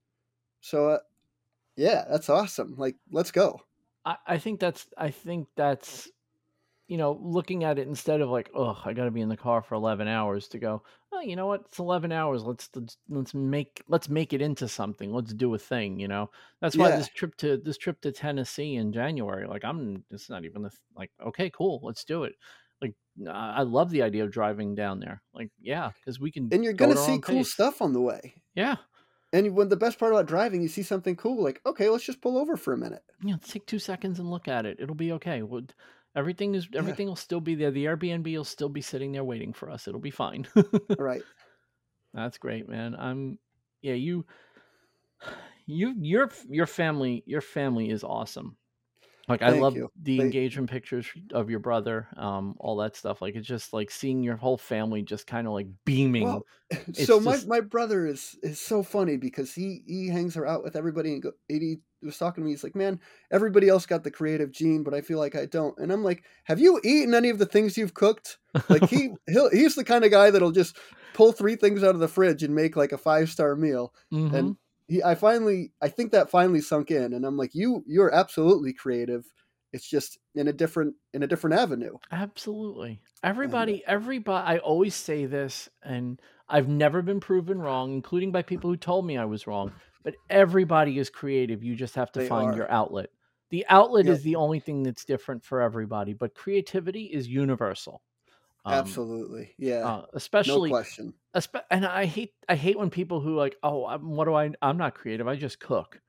so 0.61 0.91
uh, 0.91 1.01
yeah 1.77 2.05
that's 2.11 2.29
awesome. 2.29 2.77
Like 2.77 2.97
let's 3.11 3.31
go. 3.33 3.63
I, 4.05 4.17
I 4.27 4.39
think 4.39 4.61
that's 4.61 4.89
I 4.97 5.11
think 5.11 5.49
that's 5.57 6.11
you 6.89 6.97
know 6.97 7.19
looking 7.21 7.65
at 7.65 7.79
it 7.79 7.89
instead 7.89 8.21
of 8.21 8.29
like 8.29 8.51
oh 8.55 8.81
I 8.85 8.93
got 8.93 9.05
to 9.07 9.11
be 9.11 9.21
in 9.21 9.29
the 9.29 9.37
car 9.37 9.63
for 9.63 9.75
eleven 9.75 10.09
hours 10.09 10.49
to 10.49 10.59
go 10.59 10.83
oh 11.13 11.21
you 11.21 11.35
know 11.37 11.47
what? 11.47 11.63
It's 11.67 11.79
eleven 11.79 12.13
hours. 12.13 12.43
Let's 12.45 12.69
let's 12.75 12.97
let's 13.09 13.35
make 13.35 13.83
let's 13.89 14.09
make 14.09 14.33
it 14.33 14.43
into 14.43 14.69
something. 14.69 15.13
Let's 15.13 15.33
do 15.33 15.55
a 15.55 15.59
thing 15.59 15.99
you 15.99 16.09
know? 16.09 16.31
That's 16.61 16.77
why 16.77 16.91
Yeah. 16.91 16.97
this 16.97 17.09
trip 17.09 17.37
to 17.39 17.57
this 17.57 17.79
trip 17.79 18.01
to 18.03 18.13
Tennessee 18.13 18.77
in 18.77 18.93
January 18.93 19.47
like 19.47 19.65
I'm 19.65 20.05
it's 20.11 20.29
not 20.31 20.45
even 20.45 20.65
a, 20.65 20.71
th- 20.71 20.81
like 20.97 21.11
okay 21.25 21.51
cool 21.51 21.81
let's 21.83 22.05
do 22.05 22.25
it. 22.25 22.35
Like 22.83 22.95
I 23.33 23.63
love 23.63 23.91
the 23.91 24.03
idea 24.03 24.25
of 24.25 24.31
driving 24.31 24.75
down 24.75 25.01
there. 25.01 25.23
Like 25.35 25.51
yeah 25.61 25.91
because 25.99 26.21
we 26.21 26.31
can 26.31 26.49
and 26.53 26.63
you're 26.63 26.73
gonna 26.75 26.93
our 26.93 27.07
see 27.07 27.19
cool 27.19 27.39
pace. 27.39 27.53
stuff 27.53 27.81
on 27.83 27.93
the 27.93 28.01
way. 28.01 28.35
Yeah. 28.55 28.77
And 29.33 29.57
when 29.57 29.69
the 29.69 29.77
best 29.77 29.99
part 29.99 30.13
about 30.13 30.27
driving 30.27 30.63
you 30.63 30.69
see 30.69 30.83
something 30.83 31.17
cool 31.17 31.43
like 31.43 31.61
okay 31.65 31.89
let's 31.89 32.05
just 32.05 32.21
pull 32.21 32.37
over 32.39 32.57
for 32.57 32.75
a 32.75 32.79
minute. 32.79 33.03
Yeah, 33.25 33.33
let's 33.35 33.51
take 33.51 33.67
two 33.67 33.79
seconds 33.79 34.19
and 34.19 34.31
look 34.31 34.49
at 34.49 34.67
it. 34.67 34.79
It'll 34.81 34.95
be 34.95 35.13
okay. 35.13 35.43
Would 35.43 35.73
everything 36.17 36.55
is 36.55 36.67
everything 36.75 37.07
will 37.07 37.17
still 37.17 37.41
be 37.41 37.55
there. 37.55 37.71
The 37.71 37.85
Airbnb 37.85 38.35
will 38.37 38.45
still 38.45 38.69
be 38.69 38.81
sitting 38.81 39.13
there 39.13 39.25
waiting 39.25 39.53
for 39.53 39.71
us. 39.71 39.87
It'll 39.87 40.01
be 40.01 40.11
fine. 40.11 40.49
right 40.99 41.23
That's 42.15 42.39
great, 42.39 42.69
man. 42.69 42.97
I'm 42.99 43.39
yeah, 43.83 43.95
you 43.95 44.25
you 45.67 45.95
your 46.01 46.31
your 46.49 46.67
family 46.67 47.23
your 47.27 47.43
family 47.43 47.91
is 47.91 48.03
awesome. 48.03 48.57
Like 49.29 49.43
I 49.43 49.51
love 49.51 49.75
you. 49.75 49.91
the 50.01 50.19
They- 50.19 50.25
engagement 50.25 50.71
pictures 50.71 51.07
of 51.33 51.51
your 51.51 51.59
brother, 51.59 52.07
um, 52.17 52.55
all 52.61 52.77
that 52.77 52.95
stuff. 52.95 53.21
Like 53.21 53.35
it's 53.35 53.47
just 53.49 53.73
like 53.73 53.91
seeing 53.91 54.23
your 54.23 54.37
whole 54.37 54.57
family 54.57 55.03
just 55.03 55.27
kind 55.27 55.47
of 55.49 55.53
like 55.53 55.67
beaming. 55.85 56.25
Well, 56.25 56.47
so 56.93 57.19
my, 57.19 57.33
just- 57.33 57.49
my 57.49 57.61
brother 57.61 58.07
is 58.07 58.37
is 58.43 58.61
so 58.61 58.83
funny 58.85 59.17
because 59.17 59.53
he 59.53 59.83
he 59.87 60.09
hangs 60.09 60.37
out 60.37 60.63
with 60.63 60.77
everybody 60.77 61.13
and 61.15 61.23
go, 61.23 61.33
and 61.51 61.61
he 61.61 61.79
was 62.03 62.19
talking 62.19 62.43
to 62.43 62.47
me. 62.47 62.53
He's 62.53 62.63
like, 62.63 62.77
man, 62.77 63.01
everybody 63.33 63.69
else 63.69 63.85
got 63.85 64.05
the 64.05 64.13
creative 64.13 64.53
gene, 64.53 64.85
but 64.85 64.95
I 64.95 65.01
feel 65.01 65.19
like 65.19 65.35
I 65.35 65.47
don't. 65.47 65.77
And 65.79 65.91
I'm 65.91 66.05
like, 66.05 66.23
have 66.45 66.61
you 66.61 66.81
eaten 66.85 67.13
any 67.15 67.31
of 67.31 67.39
the 67.39 67.47
things 67.47 67.77
you've 67.77 67.95
cooked? 67.95 68.39
Like 68.69 68.89
he 68.89 69.11
he'll, 69.29 69.51
he's 69.51 69.75
the 69.75 69.83
kind 69.85 70.05
of 70.05 70.13
guy 70.13 70.31
that'll 70.31 70.53
just 70.53 70.77
pull 71.15 71.33
three 71.33 71.57
things 71.57 71.83
out 71.83 71.95
of 71.95 72.01
the 72.01 72.07
fridge 72.09 72.45
and 72.45 72.55
make 72.55 72.77
like 72.77 72.93
a 72.93 72.99
five 72.99 73.29
star 73.31 73.57
meal. 73.57 73.93
Mhm. 74.13 74.33
And 74.35 74.57
he, 74.89 75.03
I 75.03 75.15
finally, 75.15 75.73
I 75.83 75.89
think 75.89 76.13
that 76.13 76.31
finally 76.31 76.61
sunk 76.61 76.91
in, 76.91 77.13
and 77.13 77.25
I'm 77.25 77.37
like, 77.37 77.55
you 77.55 77.83
you're 77.87 78.15
absolutely 78.15 78.73
creative. 78.73 79.25
It's 79.73 79.89
just 79.89 80.19
in 80.35 80.49
a 80.49 80.53
different 80.53 80.95
in 81.13 81.23
a 81.23 81.27
different 81.27 81.59
avenue. 81.59 81.97
Absolutely. 82.13 83.01
Uh, 83.23 83.29
everybody, 83.29 83.83
everybody, 83.87 84.47
I 84.47 84.59
always 84.59 84.95
say 84.95 85.27
this, 85.27 85.69
and 85.83 86.21
I've 86.49 86.69
never 86.69 87.03
been 87.03 87.21
proven 87.21 87.61
wrong, 87.61 87.93
including 87.93 88.33
by 88.33 88.43
people 88.43 88.71
who 88.71 88.77
told 88.77 89.07
me 89.07 89.19
I 89.19 89.25
was 89.25 89.47
wrong. 89.47 89.73
But 90.05 90.15
everybody 90.31 90.99
is 90.99 91.11
creative. 91.11 91.65
You 91.65 91.75
just 91.75 91.97
have 91.97 92.13
to 92.13 92.27
find 92.29 92.53
are. 92.53 92.57
your 92.57 92.71
outlet. 92.71 93.11
The 93.51 93.67
outlet 93.69 94.07
Yep. 94.07 94.15
is 94.17 94.23
the 94.23 94.37
only 94.37 94.61
thing 94.61 94.85
that's 94.85 95.05
different 95.05 95.45
for 95.45 95.61
everybody, 95.61 96.13
but 96.13 96.35
creativity 96.35 97.05
is 97.05 97.27
universal. 97.27 98.03
Um, 98.67 98.75
Absolutely. 98.75 99.55
Yeah. 99.59 99.85
Uh, 99.87 99.97
no 99.99 100.07
especially, 100.15 100.71
question. 100.71 101.15
espe- 101.37 101.63
and 101.71 101.87
I 101.87 102.05
hate 102.07 102.33
I 102.49 102.57
hate 102.57 102.77
when 102.79 102.91
people 102.91 103.21
who 103.21 103.37
like, 103.37 103.55
oh, 103.63 103.87
I'm, 103.87 104.11
what 104.11 104.25
do 104.25 104.35
I? 104.35 104.51
I'm 104.61 104.77
not 104.77 104.95
creative. 104.95 105.29
I 105.29 105.37
just 105.37 105.61
cook. 105.61 106.01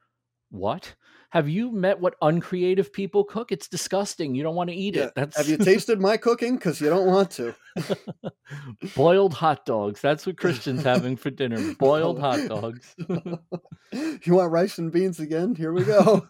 What? 0.50 0.96
Have 1.32 1.50
you 1.50 1.72
met 1.72 2.00
what 2.00 2.16
uncreative 2.22 2.92
people 2.94 3.26
cook? 3.26 3.52
It's 3.52 3.68
disgusting. 3.68 4.34
You 4.34 4.44
don't 4.44 4.56
want 4.56 4.70
to 4.70 4.76
eat 4.76 4.96
Yeah. 4.96 5.04
it. 5.08 5.14
That's 5.16 5.38
Have 5.38 5.50
you 5.50 5.58
tasted 5.72 6.00
my 6.02 6.18
cooking? 6.18 6.56
Because 6.56 6.80
you 6.82 6.90
don't 6.90 7.06
want 7.06 7.32
to. 7.32 7.54
boiled 8.96 9.34
hot 9.34 9.66
dogs. 9.66 10.02
That's 10.02 10.26
what 10.26 10.38
Christian's 10.38 10.84
having 10.84 11.16
for 11.18 11.30
dinner. 11.30 11.74
Boiled 11.80 12.20
hot 12.20 12.48
dogs. 12.48 12.96
you 13.10 14.34
want 14.34 14.52
rice 14.52 14.78
and 14.78 14.92
beans 14.92 15.20
again? 15.20 15.54
Here 15.54 15.74
we 15.74 15.84
go. 15.84 16.26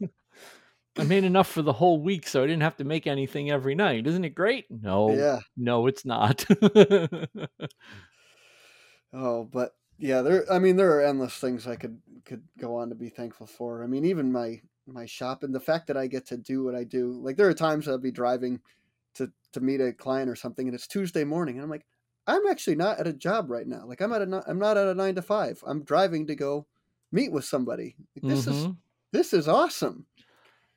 I 0.98 1.04
made 1.04 1.24
enough 1.24 1.48
for 1.48 1.62
the 1.62 1.74
whole 1.74 2.02
week, 2.02 2.28
so 2.28 2.44
I 2.44 2.48
didn't 2.48 2.64
have 2.64 2.78
to 2.78 2.84
make 2.84 3.06
anything 3.08 3.52
every 3.52 3.76
night. 3.76 4.08
Isn't 4.08 4.26
it 4.26 4.32
great? 4.32 4.66
No, 4.72 5.28
yeah. 5.28 5.40
no, 5.56 5.88
it's 5.88 6.06
not. 6.06 6.46
Oh, 9.14 9.46
but 9.46 9.76
yeah, 9.98 10.22
there. 10.22 10.52
I 10.52 10.60
mean, 10.60 10.76
there 10.76 10.92
are 10.98 11.02
endless 11.04 11.38
things 11.38 11.68
I 11.68 11.76
could 11.76 12.02
could 12.26 12.48
go 12.58 12.76
on 12.76 12.90
to 12.90 12.96
be 12.96 13.10
thankful 13.10 13.48
for. 13.48 13.84
I 13.84 13.88
mean, 13.88 14.06
even 14.06 14.32
my 14.32 14.62
my 14.86 15.06
shop 15.06 15.44
and 15.44 15.54
the 15.54 15.60
fact 15.60 15.88
that 15.88 15.98
I 15.98 16.08
get 16.08 16.26
to 16.28 16.38
do 16.38 16.64
what 16.64 16.76
I 16.76 16.84
do. 16.84 17.14
Like 17.22 17.38
there 17.38 17.48
are 17.48 17.54
times 17.54 17.88
I'll 17.88 17.98
be 17.98 18.12
driving 18.12 18.62
to 19.16 19.32
to 19.54 19.62
meet 19.62 19.82
a 19.82 19.94
client 19.94 20.30
or 20.30 20.36
something, 20.36 20.68
and 20.68 20.76
it's 20.76 20.88
Tuesday 20.88 21.24
morning, 21.24 21.56
and 21.56 21.64
I'm 21.64 21.70
like, 21.70 21.86
I'm 22.28 22.46
actually 22.48 22.76
not 22.76 23.00
at 23.00 23.08
a 23.08 23.14
job 23.14 23.50
right 23.50 23.68
now. 23.68 23.86
Like 23.86 24.02
I'm 24.02 24.14
at 24.14 24.22
a 24.22 24.44
I'm 24.48 24.60
not 24.60 24.78
at 24.78 24.88
a 24.88 24.96
nine 24.96 25.16
to 25.16 25.22
five. 25.22 25.64
I'm 25.66 25.84
driving 25.84 26.28
to 26.28 26.36
go 26.36 26.68
meet 27.12 27.32
with 27.32 27.46
somebody. 27.46 27.96
Like, 28.16 28.26
this 28.26 28.48
is 28.48 28.68
Mhm. 28.68 28.78
this 29.12 29.34
is 29.34 29.48
awesome. 29.48 30.08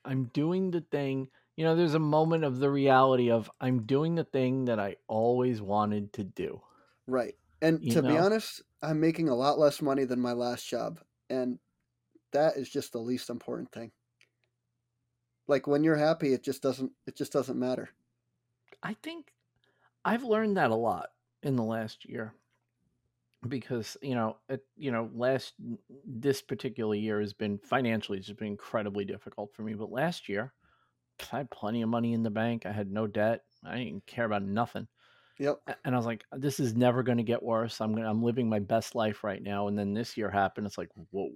I'm 0.05 0.25
doing 0.33 0.71
the 0.71 0.81
thing. 0.81 1.29
You 1.57 1.65
know, 1.65 1.77
there's 1.77 1.95
a 1.95 1.99
moment 1.99 2.45
of 2.45 2.59
the 2.59 2.71
reality 2.71 3.31
of 3.31 3.51
I'm 3.61 3.83
doing 3.83 4.15
the 4.15 4.25
thing 4.25 4.67
that 4.67 4.81
I 4.81 4.97
always 5.09 5.61
wanted 5.61 6.13
to 6.15 6.25
do. 6.25 6.63
Right. 7.07 7.35
And 7.61 7.83
You 7.83 7.93
to 7.93 8.03
be 8.03 8.17
honest, 8.17 8.63
I'm 8.83 9.01
making 9.01 9.29
a 9.29 9.35
lot 9.35 9.59
less 9.59 9.83
money 9.83 10.05
than 10.05 10.21
my 10.21 10.33
last 10.33 10.67
job. 10.67 11.01
And 11.29 11.59
that 12.33 12.57
is 12.57 12.71
just 12.71 12.93
the 12.93 12.99
least 12.99 13.29
important 13.29 13.71
thing. 13.73 13.91
Like 15.47 15.67
when 15.67 15.85
you're 15.85 15.97
happy, 15.97 16.33
it 16.33 16.43
just 16.43 16.63
doesn't 16.63 16.93
it 17.07 17.17
just 17.17 17.33
doesn't 17.33 17.59
matter. 17.59 17.91
I 18.83 18.95
think 18.95 19.35
I've 20.05 20.23
learned 20.23 20.57
that 20.57 20.71
a 20.71 20.77
lot 20.77 21.11
in 21.43 21.57
the 21.57 21.65
last 21.65 22.09
year 22.09 22.35
because 23.49 23.97
you 24.03 24.15
know, 24.15 24.37
it, 24.49 24.65
you 24.77 24.91
know, 24.91 25.11
last 25.15 25.55
this 26.07 26.43
particular 26.43 26.95
year 26.95 27.21
has 27.21 27.33
been 27.33 27.59
financially 27.59 28.19
it's 28.19 28.27
just 28.27 28.39
been 28.39 28.49
incredibly 28.49 29.05
difficult 29.05 29.51
for 29.55 29.63
me. 29.63 29.75
But 29.75 29.91
last 29.91 30.29
year, 30.29 30.53
I 31.33 31.39
had 31.39 31.51
plenty 31.51 31.83
of 31.83 31.89
money 31.89 32.13
in 32.13 32.23
the 32.23 32.31
bank. 32.31 32.67
I 32.67 32.73
had 32.73 32.91
no 32.91 33.07
debt. 33.07 33.43
I 33.65 33.77
didn't 33.77 34.07
care 34.07 34.25
about 34.25 34.43
nothing. 34.43 34.87
Yep. 35.39 35.61
And 35.85 35.95
I 35.95 35.99
was 35.99 36.07
like, 36.07 36.25
this 36.33 36.61
is 36.61 36.77
never 36.77 37.03
going 37.03 37.17
to 37.17 37.25
get 37.25 37.43
worse. 37.43 37.81
I'm 37.81 37.95
gonna, 37.95 38.09
I'm 38.09 38.23
living 38.23 38.49
my 38.49 38.59
best 38.59 38.95
life 38.95 39.25
right 39.25 39.43
now. 39.43 39.69
And 39.69 39.79
then 39.79 39.95
this 39.95 40.17
year 40.17 40.31
happened. 40.31 40.67
It's 40.67 40.77
like, 40.77 40.91
whoa. 41.11 41.31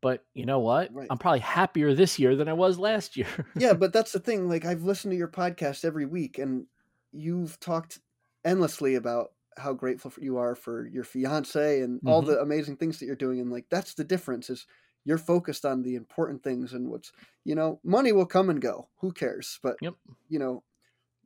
But 0.00 0.24
you 0.34 0.44
know 0.44 0.58
what? 0.58 0.92
Right. 0.92 1.06
I'm 1.08 1.18
probably 1.18 1.38
happier 1.38 1.94
this 1.94 2.18
year 2.18 2.34
than 2.34 2.48
I 2.48 2.52
was 2.52 2.78
last 2.80 3.16
year. 3.16 3.28
Yeah, 3.56 3.72
but 3.78 3.92
that's 3.92 4.10
the 4.10 4.18
thing. 4.18 4.48
Like 4.48 4.64
I've 4.64 4.82
listened 4.82 5.12
to 5.12 5.16
your 5.16 5.28
podcast 5.28 5.84
every 5.84 6.04
week 6.06 6.38
and 6.38 6.66
you've 7.12 7.60
talked 7.60 8.00
endlessly 8.44 8.96
about 8.96 9.28
how 9.56 9.72
grateful 9.72 10.10
for- 10.10 10.20
you 10.22 10.36
are 10.38 10.54
for 10.54 10.86
your 10.86 11.04
fiance 11.04 11.80
and 11.82 12.00
all 12.06 12.22
Mhm. 12.22 12.26
the 12.26 12.40
amazing 12.40 12.76
things 12.76 12.98
that 12.98 13.06
you're 13.06 13.16
doing 13.16 13.40
and 13.40 13.50
like 13.50 13.66
that's 13.70 13.94
the 13.94 14.04
difference 14.04 14.48
is 14.50 14.66
you're 15.04 15.18
focused 15.18 15.64
on 15.66 15.82
the 15.82 15.94
important 15.96 16.42
things 16.42 16.72
and 16.72 16.88
what's 16.88 17.12
you 17.44 17.54
know 17.54 17.80
money 17.84 18.12
will 18.12 18.26
come 18.26 18.48
and 18.50 18.60
go 18.62 18.88
who 19.00 19.12
cares 19.12 19.58
but 19.62 19.76
Yep. 19.80 19.94
you 20.28 20.38
know 20.38 20.62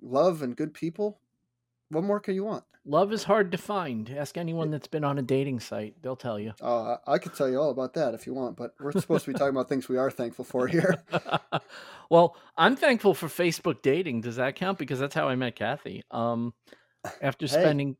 love 0.00 0.42
and 0.42 0.56
good 0.56 0.72
people 0.74 1.20
what 1.90 2.04
more 2.04 2.20
can 2.20 2.34
you 2.34 2.44
want 2.44 2.64
Love 2.88 3.12
is 3.12 3.24
hard 3.24 3.50
to 3.50 3.58
find. 3.58 4.08
Ask 4.10 4.38
anyone 4.38 4.70
that's 4.70 4.86
been 4.86 5.02
on 5.02 5.18
a 5.18 5.22
dating 5.22 5.58
site; 5.58 6.00
they'll 6.02 6.14
tell 6.14 6.38
you. 6.38 6.52
oh 6.60 6.96
i, 7.08 7.14
I 7.14 7.18
could 7.18 7.34
tell 7.34 7.48
you 7.48 7.60
all 7.60 7.70
about 7.70 7.94
that 7.94 8.14
if 8.14 8.28
you 8.28 8.32
want 8.34 8.56
but 8.56 8.74
we're 8.78 8.92
supposed 8.92 9.24
to 9.24 9.32
be 9.32 9.36
talking 9.36 9.56
about 9.56 9.68
things 9.68 9.88
we 9.88 9.96
are 9.96 10.08
thankful 10.08 10.44
for 10.44 10.68
here 10.68 10.94
well, 12.10 12.36
I'm 12.56 12.76
thankful 12.76 13.12
for 13.14 13.26
Facebook 13.26 13.82
dating. 13.82 14.20
Does 14.20 14.36
that 14.36 14.54
count? 14.54 14.78
Because 14.78 15.00
that's 15.00 15.16
how 15.16 15.28
I 15.28 15.34
met 15.34 15.56
Kathy. 15.56 16.04
Um, 16.12 16.54
after 17.20 17.48
spending 17.48 17.96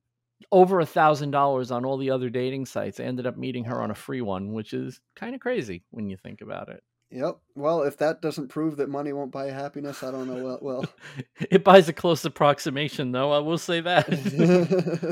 over 0.53 0.81
a 0.81 0.87
thousand 0.87 1.31
dollars 1.31 1.71
on 1.71 1.85
all 1.85 1.97
the 1.97 2.11
other 2.11 2.29
dating 2.31 2.67
sites, 2.67 3.01
I 3.01 3.05
ended 3.05 3.27
up 3.27 3.37
meeting 3.37 3.65
her 3.65 3.81
on 3.83 3.91
a 3.91 3.95
free 3.95 4.21
one, 4.21 4.53
which 4.53 4.73
is 4.73 5.01
kind 5.15 5.35
of 5.35 5.41
crazy 5.41 5.83
when 5.91 6.09
you 6.11 6.17
think 6.17 6.41
about 6.41 6.69
it. 6.69 6.83
yep 7.11 7.37
well 7.55 7.83
if 7.85 7.97
that 7.99 8.21
doesn't 8.21 8.49
prove 8.49 8.77
that 8.77 8.89
money 8.89 9.13
won't 9.13 9.31
buy 9.31 9.47
happiness 9.49 10.03
i 10.03 10.11
don't 10.11 10.27
know 10.27 10.43
what 10.43 10.61
will 10.61 10.85
it 11.51 11.63
buys 11.63 11.89
a 11.89 11.93
close 11.93 12.25
approximation, 12.25 13.13
though. 13.13 13.31
I 13.31 13.39
will 13.39 13.59
say 13.59 13.81
that. 13.81 14.07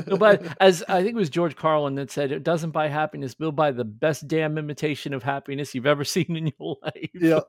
But 0.19 0.43
as 0.59 0.83
I 0.89 1.01
think 1.03 1.15
it 1.15 1.19
was 1.19 1.29
George 1.29 1.55
Carlin 1.55 1.95
that 1.95 2.11
said, 2.11 2.31
"It 2.33 2.43
doesn't 2.43 2.71
buy 2.71 2.87
happiness. 2.89 3.35
It'll 3.39 3.51
buy 3.53 3.71
the 3.71 3.85
best 3.85 4.27
damn 4.27 4.57
imitation 4.57 5.13
of 5.13 5.23
happiness 5.23 5.73
you've 5.73 5.85
ever 5.85 6.03
seen 6.03 6.35
in 6.35 6.51
your 6.59 6.77
life." 6.83 7.09
Yep. 7.13 7.43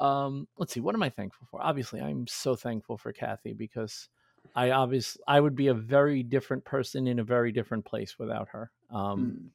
um, 0.00 0.46
let's 0.56 0.72
see. 0.72 0.80
What 0.80 0.94
am 0.94 1.02
I 1.02 1.10
thankful 1.10 1.46
for? 1.50 1.60
Obviously, 1.62 2.00
I'm 2.00 2.26
so 2.26 2.54
thankful 2.54 2.96
for 2.96 3.12
Kathy 3.12 3.52
because 3.54 4.08
I 4.54 4.70
obviously 4.70 5.22
I 5.28 5.40
would 5.40 5.54
be 5.56 5.68
a 5.68 5.74
very 5.74 6.22
different 6.22 6.64
person 6.64 7.06
in 7.06 7.18
a 7.18 7.24
very 7.24 7.52
different 7.52 7.84
place 7.84 8.18
without 8.18 8.48
her. 8.50 8.72
Um, 8.90 9.38
Mm. 9.38 9.52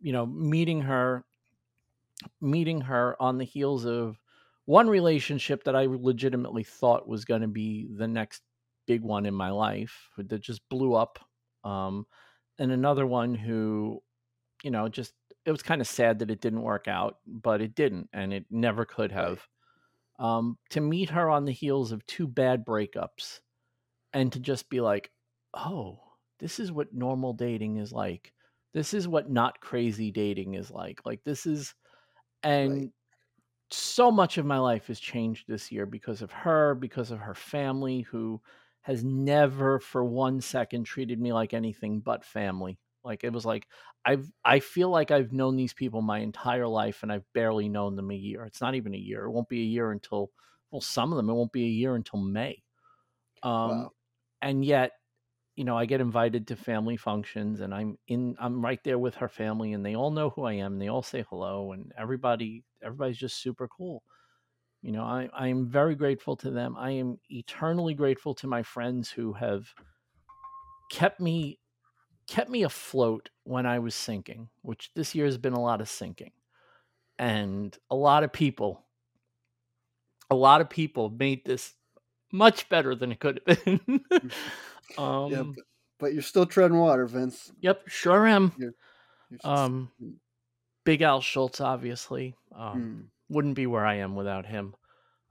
you 0.00 0.12
know, 0.12 0.26
meeting 0.26 0.82
her, 0.82 1.24
meeting 2.40 2.80
her 2.82 3.20
on 3.20 3.38
the 3.38 3.44
heels 3.44 3.84
of 3.84 4.20
one 4.66 4.88
relationship 4.88 5.64
that 5.64 5.76
I 5.76 5.86
legitimately 5.86 6.64
thought 6.64 7.08
was 7.08 7.24
going 7.24 7.42
to 7.42 7.48
be 7.48 7.88
the 7.90 8.08
next 8.08 8.42
big 8.86 9.02
one 9.02 9.26
in 9.26 9.34
my 9.34 9.50
life 9.50 10.10
that 10.16 10.38
just 10.40 10.66
blew 10.68 10.94
up. 10.94 11.18
Um, 11.64 12.06
and 12.58 12.70
another 12.72 13.06
one 13.06 13.34
who, 13.34 14.02
you 14.62 14.70
know, 14.70 14.88
just 14.88 15.14
it 15.46 15.52
was 15.52 15.62
kind 15.62 15.80
of 15.80 15.88
sad 15.88 16.20
that 16.20 16.30
it 16.30 16.40
didn't 16.40 16.62
work 16.62 16.88
out, 16.88 17.20
but 17.26 17.62
it 17.62 17.74
didn't, 17.74 18.10
and 18.12 18.32
it 18.32 18.46
never 18.50 18.84
could 18.86 19.12
have. 19.12 19.48
Um, 20.18 20.58
to 20.70 20.80
meet 20.80 21.10
her 21.10 21.30
on 21.30 21.44
the 21.46 21.52
heels 21.52 21.92
of 21.92 22.06
two 22.06 22.28
bad 22.28 22.64
breakups, 22.66 23.40
and 24.14 24.32
to 24.34 24.40
just 24.40 24.70
be 24.70 24.82
like, 24.82 25.12
oh, 25.54 26.00
this 26.40 26.60
is 26.60 26.72
what 26.72 26.94
normal 26.94 27.34
dating 27.34 27.78
is 27.78 27.92
like. 27.92 28.34
This 28.74 28.94
is 28.94 29.08
what 29.08 29.30
not 29.30 29.60
crazy 29.60 30.12
dating 30.12 30.54
is 30.54 30.70
like. 30.72 31.06
Like 31.06 31.24
this 31.24 31.46
is, 31.46 31.74
and 32.42 32.90
so 33.70 34.10
much 34.10 34.38
of 34.38 34.46
my 34.46 34.58
life 34.58 34.86
has 34.88 35.00
changed 35.00 35.46
this 35.48 35.72
year 35.72 35.86
because 35.86 36.22
of 36.22 36.30
her, 36.32 36.74
because 36.74 37.10
of 37.10 37.18
her 37.20 37.34
family, 37.34 38.02
who 38.02 38.40
has 38.82 39.02
never 39.02 39.80
for 39.80 40.04
one 40.04 40.40
second 40.40 40.84
treated 40.84 41.20
me 41.20 41.32
like 41.32 41.54
anything 41.54 42.00
but 42.00 42.24
family. 42.24 42.78
Like 43.02 43.24
it 43.24 43.32
was 43.32 43.44
like 43.46 43.68
I've 44.04 44.30
I 44.44 44.60
feel 44.60 44.90
like 44.90 45.10
I've 45.10 45.32
known 45.32 45.56
these 45.56 45.74
people 45.74 46.02
my 46.02 46.18
entire 46.20 46.66
life 46.68 47.02
and 47.02 47.12
I've 47.12 47.30
barely 47.34 47.68
known 47.68 47.96
them 47.96 48.10
a 48.10 48.14
year. 48.14 48.44
It's 48.44 48.60
not 48.60 48.74
even 48.74 48.94
a 48.94 48.98
year. 48.98 49.24
It 49.24 49.30
won't 49.32 49.48
be 49.48 49.60
a 49.60 49.64
year 49.64 49.90
until 49.92 50.30
well, 50.70 50.80
some 50.80 51.12
of 51.12 51.16
them 51.16 51.28
it 51.30 51.34
won't 51.34 51.52
be 51.52 51.64
a 51.64 51.68
year 51.68 51.94
until 51.94 52.20
May. 52.20 52.62
Um 53.42 53.88
Wow. 53.88 53.93
And 54.44 54.62
yet, 54.62 54.92
you 55.56 55.64
know, 55.64 55.76
I 55.76 55.86
get 55.86 56.02
invited 56.02 56.46
to 56.48 56.56
family 56.56 56.98
functions 56.98 57.60
and 57.60 57.72
I'm 57.72 57.96
in 58.06 58.36
I'm 58.38 58.62
right 58.62 58.82
there 58.84 58.98
with 58.98 59.14
her 59.16 59.28
family 59.28 59.72
and 59.72 59.84
they 59.84 59.96
all 59.96 60.10
know 60.10 60.30
who 60.30 60.44
I 60.44 60.52
am 60.52 60.74
and 60.74 60.82
they 60.82 60.88
all 60.88 61.02
say 61.02 61.24
hello 61.30 61.72
and 61.72 61.92
everybody 61.96 62.62
everybody's 62.82 63.16
just 63.16 63.40
super 63.40 63.66
cool. 63.66 64.02
You 64.82 64.92
know, 64.92 65.02
I, 65.02 65.30
I 65.32 65.48
am 65.48 65.66
very 65.66 65.94
grateful 65.94 66.36
to 66.36 66.50
them. 66.50 66.76
I 66.76 66.90
am 66.90 67.18
eternally 67.30 67.94
grateful 67.94 68.34
to 68.34 68.46
my 68.46 68.62
friends 68.62 69.10
who 69.10 69.32
have 69.32 69.66
kept 70.90 71.20
me 71.20 71.58
kept 72.28 72.50
me 72.50 72.64
afloat 72.64 73.30
when 73.44 73.64
I 73.64 73.78
was 73.78 73.94
sinking, 73.94 74.50
which 74.60 74.90
this 74.94 75.14
year 75.14 75.24
has 75.24 75.38
been 75.38 75.54
a 75.54 75.60
lot 75.60 75.80
of 75.80 75.88
sinking. 75.88 76.32
And 77.18 77.76
a 77.90 77.96
lot 77.96 78.24
of 78.24 78.32
people 78.32 78.84
a 80.30 80.34
lot 80.34 80.60
of 80.60 80.68
people 80.68 81.08
made 81.08 81.46
this 81.46 81.72
much 82.34 82.68
better 82.68 82.94
than 82.94 83.12
it 83.12 83.20
could 83.20 83.40
have 83.46 83.64
been. 83.64 83.80
um 84.98 85.30
yeah, 85.30 85.42
but, 85.42 85.64
but 85.98 86.12
you're 86.12 86.22
still 86.22 86.46
treading 86.46 86.78
water, 86.78 87.06
Vince. 87.06 87.52
Yep, 87.60 87.88
sure 87.88 88.26
am. 88.26 88.52
You're 88.58 88.74
just- 89.32 89.44
Um 89.44 89.90
Big 90.84 91.00
Al 91.02 91.20
Schultz 91.20 91.60
obviously. 91.60 92.34
Um 92.54 93.10
mm, 93.30 93.34
wouldn't 93.34 93.54
be 93.54 93.66
where 93.66 93.86
I 93.86 93.94
am 93.96 94.14
without 94.14 94.46
him. 94.46 94.74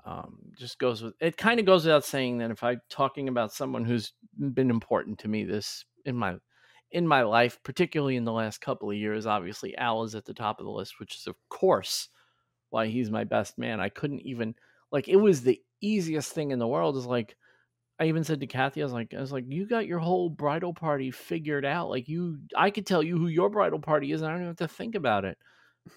Um, 0.06 0.40
just 0.58 0.80
goes 0.80 1.02
with 1.02 1.14
it. 1.22 1.38
Kind 1.38 1.60
of 1.62 1.66
goes 1.66 1.86
without 1.86 2.04
saying 2.04 2.40
that 2.40 2.52
if 2.52 2.62
I'm 2.62 2.82
talking 2.90 3.30
about 3.30 3.54
someone 3.54 3.86
who's 3.86 4.12
been 4.38 4.70
important 4.70 5.20
to 5.20 5.30
me 5.30 5.46
this 5.46 5.86
in 6.06 6.16
my 6.16 6.36
in 6.92 7.08
my 7.08 7.24
life, 7.24 7.58
particularly 7.64 8.18
in 8.18 8.26
the 8.26 8.32
last 8.32 8.60
couple 8.60 8.90
of 8.92 8.98
years, 8.98 9.26
obviously 9.26 9.76
Al 9.78 10.04
is 10.04 10.14
at 10.16 10.26
the 10.26 10.34
top 10.34 10.60
of 10.60 10.66
the 10.66 10.72
list, 10.72 11.00
which 11.00 11.16
is 11.16 11.28
of 11.28 11.36
course 11.50 12.10
why 12.70 12.88
he's 12.88 13.10
my 13.12 13.24
best 13.24 13.58
man. 13.58 13.80
I 13.80 13.90
couldn't 13.90 14.22
even 14.22 14.56
like 14.92 15.08
it 15.08 15.16
was 15.16 15.42
the 15.42 15.62
easiest 15.86 16.32
thing 16.34 16.52
in 16.52 16.60
the 16.60 16.68
world. 16.68 16.98
Is 16.98 17.06
like 17.06 17.36
I 18.00 18.06
even 18.06 18.24
said 18.24 18.40
to 18.40 18.48
Kathy, 18.48 18.82
I 18.82 18.86
was 18.86 18.94
like, 18.94 19.14
I 19.14 19.22
was 19.22 19.32
like, 19.32 19.46
you 19.48 19.68
got 19.68 19.88
your 19.88 20.00
whole 20.00 20.30
bridal 20.30 20.74
party 20.74 21.12
figured 21.12 21.66
out. 21.66 21.90
Like 21.90 22.10
you, 22.10 22.40
I 22.56 22.72
could 22.72 22.86
tell 22.86 23.04
you 23.04 23.18
who 23.18 23.28
your 23.28 23.50
bridal 23.50 23.80
party 23.80 24.12
is, 24.12 24.22
and 24.22 24.30
I 24.30 24.34
don't 24.34 24.42
even 24.42 24.48
have 24.50 24.58
to 24.58 24.68
think 24.68 24.96
about 24.96 25.26
it. 25.26 25.38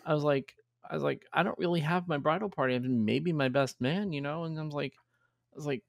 I 0.04 0.14
was 0.14 0.24
like, 0.24 0.54
I 0.88 0.94
was 0.94 1.02
like, 1.02 1.24
I 1.32 1.42
don't 1.42 1.58
really 1.58 1.80
have 1.80 2.08
my 2.08 2.18
bridal 2.18 2.50
party. 2.50 2.74
I 2.74 2.78
mean, 2.78 3.04
maybe 3.04 3.32
my 3.32 3.48
best 3.48 3.80
man, 3.80 4.12
you 4.12 4.20
know. 4.20 4.44
And 4.44 4.58
I 4.58 4.62
was 4.62 4.74
like, 4.74 4.94
I 5.52 5.56
was 5.56 5.66
like, 5.66 5.82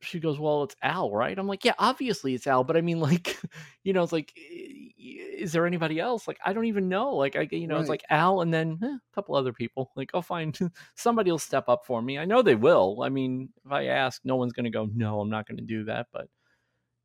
she 0.00 0.20
goes, 0.20 0.38
"Well, 0.38 0.64
it's 0.64 0.76
Al, 0.82 1.10
right?" 1.12 1.38
I'm 1.38 1.46
like, 1.46 1.64
"Yeah, 1.64 1.74
obviously 1.78 2.34
it's 2.34 2.46
Al, 2.46 2.64
but 2.64 2.76
I 2.76 2.80
mean, 2.80 3.00
like, 3.10 3.38
you 3.84 3.92
know, 3.92 4.02
it's 4.02 4.12
like, 4.12 4.32
is 4.36 5.52
there 5.52 5.66
anybody 5.66 6.00
else? 6.00 6.26
Like, 6.28 6.38
I 6.44 6.52
don't 6.52 6.66
even 6.66 6.88
know. 6.88 7.14
Like, 7.16 7.36
I, 7.36 7.48
you 7.50 7.66
know, 7.66 7.78
it's 7.78 7.88
like 7.88 8.04
Al, 8.10 8.40
and 8.40 8.52
then 8.52 8.78
eh, 8.82 8.86
a 8.86 9.00
couple 9.14 9.34
other 9.36 9.52
people. 9.52 9.92
Like, 9.96 10.10
I'll 10.14 10.22
find 10.22 10.58
somebody 10.94 11.30
will 11.30 11.38
step 11.38 11.68
up 11.68 11.86
for 11.86 12.00
me. 12.02 12.18
I 12.18 12.24
know 12.24 12.42
they 12.42 12.54
will. 12.54 13.02
I 13.02 13.08
mean, 13.08 13.50
if 13.64 13.72
I 13.72 13.86
ask, 13.86 14.20
no 14.24 14.36
one's 14.36 14.52
going 14.52 14.64
to 14.64 14.70
go, 14.70 14.88
no, 14.92 15.20
I'm 15.20 15.30
not 15.30 15.46
going 15.46 15.58
to 15.58 15.64
do 15.64 15.84
that. 15.84 16.08
But 16.12 16.28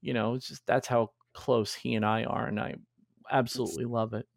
you 0.02 0.14
know, 0.14 0.34
it's 0.36 0.48
just 0.48 0.66
that's 0.66 0.88
how 0.88 1.12
close 1.34 1.74
he 1.74 1.96
and 1.96 2.06
I 2.06 2.24
are, 2.24 2.48
and 2.48 2.60
I 2.60 2.76
absolutely 3.32 3.86
love 3.86 4.14
it. 4.14 4.28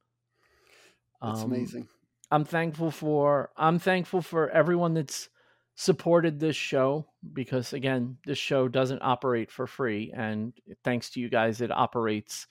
That's 1.22 1.42
Um, 1.42 1.52
amazing. 1.52 1.88
I'm 2.30 2.44
thankful 2.44 2.90
for 2.90 3.50
I'm 3.56 3.78
thankful 3.78 4.22
for 4.22 4.50
everyone 4.50 4.94
that's 4.94 5.28
supported 5.76 6.38
this 6.38 6.56
show 6.56 7.06
because 7.32 7.72
again, 7.72 8.16
this 8.24 8.38
show 8.38 8.68
doesn't 8.68 9.02
operate 9.02 9.50
for 9.50 9.66
free 9.66 10.12
and 10.14 10.52
thanks 10.84 11.10
to 11.10 11.20
you 11.20 11.28
guys 11.28 11.60
it 11.60 11.72
operates 11.72 12.46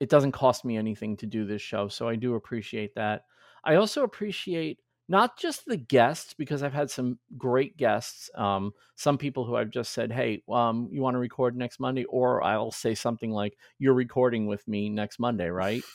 it 0.00 0.08
doesn't 0.08 0.32
cost 0.32 0.64
me 0.64 0.76
anything 0.76 1.16
to 1.18 1.26
do 1.26 1.46
this 1.46 1.62
show, 1.62 1.88
so 1.88 2.08
I 2.08 2.16
do 2.16 2.34
appreciate 2.34 2.94
that. 2.96 3.24
I 3.64 3.76
also 3.76 4.02
appreciate 4.02 4.80
not 5.08 5.38
just 5.38 5.66
the 5.66 5.76
guests 5.76 6.34
because 6.34 6.62
I've 6.62 6.72
had 6.72 6.90
some 6.90 7.18
great 7.36 7.76
guests. 7.76 8.30
Um, 8.34 8.72
some 8.96 9.18
people 9.18 9.44
who 9.44 9.56
I've 9.56 9.70
just 9.70 9.92
said, 9.92 10.12
"Hey, 10.12 10.42
um, 10.48 10.88
you 10.90 11.00
want 11.02 11.14
to 11.14 11.18
record 11.18 11.56
next 11.56 11.78
Monday?" 11.78 12.04
Or 12.04 12.42
I'll 12.42 12.70
say 12.70 12.94
something 12.94 13.30
like, 13.30 13.56
"You're 13.78 13.94
recording 13.94 14.46
with 14.46 14.66
me 14.66 14.88
next 14.88 15.18
Monday, 15.18 15.48
right?" 15.48 15.82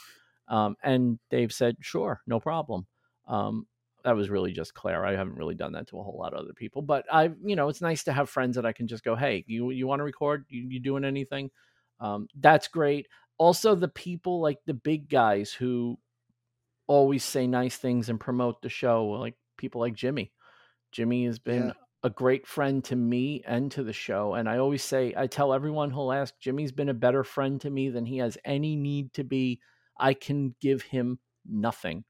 Um, 0.51 0.77
and 0.81 1.19
they've 1.29 1.53
said, 1.53 1.77
"Sure, 1.79 2.21
no 2.25 2.39
problem." 2.39 2.87
That 4.03 4.15
was 4.15 4.29
really 4.29 4.53
just 4.53 4.73
Claire. 4.73 5.05
I 5.05 5.15
haven't 5.15 5.35
really 5.35 5.55
done 5.55 5.73
that 5.73 5.87
to 5.89 5.99
a 5.99 6.03
whole 6.03 6.17
lot 6.17 6.33
of 6.33 6.39
other 6.39 6.53
people, 6.53 6.81
but 6.81 7.05
I, 7.11 7.31
you 7.43 7.55
know, 7.55 7.67
it's 7.69 7.81
nice 7.81 8.03
to 8.05 8.13
have 8.13 8.29
friends 8.29 8.55
that 8.55 8.65
I 8.65 8.71
can 8.71 8.87
just 8.87 9.03
go, 9.03 9.15
"Hey, 9.15 9.43
you 9.47 9.71
you 9.71 9.87
want 9.87 9.99
to 9.99 10.03
record? 10.05 10.45
You, 10.49 10.67
you 10.69 10.79
doing 10.79 11.03
anything?" 11.03 11.51
Um, 11.99 12.27
that's 12.39 12.67
great. 12.69 13.07
Also, 13.37 13.75
the 13.75 13.87
people 13.89 14.39
like 14.41 14.59
the 14.65 14.73
big 14.73 15.09
guys 15.09 15.51
who 15.51 15.97
always 16.87 17.23
say 17.23 17.47
nice 17.47 17.77
things 17.77 18.09
and 18.09 18.19
promote 18.19 18.61
the 18.61 18.69
show, 18.69 19.05
like 19.07 19.35
people 19.57 19.81
like 19.81 19.93
Jimmy. 19.93 20.31
Jimmy 20.91 21.25
has 21.25 21.39
been 21.39 21.67
Yeah. 21.67 21.73
a 22.03 22.09
great 22.09 22.47
friend 22.47 22.83
to 22.85 22.95
me 22.95 23.43
and 23.45 23.71
to 23.73 23.83
the 23.83 23.93
show. 23.93 24.33
And 24.35 24.49
I 24.49 24.57
always 24.57 24.83
say, 24.83 25.13
I 25.15 25.27
tell 25.27 25.53
everyone 25.53 25.91
who'll 25.91 26.13
ask, 26.13 26.37
Jimmy's 26.39 26.71
been 26.71 26.89
a 26.89 26.93
better 26.93 27.23
friend 27.23 27.61
to 27.61 27.69
me 27.69 27.89
than 27.89 28.05
he 28.05 28.17
has 28.19 28.37
any 28.45 28.75
need 28.75 29.13
to 29.13 29.23
be. 29.23 29.59
I 29.97 30.13
can 30.13 30.55
give 30.61 30.81
him 30.83 31.19
nothing. 31.45 32.05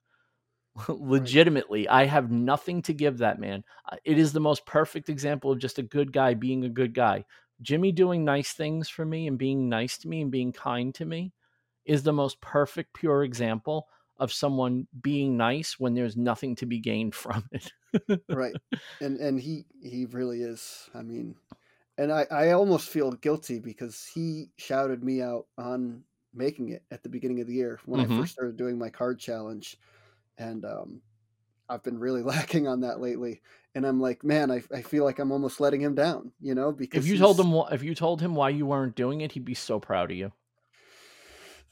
Legitimately, 0.88 1.88
I 1.90 2.06
have 2.06 2.32
nothing 2.32 2.82
to 2.84 2.94
give 2.94 3.18
that 3.18 3.40
man. 3.40 3.64
Uh, 3.92 3.98
It 4.06 4.18
is 4.18 4.34
the 4.34 4.40
most 4.40 4.66
perfect 4.66 5.10
example 5.10 5.52
of 5.52 5.60
just 5.60 5.80
a 5.80 5.84
good 5.84 6.14
guy 6.14 6.34
being 6.34 6.64
a 6.64 6.70
good 6.70 6.94
guy. 6.94 7.26
Jimmy 7.62 7.92
doing 7.92 8.24
nice 8.24 8.54
things 8.54 8.88
for 8.88 9.06
me 9.06 9.28
and 9.28 9.38
being 9.38 9.68
nice 9.68 9.98
to 10.00 10.08
me 10.08 10.22
and 10.22 10.32
being 10.32 10.54
kind 10.54 10.96
to 10.96 11.06
me 11.06 11.34
is 11.86 12.04
the 12.04 12.14
most 12.14 12.40
perfect, 12.42 12.94
pure 12.94 13.24
example 13.24 13.88
of 14.18 14.32
someone 14.32 14.88
being 15.02 15.36
nice 15.38 15.80
when 15.80 15.94
there's 15.94 16.16
nothing 16.18 16.56
to 16.58 16.66
be 16.66 16.80
gained 16.80 17.16
from 17.16 17.48
it. 17.52 17.74
right 18.30 18.58
and 19.02 19.18
and 19.20 19.40
he 19.40 19.66
he 19.82 20.06
really 20.06 20.42
is 20.42 20.90
i 20.94 21.02
mean 21.02 21.36
and 21.98 22.12
i 22.14 22.26
i 22.32 22.52
almost 22.52 22.90
feel 22.90 23.12
guilty 23.14 23.60
because 23.60 24.06
he 24.08 24.52
shouted 24.58 25.04
me 25.04 25.22
out 25.22 25.48
on 25.58 26.04
making 26.34 26.70
it 26.70 26.84
at 26.92 27.04
the 27.04 27.10
beginning 27.10 27.42
of 27.42 27.48
the 27.48 27.54
year 27.56 27.80
when 27.86 28.00
Mhm. 28.00 28.02
i 28.02 28.08
first 28.08 28.34
started 28.34 28.58
doing 28.58 28.78
my 28.78 28.90
card 28.90 29.20
challenge 29.20 29.78
and 30.40 30.66
um 30.66 31.02
i've 31.70 31.84
been 31.84 32.00
really 32.00 32.22
lacking 32.24 32.68
on 32.68 32.82
that 32.82 33.00
lately 33.00 33.42
and 33.76 33.86
i'm 33.86 34.00
like 34.00 34.24
man 34.24 34.50
i, 34.50 34.64
I 34.74 34.82
feel 34.82 35.04
like 35.04 35.20
i'm 35.20 35.32
almost 35.32 35.60
letting 35.60 35.82
him 35.82 35.94
down 35.94 36.32
you 36.42 36.56
know 36.56 36.72
because 36.72 37.06
if 37.06 37.12
you 37.12 37.18
told 37.18 37.40
him 37.40 37.54
if 37.72 37.84
you 37.84 37.94
told 37.94 38.22
him 38.22 38.34
why 38.34 38.50
you 38.50 38.66
weren't 38.66 38.96
doing 38.96 39.22
it, 39.22 39.32
he'd 39.34 39.46
be 39.46 39.54
so 39.54 39.80
proud 39.80 40.10
of 40.10 40.18
you. 40.18 40.32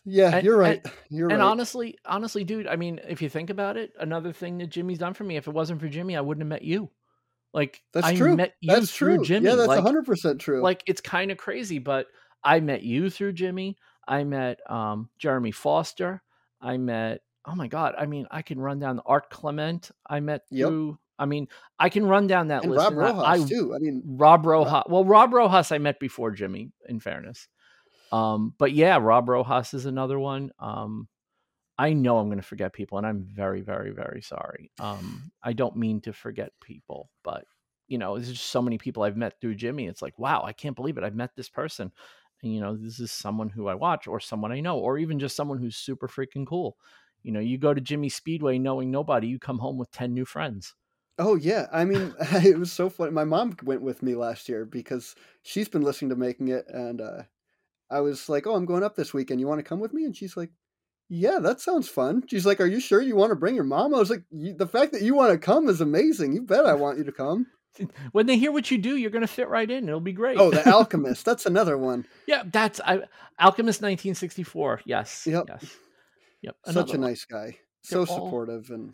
yeah 0.06 0.36
and- 0.36 0.46
you're 0.46 0.58
right 0.58 0.86
you're 1.10 1.30
and 1.30 1.40
right 1.40 1.46
honestly, 1.46 1.98
honestly, 2.06 2.44
dude, 2.44 2.68
I 2.68 2.76
mean, 2.76 3.00
if 3.08 3.22
you 3.22 3.30
think 3.30 3.50
about 3.50 3.78
it, 3.78 3.94
another 4.00 4.32
thing 4.32 4.58
that 4.60 4.68
Jimmy's 4.68 5.00
done 5.00 5.14
for 5.14 5.24
me, 5.24 5.38
if 5.38 5.48
it 5.48 5.54
wasn't 5.54 5.80
for 5.82 5.88
Jimmy, 5.88 6.16
I 6.16 6.22
wouldn't 6.22 6.44
have 6.44 6.50
met 6.50 6.62
you. 6.62 6.90
Like 7.54 7.82
that's 7.94 8.06
I 8.06 8.16
true 8.16 8.36
met 8.36 8.54
you 8.62 8.74
that's 8.74 8.94
true 8.94 9.24
Jimmy. 9.24 9.48
yeah 9.48 9.56
that's 9.56 9.68
like, 9.68 9.84
100% 9.84 10.38
true 10.40 10.62
like 10.62 10.84
it's 10.86 11.02
kind 11.02 11.32
of 11.32 11.38
crazy, 11.38 11.80
but 11.80 12.08
I 12.44 12.60
met 12.60 12.84
you 12.84 13.10
through 13.10 13.34
Jimmy. 13.34 13.78
I 14.08 14.24
met 14.24 14.60
um, 14.70 15.10
Jeremy 15.18 15.52
Foster. 15.52 16.22
I 16.62 16.78
met 16.78 17.22
oh 17.48 17.56
my 17.56 17.68
god, 17.68 17.96
I 17.98 18.06
mean, 18.06 18.28
I 18.30 18.42
can 18.42 18.60
run 18.60 18.80
down 18.80 19.00
Art 19.06 19.30
Clement. 19.30 19.90
I 20.08 20.20
met 20.20 20.44
Yep. 20.52 20.68
through. 20.68 21.00
I 21.20 21.26
mean, 21.26 21.48
I 21.80 21.90
can 21.90 22.06
run 22.06 22.28
down 22.28 22.50
that 22.50 22.64
and 22.64 22.72
list. 22.72 22.84
rob 22.84 22.94
and 22.94 23.02
I- 23.02 23.12
rojas 23.12 23.46
I, 23.46 23.48
too 23.48 23.74
i 23.74 23.80
mean 23.80 24.04
Rob 24.06 24.46
Rojas. 24.46 24.84
Well, 24.88 25.04
Rob 25.06 25.34
Rojas 25.34 25.72
I 25.72 25.80
met 25.80 26.00
before 26.00 26.32
Jimmy, 26.32 26.72
in 26.88 27.00
fairness. 27.00 27.48
Um, 28.12 28.54
but 28.58 28.72
yeah, 28.74 28.98
Rob 29.02 29.28
Rojas 29.30 29.74
is 29.74 29.86
another 29.86 30.20
one. 30.20 30.52
Um, 30.60 31.08
I 31.80 31.94
know 31.94 32.18
I'm 32.18 32.28
going 32.28 32.40
to 32.40 32.44
forget 32.46 32.74
people, 32.74 32.98
and 32.98 33.06
I'm 33.06 33.24
very, 33.24 33.62
very, 33.62 33.92
very 33.92 34.22
sorry. 34.22 34.72
Um, 34.80 35.32
I 35.44 35.54
don't 35.54 35.76
mean 35.76 36.02
to 36.02 36.14
forget 36.14 36.52
people, 36.62 37.10
but 37.24 37.46
you 37.88 37.98
know, 37.98 38.16
there's 38.16 38.32
just 38.32 38.48
so 38.48 38.62
many 38.62 38.78
people 38.78 39.04
I've 39.04 39.16
met 39.18 39.40
through 39.40 39.56
Jimmy. 39.56 39.88
It's 39.88 40.02
like, 40.02 40.18
wow, 40.20 40.44
I 40.44 40.52
can't 40.54 40.76
believe 40.76 40.98
it. 40.98 41.04
I've 41.04 41.16
met 41.16 41.36
this 41.36 41.50
person, 41.50 41.92
and 42.44 42.54
you 42.54 42.60
know, 42.60 42.76
this 42.76 43.00
is 43.00 43.12
someone 43.12 43.50
who 43.50 43.68
I 43.68 43.76
watch, 43.76 44.08
or 44.08 44.20
someone 44.20 44.52
I 44.52 44.60
know, 44.60 44.78
or 44.78 44.98
even 44.98 45.20
just 45.20 45.36
someone 45.36 45.58
who's 45.60 45.76
super 45.78 46.08
freaking 46.08 46.46
cool. 46.48 46.78
You 47.28 47.34
know, 47.34 47.42
you 47.42 47.58
go 47.58 47.74
to 47.74 47.82
Jimmy 47.82 48.08
Speedway 48.08 48.58
knowing 48.58 48.90
nobody, 48.90 49.28
you 49.28 49.38
come 49.38 49.60
home 49.60 49.78
with 49.78 49.92
ten 49.92 50.14
new 50.14 50.24
friends. 50.24 50.74
Oh 51.20 51.36
yeah, 51.36 51.68
I 51.74 51.84
mean 51.84 52.16
it 52.22 52.58
was 52.58 52.72
so 52.72 52.90
funny. 52.90 53.12
My 53.12 53.26
mom 53.26 53.58
went 53.64 53.82
with 53.82 54.02
me 54.02 54.16
last 54.16 54.48
year 54.48 54.64
because 54.64 55.14
she's 55.44 55.68
been 55.68 55.82
listening 55.82 56.08
to 56.12 56.16
making 56.16 56.48
it, 56.48 56.64
and 56.70 57.02
uh, 57.02 57.24
I 57.92 58.00
was 58.00 58.30
like, 58.30 58.48
"Oh, 58.48 58.56
I'm 58.56 58.66
going 58.66 58.82
up 58.82 58.96
this 58.96 59.14
weekend. 59.14 59.42
You 59.42 59.48
want 59.48 59.60
to 59.60 59.68
come 59.68 59.82
with 59.82 59.92
me?" 59.92 60.06
And 60.06 60.16
she's 60.16 60.38
like, 60.38 60.52
"Yeah, 61.10 61.40
that 61.40 61.60
sounds 61.60 61.90
fun." 61.90 62.24
She's 62.28 62.46
like, 62.46 62.62
"Are 62.62 62.66
you 62.66 62.80
sure 62.80 63.02
you 63.02 63.18
want 63.18 63.32
to 63.32 63.36
bring 63.36 63.56
your 63.56 63.66
mom?" 63.66 63.94
I 63.94 64.00
was 64.00 64.10
like, 64.10 64.24
"The 64.32 64.66
fact 64.66 64.94
that 64.94 65.02
you 65.02 65.14
want 65.14 65.34
to 65.34 65.38
come 65.38 65.68
is 65.68 65.82
amazing. 65.82 66.32
You 66.32 66.44
bet 66.44 66.66
I 66.66 66.76
want 66.76 66.98
you 66.98 67.04
to 67.04 67.12
come." 67.12 67.48
When 68.14 68.26
they 68.26 68.38
hear 68.38 68.54
what 68.54 68.72
you 68.72 68.78
do, 68.78 68.96
you're 68.96 69.12
going 69.12 69.22
to 69.22 69.28
fit 69.28 69.50
right 69.50 69.70
in. 69.70 69.88
It'll 69.88 70.00
be 70.00 70.14
great. 70.14 70.40
Oh, 70.40 70.50
the 70.50 70.68
Alchemist. 70.74 71.26
That's 71.26 71.46
another 71.46 71.78
one. 71.78 72.08
Yeah, 72.26 72.44
that's 72.52 72.80
I, 72.80 73.02
Alchemist 73.38 73.82
1964. 73.82 74.82
Yes. 74.86 75.28
Yep. 75.28 75.46
Yes. 75.50 75.78
Yep. 76.48 76.56
Such 76.74 76.90
a 76.90 76.92
one. 76.94 77.02
nice 77.02 77.26
guy. 77.26 77.58
So 77.84 78.00
all- 78.02 78.06
supportive 78.06 78.70
and 78.72 78.94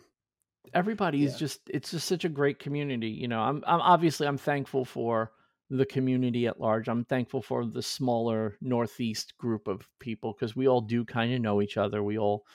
Everybody 0.72 1.24
is 1.24 1.32
Yeah. 1.34 1.38
just 1.38 1.60
it's 1.68 1.90
just 1.90 2.08
such 2.08 2.24
a 2.24 2.28
great 2.30 2.58
community. 2.58 3.10
You 3.10 3.28
know, 3.28 3.40
I'm 3.40 3.62
I'm 3.66 3.80
obviously 3.82 4.26
I'm 4.26 4.38
thankful 4.38 4.84
for 4.84 5.30
the 5.70 5.84
community 5.86 6.46
at 6.46 6.58
large. 6.60 6.88
I'm 6.88 7.04
thankful 7.04 7.42
for 7.42 7.66
the 7.66 7.82
smaller 7.82 8.56
northeast 8.62 9.36
group 9.38 9.68
of 9.68 9.86
people 10.00 10.32
because 10.32 10.56
we 10.56 10.66
all 10.66 10.80
do 10.80 11.04
kind 11.04 11.34
of 11.34 11.40
know 11.42 11.60
each 11.62 11.76
other. 11.76 12.02
We 12.02 12.18
all 12.18 12.46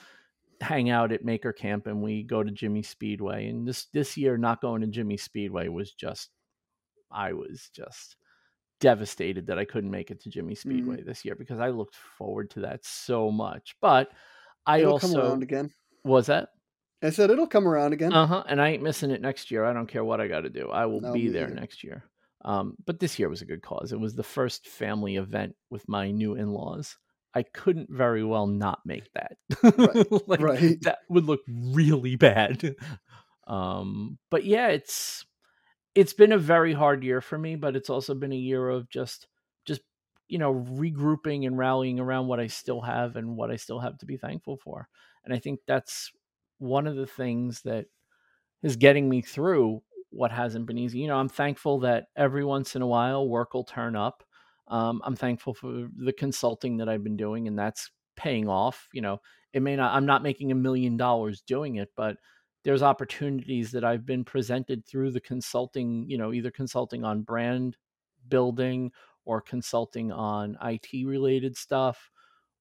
hang 0.60 0.90
out 0.90 1.12
at 1.12 1.24
Maker 1.24 1.54
Camp 1.54 1.86
and 1.88 2.02
we 2.02 2.24
go 2.24 2.42
to 2.44 2.52
Jimmy 2.52 2.82
Speedway. 2.82 3.48
And 3.48 3.68
this 3.68 3.86
this 3.94 4.18
year 4.18 4.38
not 4.38 4.60
going 4.60 4.82
to 4.82 4.88
Jimmy 4.88 5.18
Speedway 5.18 5.68
was 5.68 5.94
just 5.94 6.32
I 7.12 7.34
was 7.34 7.70
just 7.74 8.16
devastated 8.80 9.46
that 9.48 9.60
I 9.60 9.66
couldn't 9.66 9.92
make 9.92 10.10
it 10.10 10.20
to 10.22 10.30
Jimmy 10.30 10.56
Mm-hmm. 10.56 10.70
Speedway 10.70 11.04
this 11.04 11.24
year 11.26 11.36
because 11.36 11.60
I 11.60 11.70
looked 11.70 11.96
forward 11.96 12.50
to 12.52 12.62
that 12.62 12.84
so 12.86 13.30
much. 13.30 13.76
But 13.82 14.12
I 14.66 14.80
it'll 14.80 14.94
also 14.94 15.08
come 15.08 15.18
around 15.22 15.44
again. 15.44 15.72
was 16.04 16.28
that 16.28 16.50
I 17.02 17.10
said 17.12 17.30
it'll 17.32 17.48
come 17.48 17.68
around 17.68 17.94
again. 17.94 18.12
uh 18.14 18.28
huh, 18.28 18.44
and 18.48 18.62
I 18.62 18.70
ain't 18.70 18.84
missing 18.84 19.12
it 19.12 19.22
next 19.22 19.52
year. 19.52 19.64
I 19.66 19.74
don't 19.74 19.88
care 19.88 20.04
what 20.04 20.20
I 20.20 20.28
got 20.28 20.42
to 20.42 20.50
do. 20.50 20.70
I 20.70 20.86
will 20.86 21.02
No, 21.02 21.14
be 21.14 21.30
there 21.30 21.46
either. 21.48 21.56
next 21.56 21.84
year. 21.84 22.04
Um, 22.44 22.76
but 22.86 23.00
this 23.00 23.18
year 23.20 23.30
was 23.30 23.42
a 23.42 23.46
good 23.46 23.62
cause. 23.62 23.92
It 23.94 24.00
was 24.00 24.16
the 24.16 24.24
first 24.24 24.68
family 24.68 25.16
event 25.18 25.56
with 25.70 25.88
my 25.88 26.12
new 26.12 26.36
in-laws. 26.36 26.98
I 27.34 27.44
couldn't 27.44 27.90
very 27.92 28.24
well 28.24 28.48
not 28.48 28.80
make 28.86 29.10
that. 29.14 29.38
Like, 30.28 30.40
right. 30.42 30.78
That 30.82 31.00
would 31.10 31.26
look 31.26 31.42
really 31.48 32.16
bad. 32.16 32.76
Um, 33.48 34.20
but 34.30 34.46
yeah, 34.46 34.68
it's 34.68 35.26
it's 35.96 36.14
been 36.14 36.32
a 36.32 36.38
very 36.38 36.72
hard 36.74 37.04
year 37.04 37.20
for 37.20 37.36
me, 37.38 37.56
but 37.56 37.76
it's 37.76 37.90
also 37.90 38.14
been 38.14 38.32
a 38.32 38.36
year 38.36 38.70
of 38.70 38.88
just 38.90 39.28
you 40.30 40.38
know 40.40 40.54
regrouping 40.54 41.46
and 41.46 41.58
rallying 41.58 42.00
around 42.00 42.28
what 42.28 42.40
I 42.40 42.48
still 42.48 42.82
have 42.82 43.16
and 43.18 43.36
what 43.36 43.52
I 43.52 43.58
still 43.58 43.80
have 43.80 43.98
to 44.00 44.06
be 44.06 44.18
thankful 44.18 44.58
for. 44.58 44.88
And 45.26 45.34
I 45.34 45.40
think 45.40 45.60
that's 45.68 46.12
one 46.60 46.88
of 46.88 46.96
the 46.96 47.08
things 47.08 47.62
that 47.64 47.86
is 48.64 48.76
getting 48.76 49.10
me 49.10 49.22
through 49.22 49.82
what 50.12 50.32
hasn't 50.32 50.66
been 50.66 50.78
easy. 50.78 51.00
You 51.00 51.08
know, 51.08 51.18
I'm 51.18 51.30
thankful 51.30 51.80
that 51.80 52.08
every 52.16 52.44
once 52.44 52.76
in 52.76 52.82
a 52.82 52.88
while 52.88 53.28
work 53.28 53.54
will 53.54 53.64
turn 53.64 53.96
up. 53.96 54.24
Um, 54.68 55.02
I'm 55.04 55.16
thankful 55.16 55.54
for 55.54 55.88
the 55.98 56.14
consulting 56.14 56.78
that 56.78 56.90
I've 56.90 57.04
been 57.04 57.18
doing, 57.18 57.48
and 57.48 57.58
that's 57.58 57.92
paying 58.16 58.48
off. 58.48 58.88
You 58.94 59.02
know, 59.02 59.22
it 59.54 59.62
may 59.62 59.76
not, 59.76 59.96
I'm 59.96 60.06
not 60.06 60.24
making 60.24 60.52
a 60.52 60.56
million 60.56 60.98
dollars 60.98 61.42
doing 61.42 61.78
it, 61.78 61.90
but 61.96 62.18
there's 62.64 62.84
opportunities 62.84 63.72
that 63.72 63.84
I've 63.84 64.06
been 64.06 64.24
presented 64.24 64.86
through 64.86 65.12
the 65.12 65.22
consulting, 65.22 66.06
you 66.08 66.18
know, 66.18 66.34
either 66.34 66.52
consulting 66.52 67.04
on 67.04 67.22
brand 67.22 67.78
building 68.28 68.92
or 69.30 69.42
consulting 69.42 70.12
on 70.12 70.58
IT 70.62 71.06
related 71.06 71.56
stuff 71.58 72.12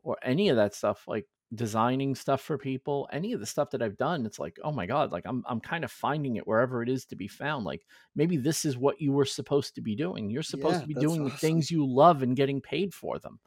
or 0.03 0.19
any 0.23 0.49
of 0.49 0.57
that 0.57 0.75
stuff. 0.75 1.07
Like 1.09 1.27
designing 1.55 2.15
stuff 2.15 2.43
for 2.43 2.59
people, 2.59 3.09
any 3.13 3.33
of 3.33 3.41
the 3.41 3.47
stuff 3.47 3.71
that 3.71 3.83
I've 3.83 3.97
done, 3.97 4.27
it's 4.27 4.39
like, 4.39 4.59
oh 4.65 4.73
my 4.73 4.87
god, 4.87 5.13
like 5.13 5.25
I'm 5.27 5.45
I'm 5.49 5.61
kind 5.61 5.85
of 5.85 5.91
finding 5.93 6.37
it 6.37 6.47
wherever 6.47 6.83
it 6.83 6.89
is 6.91 7.07
to 7.07 7.17
be 7.17 7.29
found. 7.29 7.65
Like 7.65 7.87
maybe 8.15 8.37
this 8.37 8.65
is 8.65 8.77
what 8.79 9.01
you 9.01 9.13
were 9.13 9.25
supposed 9.25 9.75
to 9.77 9.83
be 9.83 9.97
doing. 9.97 10.31
You're 10.31 10.43
supposed 10.43 10.81
Yeah, 10.81 10.85
to 10.85 10.89
be 10.89 10.95
doing 10.95 11.25
the 11.25 11.33
things 11.33 11.71
you 11.71 11.87
love 11.87 12.23
and 12.23 12.37
getting 12.37 12.61
paid 12.61 12.95
for 12.95 13.19
them. 13.19 13.41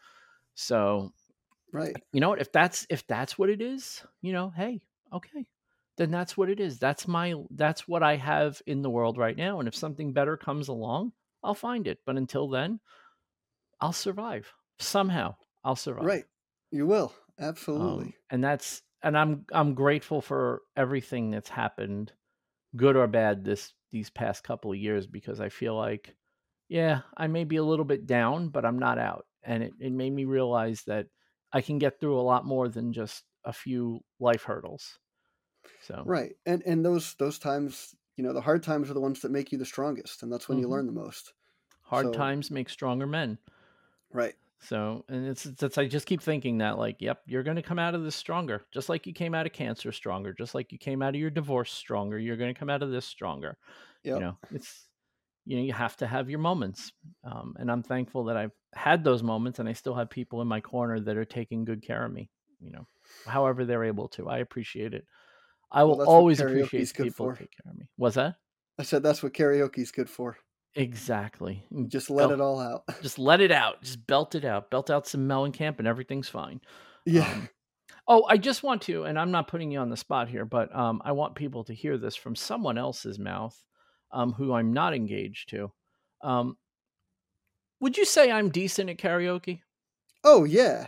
So 0.56 1.14
Right. 1.72 2.02
you 2.12 2.20
know 2.20 2.30
what 2.30 2.42
if 2.42 2.52
that's 2.52 2.86
if 2.90 3.06
that's 3.08 3.38
what 3.38 3.50
it 3.50 3.62
is 3.62 4.06
you 4.22 4.34
know 4.34 4.50
hey 4.50 4.82
okay 5.14 5.48
then 5.98 6.12
that's 6.12 6.38
what 6.38 6.50
it 6.50 6.60
is 6.60 6.80
that's 6.80 7.08
my 7.08 7.34
that's 7.52 7.88
what 7.88 8.04
i 8.04 8.16
have 8.16 8.62
in 8.66 8.82
the 8.82 8.90
world 8.90 9.18
right 9.18 9.38
now 9.38 9.60
and 9.60 9.68
if 9.68 9.76
something 9.76 10.14
better 10.14 10.38
comes 10.38 10.68
along 10.68 11.12
i'll 11.44 11.54
find 11.56 11.88
it 11.88 12.00
but 12.06 12.18
until 12.18 12.50
then 12.50 12.80
i'll 13.82 13.94
survive 13.94 14.54
somehow 14.80 15.36
i'll 15.64 15.76
survive 15.76 16.06
Right. 16.06 16.26
You 16.72 16.86
will. 16.86 17.14
Um, 17.76 18.10
Absolutely. 18.10 18.18
and 18.30 18.44
that's 18.44 18.82
and 19.02 19.18
i'm 19.18 19.46
i'm 19.54 19.74
grateful 19.74 20.22
for 20.22 20.62
everything 20.76 21.32
that's 21.32 21.50
happened 21.50 22.14
good 22.76 22.96
or 22.98 23.08
bad 23.08 23.46
this 23.46 23.74
these 23.92 24.10
past 24.10 24.44
couple 24.44 24.72
of 24.72 24.78
years 24.80 25.08
because 25.08 25.42
i 25.42 25.50
feel 25.50 25.76
like 25.76 26.16
yeah 26.70 27.02
i 27.18 27.28
may 27.28 27.44
be 27.46 27.58
a 27.58 27.64
little 27.64 27.86
bit 27.86 28.08
down 28.08 28.50
but 28.50 28.66
i'm 28.66 28.80
not 28.80 29.00
out 29.00 29.28
and 29.44 29.64
it, 29.64 29.74
it 29.80 29.92
made 29.94 30.12
me 30.14 30.26
realize 30.26 30.84
that 30.86 31.08
i 31.54 31.62
can 31.62 31.80
get 31.80 32.00
through 32.00 32.20
a 32.20 32.22
lot 32.22 32.46
more 32.46 32.70
than 32.70 32.94
just 32.94 33.26
a 33.46 33.54
few 33.54 34.02
life 34.20 34.44
hurdles 34.44 35.00
so 35.80 36.10
Right. 36.10 36.36
And 36.46 36.64
and 36.64 36.84
those 36.86 37.16
those 37.16 37.38
times, 37.40 37.96
you 38.16 38.24
know, 38.24 38.34
the 38.34 38.42
hard 38.42 38.64
times 38.64 38.90
are 38.90 38.94
the 38.94 39.02
ones 39.02 39.22
that 39.22 39.32
make 39.32 39.52
you 39.52 39.58
the 39.58 39.66
strongest, 39.66 40.24
and 40.24 40.32
that's 40.32 40.50
when 40.50 40.58
you 40.58 40.68
Mhm. 40.68 40.68
learn 40.68 40.86
the 40.88 40.92
most. 40.92 41.34
hard 41.82 42.12
so- 42.14 42.14
times 42.14 42.50
make 42.50 42.70
stronger 42.70 43.06
men 43.06 43.38
Right. 44.14 44.36
So, 44.60 45.06
and 45.10 45.28
it's, 45.28 45.46
it's, 45.48 45.64
it's 45.64 45.78
I 45.80 45.88
just 45.88 46.06
keep 46.06 46.22
thinking 46.22 46.60
that, 46.60 46.78
like, 46.78 47.02
yep, 47.02 47.22
you're 47.26 47.42
going 47.42 47.56
to 47.56 47.64
come 47.64 47.80
out 47.80 47.96
of 47.96 48.04
this 48.04 48.16
stronger, 48.16 48.62
just 48.72 48.90
like 48.90 49.08
you 49.08 49.14
came 49.14 49.34
out 49.34 49.48
of 49.48 49.54
cancer 49.54 49.92
stronger, 49.92 50.34
just 50.34 50.54
like 50.54 50.72
you 50.72 50.78
came 50.78 51.02
out 51.02 51.16
of 51.16 51.20
your 51.20 51.32
divorce 51.32 51.72
stronger. 51.72 52.20
You're 52.20 52.38
going 52.38 52.54
to 52.54 52.60
come 52.60 52.70
out 52.70 52.84
of 52.84 52.92
this 52.92 53.06
stronger. 53.06 53.58
Yep. 54.04 54.16
You 54.16 54.22
know, 54.22 54.38
it's, 54.52 54.88
you 55.46 55.58
know, 55.58 55.64
you 55.64 55.74
have 55.74 55.98
to 55.98 56.06
have 56.06 56.30
your 56.30 56.38
moments. 56.40 56.94
Um, 57.24 57.56
and 57.58 57.72
I'm 57.72 57.82
thankful 57.82 58.26
that 58.26 58.38
I've 58.38 58.52
had 58.76 59.04
those 59.04 59.24
moments 59.24 59.58
and 59.58 59.68
I 59.68 59.74
still 59.74 59.96
have 59.96 60.12
people 60.12 60.42
in 60.42 60.48
my 60.48 60.62
corner 60.62 61.00
that 61.00 61.18
are 61.18 61.26
taking 61.26 61.66
good 61.66 61.82
care 61.82 62.06
of 62.06 62.14
me, 62.14 62.30
you 62.60 62.72
know, 62.72 62.86
however 63.26 63.66
they're 63.66 63.84
able 63.84 64.10
to. 64.10 64.30
I 64.30 64.38
appreciate 64.40 64.94
it. 64.94 65.06
I 65.72 65.84
will 65.84 65.98
what 65.98 66.08
always 66.08 66.40
appreciate 66.40 66.94
people 66.94 67.32
take 67.32 67.50
care 67.52 67.72
of 67.72 67.78
me. 67.78 67.88
Was 67.98 68.14
that? 68.16 68.36
I 68.78 68.84
said 68.84 69.02
that's 69.02 69.24
what 69.24 69.34
karaoke's 69.34 69.92
good 69.92 70.10
for. 70.10 70.38
Exactly. 70.76 71.66
Just 71.88 72.10
let 72.10 72.32
it 72.32 72.40
all 72.40 72.60
out. 72.60 72.84
Just 73.02 73.20
let 73.20 73.42
it 73.42 73.52
out. 73.52 73.82
Just 73.82 74.06
belt 74.08 74.36
it 74.36 74.46
out. 74.46 74.72
Belt 74.72 74.90
out 74.90 75.08
some 75.08 75.28
Mellencamp 75.28 75.80
and 75.80 75.88
everything's 75.88 76.30
fine. 76.30 76.62
Yeah. 77.06 77.30
Um, 77.30 77.50
oh, 78.08 78.26
I 78.30 78.38
just 78.38 78.64
want 78.64 78.84
to, 78.84 79.04
and 79.04 79.20
I'm 79.20 79.32
not 79.32 79.48
putting 79.48 79.72
you 79.72 79.80
on 79.80 79.90
the 79.90 79.98
spot 79.98 80.30
here, 80.30 80.46
but 80.46 80.74
um, 80.76 81.02
I 81.04 81.12
want 81.12 81.36
people 81.36 81.64
to 81.66 81.74
hear 81.74 81.98
this 81.98 82.16
from 82.16 82.36
someone 82.36 82.78
else's 82.78 83.20
mouth 83.20 83.58
um, 84.12 84.32
who 84.34 84.54
I'm 84.54 84.72
not 84.72 84.94
engaged 84.94 85.50
to. 85.50 85.72
Um, 86.24 86.58
would 87.80 87.98
you 87.98 88.06
say 88.06 88.32
I'm 88.32 88.50
decent 88.50 88.90
at 88.90 88.98
karaoke? 88.98 89.62
oh 90.24 90.44
yeah. 90.44 90.88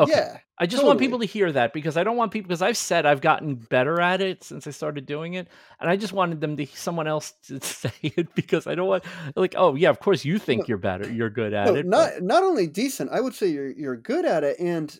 Okay. 0.00 0.12
Yeah. 0.12 0.38
I 0.58 0.66
just 0.66 0.84
want 0.84 1.00
people 1.00 1.18
to 1.18 1.24
hear 1.24 1.50
that 1.52 1.72
because 1.72 1.96
I 1.96 2.04
don't 2.04 2.16
want 2.16 2.30
people 2.30 2.48
because 2.48 2.62
I've 2.62 2.76
said 2.76 3.04
I've 3.04 3.20
gotten 3.20 3.56
better 3.56 4.00
at 4.00 4.20
it 4.20 4.44
since 4.44 4.66
I 4.66 4.70
started 4.70 5.06
doing 5.06 5.34
it, 5.34 5.48
and 5.80 5.90
I 5.90 5.96
just 5.96 6.12
wanted 6.12 6.40
them 6.40 6.56
to 6.56 6.66
someone 6.66 7.06
else 7.08 7.32
to 7.48 7.60
say 7.60 7.92
it 8.02 8.34
because 8.34 8.66
I 8.68 8.74
don't 8.76 8.86
want 8.86 9.04
like 9.34 9.54
oh 9.56 9.74
yeah 9.74 9.90
of 9.90 9.98
course 10.00 10.24
you 10.24 10.38
think 10.38 10.60
No. 10.60 10.64
you're 10.68 10.78
better 10.78 11.10
you're 11.10 11.30
good 11.30 11.52
at 11.52 11.66
No, 11.66 11.74
it 11.74 11.86
not 11.86 12.10
but- 12.14 12.22
not 12.22 12.42
only 12.44 12.66
decent, 12.68 13.10
I 13.10 13.20
would 13.20 13.34
say 13.34 13.48
you're 13.48 13.70
you're 13.70 13.96
good 13.96 14.24
at 14.24 14.44
it, 14.44 14.58
and 14.60 14.96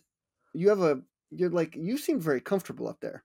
you 0.53 0.69
have 0.71 0.81
a 0.83 1.01
you're 1.31 1.51
like 1.51 1.77
you 1.77 1.97
seem 1.97 2.19
very 2.21 2.41
comfortable 2.41 2.89
up 2.89 2.99
there. 3.01 3.23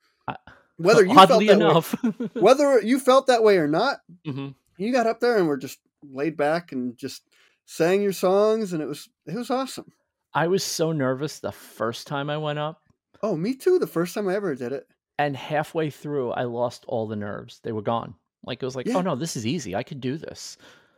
Whether 0.77 1.05
you 1.07 1.15
felt 1.15 1.29
that 1.29 1.49
enough 1.49 2.03
way, 2.03 2.11
whether 2.39 2.79
you 2.81 2.99
felt 2.99 3.27
that 3.27 3.41
way 3.43 3.57
or 3.57 3.67
not, 3.67 3.97
Mhm. 4.27 4.53
you 4.77 4.91
got 4.93 5.07
up 5.07 5.19
there 5.19 5.37
and 5.37 5.47
were 5.47 5.57
just 5.57 5.79
laid 6.03 6.37
back 6.37 6.71
and 6.71 6.95
just 6.97 7.23
sang 7.65 8.01
your 8.03 8.13
songs, 8.13 8.73
and 8.73 8.81
it 8.83 8.87
was 8.87 9.09
it 9.25 9.33
was 9.35 9.49
awesome. 9.49 9.91
I 10.37 10.45
was 10.45 10.63
so 10.63 10.91
nervous 10.91 11.39
the 11.39 11.51
first 11.51 12.05
time 12.05 12.29
I 12.29 12.37
went 12.37 12.59
up. 12.59 12.83
Oh, 13.23 13.35
me 13.35 13.55
too. 13.55 13.79
The 13.79 13.87
first 13.87 14.13
time 14.13 14.29
I 14.29 14.35
ever 14.35 14.53
did 14.53 14.71
it. 14.71 14.85
and 15.17 15.35
halfway 15.35 15.89
through 15.89 16.29
i 16.33 16.43
lost 16.43 16.85
all 16.87 17.07
the 17.07 17.15
nerves. 17.15 17.59
They 17.63 17.71
were 17.71 17.81
gone. 17.81 18.13
Like 18.45 18.61
it 18.61 18.65
was 18.65 18.75
like 18.75 18.85
Yeah. 18.85 18.97
oh 18.97 19.01
no 19.01 19.15
this 19.15 19.35
is 19.35 19.47
easy. 19.47 19.75
I 19.75 19.81
could 19.81 19.99
do 19.99 20.15
this. 20.15 20.57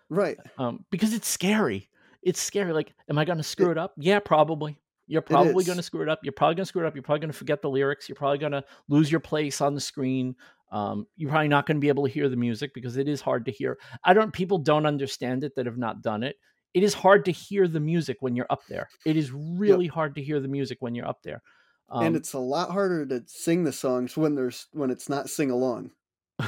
Right. 0.09 0.37
um 0.57 0.83
because 0.91 1.13
it's 1.13 1.29
scary. 1.29 1.89
It's 2.21 2.41
scary. 2.41 2.73
Like 2.73 2.93
am 3.09 3.17
i 3.17 3.23
going 3.23 3.37
to 3.37 3.43
screw 3.43 3.71
it, 3.71 3.77
up? 3.77 3.93
Yeah 3.97 4.19
probably. 4.19 4.77
You're 5.07 5.21
probably 5.21 5.63
going 5.63 5.77
to 5.77 5.83
screw 5.83 6.01
it 6.01 6.09
up. 6.09 6.19
You're 6.21 6.33
probably 6.33 6.55
going 6.55 6.65
to 6.65 6.67
screw 6.67 6.83
it 6.83 6.87
up. 6.87 6.95
You're 6.95 7.03
probably 7.03 7.21
going 7.21 7.31
to 7.31 7.37
forget 7.37 7.61
the 7.61 7.69
lyrics. 7.69 8.09
You're 8.09 8.17
probably 8.17 8.37
going 8.39 8.51
to 8.51 8.65
lose 8.89 9.09
your 9.09 9.21
place 9.21 9.61
on 9.61 9.73
the 9.73 9.81
screen. 9.81 10.35
Um, 10.71 11.07
you're 11.15 11.31
probably 11.31 11.47
not 11.47 11.65
going 11.65 11.77
to 11.77 11.81
be 11.81 11.87
able 11.87 12.05
to 12.05 12.11
hear 12.13 12.29
the 12.29 12.35
music 12.35 12.75
because 12.75 12.95
it 12.97 13.07
is 13.07 13.21
hard 13.21 13.45
to 13.45 13.51
hear. 13.51 13.79
I 14.03 14.13
don't 14.13 14.33
people 14.33 14.59
don't 14.59 14.85
understand 14.85 15.45
it 15.45 15.55
that 15.55 15.65
have 15.65 15.77
not 15.77 16.03
done 16.03 16.23
it 16.23 16.35
it 16.73 16.83
is 16.83 16.93
hard 16.93 17.25
to 17.25 17.31
hear 17.31 17.67
the 17.67 17.79
music 17.79 18.17
when 18.19 18.35
you're 18.35 18.45
up 18.49 18.61
there 18.67 18.87
it 19.05 19.17
is 19.17 19.31
really 19.31 19.87
hard 19.87 20.15
to 20.15 20.21
hear 20.23 20.39
the 20.39 20.47
music 20.47 20.77
when 20.81 20.95
you're 20.95 21.07
up 21.07 21.21
there 21.23 21.41
um, 21.89 22.05
and 22.05 22.15
it's 22.15 22.33
a 22.33 22.39
lot 22.39 22.69
harder 22.71 23.05
to 23.05 23.23
sing 23.27 23.63
the 23.63 23.71
songs 23.73 24.15
when 24.15 24.35
there's 24.35 24.67
when 24.73 24.89
it's 24.91 25.09
not 25.09 25.29
sing 25.29 25.49
along. 25.51 25.91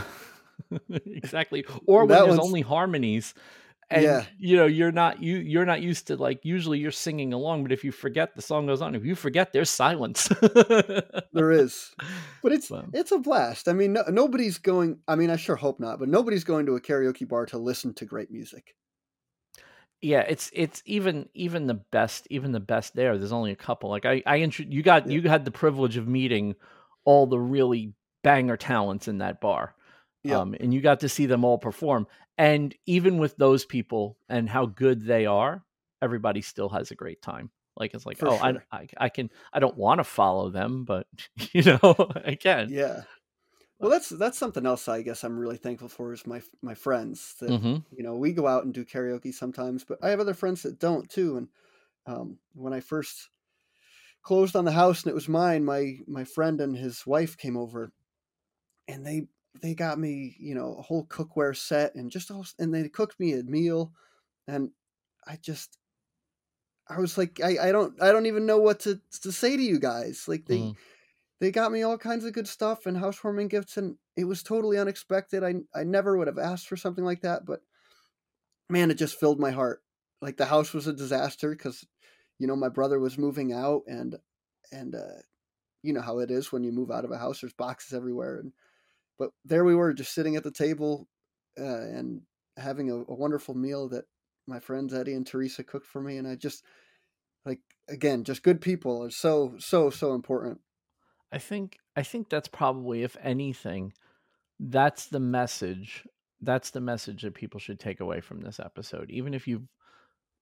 exactly 1.05 1.65
or 1.87 2.05
when 2.05 2.23
there's 2.23 2.37
only 2.39 2.61
harmonies 2.61 3.33
and 3.89 4.03
Yeah. 4.03 4.25
you 4.37 4.55
know 4.55 4.65
you're 4.67 4.91
not 4.91 5.21
you 5.21 5.37
you're 5.37 5.65
not 5.65 5.81
used 5.81 6.07
to 6.07 6.15
like 6.15 6.39
usually 6.43 6.79
you're 6.79 6.91
singing 6.91 7.33
along 7.33 7.63
but 7.63 7.71
if 7.71 7.83
you 7.83 7.91
forget 7.91 8.35
the 8.35 8.41
song 8.41 8.67
goes 8.67 8.81
on 8.81 8.95
if 8.95 9.03
you 9.03 9.15
forget 9.15 9.51
there's 9.51 9.69
silence 9.69 10.29
There 11.33 11.51
is, 11.51 11.91
but 12.43 12.51
it's 12.51 12.69
Wow. 12.69 12.85
it's 12.93 13.11
a 13.11 13.17
blast. 13.17 13.67
I 13.67 13.73
mean, 13.73 13.93
no, 13.93 14.03
nobody's 14.09 14.57
going. 14.57 14.99
I 15.07 15.15
mean, 15.15 15.29
I 15.29 15.37
sure 15.37 15.55
hope 15.55 15.79
not, 15.79 15.97
but 15.99 16.09
nobody's 16.09 16.43
going 16.43 16.65
to 16.65 16.75
a 16.75 16.81
karaoke 16.81 17.27
bar 17.27 17.45
to 17.47 17.57
listen 17.57 17.93
to 17.95 18.05
great 18.05 18.31
music. 18.31 18.75
Yeah 20.01 20.21
it's 20.21 20.49
it's 20.53 20.81
even 20.85 21.29
even 21.33 21.67
the 21.67 21.73
best 21.75 22.27
even 22.29 22.51
the 22.51 22.59
best 22.59 22.95
there 22.95 23.17
there's 23.17 23.31
only 23.31 23.51
a 23.51 23.55
couple 23.55 23.89
like 23.89 24.05
i 24.05 24.21
i 24.25 24.37
intro- 24.37 24.65
you 24.67 24.81
got 24.83 25.07
Yeah. 25.07 25.13
you 25.21 25.29
had 25.29 25.45
the 25.45 25.51
privilege 25.51 25.97
of 25.97 26.07
meeting 26.07 26.55
all 27.05 27.27
the 27.27 27.39
really 27.39 27.93
banger 28.23 28.57
talents 28.57 29.07
in 29.07 29.19
that 29.19 29.41
bar 29.41 29.75
Yeah. 30.23 30.39
um, 30.39 30.55
and 30.59 30.73
you 30.73 30.81
got 30.81 30.99
to 31.01 31.09
see 31.09 31.25
them 31.27 31.43
all 31.45 31.57
perform 31.57 32.07
and 32.37 32.73
even 32.85 33.17
with 33.17 33.35
those 33.37 33.65
people 33.65 34.17
and 34.29 34.49
how 34.49 34.65
good 34.65 35.05
they 35.05 35.25
are 35.25 35.63
everybody 36.01 36.41
still 36.41 36.69
has 36.69 36.91
a 36.91 36.95
great 36.95 37.21
time 37.21 37.49
like 37.77 37.93
it's 37.93 38.05
like 38.05 38.17
For 38.17 38.27
oh 38.29 38.35
I. 38.41 38.55
I 38.71 38.87
i 38.97 39.09
can 39.09 39.29
i 39.53 39.59
don't 39.59 39.77
want 39.77 39.99
to 39.99 40.03
follow 40.03 40.49
them 40.49 40.83
but 40.85 41.07
you 41.53 41.63
know 41.63 41.95
i 42.25 42.35
can 42.35 42.69
Yeah. 42.69 43.03
Well, 43.81 43.89
that's 43.91 44.09
that's 44.09 44.37
something 44.37 44.65
else. 44.65 44.87
I 44.87 45.01
guess 45.01 45.23
I'm 45.23 45.39
really 45.39 45.57
thankful 45.57 45.89
for 45.89 46.13
is 46.13 46.27
my 46.27 46.41
my 46.61 46.75
friends 46.75 47.35
that 47.39 47.57
hmm 47.57 47.83
you 47.91 48.03
know 48.03 48.15
we 48.15 48.31
go 48.33 48.47
out 48.47 48.63
and 48.63 48.73
do 48.73 48.85
karaoke 48.85 49.33
sometimes, 49.33 49.83
but 49.83 50.03
I 50.03 50.09
have 50.09 50.19
other 50.19 50.33
friends 50.35 50.63
that 50.63 50.79
don't 50.79 51.09
too. 51.09 51.37
And 51.37 51.49
um, 52.07 52.39
when 52.53 52.73
I 52.73 52.81
first 52.81 53.29
closed 54.23 54.55
on 54.55 54.65
the 54.65 54.71
house 54.73 55.03
and 55.03 55.11
it 55.11 55.15
was 55.15 55.29
mine, 55.29 55.65
my 55.65 55.99
my 56.07 56.25
friend 56.25 56.61
and 56.61 56.77
his 56.77 57.05
wife 57.07 57.37
came 57.37 57.57
over, 57.57 57.93
and 58.87 59.05
they 59.05 59.27
they 59.61 59.75
got 59.75 59.99
me 59.99 60.35
you 60.39 60.55
know 60.55 60.75
a 60.77 60.81
whole 60.83 61.05
cookware 61.07 61.55
set 61.57 61.95
and 61.95 62.11
just 62.11 62.31
all 62.31 62.45
and 62.59 62.73
they 62.73 62.89
cooked 62.89 63.19
me 63.19 63.33
a 63.33 63.43
meal, 63.43 63.93
and 64.47 64.71
I 65.27 65.37
just 65.37 65.79
I 66.87 66.99
was 66.99 67.17
like 67.17 67.39
I, 67.41 67.69
I 67.69 67.71
don't 67.71 68.01
I 68.01 68.11
don't 68.11 68.25
even 68.25 68.45
know 68.45 68.57
what 68.59 68.81
to 68.81 69.01
to 69.21 69.31
say 69.31 69.55
to 69.55 69.63
you 69.63 69.79
guys 69.79 70.27
like 70.27 70.45
they 70.45 70.69
Mhm. 70.69 70.77
They 71.41 71.51
got 71.51 71.71
me 71.71 71.81
all 71.81 71.97
kinds 71.97 72.23
of 72.23 72.33
good 72.33 72.47
stuff 72.47 72.85
and 72.85 72.95
housewarming 72.95 73.49
gifts 73.49 73.75
and 73.75 73.97
it 74.15 74.25
was 74.25 74.43
totally 74.43 74.77
unexpected. 74.77 75.43
I 75.43 75.55
i 75.75 75.83
never 75.83 76.17
would 76.17 76.27
have 76.27 76.37
asked 76.37 76.69
for 76.69 76.77
something 76.77 77.03
like 77.03 77.21
that 77.21 77.45
but 77.45 77.61
man 78.69 78.91
it 78.91 78.95
just 78.95 79.19
filled 79.19 79.39
my 79.39 79.51
heart. 79.51 79.81
Like 80.21 80.37
the 80.37 80.45
house 80.45 80.71
was 80.71 80.87
a 80.87 80.93
disaster 80.93 81.49
because 81.49 81.85
you 82.39 82.47
know 82.47 82.55
my 82.55 82.69
brother 82.69 82.99
was 82.99 83.17
moving 83.17 83.51
out 83.51 83.81
and 83.87 84.15
and 84.71 84.95
uh 84.95 85.21
you 85.83 85.93
know 85.93 86.01
how 86.01 86.19
it 86.19 86.31
is 86.31 86.51
when 86.51 86.63
you 86.63 86.71
move 86.71 86.91
out 86.91 87.05
of 87.05 87.11
a 87.11 87.17
house 87.17 87.41
there's 87.41 87.53
boxes 87.53 87.93
everywhere 87.93 88.37
and 88.37 88.53
but 89.17 89.31
there 89.45 89.65
we 89.65 89.75
were 89.75 89.93
just 89.93 90.13
sitting 90.13 90.35
at 90.35 90.43
the 90.43 90.51
table 90.51 91.07
uh, 91.59 91.63
and 91.63 92.21
having 92.57 92.89
a, 92.89 92.95
a 92.95 93.15
wonderful 93.15 93.55
meal 93.55 93.89
that 93.89 94.05
my 94.47 94.59
friends 94.59 94.93
eddie 94.93 95.13
and 95.13 95.25
teresa 95.25 95.63
cooked 95.63 95.87
for 95.87 96.01
me 96.01 96.17
and 96.17 96.27
i 96.27 96.35
just 96.35 96.63
like 97.45 97.59
again 97.89 98.23
just 98.23 98.43
good 98.43 98.61
people 98.61 99.03
are 99.03 99.09
so 99.09 99.55
so 99.57 99.89
so 99.89 100.13
important 100.13 100.59
I 101.31 101.37
think 101.37 101.77
I 101.95 102.03
think 102.03 102.29
that's 102.29 102.47
probably 102.47 103.03
if 103.03 103.15
anything 103.21 103.93
that's 104.59 105.07
the 105.07 105.19
message 105.19 106.05
that's 106.41 106.71
the 106.71 106.81
message 106.81 107.21
that 107.21 107.35
people 107.35 107.59
should 107.59 107.79
take 107.79 107.99
away 107.99 108.19
from 108.19 108.41
this 108.41 108.59
episode. 108.59 109.09
Even 109.11 109.33
if 109.33 109.47
you've 109.47 109.67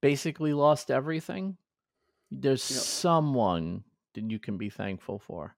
basically 0.02 0.54
lost 0.54 0.90
everything 0.92 1.58
there's 2.32 2.70
Yep. 2.70 2.80
someone 2.80 3.84
that 4.14 4.30
you 4.30 4.40
can 4.40 4.58
be 4.58 4.70
thankful 4.70 5.20
for. 5.20 5.56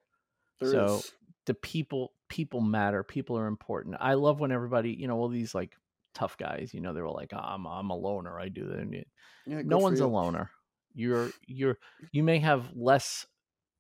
There 0.60 0.70
is. 0.70 0.74
So, 0.74 1.02
the 1.46 1.54
people 1.54 2.14
people 2.30 2.62
matter 2.62 3.04
people 3.04 3.38
are 3.38 3.48
important. 3.48 3.98
I 4.00 4.14
love 4.14 4.40
when 4.40 4.52
everybody 4.52 4.92
you 4.92 5.08
know 5.08 5.18
all 5.18 5.28
these 5.28 5.54
like 5.56 5.76
tough 6.14 6.38
guys 6.38 6.74
you 6.74 6.82
know 6.82 6.94
they 6.94 7.00
were 7.02 7.08
all 7.08 7.16
like 7.16 7.32
i'm 7.34 7.66
i'm 7.66 7.90
a 7.90 7.96
loner 7.96 8.38
i 8.38 8.50
do 8.50 8.68
that 8.68 9.06
Yeah, 9.46 9.62
no 9.64 9.78
one's 9.78 10.02
a 10.02 10.08
loner. 10.08 10.52
You're 10.94 11.30
you're 11.48 11.78
you 12.12 12.22
may 12.24 12.40
have 12.40 12.70
less 12.76 13.26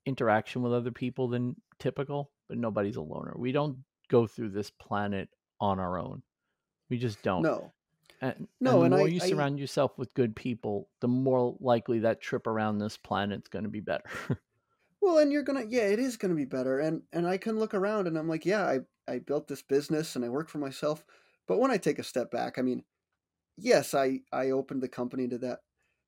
interaction 0.05 0.61
with 0.61 0.73
other 0.73 0.91
people 0.91 1.27
than 1.27 1.55
typical, 1.79 2.31
but 2.47 2.57
nobody's 2.57 2.95
a 2.95 3.01
loner. 3.01 3.33
We 3.37 3.51
don't 3.51 3.77
go 4.09 4.27
through 4.27 4.49
this 4.49 4.69
planet 4.69 5.29
on 5.59 5.79
our 5.79 5.97
own. 5.99 6.23
We 6.89 6.97
just 6.97 7.21
don't. 7.21 7.43
No. 7.43 7.71
And, 8.21 8.47
No, 8.59 8.71
and 8.71 8.79
the 8.81 8.85
and 8.85 8.95
more 8.95 9.07
I- 9.07 9.09
you 9.11 9.19
I- 9.23 9.27
surround 9.29 9.59
yourself 9.59 9.97
with 9.97 10.13
good 10.13 10.35
people, 10.35 10.89
the 10.99 11.07
more 11.07 11.55
likely 11.59 11.99
that 11.99 12.21
trip 12.21 12.45
around 12.47 12.77
this 12.79 12.97
planet's 12.97 13.49
going 13.49 13.63
to 13.63 13.69
be 13.69 13.79
better. 13.81 14.03
Well, 15.03 15.17
and 15.17 15.31
you're 15.31 15.41
gonna, 15.41 15.65
yeah, 15.67 15.87
it 15.87 15.97
is 15.97 16.15
gonna 16.15 16.35
be 16.35 16.45
better. 16.45 16.77
And 16.79 17.01
and 17.11 17.25
I 17.25 17.37
can 17.39 17.57
look 17.57 17.73
around 17.73 18.05
and 18.07 18.15
I'm 18.15 18.27
like, 18.29 18.45
yeah, 18.45 18.63
I 18.63 18.81
I 19.11 19.17
built 19.17 19.47
this 19.47 19.63
business 19.63 20.15
and 20.15 20.23
I 20.23 20.29
work 20.29 20.47
for 20.47 20.59
myself. 20.59 21.03
But 21.47 21.57
when 21.59 21.71
I 21.71 21.77
take 21.77 21.97
a 21.97 22.03
step 22.03 22.29
back, 22.29 22.59
I 22.59 22.61
mean, 22.61 22.83
yes, 23.57 23.95
I 23.95 24.19
I 24.31 24.51
opened 24.51 24.83
the 24.83 24.87
company 24.87 25.27
to 25.29 25.39
that, 25.39 25.61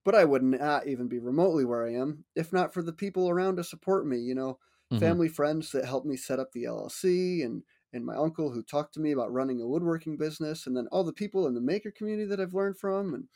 but 0.04 0.16
I 0.16 0.26
would 0.26 0.44
not 0.44 0.88
even 0.88 1.08
be 1.08 1.20
remotely 1.20 1.66
where 1.66 1.86
I 1.86 1.94
am 1.94 2.26
if 2.36 2.52
not 2.54 2.74
for 2.74 2.82
the 2.82 2.94
people 2.94 3.30
around 3.30 3.58
to 3.58 3.64
support 3.64 4.06
me. 4.08 4.20
You 4.20 4.36
know, 4.36 4.60
Mhm. 4.92 5.18
family, 5.18 5.28
friends 5.30 5.72
that 5.72 5.86
helped 5.86 6.08
me 6.08 6.18
set 6.18 6.40
up 6.40 6.52
the 6.52 6.66
LLC, 6.66 7.42
and 7.44 7.64
and 7.94 8.06
my 8.06 8.16
uncle 8.16 8.52
who 8.52 8.64
talked 8.64 8.94
to 8.96 9.00
me 9.00 9.12
about 9.12 9.32
running 9.32 9.62
a 9.62 9.68
woodworking 9.68 10.18
business, 10.18 10.66
and 10.68 10.76
then 10.76 10.88
all 10.92 11.04
the 11.04 11.14
people 11.14 11.48
in 11.48 11.54
the 11.54 11.62
maker 11.62 11.92
community 11.92 12.28
that 12.30 12.40
I've 12.42 12.54
learned 12.56 12.78
from, 12.80 13.14
and 13.14 13.28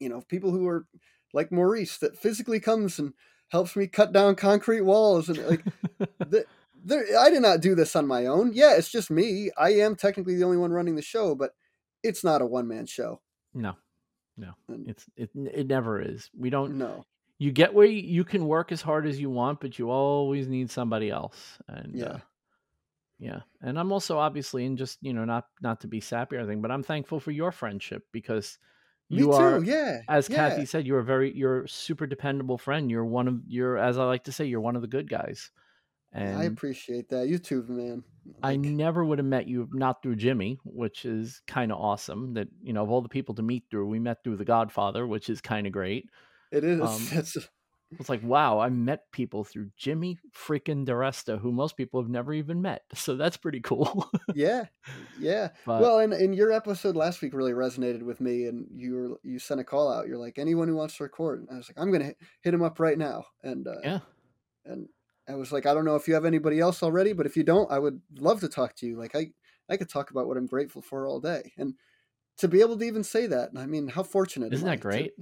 you 0.00 0.08
know, 0.08 0.20
people 0.22 0.50
who 0.50 0.66
are 0.68 0.86
like 1.32 1.52
Maurice 1.52 1.98
that 1.98 2.16
physically 2.16 2.60
comes 2.60 2.98
and 2.98 3.14
helps 3.48 3.76
me 3.76 3.86
cut 3.86 4.12
down 4.12 4.34
concrete 4.36 4.82
walls 4.82 5.28
and 5.28 5.38
like 5.40 5.66
the, 6.24 6.46
there, 6.74 7.04
I 7.18 7.30
did 7.30 7.42
not 7.42 7.60
do 7.60 7.74
this 7.74 7.96
on 7.96 8.06
my 8.06 8.26
own. 8.26 8.52
Yeah, 8.54 8.76
it's 8.76 8.90
just 8.90 9.10
me. 9.10 9.50
I 9.58 9.70
am 9.74 9.96
technically 9.96 10.36
the 10.36 10.44
only 10.44 10.56
one 10.58 10.72
running 10.72 10.96
the 10.96 11.02
show, 11.02 11.34
but 11.34 11.54
it's 12.02 12.24
not 12.24 12.42
a 12.42 12.46
one 12.46 12.68
man 12.68 12.86
show. 12.86 13.22
No, 13.54 13.76
no, 14.36 14.52
And- 14.68 14.88
it's 14.88 15.04
it. 15.16 15.30
It 15.34 15.66
never 15.68 16.00
is. 16.00 16.30
We 16.36 16.50
don't. 16.50 16.78
No. 16.78 17.04
You 17.38 17.50
get 17.50 17.74
where 17.74 17.86
you, 17.86 18.00
you 18.02 18.24
can 18.24 18.46
work 18.46 18.70
as 18.70 18.80
hard 18.82 19.06
as 19.06 19.18
you 19.20 19.28
want, 19.28 19.60
but 19.60 19.76
you 19.78 19.90
always 19.90 20.46
need 20.46 20.70
somebody 20.70 21.10
else. 21.10 21.58
And 21.66 21.94
Yeah. 21.96 22.04
uh, 22.06 22.18
yeah, 23.18 23.40
and 23.60 23.78
I'm 23.78 23.92
also 23.92 24.18
obviously, 24.18 24.64
and 24.64 24.76
just 24.78 24.98
you 25.02 25.12
know, 25.12 25.24
not 25.24 25.46
not 25.60 25.80
to 25.80 25.88
be 25.88 26.00
sappy 26.00 26.36
or 26.36 26.40
anything, 26.40 26.60
but 26.62 26.70
I'm 26.70 26.82
thankful 26.82 27.20
for 27.20 27.30
your 27.30 27.52
friendship 27.52 28.04
because 28.12 28.58
Me 29.10 29.18
you 29.18 29.24
too. 29.26 29.32
are, 29.32 29.62
yeah. 29.64 30.02
as 30.08 30.28
yeah. 30.28 30.36
Kathy 30.50 30.66
said, 30.66 30.86
you're 30.86 30.98
a 31.00 31.04
very, 31.04 31.32
you're 31.36 31.64
a 31.64 31.68
super 31.68 32.06
dependable 32.06 32.58
friend. 32.58 32.90
You're 32.90 33.04
one 33.04 33.28
of, 33.28 33.40
you're 33.46 33.76
as 33.78 33.98
I 33.98 34.04
like 34.04 34.24
to 34.24 34.32
say, 34.32 34.44
you're 34.46 34.60
one 34.60 34.74
of 34.76 34.82
the 34.82 34.88
good 34.88 35.08
guys. 35.08 35.50
And 36.12 36.38
I 36.38 36.44
appreciate 36.44 37.08
that. 37.08 37.28
You 37.28 37.38
too, 37.38 37.64
man. 37.68 38.04
I 38.42 38.56
never 38.56 39.04
would 39.04 39.18
have 39.18 39.26
met 39.26 39.48
you 39.48 39.68
not 39.72 40.02
through 40.02 40.16
Jimmy, 40.16 40.58
which 40.64 41.04
is 41.04 41.40
kind 41.46 41.72
of 41.72 41.78
awesome. 41.78 42.34
That 42.34 42.48
you 42.62 42.72
know, 42.72 42.82
of 42.82 42.90
all 42.90 43.00
the 43.00 43.08
people 43.08 43.34
to 43.36 43.42
meet 43.42 43.64
through, 43.70 43.86
we 43.88 43.98
met 43.98 44.22
through 44.22 44.36
The 44.36 44.44
Godfather, 44.44 45.06
which 45.06 45.30
is 45.30 45.40
kind 45.40 45.66
of 45.66 45.72
great. 45.72 46.08
it 46.50 46.64
is. 46.64 46.80
um, 46.82 47.08
it's 47.12 47.36
It's 47.98 48.08
like, 48.08 48.22
wow, 48.22 48.58
I 48.58 48.68
met 48.70 49.10
people 49.12 49.44
through 49.44 49.70
Jimmy 49.76 50.18
freaking 50.34 50.86
DeResta, 50.86 51.38
who 51.38 51.52
most 51.52 51.76
people 51.76 52.00
have 52.00 52.10
never 52.10 52.32
even 52.32 52.62
met. 52.62 52.82
So 52.94 53.16
that's 53.16 53.36
pretty 53.36 53.60
cool. 53.60 54.08
yeah, 54.34 54.66
yeah. 55.18 55.48
but 55.66 55.80
well, 55.80 55.98
and, 55.98 56.12
and 56.12 56.34
your 56.34 56.52
episode 56.52 56.94
last 56.94 57.20
week 57.20 57.34
really 57.34 57.52
resonated 57.52 58.02
with 58.02 58.20
me, 58.20 58.46
and 58.46 58.66
you 58.72 58.94
were 58.94 59.20
you 59.24 59.38
sent 59.38 59.60
a 59.60 59.64
call 59.64 59.92
out. 59.92 60.06
You're 60.06 60.18
like 60.18 60.38
anyone 60.38 60.68
who 60.68 60.76
wants 60.76 60.96
to 60.96 61.02
record. 61.02 61.40
And 61.40 61.48
I 61.50 61.56
was 61.56 61.68
like, 61.68 61.82
I'm 61.82 61.90
gonna 61.90 62.04
hit, 62.04 62.18
hit 62.42 62.54
him 62.54 62.62
up 62.62 62.78
right 62.78 62.96
now, 62.96 63.24
and 63.42 63.66
uh, 63.66 63.80
yeah, 63.82 63.98
and 64.64 64.88
I 65.32 65.36
was 65.36 65.50
like, 65.50 65.64
I 65.64 65.72
don't 65.72 65.86
know 65.86 65.96
if 65.96 66.06
you 66.06 66.14
have 66.14 66.26
anybody 66.26 66.60
else 66.60 66.82
already, 66.82 67.14
but 67.14 67.24
if 67.24 67.36
you 67.36 67.42
don't, 67.42 67.70
I 67.70 67.78
would 67.78 68.00
love 68.18 68.40
to 68.40 68.48
talk 68.48 68.76
to 68.76 68.86
you. 68.86 68.98
Like 68.98 69.16
I, 69.16 69.30
I 69.68 69.78
could 69.78 69.88
talk 69.88 70.10
about 70.10 70.26
what 70.26 70.36
I'm 70.36 70.46
grateful 70.46 70.82
for 70.82 71.06
all 71.06 71.20
day, 71.20 71.52
and 71.56 71.74
to 72.38 72.48
be 72.48 72.60
able 72.60 72.76
to 72.78 72.84
even 72.84 73.02
say 73.02 73.26
that, 73.26 73.50
I 73.56 73.66
mean, 73.66 73.88
how 73.88 74.02
fortunate! 74.02 74.52
isn't 74.52 74.66
that 74.66 74.76
to 74.76 74.80
great? 74.80 75.12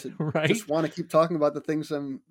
to 0.00 0.14
right? 0.18 0.48
Just 0.48 0.68
want 0.68 0.86
to 0.86 0.92
keep 0.92 1.10
talking 1.10 1.36
about 1.36 1.54
the 1.54 1.60
things 1.60 1.90
I'm. 1.90 2.22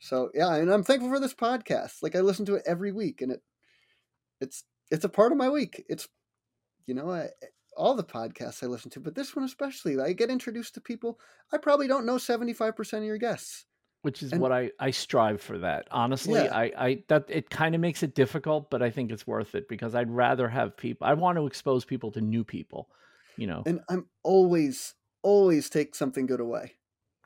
So 0.00 0.30
yeah, 0.34 0.54
and 0.54 0.72
I'm 0.72 0.84
thankful 0.84 1.10
for 1.10 1.20
this 1.20 1.34
podcast. 1.34 2.02
Like 2.02 2.16
I 2.16 2.20
listen 2.20 2.46
to 2.46 2.54
it 2.54 2.62
every 2.66 2.92
week, 2.92 3.20
and 3.20 3.32
it, 3.32 3.42
it's 4.40 4.64
it's 4.90 5.04
a 5.04 5.10
part 5.10 5.32
of 5.32 5.38
my 5.38 5.50
week. 5.50 5.84
It's, 5.88 6.08
you 6.86 6.94
know, 6.94 7.10
I, 7.10 7.28
all 7.76 7.94
the 7.94 8.04
podcasts 8.04 8.62
I 8.62 8.66
listen 8.66 8.90
to, 8.92 9.00
but 9.00 9.14
this 9.14 9.36
one 9.36 9.44
especially. 9.44 10.00
I 10.00 10.12
get 10.12 10.30
introduced 10.30 10.74
to 10.74 10.80
people 10.80 11.18
I 11.52 11.58
probably 11.58 11.88
don't 11.88 12.06
know 12.06 12.18
seventy 12.18 12.52
five 12.52 12.76
percent 12.76 13.02
of 13.02 13.06
your 13.06 13.18
guests. 13.18 13.66
Which 14.08 14.22
is 14.22 14.32
and- 14.32 14.40
what 14.40 14.52
I 14.52 14.70
I 14.80 14.90
strive 14.90 15.42
for. 15.42 15.58
That 15.58 15.86
honestly, 15.90 16.40
Yeah. 16.40 16.56
I 16.56 16.72
I 16.86 17.04
that 17.08 17.26
it 17.28 17.50
kind 17.50 17.74
of 17.74 17.80
makes 17.82 18.02
it 18.02 18.14
difficult, 18.14 18.70
but 18.70 18.80
I 18.82 18.88
think 18.90 19.12
it's 19.12 19.26
worth 19.26 19.54
it 19.54 19.68
because 19.68 19.94
I'd 19.94 20.10
rather 20.10 20.48
have 20.48 20.76
people. 20.78 21.06
I 21.06 21.12
want 21.12 21.36
to 21.36 21.46
expose 21.46 21.84
people 21.84 22.10
to 22.12 22.22
new 22.22 22.42
people. 22.42 22.88
You 23.36 23.48
know, 23.48 23.62
And 23.66 23.80
I'm 23.90 24.06
always 24.22 24.94
always 25.22 25.68
take 25.68 25.94
something 25.94 26.24
good 26.26 26.40
away. 26.40 26.76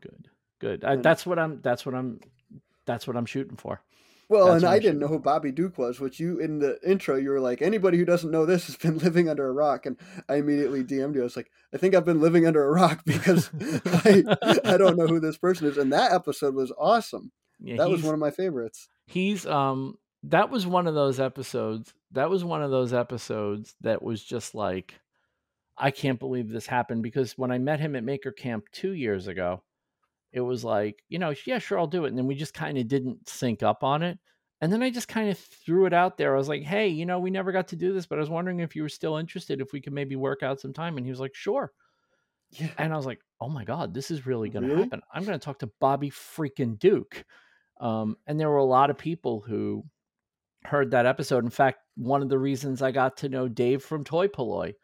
good, 0.00 0.28
good. 0.58 0.84
I, 0.84 0.96
that's 0.96 1.24
what 1.24 1.38
I'm. 1.38 1.60
That's 1.62 1.86
what 1.86 1.94
I'm. 1.94 2.18
That's 2.84 3.06
what 3.06 3.16
I'm 3.16 3.26
shooting 3.26 3.56
for. 3.56 3.80
Well, 4.32 4.46
That's 4.46 4.62
and 4.64 4.72
I 4.72 4.78
didn't 4.78 4.98
know 4.98 5.08
who 5.08 5.18
Bobby 5.18 5.52
Duke 5.52 5.76
was, 5.76 6.00
which 6.00 6.18
you 6.18 6.38
in 6.38 6.58
the 6.58 6.78
intro 6.84 7.16
you 7.16 7.30
were 7.30 7.40
like, 7.40 7.60
anybody 7.60 7.98
who 7.98 8.04
doesn't 8.04 8.30
know 8.30 8.46
this 8.46 8.66
has 8.66 8.76
been 8.76 8.98
living 9.06 9.28
under 9.28 9.46
a 9.46 9.52
rock, 9.52 9.84
and 9.86 9.98
I 10.28 10.36
immediately 10.36 10.82
DM'd 10.82 11.14
you. 11.14 11.20
I 11.20 11.24
was 11.24 11.36
like, 11.36 11.50
I 11.74 11.76
think 11.76 11.94
I've 11.94 12.04
been 12.04 12.20
living 12.20 12.46
under 12.46 12.64
a 12.64 12.70
rock 12.70 13.02
because 13.06 13.50
I 13.84 14.24
I 14.64 14.76
don't 14.78 14.96
know 14.96 15.06
who 15.06 15.20
this 15.20 15.36
person 15.36 15.66
is, 15.68 15.76
and 15.76 15.92
that 15.92 16.12
episode 16.12 16.54
was 16.54 16.72
awesome. 16.78 17.30
Yeah, 17.60 17.76
That 17.76 17.90
was 17.90 18.02
one 18.02 18.14
of 18.14 18.20
my 18.20 18.30
favorites. 18.32 18.88
he's 19.06 19.46
um 19.46 19.98
that 20.24 20.50
was 20.50 20.66
one 20.66 20.86
of 20.86 20.94
those 20.94 21.20
episodes 21.20 21.92
that 22.12 22.30
was 22.30 22.42
one 22.44 22.62
of 22.62 22.70
those 22.70 22.92
episodes 22.92 23.74
that 23.80 24.02
was 24.02 24.22
just 24.22 24.54
like 24.54 24.94
i 25.76 25.90
can't 25.90 26.20
believe 26.20 26.48
this 26.48 26.66
happened 26.66 27.02
because 27.02 27.36
when 27.36 27.50
i 27.50 27.58
met 27.58 27.80
him 27.80 27.96
at 27.96 28.04
maker 28.04 28.30
camp 28.32 28.64
two 28.72 28.92
years 28.92 29.26
ago 29.26 29.62
it 30.32 30.40
was 30.40 30.64
like 30.64 31.02
you 31.08 31.18
know 31.18 31.34
yeah 31.46 31.58
sure 31.58 31.78
i'll 31.78 31.86
do 31.86 32.04
it 32.04 32.08
and 32.08 32.18
then 32.18 32.26
we 32.26 32.34
just 32.34 32.54
kind 32.54 32.78
of 32.78 32.88
didn't 32.88 33.28
sync 33.28 33.62
up 33.62 33.84
on 33.84 34.02
it 34.02 34.18
and 34.60 34.72
then 34.72 34.82
i 34.82 34.90
just 34.90 35.08
kind 35.08 35.30
of 35.30 35.38
threw 35.38 35.86
it 35.86 35.92
out 35.92 36.16
there 36.16 36.34
i 36.34 36.38
was 36.38 36.48
like 36.48 36.62
hey 36.62 36.88
you 36.88 37.06
know 37.06 37.18
we 37.18 37.30
never 37.30 37.52
got 37.52 37.68
to 37.68 37.76
do 37.76 37.92
this 37.92 38.06
but 38.06 38.18
i 38.18 38.20
was 38.20 38.30
wondering 38.30 38.60
if 38.60 38.74
you 38.76 38.82
were 38.82 38.88
still 38.88 39.16
interested 39.16 39.60
if 39.60 39.72
we 39.72 39.80
could 39.80 39.92
maybe 39.92 40.16
work 40.16 40.42
out 40.42 40.60
some 40.60 40.72
time 40.72 40.96
and 40.96 41.06
he 41.06 41.10
was 41.10 41.20
like 41.20 41.34
sure 41.34 41.72
Yeah, 42.50 42.74
and 42.78 42.92
I 42.92 42.96
was 42.96 43.06
like, 43.06 43.20
"Oh 43.40 43.48
my 43.48 43.64
god, 43.64 43.94
this 43.94 44.10
is 44.10 44.26
really 44.26 44.48
going 44.50 44.64
to 44.64 44.68
Really? 44.68 44.68
happen! 44.68 45.00
I'm 45.12 45.24
going 45.24 45.38
to 45.38 45.44
talk 45.44 45.58
to 45.60 45.70
Bobby 45.80 46.10
freaking 46.10 46.78
Duke." 46.78 47.24
Um, 47.80 48.16
and 48.26 48.38
there 48.38 48.50
were 48.50 48.58
a 48.58 48.64
lot 48.64 48.90
of 48.90 48.98
people 48.98 49.40
who 49.40 49.84
heard 50.64 50.92
that 50.92 51.06
episode. 51.06 51.44
In 51.44 51.50
fact, 51.50 51.80
one 51.96 52.22
of 52.22 52.28
the 52.30 52.38
reasons 52.38 52.82
I 52.82 52.92
got 52.92 53.16
to 53.18 53.30
know 53.30 53.48
Dave 53.48 53.82
from 53.84 54.04
Toy 54.04 54.28
Polloi 54.28 54.74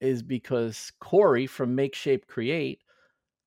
is 0.00 0.22
because 0.22 0.92
Corey 1.00 1.46
from 1.46 1.74
Make 1.76 1.94
Shape 1.96 2.26
Create 2.28 2.82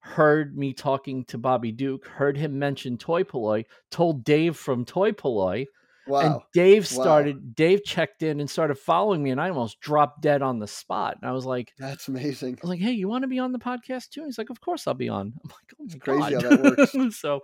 heard 0.04 0.58
me 0.58 0.74
talking 0.74 1.24
to 1.26 1.38
Bobby 1.38 1.72
Duke, 1.72 2.06
heard 2.06 2.36
him 2.36 2.60
mention 2.60 2.98
Toy 2.98 3.24
Polloi, 3.24 3.64
told 3.90 4.26
Dave 4.26 4.58
from 4.58 4.84
Toy 4.84 5.14
Polloi, 5.14 5.60
and 5.60 5.66
wow. 6.12 6.44
Dave 6.54 6.84
Wow. 6.92 7.02
started. 7.02 7.56
Dave 7.56 7.86
checked 7.86 8.22
in 8.22 8.42
and 8.42 8.50
started 8.50 8.76
following 8.76 9.24
me, 9.24 9.30
and 9.32 9.40
I 9.40 9.48
almost 9.48 9.80
dropped 9.80 10.22
dead 10.22 10.42
on 10.42 10.60
the 10.60 10.68
spot. 10.68 11.16
And 11.22 11.30
I 11.30 11.34
was 11.34 11.46
like. 11.46 11.72
That's 11.80 12.10
amazing. 12.10 12.56
I 12.56 12.60
was 12.62 12.70
like, 12.70 12.82
"Hey, 12.82 12.92
you 12.92 13.08
want 13.08 13.22
to 13.24 13.30
be 13.30 13.40
on 13.40 13.54
the 13.54 13.60
podcast 13.60 14.10
too?" 14.10 14.22
And 14.22 14.28
he's 14.28 14.38
like, 14.38 14.50
"Of 14.50 14.60
course 14.60 14.88
I'll 14.88 14.94
be 14.94 15.08
on." 15.08 15.34
I'm 15.42 15.50
like, 15.50 15.74
"Oh 15.80 15.86
my 15.86 15.98
crazy 16.00 16.34
how 16.34 16.42
god!" 16.42 16.52
that 16.52 16.62
works. 16.62 17.18
so, 17.18 17.40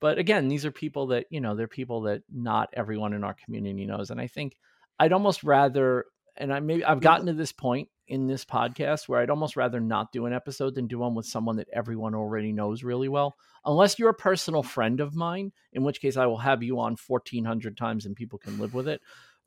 but 0.00 0.18
again, 0.18 0.48
these 0.48 0.66
are 0.66 0.72
people 0.72 1.06
that 1.08 1.26
you 1.30 1.40
know, 1.40 1.54
they're 1.54 1.68
people 1.68 2.02
that 2.02 2.22
not 2.32 2.68
everyone 2.72 3.12
in 3.12 3.22
our 3.22 3.34
community 3.34 3.86
knows, 3.86 4.10
and 4.10 4.20
I 4.20 4.26
think 4.26 4.56
I'd 4.98 5.12
almost 5.12 5.44
rather, 5.44 6.06
and 6.36 6.52
I 6.52 6.58
maybe 6.58 6.84
I've 6.84 7.00
gotten 7.00 7.26
to 7.26 7.32
this 7.32 7.52
point 7.52 7.88
in 8.08 8.26
this 8.26 8.44
podcast 8.44 9.08
where 9.08 9.20
I'd 9.20 9.30
almost 9.30 9.56
rather 9.56 9.80
not 9.80 10.12
do 10.12 10.26
an 10.26 10.32
episode 10.32 10.74
than 10.74 10.86
do 10.86 10.98
one 10.98 11.14
with 11.14 11.26
someone 11.26 11.56
that 11.56 11.68
everyone 11.72 12.14
already 12.14 12.52
knows 12.52 12.82
really 12.84 13.08
well, 13.08 13.36
unless 13.64 13.98
you're 13.98 14.10
a 14.10 14.14
personal 14.14 14.62
friend 14.62 15.00
of 15.00 15.14
mine, 15.14 15.52
in 15.72 15.82
which 15.82 16.00
case 16.00 16.16
I 16.16 16.26
will 16.26 16.38
have 16.38 16.62
you 16.62 16.78
on 16.80 16.96
fourteen 16.96 17.44
hundred 17.44 17.76
times 17.76 18.06
and 18.06 18.14
people 18.16 18.38
can 18.38 18.58
live 18.58 18.74
with 18.74 18.88
it. 18.88 19.00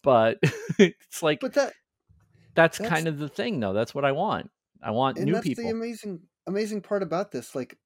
But 0.04 0.40
it's 0.78 1.24
like 1.24 1.40
But 1.40 1.54
that 1.54 1.74
that's, 2.56 2.78
that's- 2.78 2.94
kind 2.94 3.08
of 3.08 3.18
the 3.20 3.30
thing, 3.30 3.60
though. 3.60 3.74
That's 3.74 3.96
what 3.96 4.06
I 4.06 4.12
want. 4.12 4.50
I 4.82 4.92
want 4.92 5.18
and 5.18 5.26
new 5.26 5.34
that's 5.34 5.46
people. 5.46 5.64
the 5.66 5.70
amazing 5.72 6.22
amazing 6.48 6.82
part 6.82 7.04
about 7.04 7.32
this. 7.32 7.54
Like, 7.54 7.78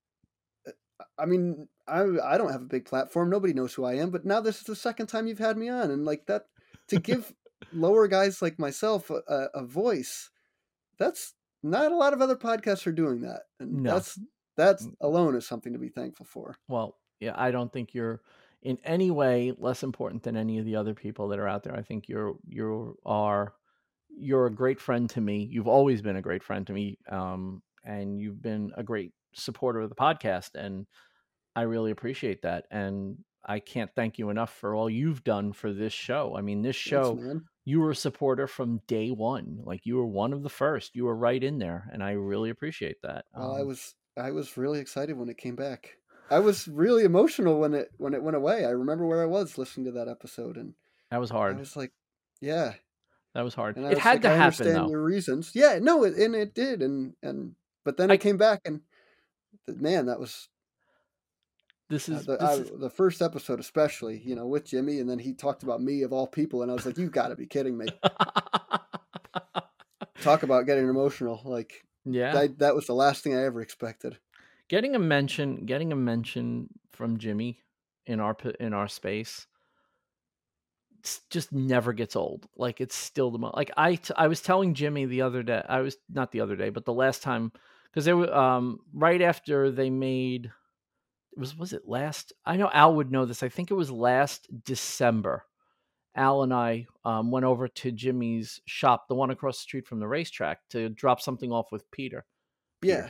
uh, 0.68 0.72
I 1.18 1.26
mean, 1.26 1.68
I 1.88 2.02
I 2.24 2.38
don't 2.38 2.52
have 2.52 2.62
a 2.62 2.66
big 2.66 2.86
platform. 2.86 3.30
Nobody 3.30 3.54
knows 3.54 3.74
who 3.74 3.84
I 3.84 3.96
am. 3.96 4.10
But 4.12 4.26
now 4.26 4.42
this 4.42 4.58
is 4.58 4.64
the 4.64 4.76
second 4.76 5.08
time 5.08 5.28
you've 5.28 5.40
had 5.40 5.58
me 5.58 5.70
on, 5.70 5.90
and 5.92 6.06
like 6.06 6.26
that 6.28 6.46
to 6.90 7.00
give 7.00 7.34
lower 7.72 8.08
guys 8.08 8.42
like 8.42 8.60
myself 8.60 9.10
a, 9.10 9.48
a 9.54 9.66
voice. 9.66 10.30
That's 10.98 11.34
not 11.64 11.92
a 11.92 11.96
lot 11.96 12.14
of 12.14 12.22
other 12.22 12.36
podcasts 12.36 12.86
are 12.88 12.92
doing 12.92 13.22
that, 13.22 13.44
and 13.60 13.84
No. 13.84 13.94
that's 13.94 14.20
that's 14.56 14.86
Mm. 14.86 14.96
alone 15.02 15.36
is 15.36 15.48
something 15.48 15.74
to 15.74 15.80
be 15.80 15.90
thankful 15.90 16.26
for. 16.26 16.56
well, 16.68 17.00
yeah, 17.20 17.34
I 17.36 17.52
don't 17.52 17.72
think 17.72 17.94
you're 17.94 18.22
in 18.62 18.78
any 18.84 19.10
way 19.12 19.52
less 19.58 19.82
important 19.84 20.24
than 20.24 20.36
any 20.38 20.60
of 20.60 20.66
the 20.66 20.76
other 20.76 20.94
people 20.94 21.28
that 21.30 21.40
are 21.40 21.48
out 21.48 21.64
there. 21.64 21.76
I 21.76 21.82
think 21.82 22.08
you're 22.10 22.36
you 22.48 22.98
are 23.06 23.54
you're 24.16 24.46
a 24.46 24.52
great 24.54 24.80
friend 24.80 25.10
to 25.12 25.22
me. 25.22 25.44
You've 25.44 25.68
always 25.68 26.02
been 26.02 26.18
a 26.18 26.22
great 26.22 26.44
friend 26.44 26.68
to 26.68 26.74
me, 26.74 27.00
um, 27.10 27.64
and 27.84 28.20
you've 28.20 28.42
been 28.42 28.72
a 28.78 28.84
great 28.84 29.14
supporter 29.34 29.80
of 29.82 29.90
the 29.90 29.96
podcast, 29.96 30.54
and 30.56 30.86
I 31.56 31.64
really 31.64 31.90
appreciate 31.92 32.44
that. 32.44 32.68
And 32.70 33.24
I 33.44 33.60
can't 33.60 33.92
thank 33.96 34.20
you 34.20 34.30
enough 34.30 34.54
for 34.54 34.76
all 34.76 34.90
you've 34.90 35.24
done 35.24 35.52
for 35.54 35.74
this 35.74 35.94
show. 35.94 36.36
I 36.38 36.42
mean, 36.42 36.62
this 36.62 36.76
Thanks, 36.76 36.88
show 36.88 37.16
man. 37.16 37.46
You 37.66 37.80
were 37.80 37.92
a 37.92 37.96
supporter 37.96 38.48
from 38.48 38.82
day 38.88 39.10
one. 39.12 39.60
Like 39.64 39.86
you 39.86 39.96
were 39.98 40.06
one 40.06 40.34
of 40.34 40.44
the 40.44 40.50
first. 40.50 40.96
You 40.96 41.06
were 41.06 41.16
right 41.16 41.42
in 41.44 41.60
there, 41.60 41.90
and 41.92 42.04
I 42.04 42.12
really 42.12 42.50
appreciate 42.50 42.98
that. 43.04 43.26
Well, 43.34 43.56
I 43.56 43.62
Um, 43.62 43.68
was 43.68 43.96
I 44.18 44.32
was 44.32 44.58
really 44.58 44.80
excited 44.80 45.18
when 45.18 45.30
it 45.30 45.38
came 45.38 45.56
back. 45.56 45.98
I 46.30 46.40
was 46.40 46.68
really 46.68 47.04
emotional 47.04 47.60
when 47.60 47.74
it 47.74 47.92
when 47.98 48.14
it 48.14 48.24
went 48.24 48.38
away. 48.38 48.66
I 48.66 48.70
remember 48.72 49.06
where 49.06 49.22
I 49.22 49.26
was 49.26 49.58
listening 49.58 49.86
to 49.88 49.92
that 49.94 50.08
episode, 50.08 50.58
and 50.58 50.76
That 51.12 51.18
was 51.20 51.30
hard. 51.30 51.56
I 51.56 51.60
was 51.60 51.76
like, 51.76 51.94
yeah. 52.42 52.76
That 53.36 53.44
was 53.44 53.56
hard. 53.56 53.78
And 53.78 53.86
It 53.86 53.96
was 53.96 54.00
had 54.00 54.14
like, 54.16 54.22
to 54.24 54.30
I 54.30 54.36
happen 54.36 54.68
understand 54.68 54.76
though. 54.76 54.90
your 54.90 55.04
reasons. 55.04 55.52
Yeah, 55.56 55.80
no, 55.82 56.04
it, 56.04 56.16
and 56.18 56.36
it 56.36 56.54
did, 56.54 56.82
and 56.82 57.16
and 57.24 57.56
but 57.84 57.98
then 57.98 58.12
I- 58.12 58.16
it 58.16 58.22
came 58.22 58.38
back, 58.38 58.62
and 58.66 58.82
man, 59.68 60.06
that 60.08 60.20
was 60.20 60.50
This 61.90 62.10
uh, 62.10 62.14
is, 62.14 62.26
the, 62.26 62.38
this 62.38 62.50
I, 62.50 62.54
is 62.54 62.72
the 62.80 62.90
first 62.90 63.22
episode, 63.22 63.60
especially, 63.60 64.22
you 64.24 64.36
know, 64.36 64.48
with 64.48 64.66
Jimmy, 64.66 65.00
and 65.00 65.10
then 65.10 65.20
he 65.20 65.34
talked 65.34 65.64
about 65.64 65.82
me 65.82 66.04
of 66.04 66.14
all 66.14 66.28
people, 66.28 66.62
and 66.62 66.72
I 66.72 66.74
was 66.74 66.86
like, 66.86 66.98
"You've 66.98 67.12
got 67.12 67.28
to 67.28 67.36
be 67.36 67.46
kidding 67.46 67.78
me!" 67.78 67.88
Talk 70.22 70.44
about 70.44 70.66
getting 70.66 70.88
emotional. 70.88 71.42
Like 71.44 71.84
yeah. 72.06 72.34
that, 72.34 72.60
that 72.60 72.76
was 72.76 72.88
the 72.88 72.94
last 72.94 73.24
thing 73.24 73.36
I 73.36 73.46
ever 73.46 73.62
expected. 73.62 74.18
getting 74.70 74.96
a 74.96 75.00
mention 75.00 75.66
getting 75.66 75.92
a 75.92 75.96
mention 75.96 76.68
from 76.92 77.18
jimmy 77.18 77.60
in 78.06 78.20
our 78.20 78.36
in 78.60 78.74
our 78.74 78.88
space 78.88 79.48
just 81.30 81.52
never 81.52 81.92
gets 81.92 82.16
old 82.16 82.48
like 82.56 82.80
it's 82.80 82.96
still 82.96 83.30
the 83.30 83.38
mo- 83.38 83.54
like 83.56 83.72
i 83.76 83.96
t- 83.96 84.14
i 84.18 84.28
was 84.28 84.42
telling 84.42 84.74
jimmy 84.74 85.06
the 85.06 85.22
other 85.22 85.44
day 85.44 85.62
i 85.68 85.82
was 85.82 85.98
not 86.10 86.32
the 86.32 86.40
other 86.40 86.56
day 86.56 86.70
but 86.70 86.86
the 86.86 86.94
last 86.94 87.22
time 87.22 87.52
because 87.92 88.06
they 88.06 88.14
were 88.14 88.34
um 88.34 88.80
right 88.94 89.22
after 89.22 89.70
they 89.70 89.90
made 89.90 90.50
it 91.36 91.40
was 91.40 91.58
was 91.58 91.74
it 91.74 91.84
last 91.88 92.32
i 92.46 92.56
know 92.56 92.70
al 92.74 92.96
would 92.96 93.12
know 93.12 93.26
this 93.26 93.44
i 93.44 93.50
think 93.50 93.72
it 93.72 93.76
was 93.76 93.90
last 93.92 94.48
december 94.64 95.46
al 96.16 96.44
and 96.44 96.54
i 96.54 96.86
um, 97.06 97.32
went 97.32 97.46
over 97.46 97.68
to 97.68 97.92
jimmy's 97.92 98.62
shop 98.66 99.08
the 99.08 99.16
one 99.16 99.32
across 99.32 99.58
the 99.58 99.64
street 99.64 99.88
from 99.88 100.00
the 100.00 100.08
racetrack 100.08 100.60
to 100.70 100.90
drop 100.90 101.20
something 101.20 101.52
off 101.52 101.72
with 101.72 101.90
peter 101.92 102.26
Yeah, 102.84 103.10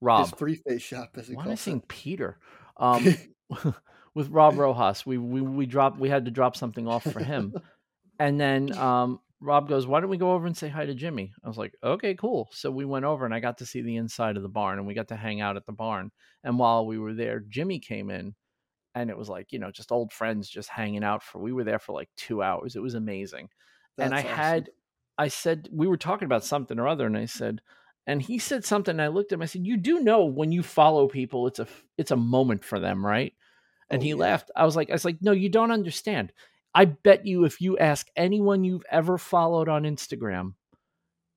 rob 0.00 0.26
his 0.26 0.38
free 0.38 0.54
face 0.54 0.82
shop, 0.82 1.16
as 1.16 1.28
he 1.28 1.34
why 1.34 1.42
am 1.42 1.48
I 1.48 1.50
calls 1.50 1.60
saying 1.60 1.78
it. 1.78 1.88
Peter? 1.88 2.38
Um, 2.76 3.14
with 4.14 4.30
Rob 4.30 4.56
Rojas, 4.58 5.06
we 5.06 5.16
we 5.16 5.40
we 5.40 5.64
dropped 5.64 6.00
we 6.00 6.08
had 6.08 6.24
to 6.24 6.32
drop 6.32 6.56
something 6.56 6.88
off 6.88 7.04
for 7.04 7.22
him, 7.22 7.54
and 8.18 8.40
then 8.40 8.76
um, 8.76 9.20
Rob 9.40 9.68
goes, 9.68 9.86
"Why 9.86 10.00
don't 10.00 10.10
we 10.10 10.16
go 10.16 10.32
over 10.32 10.46
and 10.46 10.56
say 10.56 10.68
hi 10.68 10.86
to 10.86 10.94
Jimmy?" 10.94 11.32
I 11.44 11.48
was 11.48 11.58
like, 11.58 11.74
"Okay, 11.82 12.14
cool." 12.14 12.48
So 12.52 12.70
we 12.70 12.84
went 12.84 13.04
over, 13.04 13.24
and 13.24 13.34
I 13.34 13.40
got 13.40 13.58
to 13.58 13.66
see 13.66 13.82
the 13.82 13.96
inside 13.96 14.36
of 14.36 14.42
the 14.42 14.48
barn, 14.48 14.78
and 14.78 14.86
we 14.86 14.94
got 14.94 15.08
to 15.08 15.16
hang 15.16 15.40
out 15.40 15.56
at 15.56 15.66
the 15.66 15.72
barn. 15.72 16.10
And 16.42 16.58
while 16.58 16.86
we 16.86 16.98
were 16.98 17.14
there, 17.14 17.40
Jimmy 17.40 17.78
came 17.80 18.10
in, 18.10 18.34
and 18.94 19.10
it 19.10 19.18
was 19.18 19.28
like 19.28 19.52
you 19.52 19.58
know 19.58 19.70
just 19.70 19.92
old 19.92 20.12
friends 20.12 20.48
just 20.48 20.68
hanging 20.68 21.04
out 21.04 21.22
for. 21.22 21.40
We 21.40 21.52
were 21.52 21.64
there 21.64 21.78
for 21.78 21.92
like 21.92 22.10
two 22.16 22.42
hours. 22.42 22.76
It 22.76 22.82
was 22.82 22.94
amazing 22.94 23.48
and 24.00 24.14
I 24.14 24.20
awesome. 24.22 24.22
had, 24.22 24.70
I 25.18 25.28
said, 25.28 25.68
we 25.72 25.86
were 25.86 25.96
talking 25.96 26.26
about 26.26 26.44
something 26.44 26.78
or 26.78 26.88
other, 26.88 27.06
and 27.06 27.16
I 27.16 27.26
said, 27.26 27.60
and 28.06 28.20
he 28.20 28.38
said 28.38 28.64
something, 28.64 28.92
and 28.92 29.02
I 29.02 29.08
looked 29.08 29.32
at 29.32 29.36
him, 29.36 29.42
I 29.42 29.46
said, 29.46 29.66
you 29.66 29.76
do 29.76 30.00
know 30.00 30.24
when 30.24 30.52
you 30.52 30.62
follow 30.62 31.08
people, 31.08 31.46
it's 31.46 31.60
a, 31.60 31.68
it's 31.96 32.10
a 32.10 32.16
moment 32.16 32.64
for 32.64 32.80
them, 32.80 33.04
right? 33.06 33.32
And 33.90 34.02
Oh, 34.02 34.04
he 34.04 34.14
yeah. 34.14 34.14
laughed. 34.14 34.50
I 34.56 34.64
was 34.64 34.76
like, 34.76 34.90
I 34.90 34.94
was 34.94 35.04
like, 35.04 35.18
no, 35.22 35.32
you 35.32 35.48
don't 35.48 35.70
understand. 35.70 36.32
I 36.74 36.86
bet 36.86 37.24
you 37.26 37.44
if 37.44 37.60
you 37.60 37.78
ask 37.78 38.08
anyone 38.16 38.64
you've 38.64 38.84
ever 38.90 39.16
followed 39.18 39.68
on 39.68 39.84
Instagram, 39.84 40.54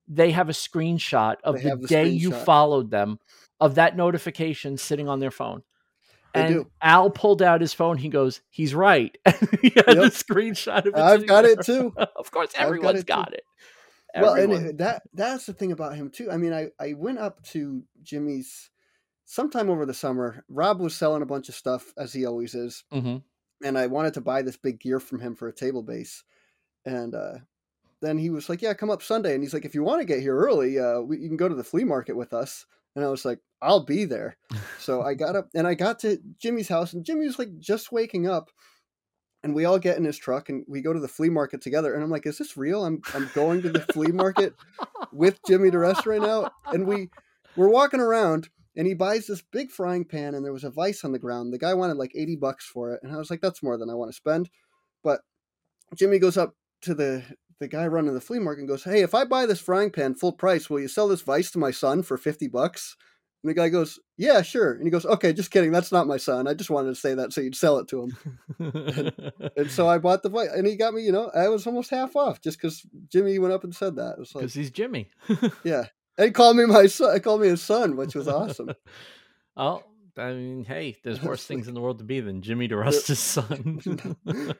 they 0.08 0.30
have 0.32 0.48
a 0.48 0.52
screenshot 0.52 1.36
of 1.44 1.62
the, 1.62 1.76
the 1.76 1.86
day 1.86 2.08
you 2.08 2.32
followed 2.32 2.90
them 2.90 3.18
of 3.60 3.76
that 3.76 3.96
notification 3.96 4.76
sitting 4.76 5.08
on 5.08 5.20
their 5.20 5.30
phone. 5.30 5.62
They 6.34 6.40
and 6.42 6.54
do. 6.54 6.70
Al 6.82 7.10
pulled 7.10 7.40
out 7.42 7.60
his 7.60 7.72
phone. 7.72 7.96
He 7.98 8.08
goes, 8.08 8.40
"He's 8.50 8.74
right." 8.74 9.16
he 9.62 9.70
had 9.74 9.86
the 9.86 10.02
Yep. 10.02 10.12
screenshot 10.12 10.80
of 10.80 10.86
it. 10.88 10.94
I've 10.96 11.26
got 11.26 11.42
there. 11.42 11.52
it 11.52 11.64
too. 11.64 11.92
of 12.16 12.30
course, 12.30 12.50
I've 12.58 12.80
got 12.82 12.96
it 12.96 13.06
got 13.06 13.32
it. 13.32 13.42
Well, 14.16 14.34
and 14.34 14.52
Everyone. 14.52 14.76
that 14.78 15.02
that's 15.14 15.46
the 15.46 15.52
thing 15.54 15.72
about 15.72 15.94
him 15.94 16.10
too. 16.10 16.30
I 16.30 16.36
mean, 16.36 16.52
I 16.52 16.68
I 16.80 16.94
went 16.94 17.18
up 17.18 17.42
to 17.48 17.82
Jimmy's 18.02 18.70
sometime 19.24 19.70
over 19.70 19.86
the 19.86 19.94
summer. 19.94 20.44
Rob 20.48 20.80
was 20.80 20.94
selling 20.96 21.22
a 21.22 21.26
bunch 21.26 21.48
of 21.48 21.54
stuff 21.54 21.92
as 21.96 22.12
he 22.12 22.24
always 22.26 22.54
is, 22.54 22.84
Mhm. 22.92 23.22
And 23.64 23.76
I 23.76 23.86
wanted 23.86 24.14
to 24.14 24.20
buy 24.20 24.42
this 24.42 24.56
big 24.56 24.80
gear 24.80 25.00
from 25.00 25.20
him 25.20 25.34
for 25.34 25.48
a 25.48 25.54
table 25.54 25.82
base. 25.82 26.22
And 26.84 27.14
uh, 27.14 27.38
then 28.00 28.18
he 28.18 28.30
was 28.30 28.48
like, 28.48 28.62
"Yeah, 28.62 28.74
come 28.74 28.90
up 28.90 29.02
Sunday." 29.02 29.34
And 29.34 29.42
he's 29.42 29.54
like, 29.54 29.64
"If 29.64 29.74
you 29.74 29.82
want 29.82 30.00
to 30.00 30.06
get 30.06 30.20
here 30.20 30.36
early, 30.36 30.78
uh, 30.78 31.00
we, 31.00 31.18
you 31.18 31.28
can 31.28 31.36
go 31.36 31.48
to 31.48 31.54
the 31.54 31.64
flea 31.64 31.84
market 31.84 32.16
with 32.16 32.32
us." 32.32 32.66
And 32.94 33.04
I 33.04 33.08
was 33.08 33.24
like, 33.24 33.40
"I'll 33.60 33.84
be 33.84 34.04
there." 34.04 34.36
So 34.78 35.02
I 35.02 35.14
got 35.14 35.36
up 35.36 35.48
and 35.54 35.66
I 35.66 35.74
got 35.74 35.98
to 36.00 36.18
Jimmy's 36.38 36.68
house, 36.68 36.92
and 36.92 37.04
Jimmy 37.04 37.26
was 37.26 37.38
like 37.38 37.58
just 37.58 37.92
waking 37.92 38.28
up. 38.28 38.50
And 39.42 39.54
we 39.54 39.64
all 39.64 39.78
get 39.78 39.98
in 39.98 40.04
his 40.04 40.18
truck 40.18 40.48
and 40.48 40.64
we 40.66 40.80
go 40.80 40.92
to 40.92 40.98
the 40.98 41.06
flea 41.06 41.28
market 41.28 41.60
together. 41.60 41.94
And 41.94 42.02
I'm 42.02 42.10
like, 42.10 42.26
"Is 42.26 42.38
this 42.38 42.56
real? 42.56 42.84
I'm 42.84 43.02
I'm 43.14 43.30
going 43.34 43.62
to 43.62 43.70
the 43.70 43.80
flea 43.92 44.12
market 44.12 44.54
with 45.12 45.38
Jimmy 45.46 45.70
DeResta 45.70 46.06
right 46.06 46.22
now." 46.22 46.50
And 46.66 46.86
we 46.86 47.10
we're 47.56 47.68
walking 47.68 48.00
around, 48.00 48.48
and 48.78 48.86
he 48.86 48.94
buys 48.94 49.26
this 49.26 49.42
big 49.42 49.72
frying 49.72 50.04
pan, 50.04 50.36
and 50.36 50.44
there 50.44 50.52
was 50.52 50.62
a 50.62 50.70
vice 50.70 51.04
on 51.04 51.10
the 51.10 51.18
ground. 51.18 51.52
The 51.52 51.58
guy 51.58 51.74
wanted 51.74 51.96
like 51.96 52.12
eighty 52.14 52.36
bucks 52.36 52.64
for 52.64 52.92
it, 52.94 53.00
and 53.02 53.12
I 53.12 53.16
was 53.16 53.28
like, 53.28 53.40
"That's 53.40 53.62
more 53.62 53.76
than 53.76 53.90
I 53.90 53.94
want 53.94 54.10
to 54.10 54.16
spend." 54.16 54.48
But 55.02 55.20
Jimmy 55.96 56.20
goes 56.20 56.38
up 56.38 56.54
to 56.82 56.94
the 56.94 57.24
the 57.58 57.66
guy 57.66 57.88
running 57.88 58.14
the 58.14 58.20
flea 58.20 58.38
market 58.38 58.60
and 58.60 58.68
goes, 58.68 58.84
"Hey, 58.84 59.02
if 59.02 59.16
I 59.16 59.24
buy 59.24 59.46
this 59.46 59.58
frying 59.58 59.90
pan 59.90 60.14
full 60.14 60.32
price, 60.32 60.70
will 60.70 60.78
you 60.78 60.86
sell 60.86 61.08
this 61.08 61.22
vice 61.22 61.50
to 61.50 61.58
my 61.58 61.72
son 61.72 62.04
for 62.04 62.16
fifty 62.16 62.46
bucks?" 62.46 62.96
And 63.42 63.50
the 63.50 63.54
guy 63.54 63.68
goes, 63.68 63.98
"Yeah, 64.16 64.42
sure." 64.42 64.74
And 64.74 64.84
he 64.84 64.92
goes, 64.92 65.04
"Okay, 65.04 65.32
just 65.32 65.50
kidding. 65.50 65.72
That's 65.72 65.90
not 65.90 66.06
my 66.06 66.16
son. 66.16 66.46
I 66.46 66.54
just 66.54 66.70
wanted 66.70 66.90
to 66.90 67.00
say 67.00 67.14
that 67.14 67.32
so 67.32 67.40
you'd 67.40 67.56
sell 67.56 67.78
it 67.78 67.88
to 67.88 68.04
him." 68.04 69.52
And 69.56 69.70
so 69.72 69.88
I 69.88 69.98
bought 69.98 70.22
the 70.22 70.28
vice, 70.28 70.50
and 70.54 70.68
he 70.68 70.76
got 70.76 70.94
me. 70.94 71.02
You 71.02 71.10
know, 71.10 71.32
I 71.34 71.48
was 71.48 71.66
almost 71.66 71.90
half 71.90 72.14
off 72.14 72.40
just 72.40 72.58
because 72.58 72.86
Jimmy 73.08 73.40
went 73.40 73.54
up 73.54 73.64
and 73.64 73.74
said 73.74 73.96
that. 73.96 74.12
It 74.12 74.20
was 74.20 74.36
like, 74.36 74.42
because 74.42 74.54
he's 74.54 74.70
Jimmy. 74.70 75.10
yeah, 75.64 75.86
he 76.18 76.30
called 76.30 76.56
me 76.56 76.66
my 76.66 76.86
son. 76.86 77.12
They 77.14 77.20
called 77.20 77.40
me 77.40 77.48
his 77.48 77.62
son, 77.62 77.96
which 77.96 78.14
was 78.14 78.28
awesome. 78.28 78.70
oh, 79.56 79.82
I 80.16 80.32
mean, 80.32 80.64
hey, 80.64 80.96
there's 81.04 81.22
worse 81.22 81.44
things 81.44 81.68
in 81.68 81.74
the 81.74 81.80
world 81.80 81.98
to 81.98 82.04
be 82.04 82.20
than 82.20 82.42
Jimmy 82.42 82.68
DeResta's 82.68 83.18
son. 83.20 83.80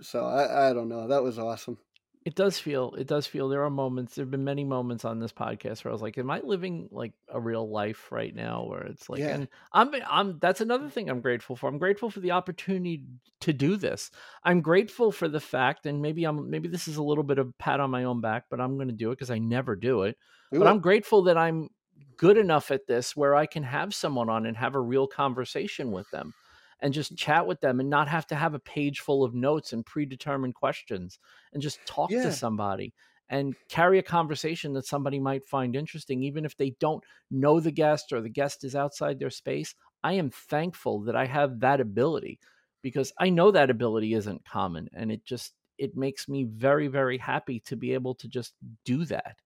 so 0.00 0.24
I, 0.26 0.70
I 0.70 0.72
don't 0.72 0.88
know. 0.88 1.08
That 1.08 1.22
was 1.22 1.38
awesome. 1.38 1.78
it 2.24 2.34
does 2.36 2.58
feel 2.58 2.94
it 2.98 3.06
does 3.08 3.26
feel 3.26 3.48
there 3.48 3.64
are 3.64 3.70
moments 3.70 4.14
there 4.14 4.22
have 4.24 4.30
been 4.30 4.44
many 4.44 4.62
moments 4.64 5.04
on 5.04 5.18
this 5.18 5.32
podcast 5.32 5.82
where 5.82 5.90
i 5.90 5.92
was 5.92 6.02
like 6.02 6.16
am 6.18 6.30
i 6.30 6.40
living 6.44 6.88
like 6.92 7.12
a 7.28 7.40
real 7.40 7.68
life 7.68 8.12
right 8.12 8.32
now 8.34 8.64
where 8.64 8.82
it's 8.84 9.08
like 9.08 9.18
Yeah. 9.18 9.34
and 9.34 9.48
i'm 9.72 9.90
i'm 10.08 10.38
that's 10.38 10.60
another 10.60 10.88
thing 10.88 11.10
i'm 11.10 11.20
grateful 11.20 11.56
for 11.56 11.68
i'm 11.68 11.78
grateful 11.78 12.10
for 12.10 12.20
the 12.20 12.30
opportunity 12.30 13.02
to 13.40 13.52
do 13.52 13.76
this 13.76 14.12
i'm 14.44 14.60
grateful 14.60 15.10
for 15.10 15.26
the 15.26 15.40
fact 15.40 15.84
and 15.86 16.00
maybe 16.00 16.22
i'm 16.22 16.48
maybe 16.48 16.68
this 16.68 16.86
is 16.86 16.96
a 16.96 17.02
little 17.02 17.24
bit 17.24 17.38
of 17.38 17.58
pat 17.58 17.80
on 17.80 17.90
my 17.90 18.04
own 18.04 18.20
back 18.20 18.44
but 18.50 18.60
i'm 18.60 18.76
going 18.76 18.86
to 18.88 18.94
do 18.94 19.10
it 19.10 19.14
because 19.16 19.32
i 19.32 19.38
never 19.38 19.74
do 19.74 20.02
it 20.02 20.16
But 20.58 20.66
i'm 20.66 20.80
grateful 20.80 21.22
that 21.22 21.36
i'm 21.38 21.68
good 22.16 22.36
enough 22.36 22.70
at 22.70 22.86
this 22.86 23.16
where 23.16 23.34
i 23.34 23.46
can 23.46 23.62
have 23.62 23.94
someone 23.94 24.28
on 24.28 24.46
and 24.46 24.56
have 24.56 24.74
a 24.74 24.80
real 24.80 25.06
conversation 25.06 25.90
with 25.90 26.10
them 26.10 26.34
and 26.80 26.92
just 26.92 27.16
chat 27.16 27.46
with 27.46 27.60
them 27.60 27.80
and 27.80 27.88
not 27.88 28.08
have 28.08 28.26
to 28.26 28.34
have 28.34 28.54
a 28.54 28.58
page 28.58 29.00
full 29.00 29.24
of 29.24 29.34
notes 29.34 29.72
and 29.72 29.86
predetermined 29.86 30.54
questions 30.54 31.18
and 31.52 31.62
just 31.62 31.84
talk 31.86 32.10
Yeah. 32.10 32.22
to 32.22 32.32
somebody 32.32 32.92
and 33.28 33.54
carry 33.68 33.98
a 33.98 34.02
conversation 34.02 34.72
that 34.74 34.84
somebody 34.86 35.18
might 35.20 35.44
find 35.44 35.76
interesting 35.76 36.22
even 36.22 36.44
if 36.44 36.56
they 36.56 36.70
don't 36.80 37.04
know 37.30 37.60
the 37.60 37.70
guest 37.70 38.12
or 38.12 38.20
the 38.20 38.28
guest 38.28 38.64
is 38.64 38.74
outside 38.74 39.18
their 39.18 39.30
space 39.30 39.74
i 40.04 40.12
am 40.12 40.30
thankful 40.30 41.00
that 41.00 41.16
i 41.16 41.24
have 41.24 41.60
that 41.60 41.80
ability 41.80 42.38
because 42.82 43.12
i 43.18 43.28
know 43.30 43.50
that 43.50 43.70
ability 43.70 44.12
isn't 44.14 44.44
common 44.44 44.88
and 44.92 45.10
it 45.12 45.24
just 45.24 45.54
it 45.78 45.96
makes 45.96 46.28
me 46.28 46.44
very 46.44 46.88
very 46.88 47.18
happy 47.18 47.60
to 47.60 47.76
be 47.76 47.94
able 47.94 48.14
to 48.14 48.28
just 48.28 48.54
do 48.84 49.04
that 49.04 49.36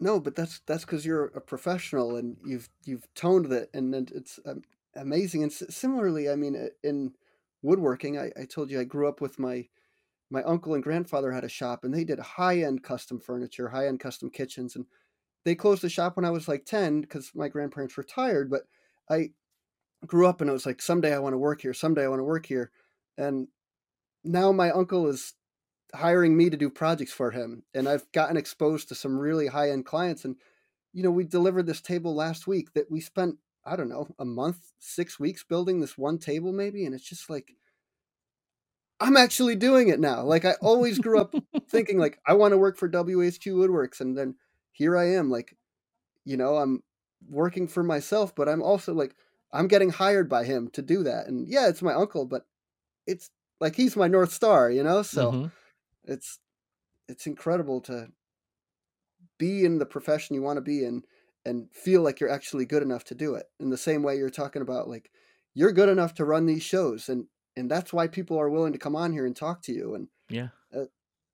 No, 0.00 0.18
but 0.18 0.34
that's 0.34 0.60
that's 0.66 0.84
because 0.84 1.04
you're 1.04 1.26
a 1.26 1.40
professional 1.40 2.16
and 2.16 2.36
you've 2.44 2.68
you've 2.84 3.06
toned 3.14 3.52
it, 3.52 3.70
and 3.74 3.92
then 3.92 4.08
it's 4.14 4.40
um, 4.46 4.62
amazing. 4.96 5.42
And 5.42 5.52
similarly, 5.52 6.28
I 6.30 6.36
mean, 6.36 6.56
uh, 6.56 6.68
in 6.82 7.12
woodworking, 7.62 8.18
I, 8.18 8.32
I 8.40 8.46
told 8.46 8.70
you 8.70 8.80
I 8.80 8.84
grew 8.84 9.08
up 9.08 9.20
with 9.20 9.38
my 9.38 9.68
my 10.30 10.42
uncle 10.44 10.74
and 10.74 10.82
grandfather 10.82 11.32
had 11.32 11.44
a 11.44 11.48
shop, 11.48 11.84
and 11.84 11.94
they 11.94 12.04
did 12.04 12.18
high 12.18 12.60
end 12.62 12.82
custom 12.82 13.20
furniture, 13.20 13.68
high 13.68 13.86
end 13.88 14.00
custom 14.00 14.30
kitchens, 14.30 14.76
and 14.76 14.86
they 15.44 15.54
closed 15.54 15.82
the 15.82 15.90
shop 15.90 16.16
when 16.16 16.24
I 16.24 16.30
was 16.30 16.48
like 16.48 16.64
ten 16.66 17.02
because 17.02 17.32
my 17.34 17.48
grandparents 17.48 17.98
retired. 17.98 18.50
But 18.50 18.62
I 19.10 19.30
grew 20.06 20.26
up, 20.26 20.40
and 20.40 20.50
it 20.50 20.54
was 20.54 20.66
like 20.66 20.82
someday 20.82 21.14
I 21.14 21.20
want 21.20 21.34
to 21.34 21.38
work 21.38 21.62
here, 21.62 21.74
someday 21.74 22.04
I 22.04 22.08
want 22.08 22.20
to 22.20 22.24
work 22.24 22.46
here, 22.46 22.70
and 23.18 23.48
now 24.24 24.52
my 24.52 24.70
uncle 24.70 25.08
is 25.08 25.34
hiring 25.94 26.36
me 26.36 26.50
to 26.50 26.56
do 26.56 26.70
projects 26.70 27.12
for 27.12 27.30
him 27.30 27.62
and 27.74 27.88
i've 27.88 28.10
gotten 28.12 28.36
exposed 28.36 28.88
to 28.88 28.94
some 28.94 29.18
really 29.18 29.46
high 29.48 29.70
end 29.70 29.84
clients 29.86 30.24
and 30.24 30.36
you 30.92 31.02
know 31.02 31.10
we 31.10 31.24
delivered 31.24 31.66
this 31.66 31.80
table 31.80 32.14
last 32.14 32.46
week 32.46 32.72
that 32.74 32.90
we 32.90 33.00
spent 33.00 33.36
i 33.64 33.76
don't 33.76 33.88
know 33.88 34.08
a 34.18 34.24
month 34.24 34.72
six 34.78 35.18
weeks 35.18 35.44
building 35.44 35.80
this 35.80 35.98
one 35.98 36.18
table 36.18 36.52
maybe 36.52 36.84
and 36.84 36.94
it's 36.94 37.08
just 37.08 37.30
like 37.30 37.52
i'm 39.00 39.16
actually 39.16 39.56
doing 39.56 39.88
it 39.88 40.00
now 40.00 40.22
like 40.22 40.44
i 40.44 40.52
always 40.60 40.98
grew 40.98 41.20
up 41.20 41.34
thinking 41.68 41.98
like 41.98 42.18
i 42.26 42.34
want 42.34 42.52
to 42.52 42.58
work 42.58 42.76
for 42.76 42.88
whq 42.88 43.46
woodworks 43.52 44.00
and 44.00 44.16
then 44.16 44.34
here 44.72 44.96
i 44.96 45.04
am 45.06 45.30
like 45.30 45.56
you 46.24 46.36
know 46.36 46.56
i'm 46.56 46.82
working 47.28 47.68
for 47.68 47.82
myself 47.82 48.34
but 48.34 48.48
i'm 48.48 48.62
also 48.62 48.94
like 48.94 49.14
i'm 49.52 49.68
getting 49.68 49.90
hired 49.90 50.28
by 50.28 50.44
him 50.44 50.68
to 50.70 50.82
do 50.82 51.02
that 51.02 51.26
and 51.26 51.48
yeah 51.48 51.68
it's 51.68 51.82
my 51.82 51.92
uncle 51.94 52.24
but 52.26 52.46
it's 53.06 53.30
like 53.60 53.76
he's 53.76 53.96
my 53.96 54.08
north 54.08 54.32
star 54.32 54.70
you 54.70 54.82
know 54.82 55.02
so 55.02 55.32
Mhm. 55.32 55.50
It's 56.04 56.38
it's 57.08 57.26
incredible 57.26 57.80
to 57.82 58.08
be 59.38 59.64
in 59.64 59.78
the 59.78 59.86
profession 59.86 60.34
you 60.34 60.42
want 60.42 60.56
to 60.56 60.62
be 60.62 60.84
in 60.84 61.02
and 61.44 61.72
feel 61.72 62.02
like 62.02 62.20
you're 62.20 62.30
actually 62.30 62.66
good 62.66 62.82
enough 62.82 63.04
to 63.04 63.14
do 63.14 63.34
it 63.34 63.46
in 63.58 63.70
the 63.70 63.76
same 63.78 64.02
way 64.02 64.16
you're 64.16 64.30
talking 64.30 64.62
about 64.62 64.88
like 64.88 65.10
you're 65.54 65.72
good 65.72 65.88
enough 65.88 66.14
to 66.14 66.24
run 66.24 66.46
these 66.46 66.62
shows 66.62 67.08
and 67.08 67.26
and 67.56 67.70
that's 67.70 67.92
why 67.92 68.06
people 68.06 68.38
are 68.38 68.50
willing 68.50 68.72
to 68.72 68.78
come 68.78 68.94
on 68.96 69.12
here 69.12 69.26
and 69.26 69.36
talk 69.36 69.62
to 69.62 69.72
you 69.72 69.94
and 69.94 70.08
Yeah. 70.28 70.48
uh, 70.74 70.84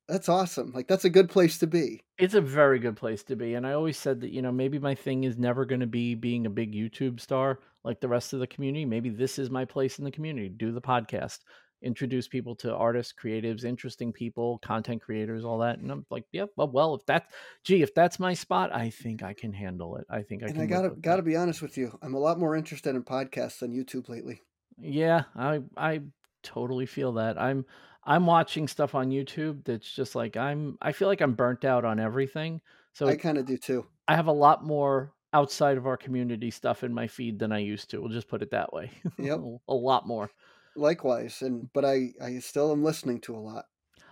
that's 0.09 0.29
awesome 0.29 0.73
like 0.73 0.89
that's 0.89 1.05
a 1.05 1.11
good 1.11 1.29
place 1.29 1.59
to 1.59 1.67
be 1.67 2.03
It's 2.19 2.35
a 2.35 2.41
very 2.41 2.79
good 2.79 2.97
place 2.97 3.23
to 3.25 3.37
be. 3.37 3.55
And 3.55 3.67
I 3.67 3.73
always 3.75 3.99
said 3.99 4.21
that, 4.23 4.31
you 4.33 4.41
know, 4.41 4.53
maybe 4.53 4.79
my 4.79 4.95
thing 4.95 5.25
is 5.25 5.37
never 5.37 5.67
going 5.67 5.81
to 5.83 5.87
be 5.87 6.15
being 6.15 6.47
a 6.47 6.51
big 6.51 6.73
YouTube 6.73 7.21
star 7.21 7.59
like 7.85 8.01
the 8.01 8.09
rest 8.09 8.33
of 8.33 8.41
the 8.41 8.47
community. 8.47 8.87
Maybe 8.87 9.11
this 9.11 9.39
is 9.39 9.51
my 9.51 9.65
place 9.67 9.99
in 9.99 10.05
the 10.07 10.11
community. 10.11 10.49
Do 10.49 10.73
the 10.73 10.81
podcast, 10.81 11.41
introduce 11.83 12.29
people 12.29 12.55
to 12.57 12.75
artists, 12.75 13.13
creatives, 13.13 13.65
interesting 13.65 14.13
people, 14.13 14.59
content 14.59 15.03
creators, 15.03 15.45
all 15.45 15.59
that. 15.59 15.79
And 15.79 15.91
I'm 15.91 16.07
like, 16.11 16.25
yeah, 16.33 16.47
well, 16.57 16.69
well, 16.71 16.95
if 16.95 17.07
that's, 17.07 17.33
gee, 17.65 17.83
if 17.83 17.95
that's 17.95 18.19
my 18.19 18.35
spot, 18.35 18.75
I 18.75 18.91
think 18.91 19.23
I 19.23 19.35
can 19.35 19.53
handle 19.53 19.97
it. 19.97 20.07
I 20.11 20.23
think 20.23 20.43
I 20.43 20.51
and 20.51 20.59
can. 20.59 20.63
i 20.63 20.67
gotta 20.67 20.91
gotta 20.91 21.23
that. 21.23 21.23
be 21.23 21.37
honest 21.37 21.63
with 21.63 21.77
you 21.77 21.99
i'm 22.03 22.15
a 22.15 22.19
lot 22.19 22.39
more 22.39 22.57
interested 22.57 22.95
in 22.95 23.03
podcasts 23.05 23.59
than 23.61 23.73
youtube 23.73 24.09
lately 24.09 24.43
Yeah, 24.79 25.25
I 25.35 25.63
I 25.77 26.03
totally 26.43 26.87
feel 26.87 27.13
that. 27.15 27.39
I'm 27.41 27.65
I'm 28.05 28.27
watching 28.27 28.69
stuff 28.69 28.95
on 28.95 29.11
YouTube 29.11 29.65
that's 29.65 29.91
just 29.95 30.15
like 30.15 30.37
I'm 30.37 30.77
I 30.83 30.93
feel 30.93 31.09
like 31.09 31.21
I'm 31.21 31.35
burnt 31.35 31.65
out 31.65 31.85
on 31.85 31.99
everything. 31.99 32.61
So 32.93 33.13
i 33.13 33.17
kind 33.17 33.39
of 33.39 33.47
do 33.47 33.57
too 33.57 33.87
I 34.09 34.17
have 34.17 34.27
a 34.27 34.33
lot 34.33 34.65
more 34.65 35.15
outside 35.33 35.77
of 35.77 35.87
our 35.87 35.97
community 35.97 36.51
stuff 36.51 36.85
in 36.85 36.95
my 36.95 37.07
feed 37.09 37.39
than 37.39 37.53
I 37.53 37.59
used 37.59 37.91
to. 37.91 38.01
We'll 38.01 38.11
just 38.11 38.29
put 38.29 38.43
it 38.43 38.51
that 38.51 38.73
way. 38.73 38.93
Yep. 39.19 39.47
a 39.69 39.75
lot 39.75 40.07
more. 40.07 40.31
Likewise 40.79 41.43
and 41.43 41.69
but 41.73 41.85
i 41.85 42.13
i 42.23 42.39
still 42.39 42.73
am 42.73 42.83
listening 42.85 43.21
to 43.21 43.35
a 43.35 43.39
lot 43.39 43.65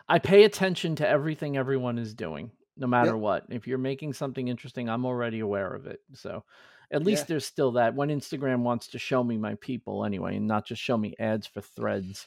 I 0.07 0.19
pay 0.19 0.45
attention 0.45 0.97
to 0.97 1.09
everything 1.09 1.57
everyone 1.57 1.97
is 1.97 2.13
doing, 2.13 2.51
no 2.77 2.87
matter 2.87 3.13
Yep. 3.13 3.21
what. 3.21 3.45
If 3.49 3.67
you're 3.67 3.79
making 3.79 4.13
something 4.13 4.49
interesting, 4.49 4.91
I'm 4.91 5.07
already 5.07 5.41
aware 5.41 5.73
of 5.73 5.87
it. 5.87 6.01
So 6.13 6.45
at 6.93 7.03
least 7.03 7.23
Yeah. 7.23 7.27
there's 7.29 7.47
still 7.47 7.73
that 7.73 7.95
when 7.95 8.11
Instagram 8.11 8.61
wants 8.65 8.89
to 8.89 8.99
show 8.99 9.25
me 9.25 9.39
my 9.39 9.55
people 9.55 10.05
anyway, 10.05 10.37
and 10.37 10.47
not 10.47 10.67
just 10.67 10.83
show 10.83 10.99
me 10.99 11.15
ads 11.19 11.47
for 11.47 11.63
threads. 11.63 12.27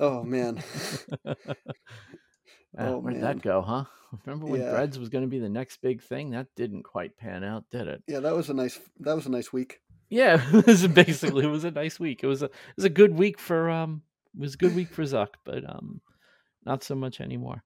oh 0.00 0.22
man 0.22 0.62
ah, 1.26 1.34
Oh, 2.78 2.98
where'd 2.98 3.16
man. 3.16 3.20
that 3.22 3.42
go, 3.42 3.60
huh? 3.60 3.84
Remember 4.24 4.46
when 4.46 4.60
Yeah. 4.62 4.70
Threads 4.70 4.98
was 4.98 5.08
going 5.10 5.24
to 5.24 5.28
be 5.30 5.38
the 5.40 5.48
next 5.48 5.82
big 5.82 6.02
thing? 6.02 6.30
That 6.30 6.46
didn't 6.56 6.84
quite 6.84 7.16
pan 7.18 7.44
out, 7.44 7.64
did 7.70 7.86
it? 7.88 8.02
yeah 8.06 8.20
that 8.20 8.34
was 8.34 8.48
a 8.48 8.54
nice 8.54 8.80
that 9.00 9.14
was 9.14 9.26
a 9.26 9.30
nice 9.30 9.52
week 9.52 9.80
Yeah, 10.08 10.42
it 10.52 10.66
was 10.66 10.86
basically 10.88 11.44
it 11.44 11.48
was 11.48 11.64
a 11.64 11.70
nice 11.70 11.98
week. 11.98 12.22
It 12.22 12.26
was 12.26 12.42
a 12.42 12.46
it 12.46 12.76
was 12.76 12.84
a 12.84 12.90
good 12.90 13.14
week 13.16 13.38
for 13.38 13.70
um 13.70 14.02
it 14.34 14.40
was 14.40 14.54
a 14.54 14.58
good 14.58 14.74
week 14.74 14.88
for 14.88 15.02
Zuck, 15.02 15.34
but 15.44 15.68
um 15.68 16.00
not 16.64 16.82
so 16.82 16.94
much 16.94 17.20
anymore. 17.20 17.62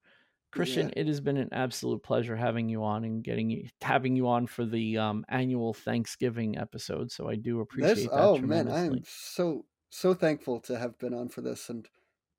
Christian, 0.51 0.91
it 0.97 1.05
has 1.05 1.21
been 1.21 1.37
an 1.37 1.49
absolute 1.51 2.01
pleasure 2.01 2.35
having 2.35 2.69
you 2.69 2.83
on 2.83 3.03
and 3.03 3.23
getting 3.23 3.51
you 3.51 3.67
having 3.81 4.15
you 4.15 4.27
on 4.27 4.47
for 4.47 4.65
the 4.65 4.97
um 4.97 5.25
annual 5.29 5.73
Thanksgiving 5.73 6.57
episode. 6.57 7.11
So 7.11 7.29
I 7.29 7.35
do 7.35 7.61
appreciate 7.61 7.95
This, 7.95 8.03
that 8.05 8.13
oh 8.13 8.37
man. 8.37 8.71
I'm 8.71 9.03
so 9.05 9.65
so 9.91 10.13
thankful 10.13 10.59
to 10.61 10.77
have 10.77 10.97
been 10.97 11.13
on 11.13 11.29
for 11.29 11.41
this, 11.41 11.69
and 11.69 11.87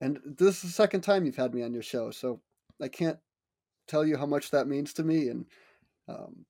and 0.01 0.19
this 0.25 0.57
is 0.57 0.63
the 0.63 0.69
second 0.69 1.03
time 1.03 1.25
you've 1.25 1.37
had 1.37 1.55
me 1.55 1.63
on 1.63 1.73
your 1.73 1.83
show, 1.83 2.11
so 2.11 2.41
I 2.81 2.89
can't 2.89 3.19
tell 3.87 4.05
you 4.05 4.17
how 4.17 4.27
much 4.27 4.51
that 4.51 4.67
means 4.67 4.93
to 4.95 5.05
me. 5.05 5.29
And 5.29 5.47
um, 6.09 6.45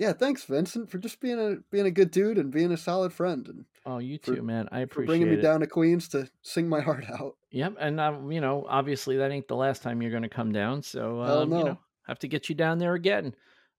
yeah, 0.00 0.12
thanks, 0.14 0.42
Vincent, 0.44 0.90
for 0.90 0.96
just 0.98 1.20
being 1.20 1.38
a 1.38 1.56
being 1.70 1.84
a 1.86 1.90
good 1.90 2.10
dude 2.10 2.38
and 2.38 2.50
being 2.50 2.72
a 2.72 2.76
solid 2.76 3.12
friend, 3.12 3.46
and 3.46 3.64
Oh, 3.86 3.98
you 3.98 4.18
for- 4.18 4.34
too, 4.34 4.42
man. 4.42 4.68
I 4.72 4.80
appreciate 4.80 5.04
for 5.04 5.06
bringing 5.06 5.28
me 5.30 5.34
it. 5.38 5.42
down 5.42 5.60
to 5.60 5.66
Queens 5.66 6.08
to 6.08 6.28
sing 6.42 6.68
my 6.68 6.80
heart 6.88 7.04
out. 7.08 7.36
Yep, 7.50 7.74
and 7.78 8.00
um, 8.00 8.32
you 8.32 8.40
know, 8.40 8.66
obviously 8.68 9.18
that 9.18 9.30
ain't 9.30 9.46
the 9.48 9.56
last 9.56 9.82
time 9.82 10.00
you're 10.02 10.10
going 10.10 10.22
to 10.24 10.28
come 10.28 10.50
down. 10.52 10.82
So 10.82 11.20
um, 11.22 11.52
you 11.52 11.64
know, 11.64 11.78
have 12.06 12.18
to 12.20 12.28
get 12.28 12.48
you 12.48 12.54
down 12.54 12.78
there 12.78 12.94
again. 12.94 13.34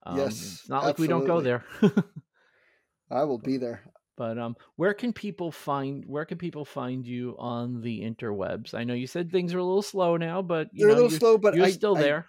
Um, 0.06 0.18
Yes, 0.18 0.42
it's 0.42 0.70
not 0.70 0.84
like 0.84 0.98
we 1.00 1.08
don't 1.08 1.26
go 1.28 1.42
there. 1.42 1.66
I 3.12 3.24
will 3.26 3.38
be 3.40 3.58
there. 3.58 3.82
but 4.18 4.38
um, 4.38 4.56
where 4.76 4.94
can 4.94 5.12
people 5.14 5.52
find 5.52 6.04
where 6.08 6.26
can 6.26 6.38
people 6.38 6.66
find 6.66 7.06
you 7.06 7.36
on 7.40 7.82
the 7.82 8.02
interwebs? 8.02 8.74
I 8.74 8.84
know 8.84 8.94
you 8.94 9.08
said 9.08 9.32
things 9.32 9.54
are 9.54 9.58
a 9.60 9.64
little 9.64 9.82
slow 9.82 10.18
now, 10.18 10.42
but 10.42 10.70
you 10.72 10.86
They're 10.86 10.88
know 10.90 10.94
a 10.94 10.96
little 11.04 11.12
you're, 11.12 11.20
slow, 11.20 11.38
but 11.38 11.56
you're 11.56 11.66
I, 11.66 11.72
still 11.72 11.96
there. 11.96 12.26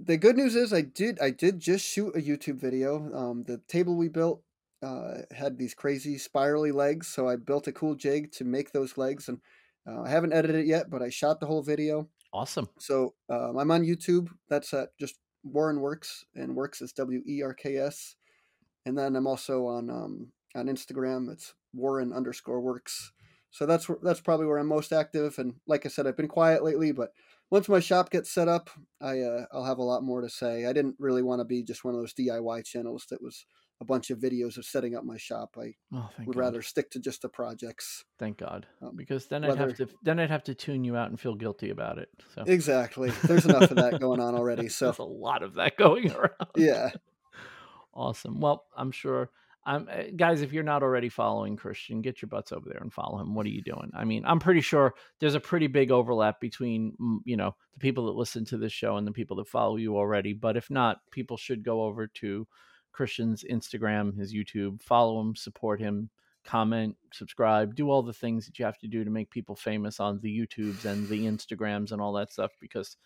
The 0.00 0.16
good 0.16 0.36
news 0.36 0.54
is 0.56 0.72
I 0.72 0.82
did 0.82 1.18
I 1.20 1.30
did 1.30 1.60
just 1.60 1.84
shoot 1.86 2.16
a 2.16 2.20
YouTube 2.20 2.60
video. 2.60 3.12
Um, 3.14 3.44
the 3.44 3.60
table 3.68 3.96
we 3.96 4.08
built 4.08 4.42
uh, 4.82 5.22
had 5.30 5.56
these 5.56 5.74
crazy 5.74 6.18
spirally 6.18 6.72
legs, 6.72 7.06
so 7.06 7.28
I 7.28 7.36
built 7.36 7.68
a 7.68 7.72
cool 7.72 7.94
jig 7.94 8.32
to 8.32 8.44
make 8.44 8.72
those 8.72 8.98
legs, 8.98 9.28
and 9.28 9.38
uh, 9.88 10.02
I 10.02 10.10
haven't 10.10 10.32
edited 10.32 10.56
it 10.56 10.66
yet, 10.66 10.90
but 10.90 11.02
I 11.02 11.10
shot 11.10 11.40
the 11.40 11.46
whole 11.46 11.62
video. 11.62 12.08
Awesome. 12.32 12.68
So 12.78 13.14
um, 13.28 13.56
I'm 13.56 13.70
on 13.70 13.84
YouTube. 13.84 14.28
That's 14.48 14.74
at 14.74 14.88
just 14.98 15.14
Warrenwerks, 15.46 16.24
and 16.34 16.56
Werks 16.56 16.82
is 16.82 16.92
W 16.94 17.22
E 17.26 17.42
R 17.42 17.54
K 17.54 17.76
S, 17.76 18.16
and 18.84 18.98
then 18.98 19.14
I'm 19.14 19.26
also 19.26 19.66
on 19.66 19.90
um, 19.90 20.32
on 20.56 20.66
Instagram. 20.66 21.32
It's 21.32 21.54
Warren 21.72 22.12
underscore 22.12 22.60
Werks. 22.60 23.12
So 23.52 23.66
that's 23.66 23.88
that's 24.02 24.20
probably 24.20 24.46
where 24.46 24.58
I'm 24.58 24.66
most 24.66 24.92
active. 24.92 25.38
And 25.38 25.54
like 25.68 25.86
I 25.86 25.88
said, 25.88 26.08
I've 26.08 26.16
been 26.16 26.26
quiet 26.26 26.64
lately, 26.64 26.90
but 26.90 27.12
once 27.54 27.68
my 27.68 27.78
shop 27.80 28.10
gets 28.10 28.30
set 28.32 28.48
up, 28.48 28.68
I 29.00 29.20
uh, 29.20 29.44
I'll 29.52 29.64
have 29.64 29.78
a 29.78 29.82
lot 29.84 30.02
more 30.02 30.20
to 30.20 30.28
say. 30.28 30.66
I 30.66 30.72
didn't 30.72 30.96
really 30.98 31.22
want 31.22 31.38
to 31.40 31.44
be 31.44 31.62
just 31.62 31.84
one 31.84 31.94
of 31.94 32.00
those 32.00 32.12
DIY 32.12 32.64
channels 32.64 33.06
that 33.10 33.22
was 33.22 33.46
a 33.80 33.84
bunch 33.84 34.10
of 34.10 34.18
videos 34.18 34.56
of 34.56 34.64
setting 34.64 34.96
up 34.96 35.04
my 35.04 35.16
shop. 35.16 35.56
I 35.56 35.74
Oh, 35.94 36.10
would 36.26 36.34
God. 36.34 36.40
rather 36.40 36.62
stick 36.62 36.90
to 36.90 36.98
just 36.98 37.22
the 37.22 37.28
projects. 37.28 38.04
Thank 38.18 38.38
God. 38.38 38.66
um, 38.82 38.96
Because 38.96 39.26
then 39.26 39.44
I'd 39.44 39.56
have 39.58 39.76
to 39.76 39.88
then 40.02 40.18
I'd 40.18 40.30
have 40.30 40.44
to 40.44 40.54
tune 40.54 40.82
you 40.84 40.96
out 40.96 41.10
and 41.10 41.20
feel 41.20 41.36
guilty 41.36 41.70
about 41.70 41.98
it. 41.98 42.08
So 42.34 42.42
Exactly. 42.44 43.10
There's 43.22 43.46
enough 43.46 43.70
of 43.70 43.76
that 43.76 44.00
going 44.00 44.20
on 44.20 44.34
already. 44.34 44.68
So 44.78 44.86
there's 44.86 44.98
a 44.98 45.04
lot 45.04 45.42
of 45.44 45.54
that 45.54 45.76
going 45.84 46.10
around. 46.12 46.50
yeah, 46.56 46.90
Awesome. 47.94 48.40
Well, 48.40 48.64
I'm 48.76 48.90
sure. 48.90 49.30
I'm 49.66 49.88
uh, 49.90 50.02
guys. 50.16 50.42
If 50.42 50.52
you're 50.52 50.62
not 50.62 50.82
already 50.82 51.08
following 51.08 51.56
Christian, 51.56 52.02
get 52.02 52.20
your 52.20 52.28
butts 52.28 52.52
over 52.52 52.68
there 52.68 52.80
and 52.80 52.92
follow 52.92 53.18
him. 53.18 53.34
What 53.34 53.46
are 53.46 53.50
you 53.50 53.62
doing? 53.62 53.90
I 53.94 54.04
mean, 54.04 54.24
I'm 54.26 54.38
pretty 54.38 54.60
sure 54.60 54.94
there's 55.20 55.34
a 55.34 55.40
pretty 55.40 55.68
big 55.68 55.90
overlap 55.90 56.40
between 56.40 56.94
mm, 57.00 57.18
you 57.24 57.36
know 57.36 57.54
the 57.72 57.78
people 57.78 58.06
that 58.06 58.16
listen 58.16 58.44
to 58.46 58.58
this 58.58 58.72
show 58.72 58.96
and 58.96 59.06
the 59.06 59.12
people 59.12 59.36
that 59.38 59.48
follow 59.48 59.76
you 59.76 59.96
already. 59.96 60.32
But 60.32 60.56
if 60.56 60.70
not, 60.70 60.98
people 61.10 61.36
should 61.36 61.64
go 61.64 61.82
over 61.82 62.06
to 62.06 62.46
Christian's 62.92 63.44
Instagram, 63.50 64.18
his 64.18 64.34
YouTube, 64.34 64.82
follow 64.82 65.20
him, 65.20 65.34
support 65.34 65.80
him, 65.80 66.10
comment, 66.44 66.96
subscribe, 67.12 67.74
do 67.74 67.90
all 67.90 68.02
the 68.02 68.12
things 68.12 68.46
that 68.46 68.58
you 68.58 68.64
have 68.64 68.78
to 68.78 68.88
do 68.88 69.02
to 69.02 69.10
make 69.10 69.30
people 69.30 69.56
famous 69.56 69.98
on 69.98 70.20
the 70.20 70.38
YouTubes 70.38 70.84
and 70.84 71.08
the 71.08 71.24
Instagrams 71.24 71.92
and 71.92 72.00
all 72.00 72.12
that 72.12 72.32
stuff. 72.32 72.52
Because 72.60 72.96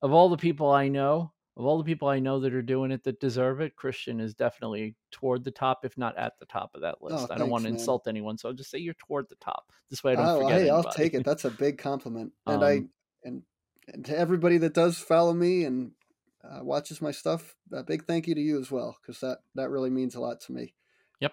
of 0.00 0.12
all 0.12 0.28
the 0.28 0.36
people 0.36 0.70
I 0.70 0.88
know, 0.88 1.32
of 1.58 1.66
all 1.66 1.76
the 1.76 1.84
people 1.84 2.06
I 2.08 2.20
know 2.20 2.38
that 2.40 2.54
are 2.54 2.62
doing 2.62 2.92
it 2.92 3.02
that 3.02 3.18
deserve 3.18 3.60
it, 3.60 3.74
Christian 3.74 4.20
is 4.20 4.32
definitely 4.32 4.94
toward 5.10 5.42
the 5.42 5.50
top, 5.50 5.84
if 5.84 5.98
not 5.98 6.16
at 6.16 6.38
the 6.38 6.46
top 6.46 6.70
of 6.74 6.82
that 6.82 7.02
list. 7.02 7.32
I 7.32 7.36
don't 7.36 7.50
want 7.50 7.64
to 7.64 7.68
Oh, 7.68 7.72
man. 7.72 7.80
insult 7.80 8.06
anyone, 8.06 8.38
so 8.38 8.48
I'll 8.48 8.54
just 8.54 8.70
say 8.70 8.78
you're 8.78 8.94
toward 8.94 9.28
the 9.28 9.34
top. 9.36 9.72
This 9.90 10.04
way 10.04 10.12
I 10.12 10.14
don't 10.14 10.26
oh, 10.26 10.40
forget 10.42 10.60
hey, 10.60 10.70
I'll 10.70 10.84
take 10.84 11.14
it. 11.14 11.24
That's 11.24 11.44
a 11.44 11.50
big 11.50 11.76
compliment. 11.76 12.32
And 12.46 12.64
I 12.64 12.76
Um, 12.76 12.90
and, 13.24 13.42
and 13.92 14.04
to 14.04 14.16
everybody 14.16 14.58
that 14.58 14.72
does 14.72 14.98
follow 14.98 15.34
me 15.34 15.64
and 15.64 15.90
uh, 16.44 16.60
watches 16.62 17.02
my 17.02 17.10
stuff, 17.10 17.56
a 17.72 17.82
big 17.82 18.04
thank 18.04 18.28
you 18.28 18.36
to 18.36 18.40
you 18.40 18.60
as 18.60 18.70
well, 18.70 18.96
because 19.02 19.20
that 19.20 19.38
that 19.56 19.70
really 19.70 19.90
means 19.90 20.14
a 20.14 20.20
lot 20.20 20.40
to 20.42 20.52
me. 20.52 20.74
Yep. 21.18 21.32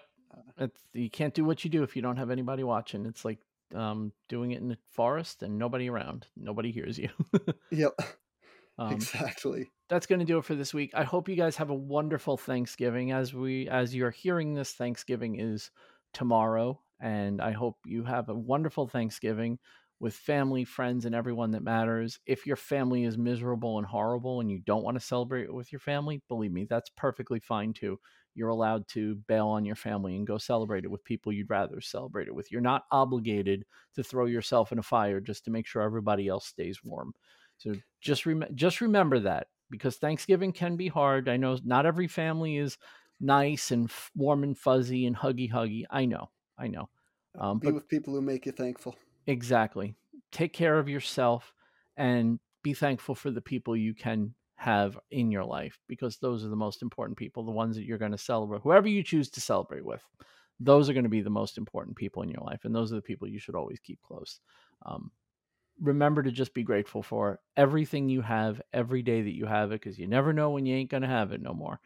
It's, 0.58 0.80
you 0.92 1.08
can't 1.08 1.34
do 1.34 1.44
what 1.44 1.62
you 1.64 1.70
do 1.70 1.84
if 1.84 1.94
you 1.94 2.02
don't 2.02 2.16
have 2.16 2.30
anybody 2.30 2.64
watching. 2.64 3.06
It's 3.06 3.24
like 3.24 3.38
um, 3.74 4.12
doing 4.28 4.50
it 4.50 4.60
in 4.60 4.68
the 4.68 4.78
forest 4.90 5.44
and 5.44 5.56
nobody 5.56 5.88
around. 5.88 6.26
Nobody 6.36 6.72
hears 6.72 6.98
you. 6.98 7.10
Yep, 7.70 7.92
um, 8.78 8.92
exactly. 8.92 9.70
that's 9.88 10.06
going 10.06 10.18
to 10.18 10.24
do 10.24 10.38
it 10.38 10.44
for 10.44 10.54
this 10.54 10.74
week. 10.74 10.92
I 10.94 11.04
hope 11.04 11.28
you 11.28 11.36
guys 11.36 11.56
have 11.56 11.70
a 11.70 11.74
wonderful 11.74 12.36
Thanksgiving. 12.36 13.12
As 13.12 13.32
we 13.32 13.68
as 13.68 13.94
you're 13.94 14.10
hearing 14.10 14.54
this, 14.54 14.72
Thanksgiving 14.72 15.40
is 15.40 15.70
tomorrow, 16.12 16.80
and 17.00 17.40
I 17.40 17.52
hope 17.52 17.78
you 17.84 18.04
have 18.04 18.28
a 18.28 18.34
wonderful 18.34 18.86
Thanksgiving 18.86 19.58
with 19.98 20.14
family, 20.14 20.64
friends, 20.64 21.06
and 21.06 21.14
everyone 21.14 21.52
that 21.52 21.62
matters. 21.62 22.18
If 22.26 22.46
your 22.46 22.56
family 22.56 23.04
is 23.04 23.16
miserable 23.16 23.78
and 23.78 23.86
horrible 23.86 24.40
and 24.40 24.50
you 24.50 24.58
don't 24.58 24.84
want 24.84 24.96
to 24.98 25.06
celebrate 25.06 25.44
it 25.44 25.54
with 25.54 25.72
your 25.72 25.78
family, 25.78 26.20
believe 26.28 26.52
me, 26.52 26.66
that's 26.68 26.90
perfectly 26.90 27.40
fine 27.40 27.72
too. 27.72 27.98
You're 28.34 28.50
allowed 28.50 28.86
to 28.88 29.14
bail 29.26 29.46
on 29.46 29.64
your 29.64 29.76
family 29.76 30.16
and 30.16 30.26
go 30.26 30.36
celebrate 30.36 30.84
it 30.84 30.90
with 30.90 31.04
people 31.04 31.32
you'd 31.32 31.48
rather 31.48 31.80
celebrate 31.80 32.28
it 32.28 32.34
with. 32.34 32.52
You're 32.52 32.60
not 32.60 32.84
obligated 32.92 33.64
to 33.94 34.02
throw 34.02 34.26
yourself 34.26 34.72
in 34.72 34.78
a 34.78 34.82
fire 34.82 35.20
just 35.20 35.46
to 35.46 35.50
make 35.50 35.66
sure 35.66 35.80
everybody 35.80 36.28
else 36.28 36.46
stays 36.46 36.84
warm. 36.84 37.14
So 37.58 37.74
just 38.00 38.26
rem- 38.26 38.44
just 38.54 38.80
remember 38.80 39.20
that 39.20 39.48
because 39.70 39.96
Thanksgiving 39.96 40.52
can 40.52 40.76
be 40.76 40.88
hard. 40.88 41.28
I 41.28 41.36
know 41.36 41.58
not 41.64 41.86
every 41.86 42.08
family 42.08 42.56
is 42.56 42.78
nice 43.20 43.70
and 43.70 43.88
f- 43.88 44.10
warm 44.14 44.42
and 44.42 44.56
fuzzy 44.56 45.06
and 45.06 45.16
huggy 45.16 45.50
huggy. 45.50 45.84
I 45.90 46.04
know, 46.04 46.30
I 46.58 46.68
know. 46.68 46.88
Um, 47.38 47.58
Be 47.58 47.68
but 47.68 47.74
with 47.74 47.88
people 47.88 48.14
who 48.14 48.22
make 48.22 48.46
you 48.46 48.52
thankful. 48.52 48.96
exactly, 49.26 49.94
take 50.32 50.52
care 50.52 50.78
of 50.78 50.88
yourself 50.88 51.52
and 51.96 52.38
be 52.62 52.74
thankful 52.74 53.14
for 53.14 53.30
the 53.30 53.40
people 53.40 53.76
you 53.76 53.94
can 53.94 54.34
have 54.56 54.98
in 55.10 55.30
your 55.30 55.44
life 55.44 55.78
because 55.86 56.16
those 56.16 56.44
are 56.44 56.48
the 56.48 56.56
most 56.56 56.82
important 56.82 57.18
people, 57.18 57.44
the 57.44 57.50
ones 57.52 57.76
that 57.76 57.84
you're 57.84 57.98
going 57.98 58.12
to 58.12 58.18
celebrate. 58.18 58.62
Whoever 58.62 58.88
you 58.88 59.02
choose 59.02 59.30
to 59.30 59.40
celebrate 59.40 59.84
with, 59.84 60.02
those 60.58 60.88
are 60.88 60.94
going 60.94 61.04
to 61.04 61.10
be 61.10 61.20
the 61.20 61.30
most 61.30 61.58
important 61.58 61.96
people 61.96 62.22
in 62.22 62.30
your 62.30 62.42
life, 62.42 62.64
and 62.64 62.74
those 62.74 62.92
are 62.92 62.96
the 62.96 63.02
people 63.02 63.28
you 63.28 63.38
should 63.38 63.54
always 63.54 63.80
keep 63.80 64.00
close. 64.02 64.40
Um, 64.84 65.10
remember 65.80 66.22
to 66.22 66.30
just 66.32 66.54
be 66.54 66.62
grateful 66.62 67.02
for 67.02 67.40
everything 67.56 68.08
you 68.08 68.22
have 68.22 68.60
every 68.72 69.02
day 69.02 69.22
that 69.22 69.34
you 69.34 69.46
have 69.46 69.72
it 69.72 69.80
because 69.80 69.98
you 69.98 70.06
never 70.06 70.32
know 70.32 70.50
when 70.50 70.66
you 70.66 70.74
ain't 70.76 70.90
going 70.90 71.02
to 71.02 71.08
have 71.08 71.32
it 71.32 71.42
no 71.42 71.52
more. 71.52 71.80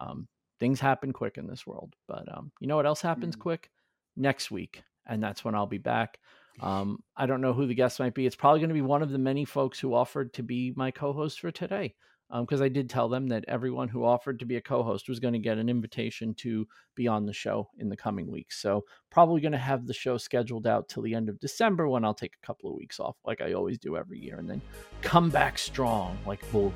Um, 0.00 0.28
things 0.58 0.80
happen 0.80 1.12
quick 1.12 1.38
in 1.38 1.46
this 1.46 1.66
world, 1.66 1.94
but 2.08 2.30
um, 2.34 2.52
you 2.60 2.66
know 2.66 2.76
what 2.76 2.86
else 2.86 3.00
happens 3.02 3.36
Mm. 3.36 3.40
quick? 3.40 3.70
Next 4.16 4.50
week 4.50 4.82
and 5.06 5.22
that's 5.22 5.44
when 5.44 5.54
I'll 5.54 5.66
be 5.66 5.78
back. 5.78 6.18
Um, 6.58 7.02
I 7.16 7.26
don't 7.26 7.40
know 7.42 7.52
who 7.52 7.66
the 7.66 7.74
guest 7.74 8.00
might 8.00 8.14
be. 8.14 8.26
It's 8.26 8.34
probably 8.34 8.60
going 8.60 8.70
to 8.70 8.74
be 8.74 8.80
one 8.82 9.02
of 9.02 9.10
the 9.10 9.18
many 9.18 9.44
folks 9.44 9.78
who 9.78 9.94
offered 9.94 10.32
to 10.34 10.42
be 10.42 10.72
my 10.74 10.90
co-host 10.90 11.40
for 11.40 11.50
today, 11.52 11.94
because 12.28 12.60
um, 12.60 12.64
I 12.64 12.68
did 12.68 12.90
tell 12.90 13.08
them 13.08 13.28
that 13.28 13.44
everyone 13.46 13.88
who 13.88 14.04
offered 14.04 14.40
to 14.40 14.44
be 14.44 14.56
a 14.56 14.60
co-host 14.60 15.08
was 15.08 15.20
going 15.20 15.34
to 15.34 15.38
get 15.38 15.58
an 15.58 15.68
invitation 15.68 16.34
to 16.34 16.66
be 16.94 17.06
on 17.06 17.24
the 17.24 17.32
show 17.32 17.68
in 17.78 17.88
the 17.88 17.96
coming 17.96 18.30
weeks. 18.30 18.60
So 18.60 18.84
probably 19.10 19.40
going 19.40 19.52
to 19.52 19.58
have 19.58 19.86
the 19.86 19.94
show 19.94 20.18
scheduled 20.18 20.66
out 20.66 20.88
till 20.88 21.02
the 21.02 21.14
end 21.14 21.28
of 21.28 21.38
December 21.38 21.88
when 21.88 22.04
I'll 22.04 22.14
take 22.14 22.34
a 22.42 22.46
couple 22.46 22.70
of 22.70 22.76
weeks 22.76 22.98
off, 22.98 23.16
like 23.24 23.40
I 23.40 23.52
always 23.52 23.78
do 23.78 23.96
every 23.96 24.18
year, 24.18 24.38
and 24.38 24.50
then 24.50 24.60
come 25.02 25.30
back 25.30 25.58
strong 25.58 26.18
like 26.26 26.40
bull. 26.50 26.72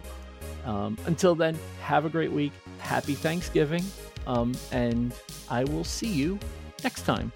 Um, 0.64 0.96
until 1.06 1.34
then, 1.34 1.58
have 1.82 2.04
a 2.04 2.08
great 2.08 2.32
week. 2.32 2.52
Happy 2.78 3.14
Thanksgiving. 3.14 3.84
Um, 4.26 4.54
and 4.70 5.14
I 5.48 5.64
will 5.64 5.84
see 5.84 6.08
you 6.08 6.38
next 6.84 7.02
time. 7.02 7.32